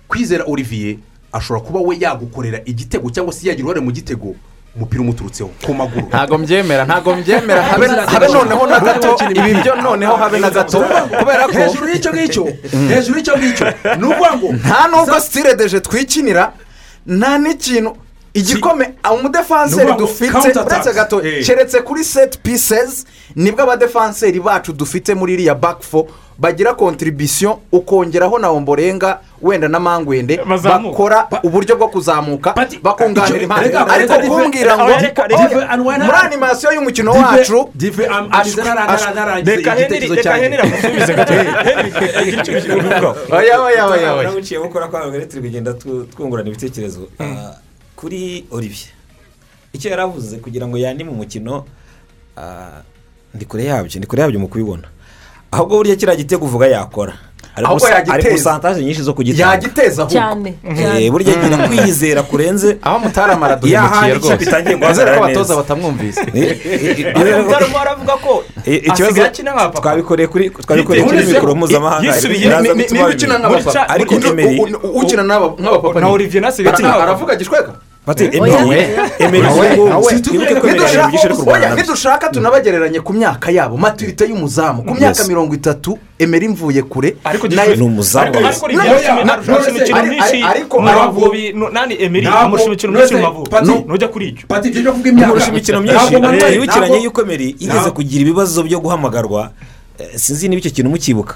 Kwizera 0.09 0.45
olivier 0.45 0.97
ashobora 1.33 1.61
kuba 1.67 1.81
we 1.81 1.97
yagukorera 2.01 2.61
igitego 2.65 3.11
cyangwa 3.11 3.33
se 3.33 3.49
yagira 3.49 3.65
uruhare 3.69 3.85
mu 3.85 3.93
gitego 3.93 4.35
umupira 4.77 5.03
umuturutseho 5.03 5.51
ku 5.67 5.75
maguru. 5.75 6.07
Ntabwo 6.09 6.39
mbyemera 6.39 6.85
ntabwo 6.85 7.15
mbyemera. 7.17 7.63
Habe 7.63 7.87
habe 7.89 8.29
noneho 8.29 8.67
na 8.67 8.81
gato. 8.81 9.17
Ibi 9.31 9.55
byo 9.55 9.75
noneho 9.75 10.17
habe 10.17 10.39
na 10.39 10.51
gato. 10.51 10.81
Kubera 11.19 11.47
ko 11.47 11.53
hejuru 11.53 11.89
y'icyo 11.89 12.13
ngicyo. 12.13 12.45
Hejuru 12.89 13.19
y'icyo 13.19 13.37
ngicyo. 13.39 13.67
Ni 13.99 14.05
ukuvuga 14.07 14.37
ngo 14.37 14.53
nta 14.53 14.89
nubwo 14.89 15.21
sitire 15.21 15.55
deje 15.55 15.81
twikinira 15.81 16.53
nta 17.07 17.39
n'ikintu 17.39 17.97
igikome 18.35 18.95
umudefanseri 19.15 19.91
ukuvuga 19.91 19.95
ngo 19.95 20.01
dufite 20.07 20.59
uretse 20.61 20.93
gato 20.93 21.21
Eh. 21.25 21.47
keretse 21.47 21.81
kuri 21.83 22.05
seti 22.05 22.39
pisezi 22.39 23.05
ni 23.37 23.51
bwo 23.53 23.63
abadefanseri 23.63 24.41
bacu 24.41 24.73
dufite 24.73 25.15
muri 25.15 25.35
iriya 25.35 25.55
bakifo 25.55 26.07
bagira 26.39 26.75
kontribisiyo 26.75 27.59
ukongeraho 27.73 28.39
na 28.39 28.49
omborenga 28.51 29.19
wenda 29.43 29.69
na 29.69 29.81
mangwende 29.81 30.37
bakora 30.91 31.29
uburyo 31.43 31.77
bwo 31.77 31.89
kuzamuka 31.89 32.55
bakunganira 32.83 33.43
impande 33.43 33.77
ariko 33.79 34.15
kumbwira 34.29 34.77
ngo 34.79 34.85
muri 36.05 36.19
animasiyo 36.23 36.73
y'umukino 36.73 37.11
wacu 37.13 37.71
Reka 39.57 39.71
Henry- 39.75 39.97
igitekerezo 39.97 40.15
reka 40.15 40.23
cyanjye. 40.23 40.49
Henry 40.49 40.63
amusubize 40.63 41.15
gato. 41.15 41.35
oya 43.33 43.61
oya 43.63 43.87
oya 43.87 44.13
oya 44.15 44.23
nabuciyemo 44.23 44.65
ukora 44.67 44.89
kwa 44.89 45.07
mbere 45.07 45.27
turi 45.27 45.43
kugenda 45.43 45.73
tu- 45.75 46.07
twungurana 46.17 46.49
ibitekerezo 46.49 47.09
Ah, 47.21 47.55
kuri 47.97 48.45
olivier 48.51 48.93
icyo 49.73 49.91
yari 49.91 50.03
avuze 50.03 50.37
kugira 50.37 50.67
ngo 50.69 50.77
yandime 50.79 51.11
umukino 51.11 51.65
ah, 52.37 52.83
ndi 53.35 53.45
kure 53.45 53.65
yabyo 53.65 53.99
ndi 53.99 54.07
kure 54.07 54.23
yabyo 54.23 54.41
mu 54.41 54.49
kubibona 54.49 54.89
ahubwo 55.53 55.77
burya 55.77 55.97
kiriya 55.97 56.17
gitego 56.17 56.45
uvuga 56.45 56.67
yakora 56.67 57.15
Ari 57.57 57.67
Ahubwo 57.67 57.87
gusa- 57.87 57.95
yagiteza. 57.95 58.15
ari 58.15 58.23
porosantaje 58.25 58.81
nyinshi 58.85 59.03
zo 59.03 59.13
kugitanga 59.15 59.51
yagiteza 59.53 60.07
cyane 60.07 60.55
Eh, 60.99 61.11
burya 61.11 61.35
agira 61.35 61.57
kwiyizera 61.69 62.23
kurenze 62.23 62.79
aho 62.83 62.99
duhemukiye 63.57 64.15
ikipe 64.17 64.45
itangiye 64.45 64.77
rwose 64.77 64.89
nizere 64.89 65.11
ko 65.19 65.25
abatoza 65.25 65.57
batamwumvise 65.57 66.21
aravuga 67.81 68.15
ko 68.25 68.45
Eh, 68.67 68.75
ikibazo 68.77 69.05
asigaye 69.05 69.29
akina 69.29 69.51
twabikoreye 69.81 70.29
kuri 70.29 70.51
twabikoreye 70.51 71.05
kuri 71.05 71.27
mikoro 71.27 71.55
mpuzamahanga 71.55 72.03
niba 72.03 73.07
ukina 73.09 73.39
bimenya. 73.39 73.39
nk'abapapa 73.39 73.89
ariko 73.89 74.15
ukina 75.01 75.23
nk'abapapa 75.23 76.01
na 76.01 76.07
ni- 76.07 76.13
olivier 76.13 76.43
nasigaye 76.43 76.87
aravuga 77.03 77.35
gishweka 77.37 77.73
Nidushaka 81.77 82.29
tunabagereranye 82.29 83.01
ku 83.01 83.13
myaka 83.13 83.51
yabo. 83.51 83.77
Maturite 83.77 84.25
y'umuzamu. 84.29 84.83
Ku 84.83 84.95
myaka 84.95 85.25
mirongo 85.29 85.55
itatu 85.55 85.99
emeri 86.19 86.49
mvuye 86.49 86.83
kure. 86.83 87.17
Ariko 87.25 87.49
ni 87.49 87.83
umuzamu. 87.83 88.27
Ariko 88.27 88.39
wese. 88.39 88.49
ariko 88.49 88.69
No, 88.69 88.83
Olivier 88.83 89.25
no, 89.27 89.33
arusha 89.33 89.53
no, 89.53 89.69
imikino 89.69 89.97
ari- 89.99 90.09
myinshi 90.09 90.37
ari- 90.37 90.43
ariko 90.43 90.81
mu 90.81 90.87
ntabwo- 90.89 91.21
mavubi 91.21 91.53
no- 91.53 91.69
nani 91.71 91.95
emeri 92.03 92.27
Ntabwo- 92.27 92.45
amurusha 92.45 92.67
imikino 92.67 92.93
myinshi 92.93 93.15
mu 93.15 93.23
mavubi 93.23 93.51
nujya 93.89 94.09
kuri 94.09 94.27
icyo 94.29 94.45
amurusha 95.25 95.49
imikino 95.49 95.81
myinshi. 95.81 95.97
Ntabwo 95.97 96.65
ntabwo- 96.65 97.05
yuko 97.05 97.21
emeri 97.23 97.45
yigeze 97.47 97.73
Ntabwo- 97.73 97.93
kugira 97.93 98.23
ibibazo 98.23 98.63
byo 98.63 98.81
guhamagarwa 98.81 99.51
sinzi 100.17 100.49
niba 100.49 100.61
icyo 100.61 100.71
kintu 100.71 100.91
mukibuka. 100.91 101.35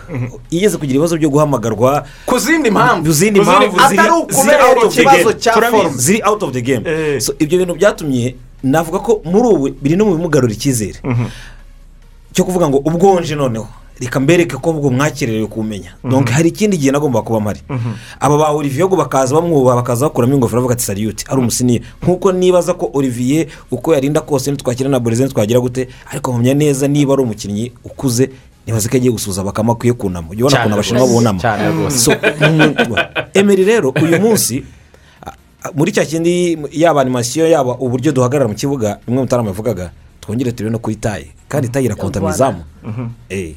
Yigeze 0.51 0.77
kugira 0.77 0.97
ibibazo 0.97 1.17
byo 1.17 1.31
guhamagarwa 1.31 2.07
ku 2.27 2.39
zindi 2.39 2.71
mpamvu. 2.71 3.07
Ku 3.07 3.12
zindi 3.12 3.41
mpamvu 3.41 3.79
ziri 5.97 6.23
out 6.23 6.43
of 6.43 6.53
the 6.53 6.62
game. 6.62 6.83
Eh. 6.91 7.21
So, 7.21 7.35
ibyo 7.39 7.59
bintu 7.59 7.75
byatumye 7.75 8.35
navuga 8.62 8.99
ko 8.99 9.21
muri 9.25 9.49
ubu 9.49 9.69
biri 9.83 9.97
no 9.97 10.05
mu 10.05 10.17
bimugarura 10.17 10.53
icyizere. 10.53 10.99
Cyo 12.33 12.45
kuvuga 12.45 12.69
ngo 12.69 12.79
ubwonje 12.79 13.35
noneho 13.35 13.69
reka 14.01 14.21
mbereke 14.21 14.57
ko 14.57 14.71
ubwo 14.71 14.91
mwakererewe 14.91 15.47
kumenya. 15.47 15.95
Donc 16.05 16.31
hari 16.31 16.49
ikindi 16.49 16.77
gihe 16.77 16.91
nagomba 16.93 17.23
kuba 17.23 17.41
mpari. 17.41 17.61
Aba 18.21 18.39
ba 18.39 18.51
olivier 18.51 18.87
ngo 18.87 18.97
bakaza 18.97 19.35
bamwubaha 19.35 19.77
bakaza 19.77 20.07
bakuramo 20.07 20.35
ingofero 20.35 20.61
bavuga 20.61 20.75
ati 20.75 20.85
sariyuti 20.85 21.25
ari 21.29 21.39
umusiniye. 21.39 21.83
Nkuko 22.03 22.33
nibaza 22.33 22.75
ko 22.75 22.91
olivier 22.93 23.47
uko 23.71 23.95
yarinda 23.95 24.21
kose 24.21 24.51
nitwakira 24.51 24.91
na 24.91 24.99
burize 25.01 25.25
nitwagira 25.25 25.61
gute? 25.61 25.89
Ariko 26.11 26.33
mpamya 26.33 26.55
neza 26.55 26.89
niba 26.89 27.12
ari 27.15 27.23
umukinnyi 27.23 27.73
ukuze 27.85 28.31
nibaza 28.67 28.89
ko 28.89 28.97
agiye 28.97 29.12
gusuhuza 29.12 29.45
bakama 29.45 29.73
akwiye 29.73 29.93
kunama. 29.93 30.29
Ujya 30.31 30.45
ubona 30.47 30.57
ukuntu 30.61 30.75
abashinwa 30.75 31.07
bunama. 31.07 31.41
So, 31.91 32.11
mu- 32.11 32.99
emeri 33.35 33.65
rero 33.65 33.91
uyu 33.93 34.21
munsi 34.21 34.65
muri 35.75 35.93
cya 35.93 36.05
kindi 36.05 36.59
yaba 36.73 37.01
animasiyo 37.01 37.49
yaba 37.49 37.77
uburyo 37.81 38.12
duhagarara 38.12 38.49
mu 38.49 38.55
kibuga 38.55 38.99
bimwe 39.07 39.23
mutarama 39.25 39.49
yavugaga 39.49 39.91
twongere 40.21 40.53
turebe 40.53 40.73
no 40.73 40.79
kuri 40.79 40.97
taye 40.97 41.27
kandi 41.49 41.69
taye 41.69 41.87
irakonta 41.87 42.21
mu 42.21 42.29
izamu 42.29 42.65
Eh, 43.33 43.55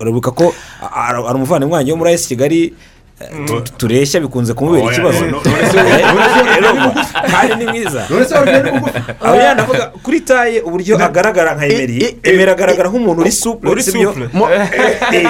urabuka 0.00 0.30
ko 0.32 0.52
a- 0.80 0.88
a- 0.88 1.24
hari 1.28 1.36
umuvandimwe 1.36 1.74
wanjye 1.76 1.92
wo 1.92 1.98
muri 2.00 2.10
ayesi 2.16 2.28
kigali 2.28 2.72
tureshya 3.76 4.20
bikunze 4.20 4.54
kumubera 4.54 4.92
ikibazo 4.92 5.24
Eh, 5.24 5.30
kandi 7.30 7.64
ni 7.64 7.70
mwiza 7.70 8.06
aho 9.20 9.36
yanavuga 9.36 9.92
kuri 10.02 10.20
taye 10.20 10.60
uburyo 10.60 11.04
agaragara 11.04 11.54
nka 11.54 11.66
emeri 11.66 12.16
emeri 12.22 12.50
agaragara 12.50 12.88
nk'umuntu 12.90 13.20
uri 13.20 13.32
supure 13.32 13.72
uri 13.72 13.82
supure. 13.82 14.28
Eh, 15.12 15.26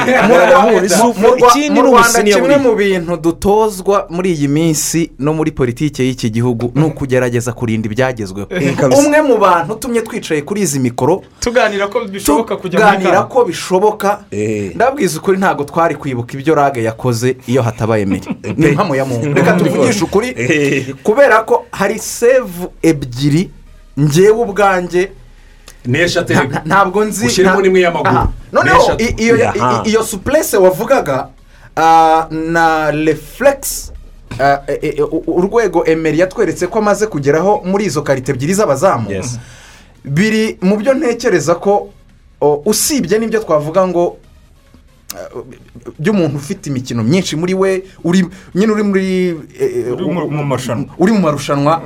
ikindi 1.49 1.71
ni 1.71 1.89
ubusiniya 1.89 2.37
kimwe 2.37 2.57
mu 2.57 2.75
bintu 2.75 3.17
dutozwa 3.17 4.07
muri 4.11 4.33
iyi 4.33 4.49
minsi 4.49 5.11
no 5.19 5.33
muri 5.35 5.51
politiki 5.51 6.03
y'iki 6.03 6.31
gihugu 6.31 6.73
ni 6.75 6.85
ukugerageza 6.85 7.53
kurinda 7.53 7.87
ibyagezweho 7.89 8.49
umwe 8.99 9.23
mu 9.23 9.37
bantu 9.39 9.73
utumye 9.75 10.01
twicaye 10.03 10.43
kuri 10.43 10.61
izi 10.61 10.79
mikoro 10.81 11.23
tuganira 11.41 11.87
ko 11.89 12.01
bishoboka 12.05 12.57
kujya 12.57 12.81
muri 12.81 12.97
tuganira 12.97 13.23
ko 13.23 13.45
bishoboka 13.45 14.25
Eh. 14.31 14.73
ndabwiza 14.75 15.19
ukuri 15.19 15.39
ntabwo 15.39 15.65
twari 15.65 15.95
kwibuka 15.95 16.33
ibyo 16.35 16.55
rage 16.55 16.83
yakoze 16.83 17.37
iyo 17.47 17.63
hataba 17.63 17.74
emeri 17.99 18.29
ni 18.57 18.67
impamo 18.69 18.97
ya 18.97 19.05
muntu 19.05 19.35
reka 19.35 19.53
tuvugishe 19.53 20.05
ukuri. 20.05 20.35
kubera 21.03 21.43
ko 21.43 21.67
hari 21.73 21.99
sevu 21.99 22.73
ebyiri 22.83 23.51
ngewe 24.01 24.31
ubwanjye. 24.43 25.11
Ntabwo 26.65 27.05
nzi 27.05 27.27
ushyiremo 27.27 27.55
nta- 27.61 27.63
n'imwe 27.63 27.81
y'amaguru 27.81 28.29
noneho 28.53 28.97
iyo 29.85 30.03
supurese 30.03 30.57
wavugaga 30.57 31.29
ah, 31.77 32.27
na 32.31 32.91
refuregisi 32.91 33.93
urwego 35.27 35.85
emeri 35.87 36.19
yatweretse 36.19 36.67
ko 36.67 36.79
amaze 36.79 37.07
kugeraho 37.07 37.63
muri 37.65 37.85
izo 37.85 38.03
karite 38.03 38.33
ebyiri 38.33 38.55
z'abazamu. 38.55 39.11
Biri 40.05 40.59
mu 40.61 40.77
byo 40.77 40.95
ntekereza 40.95 41.55
ko 41.55 41.89
usibye 42.65 43.19
n'ibyo 43.19 43.41
twavuga 43.41 43.87
ngo 43.89 44.05
ah, 44.05 44.24
by'umuntu 45.99 46.37
ufite 46.37 46.67
imikino 46.71 47.03
myinshi 47.03 47.37
muri 47.37 47.55
we 47.55 47.83
uri 48.05 48.27
nyine 48.55 48.73
uri 48.73 48.83
muri 48.83 49.05
eh, 49.61 49.93
Uri 49.93 50.05
mu- 50.05 50.31
mu 50.31 50.45
marushanwa. 50.45 50.87
uri 50.99 51.13
mu 51.13 51.21
marushanwa. 51.21 51.83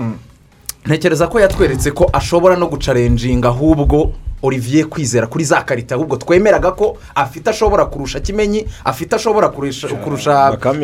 Ntekereza 0.86 1.26
ko 1.26 1.40
yatweretse 1.40 1.90
ko 1.90 2.08
ashobora 2.12 2.56
no 2.56 2.66
gucarenjinga 2.66 3.48
ahubwo 3.48 4.12
olivier 4.42 4.86
kwizera 4.88 5.26
kuri 5.26 5.44
za 5.44 5.62
karita 5.62 5.94
ahubwo 5.94 6.16
twemeraga 6.16 6.72
ko 6.72 6.96
afite 7.14 7.50
ashobora 7.50 7.84
kurusha 7.84 8.20
kimenyi 8.20 8.64
afite 8.84 9.12
ashobora 9.16 9.48
kurusha, 9.48 9.88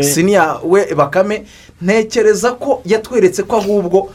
siniya 0.02 0.58
we 0.64 0.94
bakame. 0.94 1.44
Ntekereza 1.82 2.52
ko 2.58 2.82
yatweretse 2.84 3.42
ko 3.42 3.56
ahubwo 3.56 4.10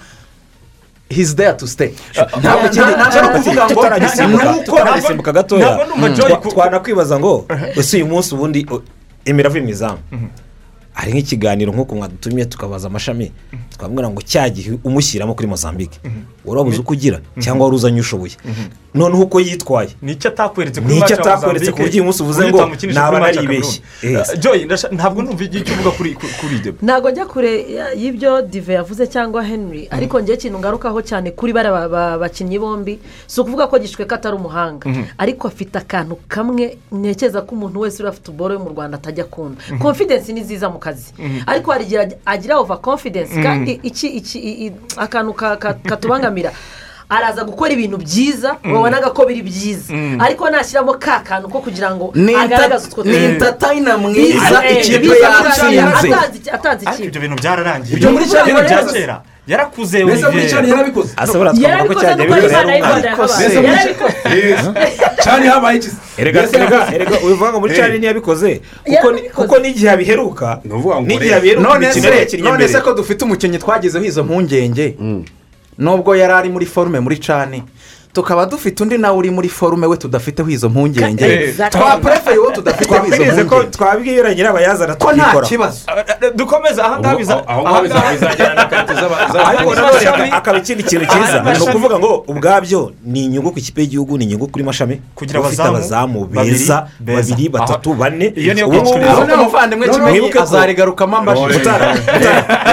hizi 1.10 1.36
deya 1.36 1.54
tu 1.54 1.68
siteyi 1.68 1.94
ntabwo 2.40 2.68
ikindi- 2.68 2.96
ntabwo 2.98 4.64
tutaragisimbuka 4.66 5.32
gatoya 5.32 5.78
twanakwibaza 6.50 7.20
ngo 7.20 7.46
ese 7.76 7.98
uyu 7.98 8.08
munsi 8.08 8.36
ubundi 8.36 8.66
emera 9.26 9.48
avuye 9.50 9.64
mu 9.64 9.70
izamu 9.70 10.00
hari 10.94 11.12
nk'ikiganiro 11.14 11.72
nk'uko 11.74 11.96
mwadutumye 11.96 12.46
tukabaza 12.46 12.88
amashami 12.88 13.32
twamubwira 13.78 14.10
ngo 14.10 14.22
cya 14.22 14.50
gihe 14.50 14.78
umushyiramo 14.84 15.34
kuri 15.36 15.48
mozambique. 15.48 16.00
Wari 16.50 16.58
wabuze 16.60 16.80
uko 16.82 16.94
ugira 16.94 17.20
cyangwa 17.40 17.66
wari 17.66 17.76
uzanye 17.76 18.00
ushoboye. 18.02 18.36
Noneho 18.94 19.22
uko 19.24 19.40
yitwaye. 19.40 19.90
Nicyo 20.02 20.30
atakweretse 20.32 20.82
kuri 20.82 20.94
Nicyo 20.96 21.16
atakweretse 21.22 21.72
ku 21.72 21.78
buryo 21.78 21.94
uyu 21.94 22.04
munsi 22.04 22.24
uvuze 22.24 22.50
ngo 22.50 22.58
naba 22.94 23.20
naribeshye. 23.20 23.82
Cameroon. 24.02 24.20
Yes. 24.20 24.30
Uh, 24.34 24.40
Joy 24.40 24.66
ndasha- 24.66 24.90
ntabwo 24.92 25.22
numva 25.22 25.44
icyo 25.44 25.74
uvuga 25.74 25.92
kuri 25.98 26.16
kuri- 26.18 26.56
ibyo. 26.58 26.74
Ntabwo 26.82 27.12
njya 27.12 27.26
kure 27.26 27.52
y'ibyo 27.96 28.42
dive 28.42 28.74
yavuze 28.74 29.08
cyangwa 29.08 29.44
henry. 29.44 29.88
Ariko 29.92 30.20
njye 30.20 30.34
ikintu 30.34 30.58
ngarukaho 30.60 31.02
cyane 31.06 31.32
kuri 31.38 31.54
bariya 31.54 31.72
ba- 31.74 31.90
ba- 31.90 32.18
bakinnyi 32.18 32.58
bombi 32.60 32.98
si 33.28 33.38
ukuvuga 33.42 33.68
ko 33.70 33.78
gishweka 33.80 34.16
atari 34.18 34.36
umuhanga. 34.42 34.90
Ariko 35.22 35.48
afite 35.48 35.76
akantu 35.78 36.18
kamwe 36.28 36.78
ntekereza 36.92 37.42
ko 37.46 37.54
umuntu 37.56 37.80
wese 37.86 38.02
uri 38.02 38.10
afite 38.10 38.28
uboro 38.34 38.54
yo 38.54 38.60
mu 38.60 38.70
rwanda 38.74 38.98
atajya 38.98 39.24
akunda. 39.30 39.62
Confidence 39.80 40.34
ni 40.34 40.42
nziza 40.42 40.66
mu 40.70 40.80
kazi. 40.82 41.14
Ariko 41.46 41.70
hari 41.72 41.86
igihe 41.86 42.02
ag- 42.02 42.18
agira 42.26 42.58
over 42.58 42.82
confidence 42.82 43.38
kandi 43.44 43.78
iki 43.86 44.08
akantu 44.98 45.34
ka- 45.38 45.58
katubangamira 46.44 46.52
araza 47.10 47.44
gukora 47.44 47.72
ibintu 47.74 47.98
byiza 47.98 48.58
wabonaga 48.64 49.10
ko 49.10 49.26
biri 49.26 49.42
byiza. 49.42 49.94
Ariko 50.20 50.46
nashyiramo 50.50 50.94
ka 51.02 51.20
kantu 51.26 51.50
ko 51.50 51.60
kugira 51.60 51.90
ngo 51.96 52.14
agaragaze 52.38 52.88
utwo 52.88 53.04
ni 53.04 53.12
tuntu. 53.12 53.26
intatayina 53.34 53.98
mwiza 53.98 54.62
Eh, 54.66 54.78
ikipe 54.78 55.18
yatsinze 55.18 56.14
ariko 56.86 57.04
ibyo 57.04 57.22
bintu 57.22 57.36
byararangiye. 57.42 57.96
Ibyo 57.98 58.10
muri 58.14 58.26
Ibyo 58.26 58.46
bintu 58.46 58.62
bya 58.62 58.84
kera. 58.86 59.22
Yarakuze 59.50 60.00
yarabikoze. 60.00 61.14
Ashobora 61.18 61.50
twavuga 61.54 61.96
ko 61.96 62.02
yarabikoze 62.06 62.54
yarabikoze. 62.54 63.50
cyane 65.24 65.48
habaye 65.50 65.78
iki? 65.82 65.90
Erega 66.18 67.18
ubivuga 67.26 67.50
ngo 67.52 67.60
muri 67.60 67.74
cani 67.76 67.98
ntiyabikoze 67.98 68.62
kuko 68.86 69.12
ni- 69.12 69.22
Yarabikoze. 69.22 69.30
kuko 69.48 69.56
n'igihe 69.60 69.90
abiheruka 69.90 70.62
n'igihe 71.06 71.34
abiheruka 71.36 71.66
none 71.70 71.86
imikino 71.90 72.68
se 72.68 72.80
ko 72.82 72.94
dufite 72.94 73.26
umukinnyi 73.26 73.58
twagezeho 73.58 74.06
izo 74.06 74.24
mpungenge 74.24 74.96
nubwo 75.80 76.16
yari 76.16 76.34
ari 76.34 76.50
muri 76.50 76.66
forume 76.66 77.00
muri 77.00 77.18
cani 77.18 77.64
tukaba 78.20 78.46
dufite 78.46 78.84
undi 78.84 78.98
nawe 78.98 79.18
uri 79.18 79.30
muri 79.32 79.50
forume 79.50 79.88
we 79.88 79.98
tudafiteho 79.98 80.50
izo 80.50 80.70
mpungenge. 80.70 81.54
Twapurefe 81.72 82.38
uwo 82.38 82.52
tudafiteho 82.52 83.06
izo 83.06 83.44
mpungenge. 83.46 83.70
twabwira 83.72 84.34
nyirabayazana 84.36 84.96
ko 84.96 85.12
nta 85.14 85.42
kibazo. 85.42 85.80
Dukomeze 86.36 86.82
aha 86.82 87.00
ngaha 87.00 87.16
biza 87.16 87.48
aho 87.48 87.62
ngaho 87.62 87.82
biza- 87.84 88.12
bizagera 88.12 88.54
na 88.56 88.66
karite 88.66 88.94
z'aba- 88.94 89.20
ariko 89.48 89.76
z'aba- 89.76 89.76
nanone 89.76 89.98
Amashami- 90.00 90.28
aka- 90.28 90.38
akaba 90.38 90.58
ikindi 90.58 90.84
kintu 90.84 91.06
cyiza 91.06 91.40
ni 91.44 91.60
ukuvuga 91.64 92.00
ngo 92.00 92.24
ubwabyo 92.28 92.92
ni 93.06 93.26
inyungu 93.26 93.52
ku 93.52 93.60
ikipe 93.60 93.82
y'igihugu 93.82 94.18
ni 94.18 94.24
inyungu 94.26 94.48
kuri 94.48 94.64
mashami. 94.64 95.02
Kugira 95.16 95.40
kuba 95.40 95.48
ufite 95.50 95.64
abazamu 95.64 96.26
beza 96.26 96.88
babiri 97.00 97.50
batatu 97.50 97.94
bane. 97.94 98.34
Iyo 98.36 98.54
niyo 98.54 98.68
ubu 98.68 98.78
ngubu 98.82 99.06
ahubwo 99.06 99.34
umuvandimwe 99.36 99.88
kimenyi 99.90 100.32
azarigarukamo 100.40 101.18
Mutara, 101.24 101.96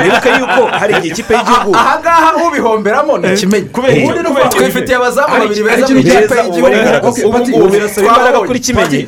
mwibuke 0.01 0.29
yuko 0.41 0.63
hari 0.79 0.95
igihe 0.99 1.13
ikipe 1.15 1.35
y'igihugu 1.35 1.75
ahangaha 1.77 2.35
ubihomberamo 2.49 3.19
ni 3.19 3.37
kimenyi. 3.37 3.69
Kubera 3.69 3.93
iki? 3.95 4.03
ubundi 4.05 4.31
ni 4.31 4.41
iki? 4.47 4.57
twifitiye 4.59 4.97
abazamu 4.97 5.36
Hari- 5.37 5.83
ikintu 5.83 6.01
ikipe 6.01 6.21
beza, 6.29 6.43
y'igihugu 6.43 6.67
ubu 7.29 7.39
twabonye. 8.29 8.47
kuri 8.49 8.61
kimenyi 8.61 9.01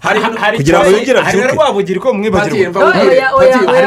hari 0.00 0.20
hari 0.40 0.56
kugira 0.58 0.78
ngo 0.78 0.90
yongere 0.90 1.18
hari 1.20 1.38
abyuke 1.38 1.54
rwabugiri 1.54 1.98
ko 2.00 2.08
mwibagirwa 2.14 2.92
hari 2.92 3.16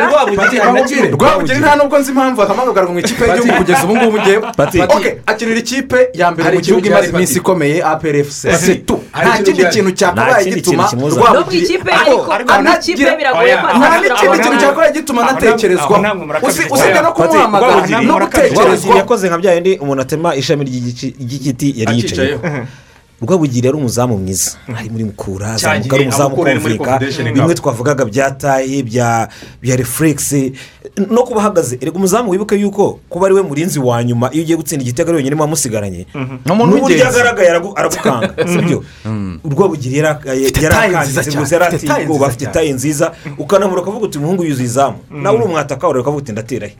Rwabugiri, 0.09 0.59
na 0.59 1.07
rwabugiri 1.15 1.59
nta 1.59 1.75
nubwo 1.75 1.95
nzi 1.99 2.11
impamvu 2.11 2.41
ahamagagarwa 2.41 2.91
mu 2.93 2.99
ikipe 2.99 3.23
y'igihugu 3.27 3.53
kugeza 3.57 3.83
ubu 3.83 3.95
ngubu 3.97 4.17
ngewe 4.21 4.41
akinira 5.25 5.59
ikipe 5.59 5.99
ya 6.13 6.27
mbere 6.31 6.49
mu 6.55 6.61
gihugu 6.61 6.85
imaze 6.87 7.09
iminsi 7.09 7.37
ikomeye 7.39 7.77
Hari 9.11 9.27
nta 9.29 9.37
kindi 9.43 9.63
kintu 9.73 9.91
cyakabaye 9.91 10.45
gituma 10.55 10.83
rwabugiri 11.17 11.65
nta 13.79 13.89
n'ikindi 14.01 14.37
kintu 14.43 14.57
cyakabaye 14.61 14.91
gituma 14.93 15.19
anatekerezwa 15.29 15.97
usibye 16.71 17.01
no 17.01 17.11
kumuhamagara 17.13 18.01
no 18.01 18.13
gutekerezwa 18.19 18.95
yakoze 18.97 19.27
nka 19.29 19.37
bya 19.37 19.51
yindi 19.53 19.71
umuntu 19.81 20.01
atema 20.01 20.29
ishami 20.35 20.63
ry'igiti- 20.65 21.13
ry'igiti 21.39 21.67
yari 21.79 21.95
yicayeho 21.97 22.41
rwabugiri 23.21 23.67
yari 23.67 23.77
umuzamu 23.77 24.17
mwiza. 24.17 24.51
Ari 24.75 24.89
muri 24.89 25.03
mukura 25.03 25.53
azamuka 25.53 25.95
ari 25.95 26.03
umuzamu 26.07 26.35
Confederation 26.35 27.33
bimwe 27.33 27.53
twavugaga 27.55 28.05
bya 28.05 28.31
taye 28.31 28.83
bya 28.83 29.27
bya 29.61 29.75
refuregisi 29.75 30.53
no 31.09 31.23
kuba 31.23 31.39
ahagaze 31.41 31.75
erega 31.81 31.97
umuzamu 31.97 32.31
wibuke 32.31 32.55
yuko 32.55 32.99
kuba 33.09 33.25
ari 33.25 33.35
we 33.35 33.41
murinzi 33.41 33.79
wa 33.79 34.03
nyuma 34.03 34.29
iyo 34.33 34.43
ugiye 34.43 34.57
gutsinda 34.57 34.83
igitego 34.83 35.11
wenyine 35.11 35.35
muba 35.35 35.47
musigaranye. 35.47 36.07
No 36.45 36.55
mu 36.55 36.65
n'uburyo 36.65 37.07
agaragaye 37.07 37.49
aragu- 37.51 37.73
aragukanga 37.75 38.33
sibyo? 38.51 38.83
Rwabugiri 39.43 39.97
yara- 39.97 40.15
taye 40.23 40.47
nziza 40.47 40.63
yarakangize 40.63 41.21
cyane, 41.23 41.35
rwose 41.35 41.55
yari 41.55 41.77
taye 41.87 42.05
ubwoba 42.05 42.27
afite 42.27 42.45
taye 42.51 42.71
nziza. 42.73 43.11
Ukanamura 43.37 43.81
ukavuga 43.81 44.05
uti 44.05 44.17
umuhungu 44.17 44.43
yuzuye 44.43 44.65
izamu. 44.67 44.97
Nawe 45.11 45.35
uri 45.37 45.45
umwataka 45.45 45.87
wawe 45.87 45.99
ukavuga 45.99 46.23
uti 46.23 46.31
ndaterahe 46.31 46.75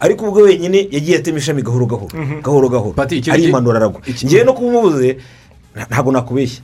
ariko 0.00 0.24
ubwo 0.28 0.40
wenyine 0.42 0.88
yagiye 0.90 1.16
atema 1.18 1.38
ishami 1.38 1.62
gahoro 1.62 1.86
gahoro. 1.86 2.12
Gahoro 2.42 2.68
gahoro. 2.68 2.94
Ikintu 3.10 3.32
arimanura 3.32 3.76
aragwa. 3.78 4.00
ngewe 4.24 4.44
no 4.44 4.52
kumubuze 4.52 5.08
nta- 5.12 5.20
ntabwo 5.74 6.12
nakubeshya 6.12 6.62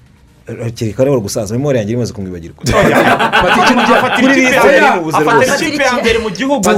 kereka 0.74 1.04
rero 1.04 1.20
gusaza 1.20 1.54
memori 1.54 1.78
yanjye 1.78 1.92
imaze 1.94 2.12
kumwibagirwa 2.12 2.56
Pati, 2.64 3.60
ikintu 3.64 3.82
gihari. 3.86 4.22
kuri 4.22 4.46
Oya, 4.46 4.72
yari 4.72 5.00
rwose 5.00 5.64
ikipe 5.64 5.84
ya 5.84 5.92
mbere 5.92 6.18
mu 6.18 6.30
gihugu. 6.30 6.70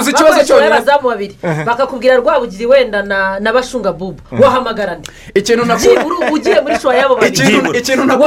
Uzi 0.00 0.10
ikibazo 0.10 0.44
cyonyine? 0.44 0.66
abazamu 0.76 1.08
babiri 1.08 1.36
bakakubwira 1.66 2.16
rwabugiri 2.16 2.66
wenda 2.66 3.02
na 3.40 3.52
bashunga 3.52 3.92
bubu. 3.92 4.20
Wahamagara 4.42 4.94
nde? 4.94 5.10
Ikintu 5.34 5.64
nakura 5.64 5.94
byibura 5.94 6.30
ugiye 6.32 6.60
muri 6.60 6.80
shuwa 6.80 6.94
y'abo 6.96 7.14
babiri 7.14 7.34
ikintu 7.36 7.62
neza. 7.62 7.78
Ikintu 7.78 8.02
abo 8.12 8.24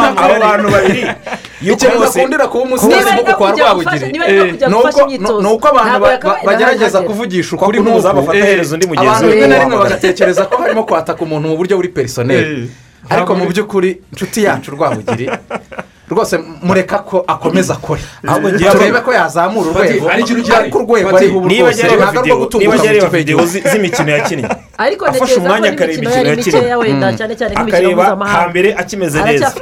nakora- 0.00 0.40
bantu 0.40 0.70
babiri. 0.70 1.06
Yuko 1.62 1.84
ikintu 1.84 1.98
bose 1.98 2.18
nakundira 2.18 2.46
kuba 2.48 2.64
niba 2.64 2.76
umusizi 2.76 3.08
ari 3.10 3.18
kuko 3.18 3.30
no 3.30 3.36
kwa 3.36 3.50
kujya 3.50 3.74
gufasha 3.74 3.96
rwabugiri. 3.96 4.52
ni 4.52 4.74
gufasha 4.74 4.96
uko 4.98 5.10
imyitozo. 5.10 5.40
ni 5.42 5.48
uko 5.52 5.68
abantu 5.68 6.00
bagerageza 6.46 7.00
kuvugisha 7.02 7.56
ukuri 7.56 7.78
nk'uko 7.80 8.08
abantu 8.08 8.30
we. 9.26 9.32
rimwe 9.34 9.46
na 9.46 9.58
rimwe 9.58 9.76
bagatekereza 9.78 10.44
ko 10.46 10.56
harimo 10.70 10.86
kwataka 10.86 11.22
umuntu 11.24 11.48
mu 11.48 11.56
buryo 11.58 11.76
buri 11.76 11.88
perisoneri 11.90 12.70
ariko 13.10 13.34
mu 13.34 13.44
by'ukuri 13.50 13.90
inshuti 14.12 14.46
yacu 14.46 14.70
rwabugiri 14.70 15.26
rwose 16.10 16.38
mureka 16.62 16.98
ko 16.98 17.24
akomeza 17.26 17.74
akore 17.74 18.00
Ahubwo 18.26 18.48
ngiye- 18.50 18.70
turebe 18.70 19.00
ko 19.00 19.12
yazamura 19.12 19.70
urwego. 19.70 20.10
ariko 20.10 20.78
urwego 20.78 21.16
ari 21.16 21.28
niba 21.32 21.68
areba 21.70 23.08
videwo 23.08 23.46
z'imikino 23.46 24.10
yakinnye 24.10 24.48
ariko 24.78 25.06
afashe 25.06 25.34
umwanya 25.40 25.70
akareba 25.70 26.02
imikino 26.02 26.28
yakinnye 26.28 26.36
mikeya 26.36 26.78
wenda 26.78 27.12
cyane 27.16 27.34
cyane 27.38 27.54
nk'imikino 27.54 28.02
akareba 28.02 28.26
hambere 28.26 28.74
akimeze 28.74 29.22
neza. 29.22 29.52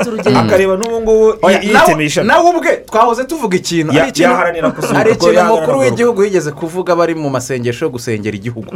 akareba 0.41 0.75
n'ubu 0.77 1.01
ngubu 1.01 1.51
yitemisha 1.63 2.25
nawe 2.25 2.51
ubwe 2.51 2.73
twahoze 2.89 3.25
tuvuga 3.25 3.57
ikintu. 3.57 3.93
Hari 3.93 4.09
ikintu- 4.11 4.37
kugaruka. 5.19 5.77
w'igihugu 5.77 6.25
yigeze 6.25 6.51
kuvuga 6.53 6.97
bari 6.97 7.15
mu 7.15 7.31
masengesho 7.31 7.85
yo 7.85 7.91
gusengera 7.91 8.37
igihugu. 8.37 8.71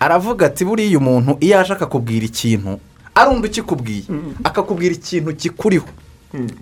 Aravuga 0.00 0.46
ati 0.46 0.64
buriya 0.64 0.98
umuntu 0.98 1.36
iyo 1.40 1.60
aje 1.60 1.72
akakubwira 1.72 2.24
ikintu 2.26 2.78
ari 3.14 3.28
undi 3.30 3.48
ukikubwiye 3.48 4.02
akakubwira 4.44 4.94
ikintu 4.94 5.34
kikuriho. 5.34 5.86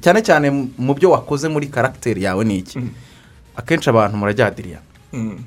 Cyane 0.00 0.22
cyane 0.22 0.50
mu 0.78 0.94
byo 0.94 1.10
wakoze 1.10 1.48
muri 1.48 1.66
karagiteri 1.68 2.22
yawe 2.22 2.44
ni 2.44 2.58
iki? 2.58 2.78
Akenshi 3.56 3.90
abantu 3.90 4.16
murajyadiriya 4.16 4.80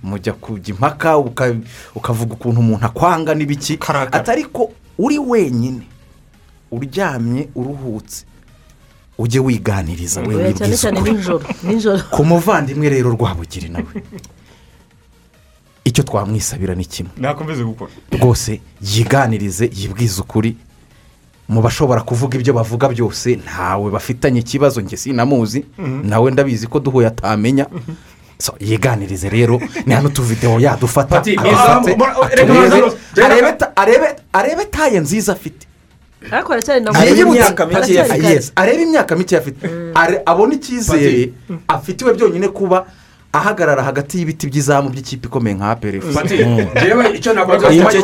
mujya 0.03 0.33
kujya 0.33 0.73
impaka 0.73 1.17
uka- 1.17 1.55
ukavuga 1.95 2.33
ukuntu 2.33 2.59
umuntu 2.59 2.85
akwanga 2.85 3.35
n'ibiki. 3.35 3.77
Atari 4.17 4.43
ko 4.49 4.71
uri 4.97 5.17
wenyine 5.19 5.85
uryamye 6.71 7.49
uruhutse 7.55 8.25
ujye 9.17 9.39
wiganiriza 9.39 10.21
we 10.21 10.35
Oya, 10.35 10.53
cyane 10.53 10.71
wibwiza 10.71 10.81
cyane 10.81 10.97
ukuri 10.99 11.11
nijoro 11.13 11.41
nijoro. 11.63 11.99
ku 12.11 12.21
muvandimwe 12.25 12.89
rero 12.89 13.09
rwabugiri 13.13 13.69
nawe 13.69 13.85
icyo 15.85 16.03
twamwisabira 16.03 16.75
ni 16.75 16.85
kimwe. 16.85 17.11
Rwose 18.11 18.61
yiganirize 18.81 19.69
yibwize 19.73 20.21
ukuri 20.21 20.57
mu 21.49 21.61
bashobora 21.61 22.01
kuvuga 22.01 22.37
ibyo 22.37 22.53
bavuga 22.53 22.87
byose 22.89 23.35
ntawe 23.35 23.91
bafitanye 23.91 24.39
ikibazo 24.39 24.81
njye 24.81 24.97
sinamuzi 24.97 25.65
Mhm. 25.77 26.09
nawe 26.09 26.31
ndabizi 26.31 26.67
ko 26.67 26.79
duhuye 26.79 27.07
atamenya. 27.07 27.65
So, 28.41 28.53
yiganirize 28.59 29.29
rero 29.29 29.61
ni 29.85 29.93
hano 29.93 30.09
tuvidewo 30.09 30.59
yadufata 30.59 31.21
arebe 33.25 33.51
ta- 33.57 33.71
arebe- 33.75 34.15
arebe 34.33 34.65
taye 34.65 34.99
nziza 34.99 35.33
afite. 35.33 35.67
Arebe 38.55 38.81
imyaka 38.83 39.15
mike 39.15 39.37
afite. 39.37 39.67
Are- 39.93 40.21
abone 40.25 40.55
icyizere. 40.55 41.31
Afitiwe 41.67 42.13
byonyine 42.13 42.47
kuba 42.47 42.85
ahagarara 43.33 43.83
hagati 43.83 44.17
y'ibiti 44.19 44.47
by'izamu 44.47 44.89
by'ikipe 44.89 45.27
ikomeye 45.27 45.55
nka 45.55 45.75
njyewe 46.75 47.17
icyo 47.17 47.33
nakora 47.33 47.71
Iyo 47.71 47.89
icyo 47.89 47.99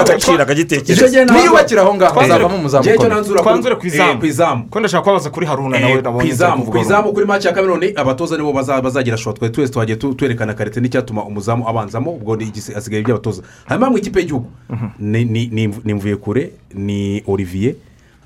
agaciro 0.00 0.42
akagitekereza 0.42 1.24
niyubakira 1.24 1.82
aho 1.82 1.94
ngaho 1.94 2.20
hazavamo 2.20 2.56
umuzamu 2.56 2.84
ukomeye. 2.94 3.42
twanzure 3.42 3.74
ku 3.76 3.86
Eh, 3.86 3.92
izamu. 3.94 4.18
Ku 4.20 4.26
izamu. 4.26 4.64
Ko 4.70 4.80
ndashaka 4.80 5.02
kubabaza 5.02 5.30
kuri 5.30 5.46
haruna 5.46 5.78
nawe 5.78 5.92
Eh, 5.92 5.98
ku 5.98 6.04
nabonye 6.04 6.30
izamu 6.30 6.64
ku 6.66 6.78
izamu 6.78 7.12
kuri 7.12 7.26
maci 7.26 7.46
ya 7.46 7.52
kameruni 7.54 7.92
abatoza 7.96 8.36
nibo 8.36 8.52
baza- 8.52 8.82
bazagira 8.82 9.16
shoti 9.16 9.38
twari 9.38 9.52
twese 9.54 9.72
twagiye 9.72 9.96
twerekana 9.96 10.54
karite 10.54 10.80
n'icyatuma 10.80 11.22
umuzamu 11.24 11.68
abanzamo 11.68 12.10
ubwo 12.18 12.34
hasigaye 12.74 13.02
iby'abatoza 13.02 13.42
hanyuma 13.70 13.90
mu 13.90 13.98
ikipe 13.98 14.18
y'igihugu 14.20 14.48
ni- 14.98 15.24
ni 15.84 15.94
mvuyekure 15.94 16.50
ni 16.74 17.22
olivier. 17.26 17.74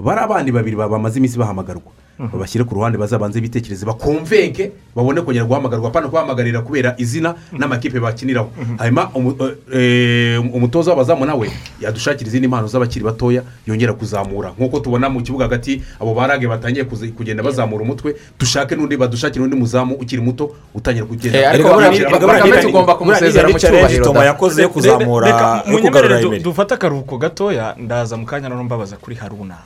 Bari 0.01 0.20
abandi 0.20 0.53
babiri 0.53 0.76
ba- 0.76 0.88
bamaze 0.88 1.18
iminsi 1.18 1.36
bahamagarwa. 1.38 1.93
Babashyire 2.32 2.64
ku 2.64 2.74
ruhande 2.74 2.98
bazabanze 2.98 3.40
bitekereze 3.40 3.86
bakumvenke 3.86 4.72
babone 4.94 5.20
kongera 5.22 5.44
guhamagarwa. 5.44 5.88
Apana 5.88 6.06
kubahamagarira 6.08 6.60
kubera 6.62 6.94
izina 6.98 7.34
n'amakipe 7.52 8.00
bakiniraho. 8.00 8.50
Hanyuma 8.78 9.10
umu- 9.14 9.36
eh, 9.72 10.34
eh, 10.36 10.54
umutoza 10.54 10.90
w'abazamu 10.90 11.24
nawe 11.24 11.50
yadushakira 11.80 12.28
izindi 12.28 12.48
mpano 12.48 12.66
z'abakiri 12.68 13.04
batoya 13.04 13.42
yongera 13.66 13.92
kuzamura. 13.92 14.52
Nk'uko 14.58 14.80
tubona 14.80 15.08
mu 15.08 15.22
kibuga 15.22 15.44
hagati 15.44 15.82
abo 16.00 16.14
barage 16.14 16.46
batangiye 16.48 16.84
kuzi- 16.84 17.12
kugenda 17.12 17.42
bazamura 17.42 17.82
umutwe. 17.84 18.16
Dushake 18.38 18.76
n'undi 18.76 18.96
badushakire 18.96 19.44
undi 19.44 19.56
muzamu 19.56 19.94
ukiri 19.94 20.22
muto 20.22 20.50
utangira 20.74 21.06
kugenda. 21.06 21.38
Eh, 21.38 21.48
ariko 21.50 21.68
bakaba- 21.68 22.60
tugomba 22.62 22.94
kumusezera 22.94 23.48
mu 23.48 23.58
cyubahiro 23.58 24.12
da. 24.12 24.24
yakoze 24.24 24.62
yo 24.62 24.68
kuzamura 24.68 25.28
yo 25.66 25.78
kugarura 25.78 26.20
emeri 26.20 26.42
dufate 26.42 26.74
akaruhuko 26.74 27.18
gatoya 27.18 27.74
ndaza 27.78 28.16
mu 28.16 28.26
kanya 28.26 28.48
noneho 28.48 28.64
mbabaza 28.64 28.96
kuri 28.96 29.16
haruna. 29.16 29.56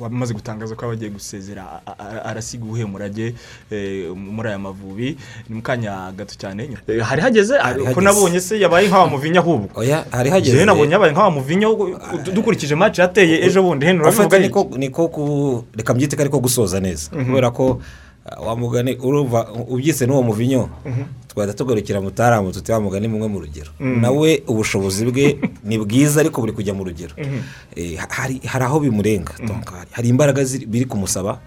Wamaze 0.00 0.34
gutangaza 0.34 0.74
ko 0.74 0.84
aba 0.86 0.92
agiye 0.94 1.10
gusezera 1.10 1.80
arasiga 2.24 2.64
ubuhemurage 2.64 3.34
eh, 3.70 4.10
muri 4.16 4.48
aya 4.48 4.58
mavubi. 4.58 5.16
Ni 5.48 5.54
mu 5.56 5.62
kanya 5.62 6.12
gato 6.16 6.34
cyane 6.38 6.68
Eh, 6.88 7.00
hari 7.02 7.22
hageze? 7.22 7.54
Ko 7.94 8.00
nabonye 8.00 8.40
se 8.40 8.60
yabaye 8.60 8.88
nk'awa 8.88 9.06
muvinya 9.10 9.40
ahubwo? 9.40 9.68
Oya 9.74 10.04
hari 10.10 10.30
hageze. 10.30 10.50
Njyewe 10.52 10.64
nabonye 10.66 10.92
yabaye 10.92 11.12
nk'awa 11.12 11.30
muvinya 11.30 11.66
ahubwo, 11.66 11.98
du- 12.24 12.32
dukurikije 12.32 12.74
match 12.74 12.98
yateye 12.98 13.44
ejo 13.46 13.62
bundi 13.62 13.86
afite 13.86 14.00
urabivuga 14.02 14.38
niko 14.38 14.60
niko 14.78 15.08
ku 15.08 15.64
reka 15.76 15.94
mbyite 15.94 16.16
ko 16.16 16.22
ariko 16.22 16.38
gusoza 16.40 16.80
neza. 16.80 17.10
Mhm. 17.12 17.24
kubera 17.26 17.50
ko 17.50 17.80
wa 18.46 18.56
mugani 18.56 18.96
urumva 19.00 19.48
ubyise 19.68 20.06
n'uwo 20.06 20.22
muvinyo 20.22 20.68
twahita 21.28 21.54
tugarukira 21.54 22.00
mutaramu 22.00 22.52
tuti 22.52 22.72
wa 22.72 22.80
mugani 22.80 23.08
mumwe 23.08 23.28
mu 23.28 23.38
rugero. 23.40 23.70
Mhm. 23.80 24.00
nawe 24.00 24.42
ubushobozi 24.46 25.04
bwe 25.06 25.38
ni 25.68 25.78
bwiza 25.78 26.20
ariko 26.20 26.40
buri 26.40 26.52
kujya 26.52 26.74
mu 26.74 26.84
rugero. 26.84 27.14
Mhm. 27.18 27.38
Eh, 27.76 27.96
hari 27.98 28.40
aho 28.64 28.80
bimurenga 28.80 29.32
hari- 29.92 30.08
imbaraga 30.08 30.42
biri 30.66 30.84
kumusaba 30.84 31.38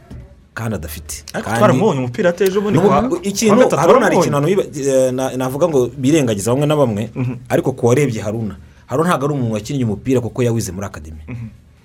kandi 0.54 0.76
adafite. 0.76 1.24
Twaramubonye 1.34 2.00
umupira 2.00 2.30
ateye 2.30 2.50
ejo 2.50 2.62
bundi 2.62 2.80
N'ubu- 2.80 2.88
kwa- 2.90 3.10
kwa 3.10 3.20
ikintu 3.24 3.76
haruna 3.76 4.06
hari 4.06 4.18
ikintu 4.18 4.38
eh, 4.80 5.14
na- 5.14 5.36
navuga 5.38 5.68
ngo 5.68 5.90
birengagiza 5.98 6.52
bamwe 6.54 6.68
na 6.68 6.76
bamwe 6.76 7.10
ariko 7.50 7.72
ku 7.74 7.86
warebye 7.88 8.22
haruna. 8.22 8.56
Haruna 8.88 9.10
ntabwo 9.10 9.26
ari 9.26 9.34
umuntu 9.34 9.54
wakinnye 9.54 9.84
umupira 9.86 10.22
kuko 10.22 10.44
yawize 10.44 10.72
muri 10.72 10.86
akademi. 10.88 11.22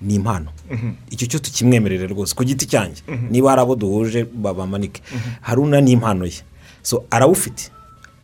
Ni 0.01 0.15
impano 0.15 0.49
Mhm. 0.71 0.91
icyo 1.11 1.27
cyo 1.27 1.39
tukimwemerere 1.39 2.07
rwose 2.07 2.35
ku 2.35 2.43
giti 2.43 2.65
cyanjye. 2.65 3.01
Mhm. 3.07 3.27
niba 3.31 3.49
hari 3.49 3.61
abo 3.61 3.75
duhuje 3.75 4.25
babamanike 4.25 5.01
haruna 5.41 5.81
ni 5.81 5.91
impano 5.91 6.25
ye. 6.25 6.41
So 6.81 7.03
arawufite. 7.11 7.71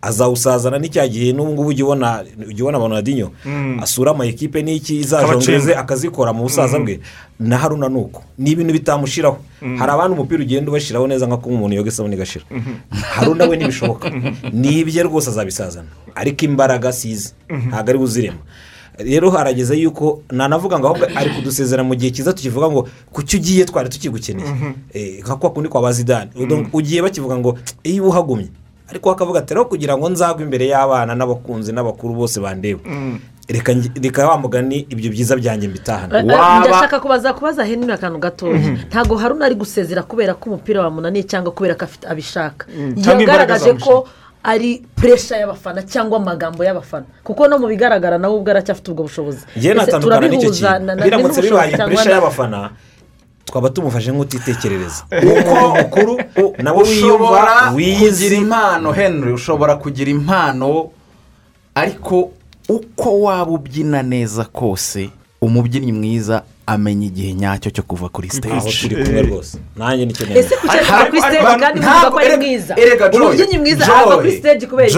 Azawusazana 0.01 0.77
n'icya 0.77 1.07
gihe 1.09 1.33
n'ubu 1.33 1.51
ngubu 1.57 1.69
ujya 1.73 1.85
ubona 1.85 2.77
Ronaldinho 2.77 3.31
Mm. 3.45 3.79
asura 3.81 4.11
amayikipe 4.11 4.61
n'iki 4.61 4.99
izajongeze 5.01 5.73
akazikora 5.75 6.29
mu 6.33 6.43
busaza 6.45 6.77
bwe. 6.79 6.99
Na 7.39 7.57
haruna 7.57 7.89
ni 7.89 7.97
uko 7.97 8.21
ni 8.37 8.51
ibintu 8.53 8.73
bitamushiraho. 8.73 9.37
Mm. 9.61 9.77
hari 9.77 9.91
abandi 9.91 10.13
umupira 10.13 10.43
ugenda 10.45 10.69
ubashiraho 10.69 11.07
neza 11.09 11.25
nka 11.27 11.37
kuba 11.41 11.55
umuntu 11.57 11.75
yoga 11.75 11.89
isabune 11.89 12.15
igashira. 12.15 12.45
Mhm. 12.51 12.73
haruna 13.17 13.45
we 13.49 13.57
ntibishoboka 13.57 14.09
ni 14.53 14.79
ibye 14.85 15.03
rwose 15.03 15.29
azabisazana. 15.29 15.89
Ariko 16.15 16.45
imbaraga 16.45 16.93
size 16.93 17.33
Mhm. 17.49 17.67
ntabwo 17.73 17.89
ari 17.89 17.97
buzirema. 17.99 18.41
Rero 18.97 19.29
harageze 19.31 19.75
yuko 19.77 20.21
nanavuga 20.31 20.79
ngo 20.79 20.87
ahubwo 20.87 21.05
ari 21.15 21.29
kudusezera 21.29 21.83
mu 21.83 21.95
gihe 21.95 22.11
cyiza 22.11 22.33
tukivuga 22.33 22.69
ngo 22.71 22.87
kuki 23.11 23.37
ugiye 23.37 23.65
twari 23.65 23.89
tukigukeneye. 23.89 24.49
Mhm. 24.49 24.71
Eh, 24.93 25.19
nka 25.23 25.35
kwa 25.35 25.49
kundi 25.49 25.69
kwa 25.69 25.81
bazidani 25.81 26.31
Mhm. 26.35 26.65
ugiye 26.73 27.01
bakivuga 27.01 27.35
ngo 27.37 27.57
iyo 27.83 28.07
uhagumye. 28.07 28.47
Ariko 28.89 29.09
bakavuga 29.09 29.39
ati 29.39 29.53
rero 29.53 29.65
kugira 29.65 29.97
ngo 29.97 30.09
nzagwe 30.09 30.43
imbere 30.45 30.67
y'abana 30.69 31.15
n'abakunzi 31.15 31.73
n'abakuru 31.73 32.13
bose 32.13 32.39
bandeba 32.39 32.79
Mm. 32.85 33.17
reka 34.01 34.29
wa 34.29 34.37
mugani 34.37 34.85
ibyo 34.89 35.09
byiza 35.11 35.35
byanjye 35.35 35.67
mbitahana. 35.67 36.19
Eh, 36.19 36.23
ndashaka 36.25 36.99
kubaza 36.99 37.33
kubaza 37.33 37.63
henry 37.65 37.91
akantu 37.93 38.19
gatoya. 38.19 38.77
Ntabwo 38.89 39.17
haruna 39.17 39.45
ari 39.45 39.55
gusezera 39.55 40.03
kubera 40.05 40.33
ko 40.37 40.49
umupira 40.49 40.81
wamunaniye 40.85 41.23
cyangwa 41.25 41.51
kubera 41.51 41.75
ko 41.75 41.85
abishaka. 42.07 42.65
Yagaragaje 42.95 43.73
ko. 43.81 44.05
Ari 44.45 44.85
puresha 44.95 45.37
y'abafana 45.41 45.81
cyangwa 45.83 46.17
amagambo 46.21 46.61
y'abafana. 46.63 47.05
Kuko 47.25 47.47
no 47.49 47.57
mu 47.59 47.67
bigaragara 47.67 48.17
nawe 48.21 48.35
ubwo 48.37 48.51
aracyafite 48.53 48.87
ubwo 48.93 49.03
bushobozi. 49.09 49.41
Ngewe 49.57 49.73
Ese 49.73 49.85
natandukana 49.85 50.27
n'icyo 50.27 50.49
turabihuza 50.53 50.69
na- 50.69 50.77
kintu 50.79 50.95
na- 50.95 51.05
biramutse 51.05 51.41
n'ubushobozi 51.41 51.71
bibaye 51.71 51.89
puresha 51.89 52.09
na- 52.09 52.15
y'abafana 52.15 52.59
twaba 53.45 53.69
tumufashe 53.69 54.11
nk'utitekerereza. 54.11 55.01
Uko 55.09 55.53
mukuru 55.81 56.13
nawe 56.63 56.83
wiyumva 56.83 57.71
wiyizi. 57.75 58.35
impano 58.37 58.91
henry 58.93 59.33
ushobora 59.33 59.75
kugira 59.81 60.09
impano 60.11 60.89
ariko 61.75 62.31
uko 62.69 63.21
waba 63.21 63.51
ubyina 63.51 64.03
neza 64.03 64.45
kose 64.45 65.09
umubyinnyi 65.41 65.91
mwiza 65.91 66.43
amenya 66.67 67.07
igihe 67.07 67.33
nyacyo 67.33 67.69
cyo 67.71 67.83
kuva 67.83 68.09
kuri 68.09 68.27
aho 68.29 68.37
stage 68.37 68.71
turi 68.81 68.95
kumwe 69.05 69.21
rwose 69.21 69.57
nanjye 69.77 70.05
ni 70.05 70.13
cyo 70.13 70.25
ese 70.35 70.55
kuki 70.57 70.77
ari 70.77 71.09
kuri 71.09 71.21
stage 71.21 71.59
kandi 71.59 71.79
muvuga 71.79 72.11
ko 72.11 72.17
ari 72.19 72.37
mwiza 72.37 72.73
umubyinnyi 73.17 73.57
mwiza 73.57 73.85
ava 73.95 74.15
kuri 74.17 74.31
stage 74.39 74.65
kubera 74.67 74.87
iki? 74.87 74.95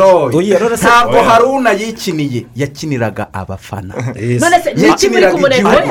Ntabwo 0.87 1.21
haruna 1.29 1.71
yikiniye 1.71 2.45
yakiniraga 2.55 3.27
abafana 3.33 3.93
none 4.41 4.57
se. 4.63 4.69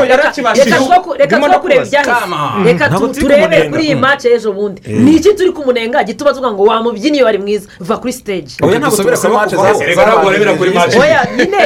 Reka- 0.09 0.31
reka 0.65 0.77
two 0.79 1.01
ku- 1.03 1.15
reka 1.19 1.37
Ndimo 1.37 1.53
two 1.53 1.61
kureba 1.61 1.85
ibyahise 1.85 2.11
reka 2.65 2.85
turebe 3.21 3.57
kuri 3.71 3.85
iyi 3.85 3.95
Mm. 3.95 4.01
match 4.01 4.25
y'ejo 4.25 4.53
bundi 4.53 4.81
ni 4.87 5.17
iki 5.17 5.35
turi 5.35 5.51
kumunenga 5.53 6.05
gituma 6.05 6.31
tuvuga 6.31 6.53
ngo 6.53 6.63
wa 6.65 6.83
mubyinnyi 6.83 7.23
wari 7.23 7.39
mwiza 7.39 7.69
va 7.81 7.97
kuri 7.99 8.13
stage 8.13 8.51
oya 8.63 8.79
ntabwo 8.79 8.97
dusubire 8.97 9.17
kuri 9.17 9.29
tubasaba 9.29 9.35
match 9.35 9.55
kuvaho. 9.55 9.79
za- 9.79 9.85
Erega 9.85 10.03
ntabwo 10.07 10.27
warebera 10.27 10.53
kuri 10.55 10.71
match. 10.71 10.97
oya 10.97 11.21
nyine 11.37 11.61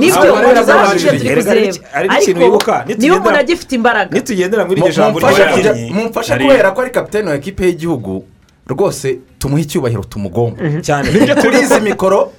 ni 0.00 0.06
byo 0.12 0.32
kuri 0.34 0.64
zacu 0.68 0.98
turi 1.06 1.34
kuzireba 1.36 1.72
ariko 1.94 2.14
niba 2.98 3.16
umuntu 3.30 3.40
agifite 3.40 3.72
imbaraga. 3.74 4.10
Nitugendera 4.16 4.64
muri 4.64 4.80
iryo 4.80 4.92
jambo 4.92 5.20
mumfashe 5.94 6.32
kubera 6.38 6.70
ko 6.70 6.80
ari 6.82 6.90
kapitene 6.90 7.28
wa 7.30 7.36
ekipe 7.36 7.64
y'igihugu 7.66 8.24
rwose 8.66 9.18
tumuhe 9.38 9.62
icyubahiro 9.62 10.04
tumugomba. 10.04 10.58
Cyane. 10.82 11.08
Kuri 11.42 11.60
izi 11.60 11.80
mikoro 11.80 12.32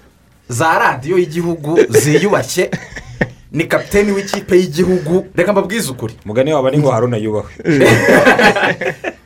za 0.49 0.79
radiyo 0.79 1.17
y'igihugu 1.17 1.79
ziyubashye. 1.89 2.71
Ni 3.51 3.63
kapiteni 3.63 4.11
w'ikipe 4.11 4.55
y'igihugu. 4.57 5.25
Reka 5.35 5.51
mbabwize 5.51 5.91
ukuri. 5.91 6.13
Mugani 6.25 6.53
waba 6.53 6.71
ni 6.71 6.77
ngo 6.77 6.91
haruna 6.91 7.17
yubahwe. 7.17 7.51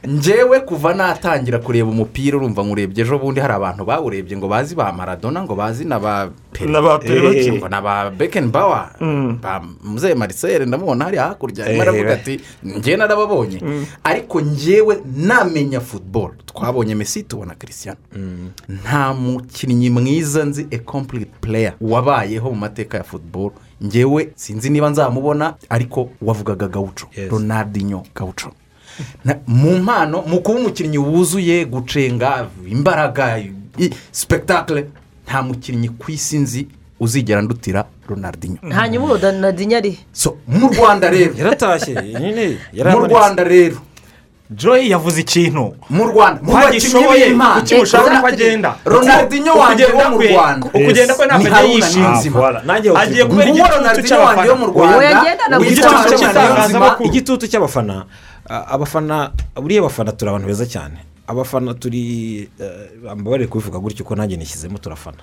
Njyewe 0.08 0.60
kuva 0.60 0.94
natangira 0.94 1.60
kureba 1.60 1.90
umupira 1.90 2.38
urumva 2.38 2.64
nkurebye 2.64 3.04
ejo 3.04 3.18
bundi 3.20 3.40
hari 3.42 3.54
abantu 3.54 3.86
bawurebye 3.86 4.38
ngo 4.38 4.48
bazi 4.48 4.76
ba 4.76 4.94
maradona 4.94 5.44
ngo 5.44 5.56
bazi 5.56 5.86
na 5.86 6.00
ba 6.00 6.30
Pele. 6.52 6.72
Na 6.72 6.82
ba 6.82 7.00
Pele. 7.00 7.46
Eh, 7.46 7.54
ngo 7.54 7.68
na 7.70 7.82
ba 7.82 8.10
bekenbawa 8.12 8.92
Mm. 9.02 9.40
ba 9.42 9.62
muzehe 9.84 10.14
marisere 10.16 10.66
ndamubona 10.66 11.06
hariya 11.06 11.24
hakurya 11.24 11.66
arimo 11.66 11.82
aravuga 11.82 12.14
ati 12.14 12.40
njyewe 12.64 12.98
narababonye. 12.98 13.62
Ariko 14.04 14.42
njyewe 14.42 14.98
namenya 15.16 15.80
futuboro 15.82 16.34
twabonye 16.46 16.96
mesi 16.96 17.24
tubona 17.24 17.56
christian 17.56 17.96
nta 18.70 19.14
mukinnyi 19.14 19.90
mwiza 19.90 20.46
nzi 20.46 20.68
a 20.72 20.78
complete 20.78 21.32
player 21.42 21.74
wabayeho 21.82 22.50
mu 22.50 22.56
mateka 22.56 22.98
ya 22.98 23.04
futuboro 23.04 23.54
njyewe 23.82 24.30
sinzi 24.36 24.70
niba 24.70 24.90
nzamubona 24.90 25.54
ariko 25.70 26.10
wavugaga 26.22 26.68
gawuco 26.68 27.08
Yes. 27.18 27.32
ronaldinho 27.32 28.04
gawuco 28.16 28.52
Na- 29.26 29.38
mu 29.48 29.78
mpano 29.80 30.22
mu 30.22 30.40
kuba 30.42 30.60
umukinnyi 30.60 30.98
wuzuye 30.98 31.66
gucenga 31.66 32.48
imbaraga 32.68 33.40
i- 33.80 33.92
sipetakire 34.12 34.86
nta 35.28 35.42
mukinnyi 35.44 35.90
ku 35.90 36.12
isi 36.12 36.38
nzi 36.38 36.68
uzigera 37.00 37.42
ndutira 37.42 37.86
ronaldinho. 38.08 38.58
Hanyuma 38.72 39.06
ubu 39.06 39.18
danadinya 39.18 39.78
ari. 39.78 40.00
So 40.14 40.38
mu 40.48 40.70
rwanda 40.72 41.10
rero. 41.10 41.34
Yaratashye 41.38 41.94
nyine 42.20 42.58
mu 42.92 43.00
rwanda 43.08 43.44
rero. 43.44 43.78
Joy 44.50 44.90
yavuze 44.90 45.22
ikintu. 45.22 45.76
Mu 45.90 46.04
rwanda. 46.08 46.42
Mu 46.42 46.52
Ko 46.52 46.58
bakinnyi 46.58 46.78
agishoboye, 46.78 47.26
b'impano 47.30 47.62
kuki 47.62 47.76
mushaka 47.76 48.04
ko 48.04 48.10
Exactly. 48.10 48.34
agenda 48.34 48.70
ronaldinho 48.86 49.54
wanjye 49.58 49.86
wo 49.86 50.10
mu 50.10 50.18
rwanda. 50.22 50.66
ukugenda 50.68 51.14
kwe 51.16 51.26
ntabwo 51.26 51.50
haruna 51.50 51.74
yishima. 51.74 53.00
agiye 53.02 53.26
kubera 53.26 53.50
igitutu 53.50 54.02
cy'abafana. 54.08 54.54
igitutu 55.66 56.18
cy'itangazamakuru. 56.18 57.10
igitutu 57.10 57.48
cy'abafana. 57.48 58.06
Abafana 58.50 59.32
buriya 59.56 59.82
abafana 59.82 60.12
turi 60.12 60.30
abantu 60.30 60.48
beza 60.48 60.66
cyane. 60.66 60.98
Abafana 61.28 61.74
turi 61.74 62.50
eh, 62.60 63.16
mbabarire 63.18 63.48
kubivuga 63.50 63.80
gutyo 63.80 64.06
ko 64.06 64.16
nanjye 64.16 64.38
nishyizemo 64.38 64.78
turafana. 64.78 65.18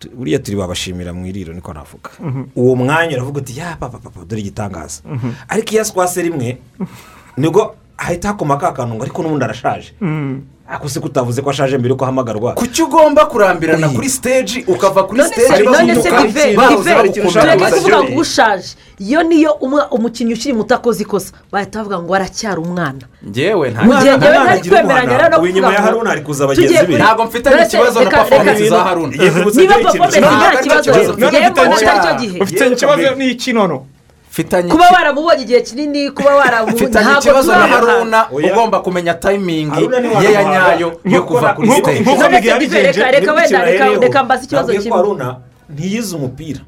Tu- 0.00 0.10
buriya 0.10 0.38
turi 0.42 0.56
babashimira 0.56 1.12
mu 1.14 1.26
iriro 1.26 1.52
niko 1.54 1.70
navuga. 1.72 2.10
Uwo 2.56 2.74
mwanya 2.76 3.14
uravuga 3.16 3.38
uti 3.40 3.58
ya 3.58 3.76
papa 3.78 3.98
papa 3.98 4.20
dore 4.26 4.40
igitangaza. 4.42 5.02
Ariko 5.48 5.70
iyo 5.72 5.82
aswase 5.82 6.22
rimwe 6.22 6.58
ni 7.36 7.48
bwo 7.50 7.74
hahita 7.98 8.28
hakoma 8.28 8.56
ka 8.56 8.72
kantu 8.72 8.94
ngo 8.94 9.02
ariko 9.04 9.22
n'ubundi 9.22 9.44
arashaje. 9.44 9.92
Ariko 10.68 10.88
se 10.88 11.00
kutavuze 11.00 11.42
ko 11.42 11.50
ashaje 11.50 11.78
mbere 11.78 11.92
yuko 11.92 12.04
ahamagarwa 12.04 12.52
kuki 12.54 12.82
ugomba 12.82 13.26
kurambirana 13.26 13.88
kuri 13.88 14.08
siteji 14.08 14.64
ukava 14.68 15.02
kuri 15.08 15.22
siteji 15.24 15.64
kuvuga 17.72 18.02
ngo 18.04 18.20
ushaje. 18.20 18.68
iyo 18.98 19.22
niyo 19.22 19.52
umwa- 19.64 19.88
umukinnyi 19.90 20.34
ukiri 20.34 20.52
muto 20.54 20.74
akoze 20.74 21.02
ikosa. 21.02 21.32
Bahita 21.52 21.78
bavuga 21.78 21.98
ngo 22.02 22.14
aracyari 22.14 22.60
umwana. 22.60 23.00
Njyewe 23.22 23.70
nta 23.70 23.82
mu 23.82 23.92
gihe 24.00 24.14
Umwana- 24.82 25.48
inyuma 25.48 25.68
kuvuga 25.68 25.72
ya 25.74 25.82
Haruna 25.82 26.10
hari 26.10 26.20
kuza 26.22 26.46
bagenzi 26.46 26.86
be. 26.86 26.96
ntabwo 26.98 27.24
mfitanye 27.24 27.62
ikibazo 27.64 28.04
na 28.04 28.10
performance 28.10 28.68
za 28.68 28.80
haruna. 28.84 29.16
Niba 29.16 29.90
kimwe. 29.90 30.20
nta 30.20 30.62
kibazo 30.62 30.90
ari 30.92 32.26
ufite- 32.44 32.72
ikibazo 32.72 33.14
n'ikinono 33.16 33.76
mfitanye 33.76 33.97
kuba 34.70 34.84
waramubonye 34.90 35.42
igihe 35.42 35.60
kinini 35.60 36.10
kuba 36.10 36.34
waramubonye 36.36 36.86
ntabwo 36.88 37.18
ikibazo 37.18 37.52
na 37.52 37.66
haruna 37.66 38.30
ugomba 38.30 38.80
kumenya 38.80 39.14
tayimingi 39.14 39.82
ye 40.22 40.32
ya 40.32 40.44
nyayo 40.44 41.00
yo 41.04 41.22
kuva 41.22 41.52
kuri 41.54 41.68
yabigenje, 42.48 43.02
reka 43.10 43.32
wenda 43.32 43.64
reka 44.00 44.24
mbaze 44.24 44.44
ikibazo 44.44 44.72
kimwe. 44.72 44.96
Haruna 44.98 45.36
ntiyize 45.70 46.16
umupira. 46.16 46.60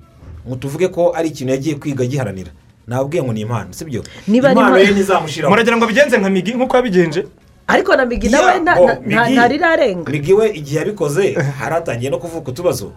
Ngo 0.47 0.57
tuvuge 0.57 0.89
ko 0.89 1.13
ari 1.17 1.29
ikintu 1.29 1.53
yagiye 1.53 1.75
kwiga 1.75 2.05
agiharanira. 2.05 2.51
Nabwiye 2.87 3.23
ngo 3.23 3.33
ni 3.33 3.41
impano 3.41 3.69
ari 3.71 4.37
impano 4.39 4.61
impano- 4.61 4.79
ye 4.79 4.91
ntizamushyiraho 4.91 5.51
muragira 5.51 5.77
ngo 5.77 5.87
bigenze 5.87 6.19
nka 6.19 6.31
migi 6.31 6.53
nk'uko 6.55 6.77
yabigenje. 6.77 7.27
Ariko 7.73 7.97
na 7.97 8.05
migi 8.07 8.29
nawe 8.29 8.53
ntarirarenga 9.35 10.11
migi 10.13 10.33
we 10.35 10.47
igihe 10.51 10.79
yabikoze 10.79 11.33
haratangiye 11.59 12.11
no 12.11 12.19
kuvuka 12.19 12.51
utubazo. 12.51 12.93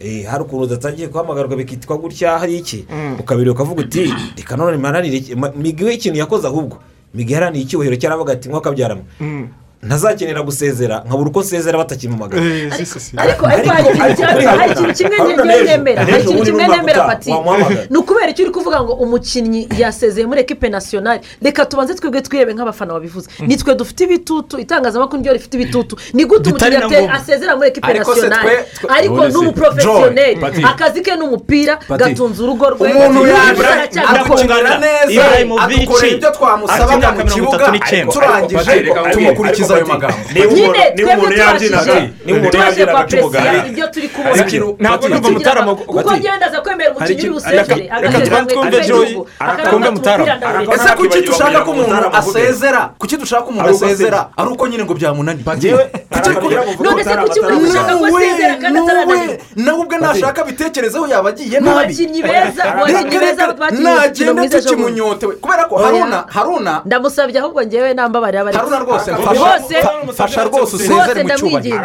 Eh, 0.00 0.24
hari 0.26 0.42
ukuntu 0.44 0.64
udatangiye 0.64 1.08
guhamagarwa 1.08 1.56
bikitwa 1.56 1.96
gutya 1.98 2.38
hari 2.38 2.56
iki? 2.58 2.86
Ukabiri 3.20 3.50
ukavuga 3.50 3.80
uti 3.82 4.12
reka 4.36 4.56
none 4.56 4.76
mparanire 4.76 5.16
iki." 5.16 5.34
Ma- 5.34 5.52
migi 5.56 5.84
we 5.84 5.94
ikintu 5.94 6.18
yakoze 6.18 6.46
ahubwo. 6.46 6.78
Migi 7.14 7.32
yaraniye 7.32 7.64
icyubahiro 7.64 7.96
cyaravuga 7.96 8.32
ati 8.32 8.48
mwaka 8.48 8.70
byarama 8.72 9.02
ntazakenera 9.86 10.42
gusezera 10.42 11.02
nkabura 11.06 11.28
uko 11.30 11.40
nsezera 11.40 11.78
batakimumagara 11.78 12.42
ariko 13.16 13.46
ariko 13.46 13.70
hari 13.70 14.72
ikintu 14.72 14.92
kimwe- 14.98 15.64
nemera. 15.64 16.04
hari 16.04 16.22
ikintu 16.22 16.42
kimwe 16.44 16.68
nemera 16.68 17.04
pati. 17.04 17.30
ni 17.90 17.96
ukubera 17.96 18.30
icyo 18.30 18.44
uri 18.44 18.52
kuvuga 18.52 18.78
ngo 18.82 18.92
umukinnyi 18.92 19.68
yasezeye 19.78 20.26
muri 20.26 20.40
ekipe 20.40 20.68
nasiyonari 20.68 21.20
reka 21.42 21.66
tubanze 21.66 21.94
twebwe 21.94 22.20
twirebe 22.22 22.52
nk'abafana 22.54 22.92
babivuze. 22.94 23.28
Nitwe 23.46 23.74
dufite 23.74 24.00
ibitutu 24.04 24.58
itangazamakuru 24.58 25.18
niryo 25.18 25.32
rifite 25.32 25.54
ibitutu. 25.56 25.96
Ni 26.12 26.24
gute 26.24 26.50
umukinnyi 26.50 27.08
asezera 27.16 27.56
muri 27.56 27.68
ekipe 27.68 27.92
nasiyonari 27.94 28.48
ariko 28.88 29.28
ni 29.28 29.36
umuporofesiyoneri 29.36 30.38
akazi 30.70 31.00
ke 31.02 31.16
ni 31.16 31.22
umupira 31.22 31.78
gatunze 31.98 32.42
urugo 32.42 32.70
rwe 32.70 32.92
umuntu 32.92 33.26
yaje 33.26 33.62
aracyabikora. 33.66 34.20
akungana 34.20 34.72
neza 34.84 35.22
adukorera 35.64 36.14
ibyo 36.16 36.30
twamusabaga 36.30 37.12
mu 37.12 37.24
kibuga. 37.24 37.64
turangije 38.12 38.92
tumukurikiza 39.12 39.73
ayo 39.76 39.86
magambo 39.86 40.18
niba 40.94 41.12
umuntu 41.16 41.36
yabyinaga 41.42 41.94
ibyo 43.68 43.86
turi 43.92 44.08
Hari 44.08 44.08
kubona 44.08 44.42
ikintu- 44.42 44.76
ntabwo 44.80 45.08
numva 45.08 45.30
mutarama 45.30 45.74
kuko 45.74 46.10
ngenda 46.16 46.46
aza 46.46 46.60
kwemera 46.60 46.90
umukinnyi 46.90 47.26
agasezera 47.44 48.00
reka 48.00 48.18
mu 48.40 48.46
twumve 48.46 48.76
ikipe 48.76 48.86
Joy, 48.88 49.04
y'igihugu 49.06 49.28
twumve 49.70 49.90
Mutarama. 49.90 50.74
ese 50.74 50.88
kuki 50.96 51.20
dushaka 51.22 51.58
ko 51.64 51.70
umuntu 51.70 52.08
asezera 52.18 52.80
kuki 52.98 53.16
dushaka 53.16 53.42
ko 53.42 53.48
umuntu 53.50 53.70
asezera 53.70 54.20
ari 54.36 54.48
uko 54.50 54.64
nyine 54.68 54.84
ngo 54.84 54.94
byamunaniye 54.94 55.44
None 56.84 57.04
se 57.04 57.16
kuki 57.16 57.38
buri 57.40 57.58
gushaka 57.66 57.92
ko 57.96 58.04
asezera 58.06 58.54
kandi 58.62 58.78
nawe, 58.78 58.90
atarananiwe 58.90 59.40
nawe 59.56 59.78
ubwe 59.82 59.96
nashaka 59.98 60.38
abitekerezeho 60.42 61.06
yaba 61.06 61.28
agiye 61.30 61.60
mu 61.60 61.70
nabi 61.70 61.92
bakinnyi 61.94 62.20
beza 62.22 62.64
mu 62.76 62.80
bakinnyi 62.84 63.18
beza 63.18 63.44
nagenda 63.70 64.60
tukimunyotewe 64.60 65.32
kubera 65.42 65.64
ko 65.68 65.74
haruna 65.78 66.18
haruna 66.28 66.72
ndamusabye 66.84 67.38
ahubwo 67.40 67.60
ngewe 67.66 67.94
nambabarira 67.94 68.44
bari 68.44 68.56
haruna 68.56 68.78
rwose 68.84 69.08
Bose- 69.64 69.82
fasha- 69.82 70.06
fa- 70.06 70.12
fasha 70.12 70.44
rwose 70.44 70.76
rwose 70.76 70.76
usezere 70.76 71.22
mu 71.24 71.30
cyubahiro 71.38 71.78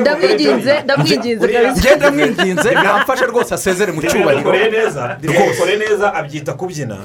ndamwinginze 0.00 0.72
ndamwinginze 0.82 1.46
ngenda 1.80 2.10
mwinginze 2.10 2.70
namfashe 2.74 3.24
rwose 3.30 3.54
asezere 3.54 3.92
mu 3.92 4.00
cyubahiro 4.02 4.50
dikoreye 5.20 5.76
neza 5.78 6.06
abyita 6.14 6.52
kubyina 6.56 6.96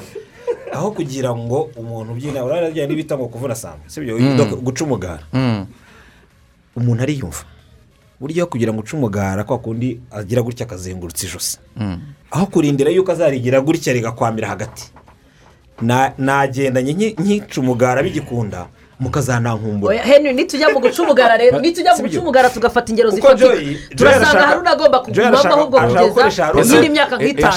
aho 0.73 0.91
kugira 0.91 1.35
ngo 1.35 1.69
umuntu 1.75 2.11
ubyina 2.15 2.39
urabona 2.45 2.69
n'ibita 2.87 3.17
ngo 3.17 3.27
kuvuna 3.27 3.55
samba 3.55 3.83
si 3.87 3.99
byo 4.01 4.15
guca 4.63 4.81
umugara 4.87 5.23
umuntu 6.75 7.03
ariyumva 7.03 7.43
burya 8.19 8.45
kugira 8.45 8.71
ngo 8.73 8.79
uce 8.81 8.95
umugara 8.95 9.43
kwa 9.43 9.57
kundi 9.59 9.99
agira 10.11 10.41
gutya 10.41 10.65
akazengurutsa 10.65 11.27
ijosi 11.27 11.57
aho 12.31 12.45
kurindira 12.45 12.89
yuko 12.91 13.11
azarigira 13.11 13.59
gutya 13.61 13.93
rigakwamira 13.93 14.47
hagati 14.47 14.91
Na- 15.81 16.13
nagendanye 16.17 16.93
nki- 16.93 17.15
nkica 17.21 17.57
umugara 17.61 18.03
bigikunda 18.03 18.67
mukazanankumbura. 19.01 19.97
Henry 19.97 20.33
nitujya 20.33 20.69
mu 20.69 20.79
guca 20.79 20.99
umugara 21.03 21.37
rero. 21.37 21.59
Nitujya 21.63 21.91
mu 21.95 22.01
guca 22.03 22.19
umugara 22.21 22.49
tugafata 22.49 22.87
ingero 22.91 23.09
zifatika 23.09 23.47
turasanga 23.97 24.45
haruna 24.47 24.71
agomba 24.71 24.97
kugumamo 24.99 25.37
ahubwo 25.53 25.77
kugeza 25.87 26.21
iyindi 26.73 26.89
myaka 26.89 27.15
Eh, 27.15 27.21
nk'itanu. 27.21 27.51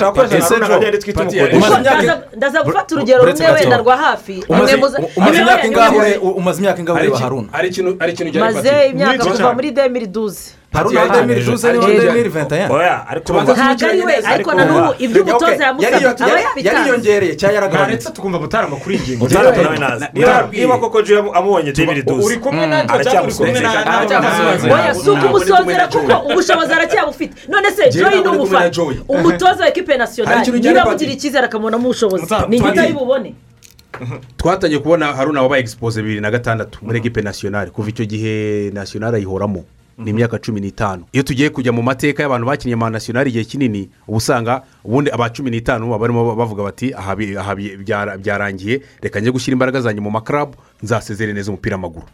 Kuko 1.46 1.56
imyaka- 1.80 2.02
ndaza- 2.36 2.62
gufata 2.64 2.94
urugero 2.94 3.18
rumwe 3.24 3.46
wenda 3.60 3.76
rwa 3.82 3.96
hafi. 3.96 4.44
Umaze 5.16 5.38
imyaka 5.40 5.66
ingahe 5.66 5.96
ureba 7.00 7.18
haruna. 7.24 7.48
maze 8.40 8.68
imyaka 8.90 9.12
kuva 9.24 9.54
muri 9.54 9.70
demiri 9.70 10.06
duze 10.06 10.50
haruna 10.74 11.08
demiri 11.08 11.42
juze 11.44 11.68
ikintu- 11.68 12.00
demiri 12.00 12.28
ventaya 12.28 12.66
ntabwo 12.66 13.52
ari 13.88 14.00
we 14.02 14.14
ariko 14.24 14.54
na 14.54 14.64
n'ubu 14.64 14.94
ibyo 14.98 15.22
umutoza 15.22 15.64
yamusabye 15.64 15.96
aba 15.96 16.40
yabitanze 16.40 16.68
yariyongereye 16.68 17.34
cyangwa 17.36 17.54
yaragabanutse 17.54 18.10
tukumva 18.12 18.38
mutarama 18.40 18.76
kuri 18.76 18.94
iyi 18.96 19.16
ngingo. 19.16 19.28
Niba- 20.52 20.78
koko 20.78 21.02
Joy 21.02 21.18
amubonye 21.34 21.72
David 21.72 21.90
uri 21.90 22.02
Duzi 22.02 22.36
kumwe 22.38 22.66
natwe 22.66 23.04
cyangwa 23.04 23.22
uri 23.26 23.34
kumwe 23.34 23.60
na 23.60 23.70
Aracyamusezera. 23.86 24.74
oya 24.74 24.94
si 24.94 25.10
ukumusozera 25.10 25.88
kuko 25.88 26.14
ubushobozi 26.32 26.72
aracyabufite 26.72 27.34
none 27.48 27.70
se 27.70 27.90
joyi 27.90 28.20
ni 28.22 28.28
umufana 28.28 28.70
umutoza 29.08 29.60
wa 29.64 29.68
ekipe 29.68 29.96
nasiyonari 29.96 30.50
niba 30.50 30.84
Pati. 30.84 31.04
icyizere 31.04 31.44
akamubonamo 31.46 31.84
ubushobozi 31.88 32.22
ni 32.48 32.60
Pati. 32.60 32.78
igita 32.80 32.98
bubone 32.98 33.34
twatangiye 34.36 34.78
kubona 34.80 35.12
haruna 35.14 35.42
wabaye 35.42 35.60
egisipoze 35.60 36.02
bibiri 36.02 36.20
na 36.20 36.30
gatandatu 36.30 36.78
muri 36.82 36.98
ekipe 36.98 37.22
nasiyonari 37.22 37.70
kuva 37.70 37.88
icyo 37.88 38.04
gihe 38.04 38.70
nasiyonari 38.74 39.16
ayihoramo 39.16 39.64
ni 39.98 40.10
imyaka 40.10 40.38
cumi 40.38 40.60
n'itanu. 40.60 41.04
Iyo 41.12 41.22
tugiye 41.22 41.50
kujya 41.50 41.72
mu 41.72 41.82
mateka 41.82 42.22
y'abantu 42.22 42.46
bakinnye 42.46 42.74
ama 42.74 42.90
nasiyonari 42.90 43.30
igihe 43.30 43.44
kinini 43.44 43.90
uba 44.08 44.16
usanga 44.16 44.62
ubundi 44.84 45.10
aba 45.10 45.30
cumi 45.30 45.50
n'itanu 45.50 45.86
baba 45.86 45.98
barimo 45.98 46.34
bavuga 46.36 46.62
bati 46.62 46.94
aha 46.94 47.16
byarangiye. 48.18 48.82
Reka 49.02 49.20
njye 49.20 49.30
gushyira 49.32 49.52
imbaraga 49.54 49.80
zanjye 49.80 50.00
mu 50.00 50.10
makarabu 50.10 50.54
nzasezere 50.82 51.32
neza 51.32 51.50
umupira 51.50 51.76
w'amaguru. 51.76 52.06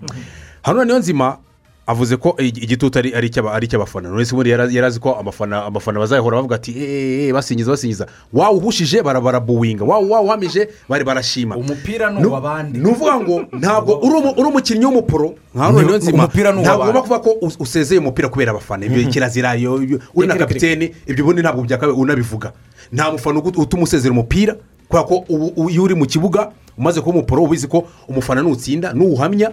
Haruna 0.62 0.84
niyo 0.84 0.98
nzima 0.98 1.38
avuze 1.86 2.16
ko 2.16 2.36
igi- 2.38 2.60
igitutu 2.62 2.98
ari 2.98 3.14
ari 3.14 3.28
icy'aba- 3.28 3.52
ari 3.52 3.66
icy'abafana 3.66 4.08
none 4.08 4.24
se 4.24 4.34
ubundi 4.34 4.50
yari 4.50 4.78
azi 4.86 5.00
ko 5.00 5.16
abafana 5.18 5.98
bazahora 5.98 6.36
bavuga 6.36 6.54
ati 6.56 6.72
eee 6.76 7.32
basingiza 7.32 7.70
basingiza. 7.70 8.06
Wawe 8.32 8.56
uhushije 8.56 9.02
bara- 9.02 9.20
barabuwinga 9.20 9.84
wawe 9.84 10.06
wawe 10.08 10.24
uhamije 10.26 10.68
bari 10.88 11.04
barashima. 11.04 11.56
Umupira 11.56 12.10
ni 12.10 12.24
uw'abandi 12.26 12.78
ni 12.78 12.86
ukuvuga 12.86 13.20
ngo 13.20 13.44
ntabwo 13.52 13.98
uri 14.02 14.14
umu- 14.14 14.34
uri 14.38 14.48
umukinnyi 14.48 14.84
w'umuporo 14.86 15.34
ntabwo 15.54 15.80
ugomba 15.80 17.00
kuvuga 17.02 17.18
ko 17.18 17.30
us- 17.42 17.56
usezeye 17.60 17.98
umupira 18.00 18.28
kubera 18.28 18.50
abafana. 18.50 18.86
Ibyo 18.86 19.02
Mhm. 19.02 19.10
kirazira 19.10 19.54
uri 20.14 20.26
na 20.28 20.34
kapitene 20.36 20.92
ibyo 21.06 21.24
ubundi 21.24 21.42
ntabwo 21.42 21.62
byakabaye 21.66 21.98
unabivuga. 21.98 22.52
Nta 22.92 23.12
mufana 23.12 23.38
utuma 23.42 23.82
usezera 23.82 24.12
umupira 24.12 24.54
kubera 24.88 25.06
ko 25.08 25.24
ubu- 25.28 25.70
iyo 25.70 25.82
uri 25.82 25.94
mu 25.94 26.06
kibuga 26.06 26.50
umaze 26.78 27.00
kuba 27.00 27.18
umuporo 27.18 27.42
ubizi 27.42 27.66
ko 27.68 27.84
umufana 28.08 28.42
nutsinda 28.42 28.92
nuwuhamya 28.92 29.50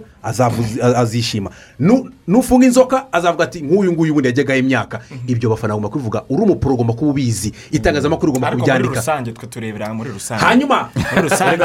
azishima 0.95 1.49
Nu- 1.80 2.09
nufunga 2.28 2.65
inzoka 2.65 3.05
azavuga 3.11 3.43
ati 3.43 3.61
nk'uyu 3.61 3.91
nguyu 3.93 4.11
ubundi 4.11 4.28
yajyagaho 4.28 4.59
imyaka 4.59 4.99
ibyo 5.28 5.49
bafana 5.49 5.74
bagomba 5.74 5.89
kubivuga 5.89 6.24
uri 6.30 6.41
umuporo 6.43 6.74
ugomba 6.76 6.93
kuba 6.93 7.11
ubizi 7.11 7.53
itangazamakuru 7.72 8.27
rigomba 8.31 8.48
ariko 8.48 8.60
muri 8.60 8.72
kubyandika 8.72 8.99
rusange 8.99 9.31
twe 9.31 9.48
turebera 9.48 9.94
muri 9.94 10.10
rusange 10.11 10.44
hanyuma 10.45 10.89
muri 11.15 11.30
rusange 11.30 11.64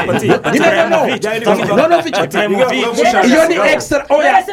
iyo 3.27 3.49
ni 3.49 3.55
ekisitara 3.73 4.05
oya 4.09 4.45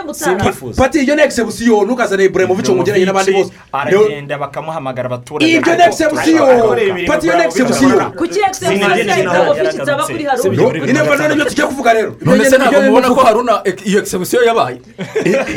pati 0.78 1.00
iyo 1.00 1.16
ni 1.16 1.22
egisebusiyo 1.22 1.86
ntukazane 1.86 2.26
iburayimovich 2.26 2.70
umugeranye 2.70 3.06
n'abandi 3.06 3.32
bose 3.34 3.52
aragenda 3.72 4.38
bakamuhamagara 4.38 5.06
abaturage 5.06 5.52
ibyo 5.58 5.76
ni 5.76 5.84
egisebusiyo 5.84 6.46
pati 7.08 7.26
iyo 7.28 7.36
ni 7.38 7.44
egisebusiyo 7.44 8.12
kuki 8.18 8.40
egisebusiyo 8.40 9.22
itabofishi 9.24 9.76
itaba 9.78 10.04
kuri 10.08 10.24
haruna 10.24 10.89
niba 10.94 11.16
none 11.18 11.34
ibyo 11.34 11.46
tugiye 11.46 11.68
kuvuga 11.68 11.94
rero 11.94 12.12
none 12.22 12.46
se 12.50 12.58
ntabwo 12.58 12.82
mubona 12.82 13.08
ko 13.10 13.22
haruna 13.24 13.54
ek- 13.64 13.86
iyo 13.90 14.00
egisebusiyo 14.00 14.44
yabaye 14.44 14.78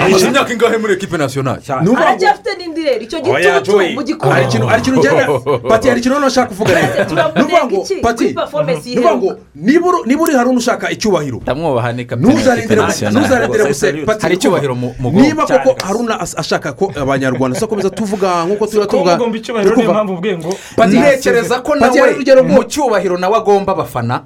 amaze 0.01 0.27
imyaka 0.27 0.53
ingahe 0.53 0.77
muri 0.79 0.93
ekipe 0.95 1.17
nasiyonari 1.19 1.63
aracyafite 2.03 2.51
n'indi 2.59 2.83
rero 2.83 3.01
icyo 3.05 3.19
oya 3.33 3.61
gitutu 3.61 3.73
joyi 3.79 3.95
mu 3.95 4.03
hari 4.33 4.45
ikintu 4.47 4.67
hari 4.67 4.81
ikintu 4.83 4.99
ugenda 5.01 5.25
pati 5.69 5.89
hari 5.89 5.99
ikintu 6.01 6.15
noneho 6.15 6.31
ushaka 6.33 6.49
kuvuga 6.49 6.73
rero 6.75 6.93
ni 7.05 7.43
ukuvuga 7.43 7.65
ngo 7.67 7.81
pati 8.03 8.25
ni 8.25 8.31
ukuvuga 8.99 9.17
ngo 9.17 9.31
niba 9.55 9.87
uri- 10.25 10.37
haruna 10.37 10.59
ushaka 10.59 10.91
icyubahiro 10.91 11.39
ndamwubaha 11.43 11.93
ni 11.93 12.05
kapitene 12.05 12.35
ntuzarindire 13.11 13.65
gusa 13.69 13.87
pati 14.07 14.23
hari 14.23 14.35
icyubahiro 14.35 14.75
mu 14.75 14.89
bwonko 15.01 15.21
niba 15.21 15.43
koko 15.47 15.71
haruna 15.87 16.15
as- 16.21 16.37
ashaka 16.39 16.73
ko 16.73 16.93
abanyarwanda 16.97 17.55
tuzakomeza 17.57 17.91
tuvuga 17.91 18.45
nk'uko 18.47 18.67
tuba 18.67 18.87
tuvuga 18.87 19.13
mpamvu 19.93 20.13
ubwiye 20.15 20.39
ngo 20.39 20.51
ntekereza 20.87 21.61
ko 21.61 21.71
Pati 21.81 21.99
hari 21.99 22.25
nawe 22.25 22.43
mu 22.43 22.63
cyubahiro 22.65 23.17
nawe 23.19 23.37
agomba 23.37 23.73
abafana 23.73 24.25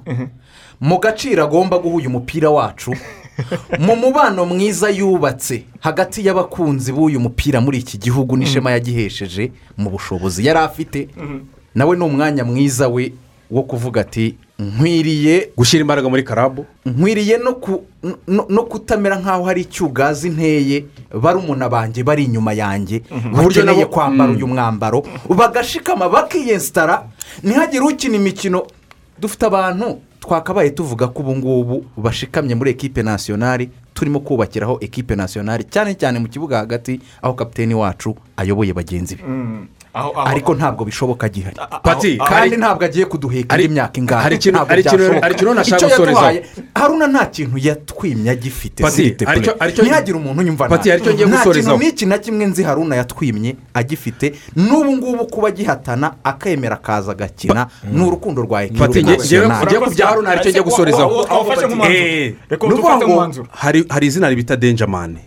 mu 0.81 0.99
gaciro 0.99 1.43
agomba 1.43 1.77
guha 1.79 1.95
uyu 1.95 2.09
mupira 2.09 2.49
wacu 2.49 2.91
mu 3.79 3.95
mubano 3.95 4.45
mwiza 4.45 4.89
yubatse 4.89 5.63
hagati 5.79 6.25
y'abakunzi 6.25 6.91
b'uyu 6.91 7.19
mupira 7.19 7.61
muri 7.61 7.77
iki 7.77 7.97
gihugu 7.97 8.37
n'ishema 8.37 8.71
yagihesheje 8.71 9.51
mu 9.77 9.89
bushobozi 9.89 10.45
yari 10.45 10.59
afite. 10.59 11.07
Nawe 11.75 11.97
ni 11.97 12.03
umwanya 12.03 12.43
mwiza 12.43 12.87
we 12.87 13.13
wo 13.51 13.63
kuvuga 13.63 14.01
ati 14.01 14.35
nkwiriye 14.59 15.49
gushyira 15.57 15.81
imbaraga 15.81 16.09
muri 16.09 16.23
karabu 16.23 16.65
nkwiriye 16.85 17.37
no 17.37 17.53
ku- 17.53 17.83
no- 18.27 18.45
no 18.49 18.63
kutamera 18.63 19.15
nk'aho 19.21 19.43
hari 19.43 19.61
icyugazi 19.61 20.29
nteye 20.29 20.85
barumuna 21.21 21.69
banjye 21.69 22.03
bari 22.03 22.23
inyuma 22.25 22.53
yanjye 22.53 23.01
buryo 23.31 23.61
bakeneye 23.65 23.85
kwambara 23.85 24.29
Mm. 24.29 24.35
uyu 24.35 24.47
mwambaro 24.47 25.03
bagashikama 25.29 26.09
bakiyesitara 26.09 27.05
ntihagire 27.43 27.85
ukina 27.85 28.15
imikino 28.15 28.65
dufite 29.19 29.45
abantu. 29.45 30.01
Twakabaye 30.19 30.69
tuvuga 30.69 31.07
ko 31.07 31.19
ubu 31.23 31.35
ngubu 31.35 31.85
bashikamye 31.97 32.55
muri 32.55 32.71
ekipe 32.71 33.03
nasiyonari 33.03 33.69
turimo 33.93 34.19
kubakiraho 34.19 34.77
ekipe 34.81 35.15
nasiyonari 35.15 35.63
cyane 35.63 35.95
cyane 35.95 36.19
mu 36.19 36.27
kibuga 36.27 36.57
hagati 36.57 36.99
aho 37.21 37.33
kapiteni 37.33 37.73
wacu 37.73 38.15
ayoboye 38.37 38.73
bagenzi 38.73 39.15
be. 39.15 39.23
Ariko 40.25 40.53
ntabwo 40.55 40.85
bishoboka 40.85 41.29
gihari. 41.29 41.55
Pati, 41.83 42.17
kandi 42.17 42.57
ntabwo 42.57 42.85
agiye 42.85 43.05
kuduheka 43.05 43.55
indi 43.55 43.73
myaka 43.73 43.99
ingahe 43.99 44.21
hari 44.23 44.35
ikintu- 44.35 44.55
Ntabwo 44.57 44.69
hari 44.69 44.81
ikintu- 44.81 44.97
byashoboka. 44.97 45.21
hari 45.25 45.33
ikintu 45.35 45.53
nashaka 45.53 45.87
yaduhaye, 45.87 46.45
haruna 46.75 47.07
nta 47.07 47.25
kintu 47.25 47.57
yatwimye 47.57 48.29
agifite. 48.31 48.83
Ntihagire 49.81 50.17
umuntu 50.17 50.39
unyumva 50.41 50.65
nta. 50.67 50.75
Kintu 51.53 51.77
n'iki 51.83 52.05
na 52.05 52.17
kimwe 52.17 52.45
nzi 52.45 52.63
haruna 52.63 52.95
yatwimye 52.95 53.55
agifite. 53.73 54.33
N'ubu 54.55 54.91
ngubu 54.97 55.25
kuba 55.27 55.47
agihatana 55.47 56.13
akemera 56.23 56.75
akaza 56.75 57.11
agakina. 57.11 57.67
Ni 57.91 58.01
urukundo 58.03 58.41
rwa 58.41 58.63
nge- 58.63 59.17
ngewe 59.67 59.85
ku 59.85 59.91
bya 59.95 60.07
haruna 60.07 60.29
hari 60.29 60.39
icyo 60.41 60.51
ngiye 60.51 60.63
gusorezaho. 60.63 61.09
Eh, 61.87 62.33
ni 62.49 62.73
ukuvuga 62.73 62.97
ngo 63.07 63.45
hari 63.51 63.85
hari 63.89 64.07
izina 64.07 64.29
bita 64.35 64.55
denjamani 64.55 65.17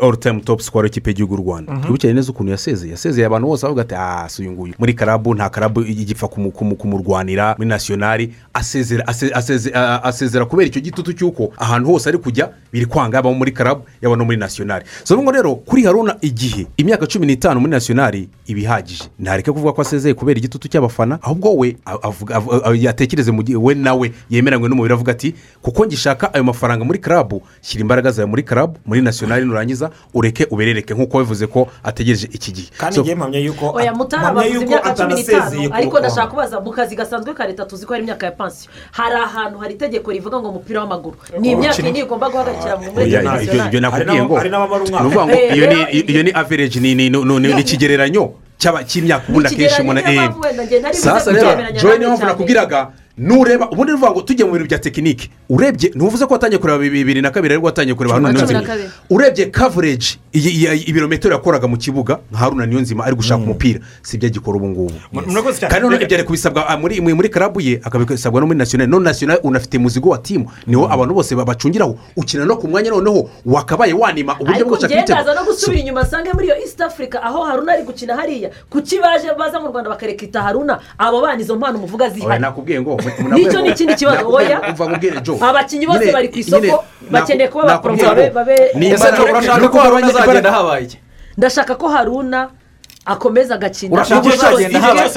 oru 0.00 0.16
tayimu 0.16 0.40
topu 0.40 0.62
sikoro 0.62 0.86
y'ikipe 0.86 1.10
y'igihugu 1.10 1.34
y'u 1.34 1.42
rwanda. 1.42 1.72
Mhm. 1.72 1.82
twibukire 1.82 2.12
neza 2.12 2.30
ukuntu 2.32 2.50
yasezeye. 2.52 2.90
Yasezeye 2.92 3.26
abantu 3.26 3.46
bose 3.48 3.62
bavuga 3.66 3.84
ati 3.86 3.94
ah 3.94 4.26
si 4.28 4.42
uyu 4.42 4.52
nguyu 4.52 4.74
muri 4.78 4.94
karabu 4.94 5.34
nta 5.34 5.48
karabu 5.50 5.80
igipfa 5.86 6.26
kumu- 6.28 6.50
kumu- 6.50 6.76
kumurwanira. 6.76 7.54
Muri 7.58 7.68
nasiyonari 7.68 8.34
asezera 8.54 9.06
ase- 9.06 9.30
aseze- 9.30 9.70
a- 9.74 10.02
asezera 10.02 10.44
kubera 10.44 10.66
icyo 10.68 10.80
gitutu 10.82 11.12
cy'uko 11.14 11.52
ahantu 11.56 11.88
hose 11.94 12.08
ari 12.08 12.18
kujya 12.18 12.50
biri 12.72 12.86
kwanga 12.86 13.16
yaba 13.16 13.30
muri 13.32 13.52
karabu 13.52 13.84
yaba 14.02 14.16
no 14.16 14.24
muri 14.24 14.36
nasiyonari 14.36 14.84
so 15.04 15.14
rero 15.32 15.54
kuri 15.54 15.84
haruna 15.84 16.16
igihe 16.20 16.66
imyaka 16.76 17.06
cumi 17.06 17.26
n'itanu 17.26 17.60
muri 17.60 17.70
nasiyonari 17.70 18.28
iba 18.46 18.60
ihagije. 18.60 19.04
Ntareke 19.18 19.52
kuvuga 19.52 19.72
ko 19.72 19.82
asezeye 19.82 20.14
kubera 20.14 20.38
igitutu 20.38 20.68
cy'abafana 20.68 21.18
ahubwo 21.22 21.54
we 21.56 21.76
yatekereze 22.74 23.30
mu 23.32 23.42
gihe 23.42 23.58
we 23.58 23.74
nawe 23.74 24.12
yemeranywe 24.30 24.68
n'umubiri 24.68 24.94
avuga 24.94 25.12
ati 25.12 25.34
kuko 25.62 25.86
ngishaka 25.86 26.34
ayo 26.34 26.44
mafaranga 26.44 26.84
muri 26.84 26.98
karabu 26.98 27.42
shyira 27.62 27.82
imbaraga 27.82 28.10
zawe 28.10 28.26
muri 28.28 28.42
karabu 28.42 28.78
muri 28.86 29.00
nasiyonari 29.02 29.44
nurangiza 29.44 29.90
ureke 30.14 30.46
uberereke. 30.50 30.94
Nk'uko 30.94 31.16
wabivuze 31.18 31.46
ko 31.46 31.68
ategereje 31.84 32.28
iki 32.32 32.52
gihe. 32.52 32.68
Kandi 32.78 33.00
ngiye 33.00 33.14
mpamya 33.14 33.38
yuko 33.40 33.75
oya 33.76 33.92
mutara 33.94 34.32
bavuze 34.32 34.64
imyaka 34.64 34.94
cumi 34.94 35.14
n'itanu. 35.14 35.74
ariko 35.74 35.96
ndashaka 36.00 36.26
kubaza 36.32 36.56
mu 36.60 36.70
kazi 36.72 36.96
gasanzwe 36.96 37.34
ka 37.34 37.46
leta 37.46 37.64
tuzi 37.64 37.86
ko 37.86 37.92
hari 37.94 38.02
imyaka 38.04 38.26
ya 38.26 38.32
pansiyo 38.32 38.70
hari 38.92 39.14
ahantu 39.16 39.56
hari 39.58 39.74
itegeko 39.74 40.08
rivuga 40.12 40.36
ngo 40.40 40.48
umupira 40.50 40.80
w'amaguru. 40.80 41.16
Ni 41.38 41.50
imyaka 41.52 41.78
ine 41.82 41.98
igomba 42.00 42.26
guhagarikira 42.32 42.76
mu 42.76 42.84
ibyo 43.66 43.80
nasiyonari 43.80 44.10
ni 44.10 45.06
ukuvuga 45.06 45.24
ngo 45.26 45.32
Eh, 45.32 45.56
iyo 45.56 45.66
ni 45.66 45.74
rero- 45.74 46.10
iyo 46.12 46.22
ni 46.22 46.30
average 46.32 46.80
ni 46.80 46.94
ni- 46.94 47.10
ni- 47.10 47.24
ni- 47.24 47.54
ni 47.54 47.60
ikigereranyo 47.60 48.24
cy'imyaka 48.58 49.24
ubundi 49.28 49.48
akenshi 49.48 49.80
umuntu 49.82 50.00
sasa 50.92 51.30
rero 51.30 51.44
kubyemeranya 51.44 51.80
joy 51.80 51.90
namwe 51.92 51.98
niyo 51.98 52.08
mpamvu 52.10 52.26
nakubwiraga 52.26 52.80
nureba 53.18 53.70
ubundi 53.70 53.92
ruvuga 53.92 54.10
ngo 54.10 54.22
tujye 54.22 54.44
mu 54.44 54.52
bintu 54.52 54.66
bya 54.68 54.78
tekinike 54.78 55.30
urebye 55.48 55.90
ntuvuze 55.94 56.26
ko 56.26 56.32
watangiye 56.34 56.58
kureba 56.58 56.78
bibiri 56.78 57.22
na 57.22 57.30
kabiri 57.30 57.54
ariko 57.54 57.66
watangiye 57.66 57.94
kureba 57.94 58.14
haruna 58.14 58.32
niyonzima. 58.32 58.60
urebye 59.10 59.46
iyi- 60.68 60.84
ibirometero 60.90 61.34
yakoraga 61.34 61.66
mu 61.68 61.76
kibuga 61.76 62.18
nka 62.30 62.38
haruna 62.38 62.66
niyonzima 62.66 63.04
ari 63.04 63.16
gushaka 63.16 63.40
umupira. 63.42 63.80
Si 64.02 64.16
ibyo 64.16 64.28
agikora 64.28 64.56
ubu 64.56 64.68
ngubu. 64.68 64.92
Kandi 65.68 65.82
noneho 65.88 66.02
ibyo 66.02 66.16
ari 66.16 66.24
kubisabwa 66.26 66.68
ah, 66.68 66.76
muri 66.76 67.28
karabu 67.28 67.60
ye 67.60 67.80
akabisabwa 67.84 68.40
no 68.40 68.46
muri 68.46 68.58
nasiyonari 68.58 68.90
none 68.90 69.04
nasiyonari 69.04 69.40
unafite 69.44 69.78
muzigo 69.78 70.08
wa 70.12 70.18
timu 70.18 70.50
niwo 70.66 70.84
abantu 70.92 71.14
bose 71.14 71.34
babacungiraho 71.34 71.96
ukina 72.16 72.44
no 72.44 72.56
ku 72.56 72.68
mwanya 72.68 72.90
noneho 72.90 73.30
wakabaye 73.46 73.92
wanima 73.96 74.36
uburyo 74.36 74.54
ariko 74.54 74.68
bwo 74.68 74.76
gushaka 74.76 74.94
ibitego 74.94 75.20
ndaza 75.22 75.34
no 75.40 75.44
gusubira 75.48 75.80
inyuma 75.80 76.00
asange 76.00 76.32
muri 76.36 76.46
iyo 76.46 76.56
east 76.60 76.80
africa 76.80 77.16
aho 77.24 77.44
haruna 77.48 77.72
ari 77.72 77.82
gukina 77.82 78.12
hariya 78.16 78.50
kuki 78.70 78.98
baje 79.00 79.32
baza 79.38 79.60
mu 79.60 79.68
rwanda 79.72 79.88
bakarekita 79.90 80.42
haruna. 80.42 80.78
Abo 80.98 81.20
bana 81.24 81.40
izo 81.40 81.56
mpano 81.56 81.78
muvuga 81.78 82.08
zihari. 82.10 82.28
Nicyo 83.34 83.60
ni 83.62 83.68
ikindi 83.70 83.94
kibazo, 83.94 84.28
oya. 84.28 84.60
umva 84.70 84.84
nkubwire 84.86 85.20
jo 85.20 85.38
abakinnyi 85.40 85.86
bose 85.86 86.12
bari 86.12 86.28
ku 86.28 86.38
isoko 86.38 86.84
bakeneye 87.10 87.48
kuba 87.48 87.64
ngo 87.64 88.30
babe 88.34 88.56
ndashaka 91.36 91.74
ko 91.74 91.88
haruna 91.88 92.48
akomeza 93.06 93.54
agakina 93.54 94.04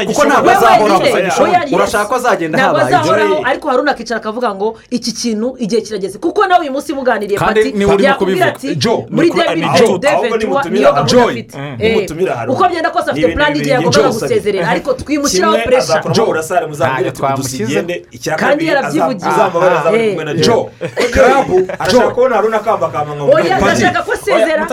kuko 0.06 0.26
ntabwo 0.26 0.52
yes. 0.52 1.40
urashaka 1.74 2.06
ko 2.06 2.16
azagenda 2.16 2.60
habaye? 2.60 2.96
Joy. 3.06 3.42
ariko 3.46 3.70
haruna 3.70 3.92
akicara 3.92 4.20
akavuga 4.20 4.56
ngo 4.56 4.78
iki 4.90 5.12
kintu 5.12 5.56
igihe 5.60 5.82
kirageze. 5.82 6.18
Kuko 6.20 6.48
nawe 6.48 6.62
uyu 6.62 6.72
munsi 6.72 6.94
muganiriye 6.94 7.40
pati 7.40 7.74
yakubwira 8.04 8.46
ati 8.46 8.76
Joe, 8.76 9.06
muri 9.10 9.32
ahubwo 9.32 10.38
nimutumira 10.38 10.70
niyo 10.70 10.94
gahunda 10.94 11.24
afite 11.24 11.58
Eh, 11.80 12.08
uko 12.50 12.68
byenda 12.70 12.90
kose 12.90 13.12
afite 13.12 13.34
plan 13.36 13.56
igihe 13.56 13.74
yagombaga 13.74 14.02
Joe. 14.04 14.12
gusezerera. 14.12 14.70
Ariko 14.70 14.94
twimushyiraho 14.94 15.58
puresha 15.58 16.02
Kandi 18.38 18.68
yarabyivugiye. 18.68 19.32
ari 19.32 19.98
Eh. 19.98 20.46
jo. 20.46 20.70
Joe 21.00 21.10
karabu 21.12 21.68
arashaka 21.80 21.92
jo. 21.92 22.10
Kubona 22.12 22.36
haruna 22.36 22.58
akambakamba 22.58 23.16
nka 23.16 23.24
oya 23.24 23.58
ndashaka 23.60 24.02
ko 24.04 24.12
asezera. 24.14 24.68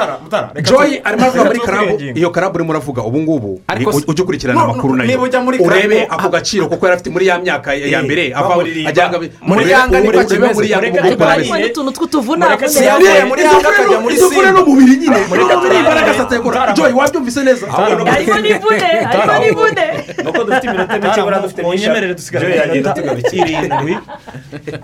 Joy 0.62 1.00
arimo 1.04 1.26
avuga 1.26 1.44
muri 1.44 1.60
karabu 1.60 2.00
iyo 2.14 2.30
karabu 2.30 2.54
urimo 2.56 2.70
uravuga. 2.70 3.02
Ubu 3.06 3.18
ngubu 3.22 3.60
Ariko 3.68 3.90
ujye 4.06 4.22
ukurikirana 4.22 4.62
amakuru 4.62 4.96
na 4.96 5.04
yo 5.04 5.20
urebe 5.60 6.06
ako 6.10 6.28
gaciro 6.28 6.68
kuko 6.68 6.86
yari 6.86 6.94
afite 6.96 7.10
muri 7.10 7.26
ya 7.26 7.38
myaka 7.38 7.74
ya 7.74 7.86
ya 7.86 8.02
mbere 8.02 8.32
ava 8.34 8.48
bamuririmba. 8.48 8.90
ajyanga 8.90 9.16
Muri 9.42 9.70
Yanga 9.70 10.00
niko 10.00 10.12
urebe 10.18 10.24
kimeze. 10.24 10.54
muri 10.54 10.70
Yanga 10.70 10.86
Mureke 10.86 11.14
uko 11.14 11.24
ariko 11.24 11.24
bimeze. 11.24 11.50
harimo 11.50 11.54
n'utuntu 11.66 11.90
tw'utuvuna 11.96 12.44
Mureke 12.46 12.64
avunira. 12.64 12.80
si 12.80 12.84
yavuye 12.90 13.24
muri 13.30 13.42
yanga 13.42 13.68
akajya 13.68 13.98
muri 14.04 14.16
simba 14.16 14.50
n'umubiri 14.52 14.94
nyine 15.00 15.18
muri 15.30 15.42
turi- 15.44 15.78
imbaraga 15.78 16.12
zitakora 16.18 16.72
joy 16.76 16.92
wabyumvise 16.92 17.40
neza 17.44 17.64
harimo 17.72 18.02
n'imvune 18.04 18.88
harimo 19.10 19.34
n'imvune 19.40 19.84
nuko 20.24 20.40
dufite 20.44 20.66
iminota 20.66 20.94
mike 20.98 21.20
buriya 21.22 21.40
dufite 21.42 21.60
munyemerere 21.62 22.14
joe 22.14 22.56
yagenda 22.60 22.90
tugarukira 22.96 23.48
irindwi 23.48 23.94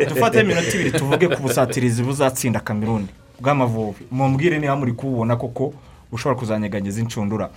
dufate 0.08 0.36
iminota 0.40 0.70
ibiri 0.74 0.90
tuvuge 0.92 1.26
ku 1.28 1.40
busatirizi 1.42 2.02
buzatsinda 2.02 2.60
kameruni 2.60 3.08
bw'amavubi 3.40 4.06
mumbwire 4.10 4.58
niba 4.58 4.76
muri 4.76 4.92
kuwubona 4.92 5.36
koko 5.36 5.74
ushobora 6.12 6.38
kuzanyeganyeza 6.40 7.00
inshundura 7.00 7.50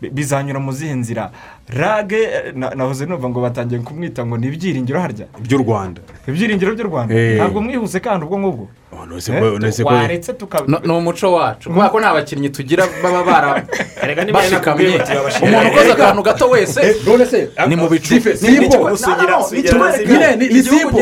Bi- 0.00 0.10
bizanyura 0.10 0.58
mu 0.60 0.72
zihe 0.72 0.94
nzira? 0.94 1.30
Rage 1.68 2.22
eh, 2.22 2.54
na- 2.54 2.74
nahoze 2.74 3.06
numva 3.06 3.28
ngo 3.30 3.40
batangiye 3.40 3.80
kumwita 3.80 4.26
ngo 4.26 4.36
ni 4.38 4.46
ibyiringiro 4.50 5.00
harya? 5.00 5.26
By'u 5.40 5.58
rwanda. 5.62 6.00
Ibyiringiro 6.28 6.74
by'u 6.74 6.86
rwanda? 6.90 7.14
Eh. 7.14 7.36
ntabwo 7.38 7.60
mwihuse 7.62 8.00
kandi 8.00 8.24
ubwo 8.26 8.38
ngubwo? 8.38 8.66
Nonese 8.92 9.82
ko- 9.84 9.88
waretse 9.88 10.32
tuka 10.32 10.64
No- 10.68 10.80
ni 10.84 10.92
umuco 10.92 11.32
wacu. 11.32 11.68
Kubera 11.70 11.88
ko 11.88 12.00
nta 12.00 12.12
bakinnyi 12.14 12.48
tugira 12.50 12.86
baba 13.02 13.24
bara 13.24 13.64
Erega 14.02 14.24
niba 14.24 14.38
bashikamye. 14.38 14.60
nakubwiye 14.60 14.98
bati 14.98 15.12
babashimira. 15.14 15.58
umuntu 15.58 15.74
ukoze 15.74 15.92
akantu 15.92 16.22
gato 16.22 16.48
wese 16.50 16.80
none 17.06 17.26
se 17.26 17.50
ni 17.68 17.76
mu 17.76 17.88
bicu. 17.88 18.06
Sife, 18.14 18.30
Ni 18.42 18.68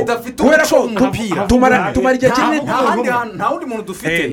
kidafite 0.00 0.42
Kubera 0.42 0.64
ko 0.66 0.88
tumara 1.48 2.14
igihe 2.16 2.30
kinini. 2.32 2.60
nta 3.36 3.48
wundi 3.50 3.66
muntu 3.66 3.82
dufite. 3.82 4.24
Eh, 4.24 4.30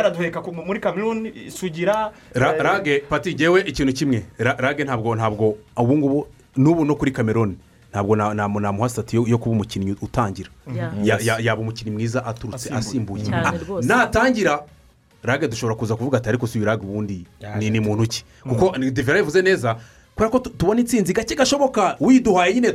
araduheka 0.00 0.40
ku- 0.42 0.52
muri 0.52 0.80
kameruni 0.80 1.50
sugira. 1.50 2.10
Ra- 2.34 2.54
eh, 2.56 2.62
rage 2.62 3.02
pati 3.08 3.34
ngewe 3.34 3.60
ikintu 3.66 3.92
kimwe. 3.92 4.22
Ra- 4.38 4.56
rage 4.58 4.84
ntabwo 4.84 5.14
ntabwo 5.14 5.56
ubu 5.76 5.94
ngubu 5.98 6.26
n'ubu 6.56 6.84
no 6.84 6.94
kuri 6.94 7.12
cameroon. 7.12 7.56
Ntabwo 7.90 8.16
na- 8.16 8.34
na- 8.34 8.48
namuha 8.48 8.88
sitati 8.88 9.16
yo- 9.16 9.26
kuba 9.38 9.50
umukinnyi 9.56 9.96
utangira. 10.02 10.50
Yeah. 10.74 10.92
Ya- 11.06 11.18
ya- 11.20 11.38
yaba 11.38 11.60
umukinnyi 11.62 11.90
mwiza 11.90 12.24
aturutse 12.26 12.68
asimbuye. 12.78 13.24
Ah, 13.34 13.52
natangira 13.88 14.62
rage 15.22 15.48
dushobora 15.48 15.74
kuza 15.76 15.96
kuvuga 15.96 16.18
ati 16.18 16.28
ariko 16.28 16.46
si 16.46 16.58
uyu 16.58 16.66
rage 16.66 16.82
ubundi 16.86 17.26
ni 17.70 17.80
muntu 17.80 18.06
ki? 18.08 18.24
Kuko 18.48 18.76
ni 18.78 18.90
devera 18.90 19.18
yavuze 19.18 19.42
neza 19.42 19.76
kubera 20.18 20.30
ko 20.30 20.38
tu- 20.38 20.50
tubona 20.50 20.80
intsinzi 20.80 21.12
gake 21.14 21.34
gashoboka. 21.34 21.96
Widuhaye 22.00 22.54
nyine 22.54 22.72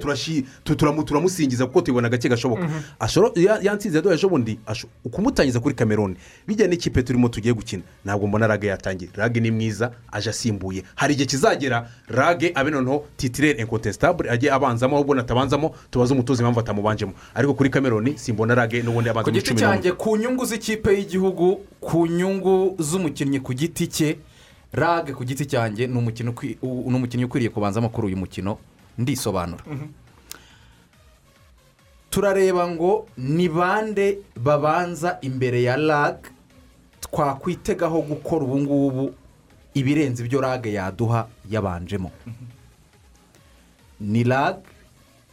turamusingiza 1.05 1.65
kuko 1.67 1.81
tubibona 1.81 2.09
gake 2.09 2.29
gashoboka. 2.29 2.69
Ashoro- 2.99 3.33
ya 3.61 3.75
ntsinzi 3.75 3.97
yaduhaye 3.97 4.17
ejo 4.19 4.29
bundi 4.29 4.59
ukumutangiza 5.05 5.59
kuri 5.59 5.75
cameroon. 5.75 6.15
Bijyanye 6.47 6.75
n'ikipe 6.75 7.03
turimo 7.03 7.27
tugiye 7.29 7.53
gukina. 7.53 7.83
Ntabwo 8.05 8.27
mbona 8.27 8.47
rage 8.47 8.67
yatangira 8.67 9.11
rage 9.15 9.39
ni 9.39 9.51
mwiza 9.51 9.91
aje 10.11 10.29
asimbuye. 10.29 10.83
Hari 10.95 11.13
igihe 11.13 11.25
kizagera 11.27 11.89
rage 12.07 12.51
abe 12.55 12.71
noneho 12.71 13.05
titirere 13.17 13.59
incontestabule 13.61 14.29
ajye 14.31 14.51
abanzamo 14.51 14.95
ahubwo 14.95 15.15
natabanzamo 15.15 15.75
tubaze 15.91 16.13
umutoza 16.13 16.41
impamvu 16.43 16.59
atamubanjemo. 16.59 17.13
Ariko 17.35 17.53
kuri 17.53 17.69
cameroon 17.69 18.15
simbona 18.17 18.55
rage 18.55 18.81
n'ubundi 18.81 19.09
ku 19.09 19.19
abanza 19.19 19.31
muri 19.31 19.41
giti 19.41 19.49
cumi 19.49 19.61
n'umwe. 19.61 19.73
cyanjye 19.75 19.91
ku 19.91 20.17
nyungu 20.17 20.45
z'ikipe 20.45 20.89
y'igihugu 20.95 21.59
ku 21.81 22.07
nyungu 22.07 22.75
z'umukinnyi 22.79 23.39
ku 23.39 23.53
giti 23.53 23.87
cye 23.87 24.17
rage 24.73 25.13
ku 25.13 25.23
giti 25.25 25.45
cyanjye 25.45 25.87
ni 25.87 25.97
umukinnyi 25.97 27.25
ukwiriye 27.25 27.49
kubanzamo 27.49 27.89
kuri 27.89 28.07
uyu 28.07 28.17
mukino 28.17 28.57
ndisobanura. 28.97 29.63
Turareba 32.09 32.67
ngo 32.67 33.07
ni 33.17 33.49
bande 33.49 34.17
babanza 34.35 35.17
imbere 35.21 35.63
ya 35.63 35.75
rage 35.75 36.29
twakwitegaho 37.01 38.01
gukora 38.01 38.45
ubu 38.45 38.59
ngubu 38.59 39.13
ibirenze 39.73 40.25
ibyo 40.25 40.41
rage 40.41 40.73
yaduha 40.73 41.27
yabanjemo. 41.49 42.11
Ni 43.99 44.23
rage 44.23 44.61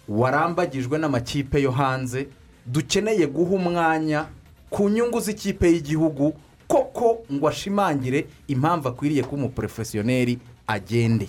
warambagijwe 0.09 0.99
n'amakipe 0.99 1.62
yo 1.62 1.71
hanze 1.71 2.29
dukeneye 2.67 3.27
guha 3.27 3.55
umwanya 3.55 4.27
ku 4.71 4.89
nyungu 4.89 5.21
z'ikipe 5.21 5.69
y'igihugu 5.73 6.33
koko 6.71 7.25
ngo 7.33 7.49
ashimangire 7.49 8.27
impamvu 8.49 8.89
akwiriye 8.89 9.23
kuba 9.23 9.43
umuporofesiyoneri 9.43 10.39
agende. 10.67 11.29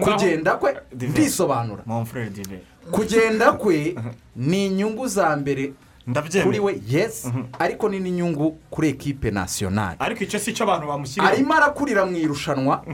Kugenda 0.00 0.56
kwe 0.56 0.76
ndisobanura. 0.92 1.82
Kugenda 2.90 3.52
kwe 3.52 3.94
ni 4.36 4.66
inyungu 4.66 5.06
za 5.06 5.36
mbere 5.36 5.72
kuri 6.42 6.60
we 6.60 6.80
yesi 6.88 7.28
ariko 7.58 7.88
ni 7.88 8.00
n'inyungu 8.00 8.58
kuri 8.70 8.88
ekipe 8.88 9.30
nasiyonari 9.30 9.96
ariko 9.98 10.24
icyo 10.24 10.38
si 10.38 10.52
cyo 10.52 10.64
abantu 10.64 10.86
bamushyiriyeho 10.86 11.34
arimo 11.34 11.54
arakurira 11.54 12.06
mu 12.06 12.16
irushanwa. 12.16 12.84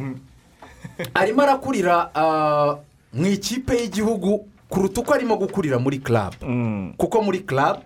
Arimo 1.14 1.42
arakurira 1.42 2.10
ah, 2.14 2.76
mu 3.12 3.26
ikipe 3.26 3.74
y'igihugu 3.80 4.46
kuruta 4.68 5.00
uko 5.00 5.14
arimo 5.14 5.36
gukurira 5.36 5.78
muri 5.78 5.98
club. 5.98 6.34
Kuko 6.96 7.22
muri 7.22 7.40
club 7.40 7.78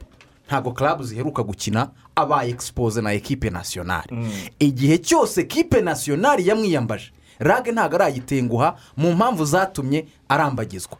ntabwo 0.52 0.72
club 0.72 1.02
ziheruka 1.02 1.42
gukina 1.42 1.88
abaye 2.16 2.50
expose 2.50 3.00
na 3.00 3.12
ekipe 3.12 3.50
nasiyonari 3.50 4.16
igihe 4.58 4.98
cyose 4.98 5.40
ekipe 5.40 5.80
nasiyonari 5.80 6.48
yamwiyambaje 6.48 7.10
rage 7.38 7.72
ntabwo 7.72 7.96
arayitenguha 7.96 8.76
mu 8.96 9.12
mpamvu 9.12 9.44
zatumye 9.44 10.04
arambagizwa. 10.28 10.98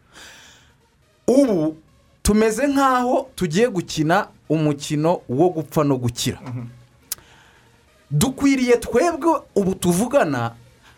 Ubu 1.27 1.77
tumeze 2.23 2.67
nk'aho 2.67 3.29
tugiye 3.35 3.69
gukina 3.69 4.27
umukino 4.49 5.21
wo 5.29 5.49
gupfa 5.49 5.85
no 5.85 5.97
gukira. 5.97 6.39
Dukwiriye 8.11 8.77
twebwe 8.77 9.41
ubu 9.55 9.75
tuvugana 9.75 10.55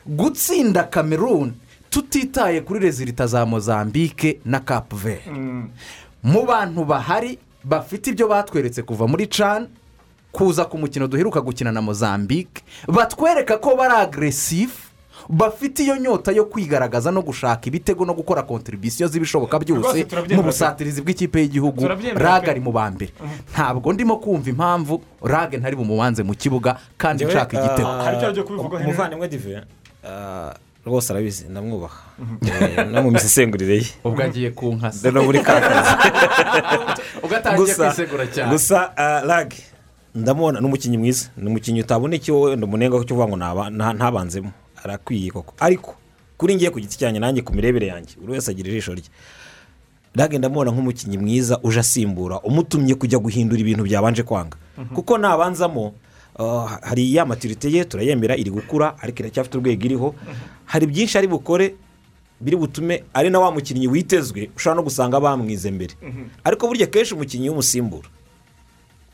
gutsinda 0.07 0.83
cameroon 0.85 1.53
tutitaye 1.91 2.61
kuri 2.61 2.81
rezilita 2.81 3.27
za 3.27 3.47
mozambique 3.47 4.41
na 4.45 4.61
cape 4.61 4.97
vert. 4.97 5.27
Mu 6.23 6.47
bantu 6.47 6.85
bahari 6.85 7.39
bafite 7.65 8.11
ibyo 8.11 8.29
batweretse 8.29 8.83
kuva 8.83 9.07
muri 9.07 9.27
can 9.27 9.69
kuza 10.33 10.65
ku 10.65 10.79
mukino 10.79 11.07
duheruka 11.07 11.41
gukina 11.41 11.73
na 11.73 11.81
mozambique 11.83 12.63
batwereka 12.89 13.59
ko 13.59 13.77
bari 13.77 13.95
agresifu 13.95 14.91
bafite 15.29 15.79
iyo 15.85 15.97
nyota 15.97 16.33
yo 16.33 16.45
kwigaragaza 16.45 17.11
no 17.11 17.23
gushaka 17.23 17.67
ibitego 17.67 18.05
no 18.05 18.15
gukora 18.15 18.43
kontribisiyo 18.43 19.09
z'ibishoboka 19.09 19.59
byose 19.59 20.07
mu 20.37 20.43
busatirizi 20.43 21.01
bw'ikipe 21.03 21.41
y'igihugu 21.41 21.87
raga 22.15 22.51
ari 22.51 22.61
mu 22.61 22.73
ba 22.73 22.91
mbere. 22.91 23.13
Ntabwo 23.55 23.93
ndimo 23.93 24.17
kumva 24.19 24.51
impamvu 24.51 25.01
rage 25.23 25.57
ntari 25.57 25.77
bumubanze 25.77 26.23
mu 26.23 26.35
kibuga 26.35 26.77
kandi 26.99 27.25
nshaka 27.25 27.57
igitego. 27.57 27.89
umuvandimwe 28.85 29.29
dive 29.29 29.63
ah, 30.05 30.53
rwose 30.87 31.13
arabizi 31.13 31.45
ndamwubaha. 31.49 31.97
Eh, 32.47 32.87
no 32.91 33.03
mu 33.03 33.11
misesengurire 33.11 33.77
ye. 33.77 33.87
Ubwo 34.05 34.23
agiye 34.23 34.51
ku 34.51 34.73
nkasa 34.75 35.11
no 35.11 35.23
muri 35.25 35.41
ka 35.41 35.61
kazi 35.61 35.91
ubwo 37.25 37.37
atangiye 37.37 37.75
kwisegura 37.75 38.27
cyane. 38.27 38.51
gusa 38.53 38.97
ah, 38.97 39.21
rage 39.21 39.57
ndamubona 40.15 40.61
ni 40.61 40.67
umukinnyi 40.67 40.99
mwiza. 40.99 41.29
Ni 41.37 41.47
umukinnyi 41.49 41.81
utabona 41.81 42.17
icyo 42.17 42.41
wenda 42.41 42.67
umunenga 42.67 43.05
cyo 43.05 43.15
uvuga 43.17 43.29
ngo 43.29 43.37
ntaba- 43.37 43.71
nta- 43.71 43.95
ntabanzemo. 43.95 44.51
Arakwiye 44.85 45.31
koko. 45.31 45.55
Ariko 45.59 45.95
kuri 46.37 46.55
ngiye 46.55 46.71
ku 46.71 46.81
giti 46.81 46.99
cyanjye 46.99 47.21
nanjye 47.21 47.43
ku 47.43 47.53
mirebere 47.55 47.87
yanjye 47.87 48.15
buri 48.21 48.33
wese 48.33 48.51
agira 48.51 48.69
ijisho 48.69 48.95
rye. 48.95 49.09
Rage 50.15 50.39
ndamubona 50.39 50.71
nk'umukinnyi 50.71 51.19
mwiza 51.19 51.59
uje 51.63 51.81
asimbura 51.81 52.41
umutumye 52.45 52.95
kujya 52.95 53.19
guhindura 53.19 53.61
ibintu 53.61 53.83
byabanje 53.83 54.23
kwanga. 54.23 54.57
Kuko 54.95 55.19
nabanzamo 55.19 55.95
hari 56.83 57.15
ya 57.15 57.27
maturite 57.27 57.71
ye 57.73 57.85
turayemera 57.85 58.37
iri 58.37 58.51
gukura 58.51 58.95
ariko 58.99 59.19
iracyafite 59.23 59.59
urwego 59.59 59.85
iriho. 59.87 60.15
Hari 60.65 60.87
byinshi 60.87 61.19
ari 61.19 61.27
bukore 61.29 61.75
biri 62.41 62.57
butume 62.57 63.05
ari 63.15 63.31
na 63.31 63.39
wa 63.41 63.51
mukinnyi 63.53 63.87
witezwe 63.89 64.51
ushobora 64.57 64.77
no 64.77 64.83
gusanga 64.83 65.21
bamwize 65.21 65.71
mbere. 65.71 65.95
Ariko 66.45 66.67
burya 66.67 66.87
kenshi 66.87 67.15
umukinnyi 67.15 67.49
w'umusimbura 67.49 68.09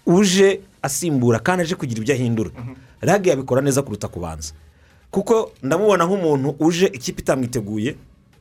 uje 0.06 0.60
asimbura 0.82 1.38
kandi 1.38 1.62
aje 1.62 1.74
kugira 1.74 2.00
ibyo 2.00 2.14
ahindura. 2.14 2.50
Rage 3.00 3.30
yabikora 3.30 3.60
neza 3.62 3.82
kuruta 3.82 4.08
kubanza. 4.08 4.52
Kuko 5.10 5.52
ndamubona 5.62 6.04
nk'umuntu 6.06 6.54
uje 6.58 6.86
ikipe 6.86 7.20
itamwiteguye 7.22 7.96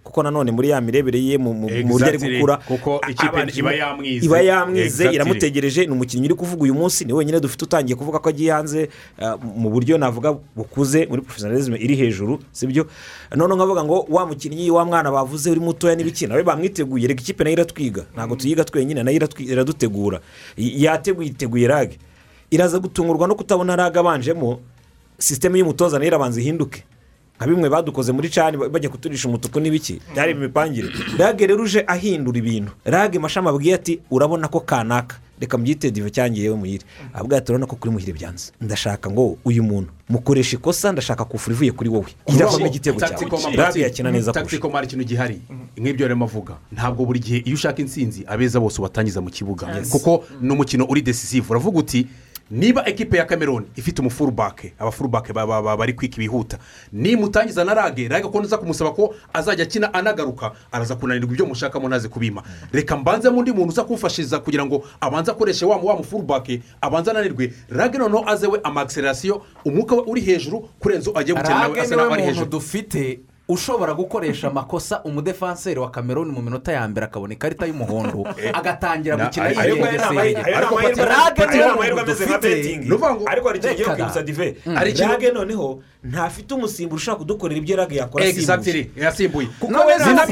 kuko 0.10 0.24
nanone 0.24 0.50
muri 0.52 0.70
ya 0.74 0.82
mirebere 0.82 1.22
ye 1.22 1.38
mu 1.38 1.54
buryo 1.86 2.08
ari 2.10 2.18
gukura 2.18 2.58
Kuko 2.66 3.02
ikipe 3.10 3.30
aba- 3.42 3.52
iba 3.54 3.72
yamwize. 3.74 4.26
iba 4.26 4.42
yamwize 4.42 4.86
Exactly. 4.86 5.16
iramutegereje 5.16 5.86
ni 5.86 5.92
umukinnyi 5.94 6.26
uri 6.26 6.36
kuvuga 6.36 6.64
uyu 6.64 6.74
munsi 6.74 7.06
ni 7.06 7.14
wenyine 7.14 7.40
dufite 7.40 7.66
utangiye 7.66 7.96
kuvuga 7.96 8.20
ko 8.20 8.30
agiye 8.30 8.52
hanze 8.52 8.90
ah, 9.22 9.38
mu 9.38 9.70
buryo 9.70 9.98
navuga 9.98 10.34
bukuze 10.56 11.06
muri 11.06 11.22
porofesiyonarizme 11.22 11.78
iri 11.78 11.96
hejuru 11.96 12.40
sibyo 12.52 12.88
noneho 13.36 13.56
nkavuga 13.56 13.84
ngo 13.86 14.06
wa 14.10 14.26
mukinnyi 14.26 14.72
wa 14.74 14.86
mwana 14.86 15.12
bavuze 15.12 15.52
uri 15.52 15.60
mutoya 15.62 15.96
n'ibiki 15.96 16.28
nawe 16.28 16.44
bamwiteguye 16.44 17.08
reka 17.08 17.22
ikipe 17.22 17.44
na 17.44 17.50
yo 17.50 17.54
iratwiga. 17.54 18.06
Ntabwo 18.14 18.36
tuyiga 18.36 18.64
twenyine 18.66 19.04
na 19.04 19.12
yo 19.12 19.22
iradutegura. 19.38 20.20
Yateguye 20.58 21.30
iteguye 21.30 21.68
rage 21.68 21.98
iraza 22.52 22.80
gutungurwa 22.80 23.28
no 23.28 23.36
kutabona 23.36 23.76
rage 23.76 24.00
abanjemo 24.00 24.60
sisiteme 25.18 25.60
y'umutoza 25.60 26.00
na 26.00 26.04
yo 26.06 26.08
irabanza 26.08 26.42
ihinduke. 26.42 26.84
Nka 27.40 27.48
bimwe 27.48 27.70
badukoze 27.70 28.12
muri 28.12 28.30
cani 28.30 28.58
bajya 28.58 28.90
kuturisha 28.90 29.28
umutuku 29.28 29.60
n'ibiki? 29.60 30.02
Byari 30.14 30.32
imipangire 30.32 30.90
rage 31.18 31.48
rero 31.48 31.64
uje 31.64 31.84
ahindura 31.88 32.38
ibintu. 32.38 32.72
Rage 32.86 33.20
mashami 33.20 33.48
abwiye 33.48 33.76
ati 33.76 34.00
urabona 34.12 34.48
ko 34.48 34.60
kanaka. 34.60 35.16
Reka 35.40 35.58
mbyite 35.58 35.92
dive 35.92 36.12
cyangwa 36.12 36.40
yewe 36.40 36.56
muhire 36.56 36.84
abwiye 37.14 37.38
ati 37.40 37.52
urabona 37.52 37.66
ko 37.68 37.76
kuri 37.76 37.92
muhire 37.94 38.14
byanze. 38.14 38.52
Ndashaka 38.62 39.10
ngo 39.12 39.38
uyu 39.46 39.64
muntu 39.64 39.90
mukoresha 40.10 40.58
ikosa 40.58 40.92
ndashaka 40.92 41.26
kufura 41.26 41.56
ivuye 41.56 41.72
kuri 41.72 41.90
wowe. 41.90 42.12
Iravamo 42.28 42.68
igitego 42.68 43.00
cyawe. 43.00 43.56
Rage 43.56 43.82
yakina 43.82 44.12
neza 44.12 44.32
kurusha. 44.32 44.44
Takitiko 44.44 44.70
mari 44.70 44.88
ikintu 44.88 45.06
gihari. 45.06 45.40
Nk'ibyo 45.78 46.08
rero 46.08 46.24
avuga. 46.24 46.58
Ntabwo 46.72 47.06
buri 47.06 47.20
gihe 47.20 47.38
iyo 47.48 47.56
ushaka 47.56 47.80
intsinzi 47.82 48.26
abeza 48.28 48.60
bose 48.60 48.82
ubatangiza 48.84 49.22
mu 49.22 49.30
kibuga. 49.32 49.68
Kuko 49.92 50.24
ni 50.42 50.52
umukino 50.52 50.84
uri 50.86 51.02
decisive. 51.02 51.48
Uravuga 51.50 51.80
uti 51.80 52.08
niba 52.52 52.86
ekipe 52.90 53.18
ya 53.18 53.26
cameroon 53.26 53.66
ifite 53.76 54.00
umufurubake 54.02 54.74
abafurubake 54.80 55.34
ba- 55.34 55.48
ba- 55.48 55.62
ba- 55.62 55.78
bari 55.78 55.94
kwika 55.94 56.16
ibihuta 56.18 56.58
nimutangiza 56.94 57.64
na 57.66 57.74
rage 57.74 58.08
rage 58.08 58.28
ko 58.28 58.42
nza 58.42 58.58
kumusaba 58.58 58.92
ko 58.92 59.16
azajya 59.34 59.64
akina 59.64 59.94
anagaruka 59.94 60.52
araza 60.72 60.96
kunanirwa 60.96 61.32
ibyo 61.34 61.46
mushakamo 61.46 61.88
ntaze 61.88 62.08
kubima. 62.10 62.44
Reka 62.72 62.98
mbanzemo 62.98 63.38
undi 63.40 63.52
muntu 63.52 63.70
uza 63.70 63.84
kumfashiriza 63.84 64.40
kugira 64.40 64.66
ngo 64.66 64.84
abanze 65.02 65.32
akoreshe 65.32 65.66
wa 65.66 65.78
mufurubake 65.98 66.62
abanze 66.82 67.12
ananirwe. 67.12 67.54
Rage 67.70 67.98
noneho 67.98 68.24
aze 68.30 68.48
we 68.48 68.60
amakiserasiyo 68.64 69.42
umwuka 69.66 69.96
we 69.96 70.04
uri 70.08 70.22
hejuru 70.22 70.70
kurenza 70.80 71.12
agiye 71.16 71.38
gukina 71.38 71.60
nawe 71.60 71.82
asa 71.82 71.96
n'aho 71.96 72.14
ari 72.14 72.24
hejuru. 72.24 72.46
dufite 72.50 73.20
ushobora 73.50 73.94
gukoresha 73.94 74.48
amakosa 74.48 75.02
umudefanseri 75.04 75.80
wa 75.80 75.92
cameroon 75.92 76.30
mu 76.32 76.42
minota 76.42 76.72
ya 76.72 76.88
mbere 76.88 77.06
akabona 77.06 77.34
ikarita 77.34 77.66
y'umuhondo 77.66 78.24
agatangira 78.54 79.18
Na- 79.18 79.26
gukina 79.26 79.50
yigengeseye 79.50 80.38
ariko 80.38 80.76
hari 83.50 83.58
ikintu 83.60 83.74
ugiye 83.74 83.86
kwibutsa 83.96 84.22
dive. 84.24 84.56
Ikintu- 84.92 85.12
rage 85.12 85.32
noneho 85.32 85.82
ntafite 86.04 86.54
umusimburo 86.54 86.98
ushobora 86.98 87.20
kudukorera 87.20 87.58
ibyo 87.62 87.76
rage 87.76 87.96
yakora 87.96 88.26
egisagitiri 88.26 88.92
yasimbuye. 88.96 89.48
Kuko 89.60 89.80
we 89.86 89.98
zina 89.98 90.26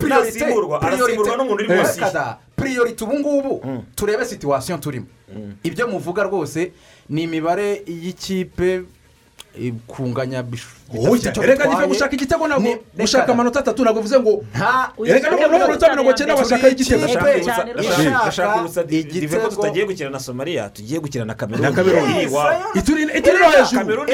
ntasimburwa 0.00 0.82
arasimburwa 0.82 1.36
n'umuntu 1.36 1.54
uri 1.64 1.68
munsi 1.68 2.00
ye. 2.00 2.06
Reka 2.06 2.10
da, 2.12 2.38
priorite 2.56 3.04
ubu 3.04 3.18
ngubu. 3.20 3.84
Turebe 3.94 4.24
situwasiyo 4.24 4.78
turimo. 4.78 5.06
Ibyo 5.62 5.88
muvuga 5.88 6.22
rwose 6.22 6.72
ni 7.08 7.22
imibare 7.22 7.82
y'ikipe 7.86 8.82
eh, 9.60 9.72
kunganya 9.86 10.42
bish- 10.42 10.48
bidafite 10.48 10.48
Oya, 10.48 10.68
icyo 10.68 10.79
reka 11.42 11.64
niba 11.68 11.86
gushaka 11.86 12.14
igitego 12.14 12.48
ntabwo 12.48 12.78
gushaka 12.98 13.32
amanota 13.32 13.60
atatu 13.60 13.82
ntabwo 13.82 14.00
bivuze 14.02 14.20
ngo 14.20 14.44
reka 15.04 15.30
no 15.30 15.36
mu 15.36 15.58
minota 15.58 15.90
mirongo 15.90 16.10
icyenda 16.10 16.36
bashaka 16.36 16.68
igitego 16.68 17.06
dive 18.84 19.00
igitego- 19.02 19.48
tutagiye 19.48 19.84
gukina 19.86 20.10
na 20.10 20.18
somaliya 20.20 20.68
tugiye 20.68 21.00
gukina 21.00 21.24
na 21.24 21.34
cameroon. 21.34 21.62
Na 21.62 21.72
Cameroon. 21.72 22.10
Iri 22.10 22.22
iwabo. 22.24 22.64
ituri 22.74 23.02
ituri 23.18 23.38
no 23.38 23.50
hejuru. 23.50 24.06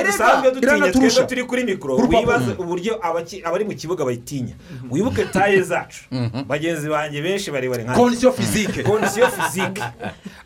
Iranaturusha. 0.63 1.25
turi 1.27 1.45
kuri 1.45 1.65
mikoro 1.65 1.97
wibaze 1.97 2.51
uburyo 2.59 3.01
abari 3.43 3.65
mu 3.65 3.75
kibuga 3.75 4.05
bayitinya. 4.05 4.55
Wibuke 4.91 5.25
taye 5.33 5.63
zacu. 5.63 6.05
Bagenzi 6.47 6.89
banjye 6.89 7.23
benshi 7.23 7.51
bari 7.51 7.69
nka 7.69 7.93
kondisiyo 7.95 8.33
fizike 8.33 8.83
kondisiyo 8.83 9.29
fizike 9.29 9.83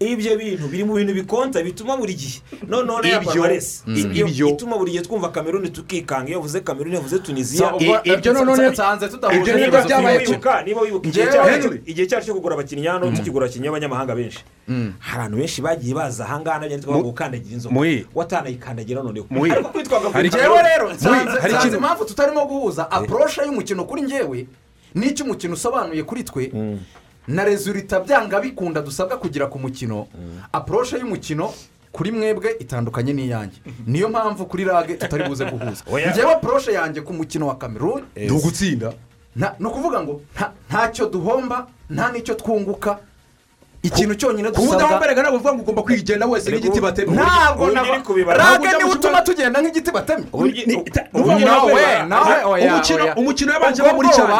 ibyo 0.01 0.36
bintu 0.39 0.69
biri 0.69 0.85
mu 0.85 0.94
bintu 0.94 1.15
bikonta 1.15 1.62
bituma 1.62 1.97
buri 1.97 2.15
gihe. 2.15 2.40
Noneho 2.69 3.02
pavaresi 3.24 3.82
Mm. 3.86 3.97
ibyo 3.97 4.27
Ibyo- 4.27 4.48
ituma 4.48 4.77
buri 4.78 4.90
gihe 4.93 5.02
twumva 5.02 5.28
kameruni 5.32 5.69
tukikanga 5.70 6.19
iyo 6.28 6.36
yavuze 6.38 6.60
kameruni 6.60 6.94
yavuze 6.97 7.18
tunisiya 7.18 7.72
ibyo 8.05 8.32
none- 8.32 8.70
nsanze 8.70 9.09
tudahuje 9.09 9.52
by'imikino. 9.52 10.09
wibuka 10.09 10.62
niba 10.62 10.80
wibuka 10.80 11.09
igihe 11.86 12.06
cyacu 12.06 12.26
cyo 12.26 12.34
kugura 12.34 12.55
abakinnyi 12.55 12.86
hano 12.86 13.10
tukigura 13.16 13.47
abakinnyi 13.47 13.68
b'abanyamahanga 13.68 14.14
benshi. 14.14 14.44
Hari 14.98 15.16
abantu 15.22 15.36
benshi 15.36 15.62
bagiye 15.62 15.94
baza 15.94 16.24
ahangaha 16.24 16.59
na 16.60 16.66
byo 16.68 16.78
twavuga 16.78 16.98
Mu- 17.05 17.10
gukandagira 17.10 17.55
inzoka. 17.55 17.74
Muhi. 17.74 18.06
watanayikandagira 18.14 19.02
noneho. 19.02 19.26
Ariko 19.52 19.68
kwitwaga 19.70 20.22
njyewe 20.22 20.62
rero 20.62 20.92
nsanze 20.92 21.76
impamvu 21.76 22.05
tutarimo 22.05 22.47
guhuza. 22.47 22.90
Apuroshe 22.90 23.42
y'umukino 23.47 23.84
kuri 23.84 24.02
njyewe 24.02 24.47
n'icyo 24.94 25.24
umukino 25.24 25.55
usobanuye 25.55 26.02
kuri 26.02 26.24
twe? 26.24 26.52
Na 27.28 27.44
rezulita 27.44 28.01
byanga 28.01 28.40
bikunda 28.40 28.80
dusabwa 28.82 29.16
kugira 29.18 29.47
ku 29.47 29.59
mukino. 29.59 30.06
Apuroshe 30.52 30.98
y'umukino 30.98 31.52
kuri 31.93 32.11
mwebwe 32.12 32.57
itandukanye 32.61 33.12
n'iyanjye. 33.12 33.59
Niyo 33.87 34.09
mpamvu 34.09 34.47
kuri 34.47 34.65
rage 34.65 34.95
tutari 34.95 35.25
buze 35.29 35.45
guhuza. 35.45 35.85
Oya. 35.93 36.11
njyewe 36.11 36.33
apuroshe 36.33 36.73
yanjye 36.73 37.01
ku 37.01 37.12
mukino 37.12 37.47
wa 37.47 37.55
cameroon. 37.59 38.03
Ni 38.17 38.31
ugutsinda. 38.31 38.93
Ni 39.37 39.67
ukuvuga 39.67 40.01
ngo 40.03 40.21
nta- 40.37 40.51
ntacyo 40.69 41.07
duhomba 41.09 41.67
nta 41.91 42.12
n'icyo 42.12 42.35
twunguka. 42.35 42.99
Ikintu 43.82 44.15
cyonyine 44.15 44.51
dusabwa 44.51 44.77
udahomberega 44.77 45.23
ntabwo 45.23 45.39
bivuga 45.39 45.52
ngo 45.55 45.62
ugomba 45.62 45.82
kwigenda 45.82 46.27
wese 46.27 46.51
n'igiti 46.51 46.81
batemye 46.81 47.15
ntabwo 47.16 47.66
Ntabwo 47.70 48.86
mu 48.86 48.93
utuma 48.93 49.20
tugenda 49.23 49.61
nk'igiti 49.62 49.90
ubu- 50.32 50.52
ubu- 51.15 51.39
nawe- 51.40 52.05
nawe 52.09 52.44
oya 52.44 52.74
umukino 52.74 53.05
Ubwo 53.16 53.82
bo 53.82 53.93
muri 53.97 54.09
cyane. 54.12 54.32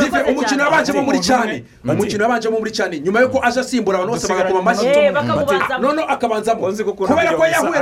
Dive, 0.00 0.20
umukino 0.30 0.64
wabanjemo 0.64 1.02
muri 1.02 1.20
cyane. 1.20 1.64
umukino 1.84 2.22
wabanjemo 2.24 2.58
muri 2.58 2.70
cyane. 2.72 3.00
Nyuma 3.00 3.20
y'uko 3.20 3.38
aje 3.42 3.60
asimbura 3.60 3.98
abantu 3.98 4.12
bose 4.14 4.28
bagakoma 4.28 4.60
amashyi. 4.60 4.86
Eh, 4.86 5.12
noneho 5.80 6.06
akabanzamo. 6.08 6.60
Kubera 6.60 7.32
ko 7.36 7.44
yahuye 7.46 7.80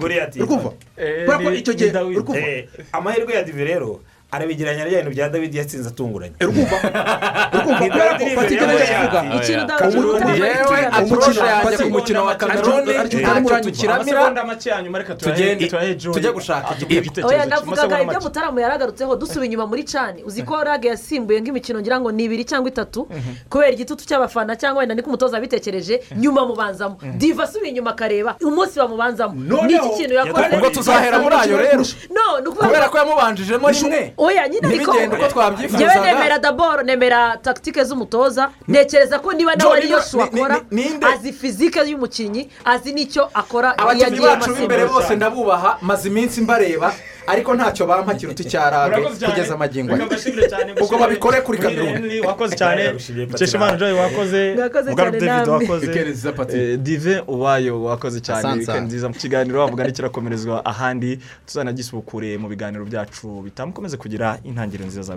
Goliath. 0.00 0.36
uri 0.36 0.46
kumva 0.46 0.70
kubera 0.98 1.38
ko 1.38 1.50
icyo 1.54 1.72
gihe 1.74 1.90
uri 2.02 2.22
kumva 2.22 2.40
Eh, 2.40 2.66
amahirwe 2.92 3.32
ya 3.34 3.42
dive 3.42 3.64
rero 3.64 4.00
arabigeranya 4.30 4.84
na 4.84 4.90
bintu 4.90 5.10
bya 5.10 5.28
dawidi 5.28 5.58
yatsinze 5.58 5.88
atunguranye. 5.88 6.34
Uri 6.40 6.52
kumva 6.52 6.76
kubera 7.78 8.18
ko 8.18 8.24
batigeze 8.36 8.84
kuvuga 8.86 9.20
ikintu 9.36 9.64
Cameroon- 9.80 10.20
yewe 10.42 10.78
apuroshe 10.92 11.40
yanjye 11.40 11.76
ku 11.76 11.90
mukino 11.90 12.24
wa 12.24 12.34
cameroon 12.34 12.82
ntacyo 12.84 13.60
tukiramira 13.60 14.30
tugende 15.18 15.68
tujye 16.12 16.32
gushaka 16.32 16.74
igitego 16.88 17.28
oya 17.28 17.46
navugaga 17.46 18.02
ibyo 18.02 18.20
mutaramu 18.20 18.58
yaragarutseho 18.60 19.16
dusuba 19.16 19.44
inyuma 19.44 19.66
muri 19.66 19.82
cani 19.84 20.22
uzi 20.24 20.42
ko 20.42 20.64
rage 20.64 20.88
yasimbuye 20.88 21.40
nk'imikino 21.40 21.80
ngira 21.80 22.00
ngo 22.00 22.12
ni 22.12 22.24
ibiri 22.24 22.44
cyangwa 22.44 22.68
itatu? 22.70 23.08
Kubera 23.48 23.70
igitutu 23.70 24.04
cy'abafana 24.06 24.56
cyangwa 24.56 24.80
wenda 24.80 24.94
niko 24.94 25.08
umutoza 25.08 25.36
abitekereje 25.36 26.02
nyuma 26.16 26.46
mubanzamo 26.46 26.96
diva 27.18 27.44
asubiye 27.44 27.70
inyuma 27.70 27.90
akareba 27.90 28.36
umunsi 28.40 28.78
bamubanzamo 28.78 29.34
ni 29.66 29.74
iki 29.74 29.88
kintu 29.96 30.14
yakoze? 30.14 30.56
Ubwo 30.56 30.70
tuzahera 30.70 31.18
muri 31.18 31.34
ayo 31.34 31.56
rero. 31.56 31.82
ni 32.44 32.50
kubera 32.50 32.88
ko 32.88 32.98
yamubanjijemo 32.98 33.70
rimwe. 33.70 34.14
Oya 34.20 34.48
nyine 34.48 34.66
ariko 34.68 34.92
twabyifuzaga. 35.32 36.00
Nemera 36.04 36.38
daboro 36.38 36.82
nemera 36.82 37.36
takitike 37.42 37.84
z'umutoza. 37.84 38.50
Ntekereza 38.68 39.18
ko 39.18 39.32
niba 39.32 39.54
nawe 39.56 39.76
ariyo 39.76 40.00
shu 40.02 40.22
akora 40.22 40.60
azi 41.12 41.32
fizike 41.32 41.80
y'umukinnyi 41.90 42.48
azi 42.64 42.92
n'icyo 42.92 43.28
akora 43.34 43.68
iyo 43.74 43.82
abakinnyi 43.82 44.04
agiye 44.04 44.28
bacu 44.28 44.50
b'imbere 44.54 44.82
amasimbuza 44.82 45.00
bose 45.00 45.16
ndabubaha 45.16 45.78
maze 45.82 46.08
iminsi 46.08 46.40
mbareba. 46.40 46.92
Ariko 47.26 47.54
ntacyo 47.54 47.86
bampa 47.86 48.14
kiruta 48.14 48.42
icya 48.42 48.70
rage 48.70 49.26
kugeza 49.26 49.54
amagingo 49.54 49.94
ubwo 50.82 50.98
babikore 50.98 51.40
kuri 51.40 51.58
cameroon. 51.58 52.20
wakoze 52.26 52.56
cyane. 52.56 52.92
Mukeshimana 53.30 53.76
joy 53.76 53.92
wakoze. 53.92 54.56
Mugaru 54.88 55.10
david 55.10 55.48
wakoze. 55.48 56.14
Eh, 56.52 56.78
dive 56.78 57.22
uwayo 57.26 57.82
wakoze 57.84 58.20
cyane. 58.20 58.64
Sana. 58.64 58.80
nziza. 58.80 59.08
Mu 59.08 59.14
kiganiro 59.14 59.60
wavuga 59.60 59.90
kirakomerezwa 59.90 60.64
ahandi. 60.64 61.18
Tuzanagisubukure 61.46 62.38
mu 62.38 62.48
biganiro 62.48 62.84
byacu. 62.84 63.42
Bitamukomeze 63.44 63.96
kugira 63.96 64.38
intangiriro 64.44 64.86
nziza 64.86 65.02
za 65.02 65.16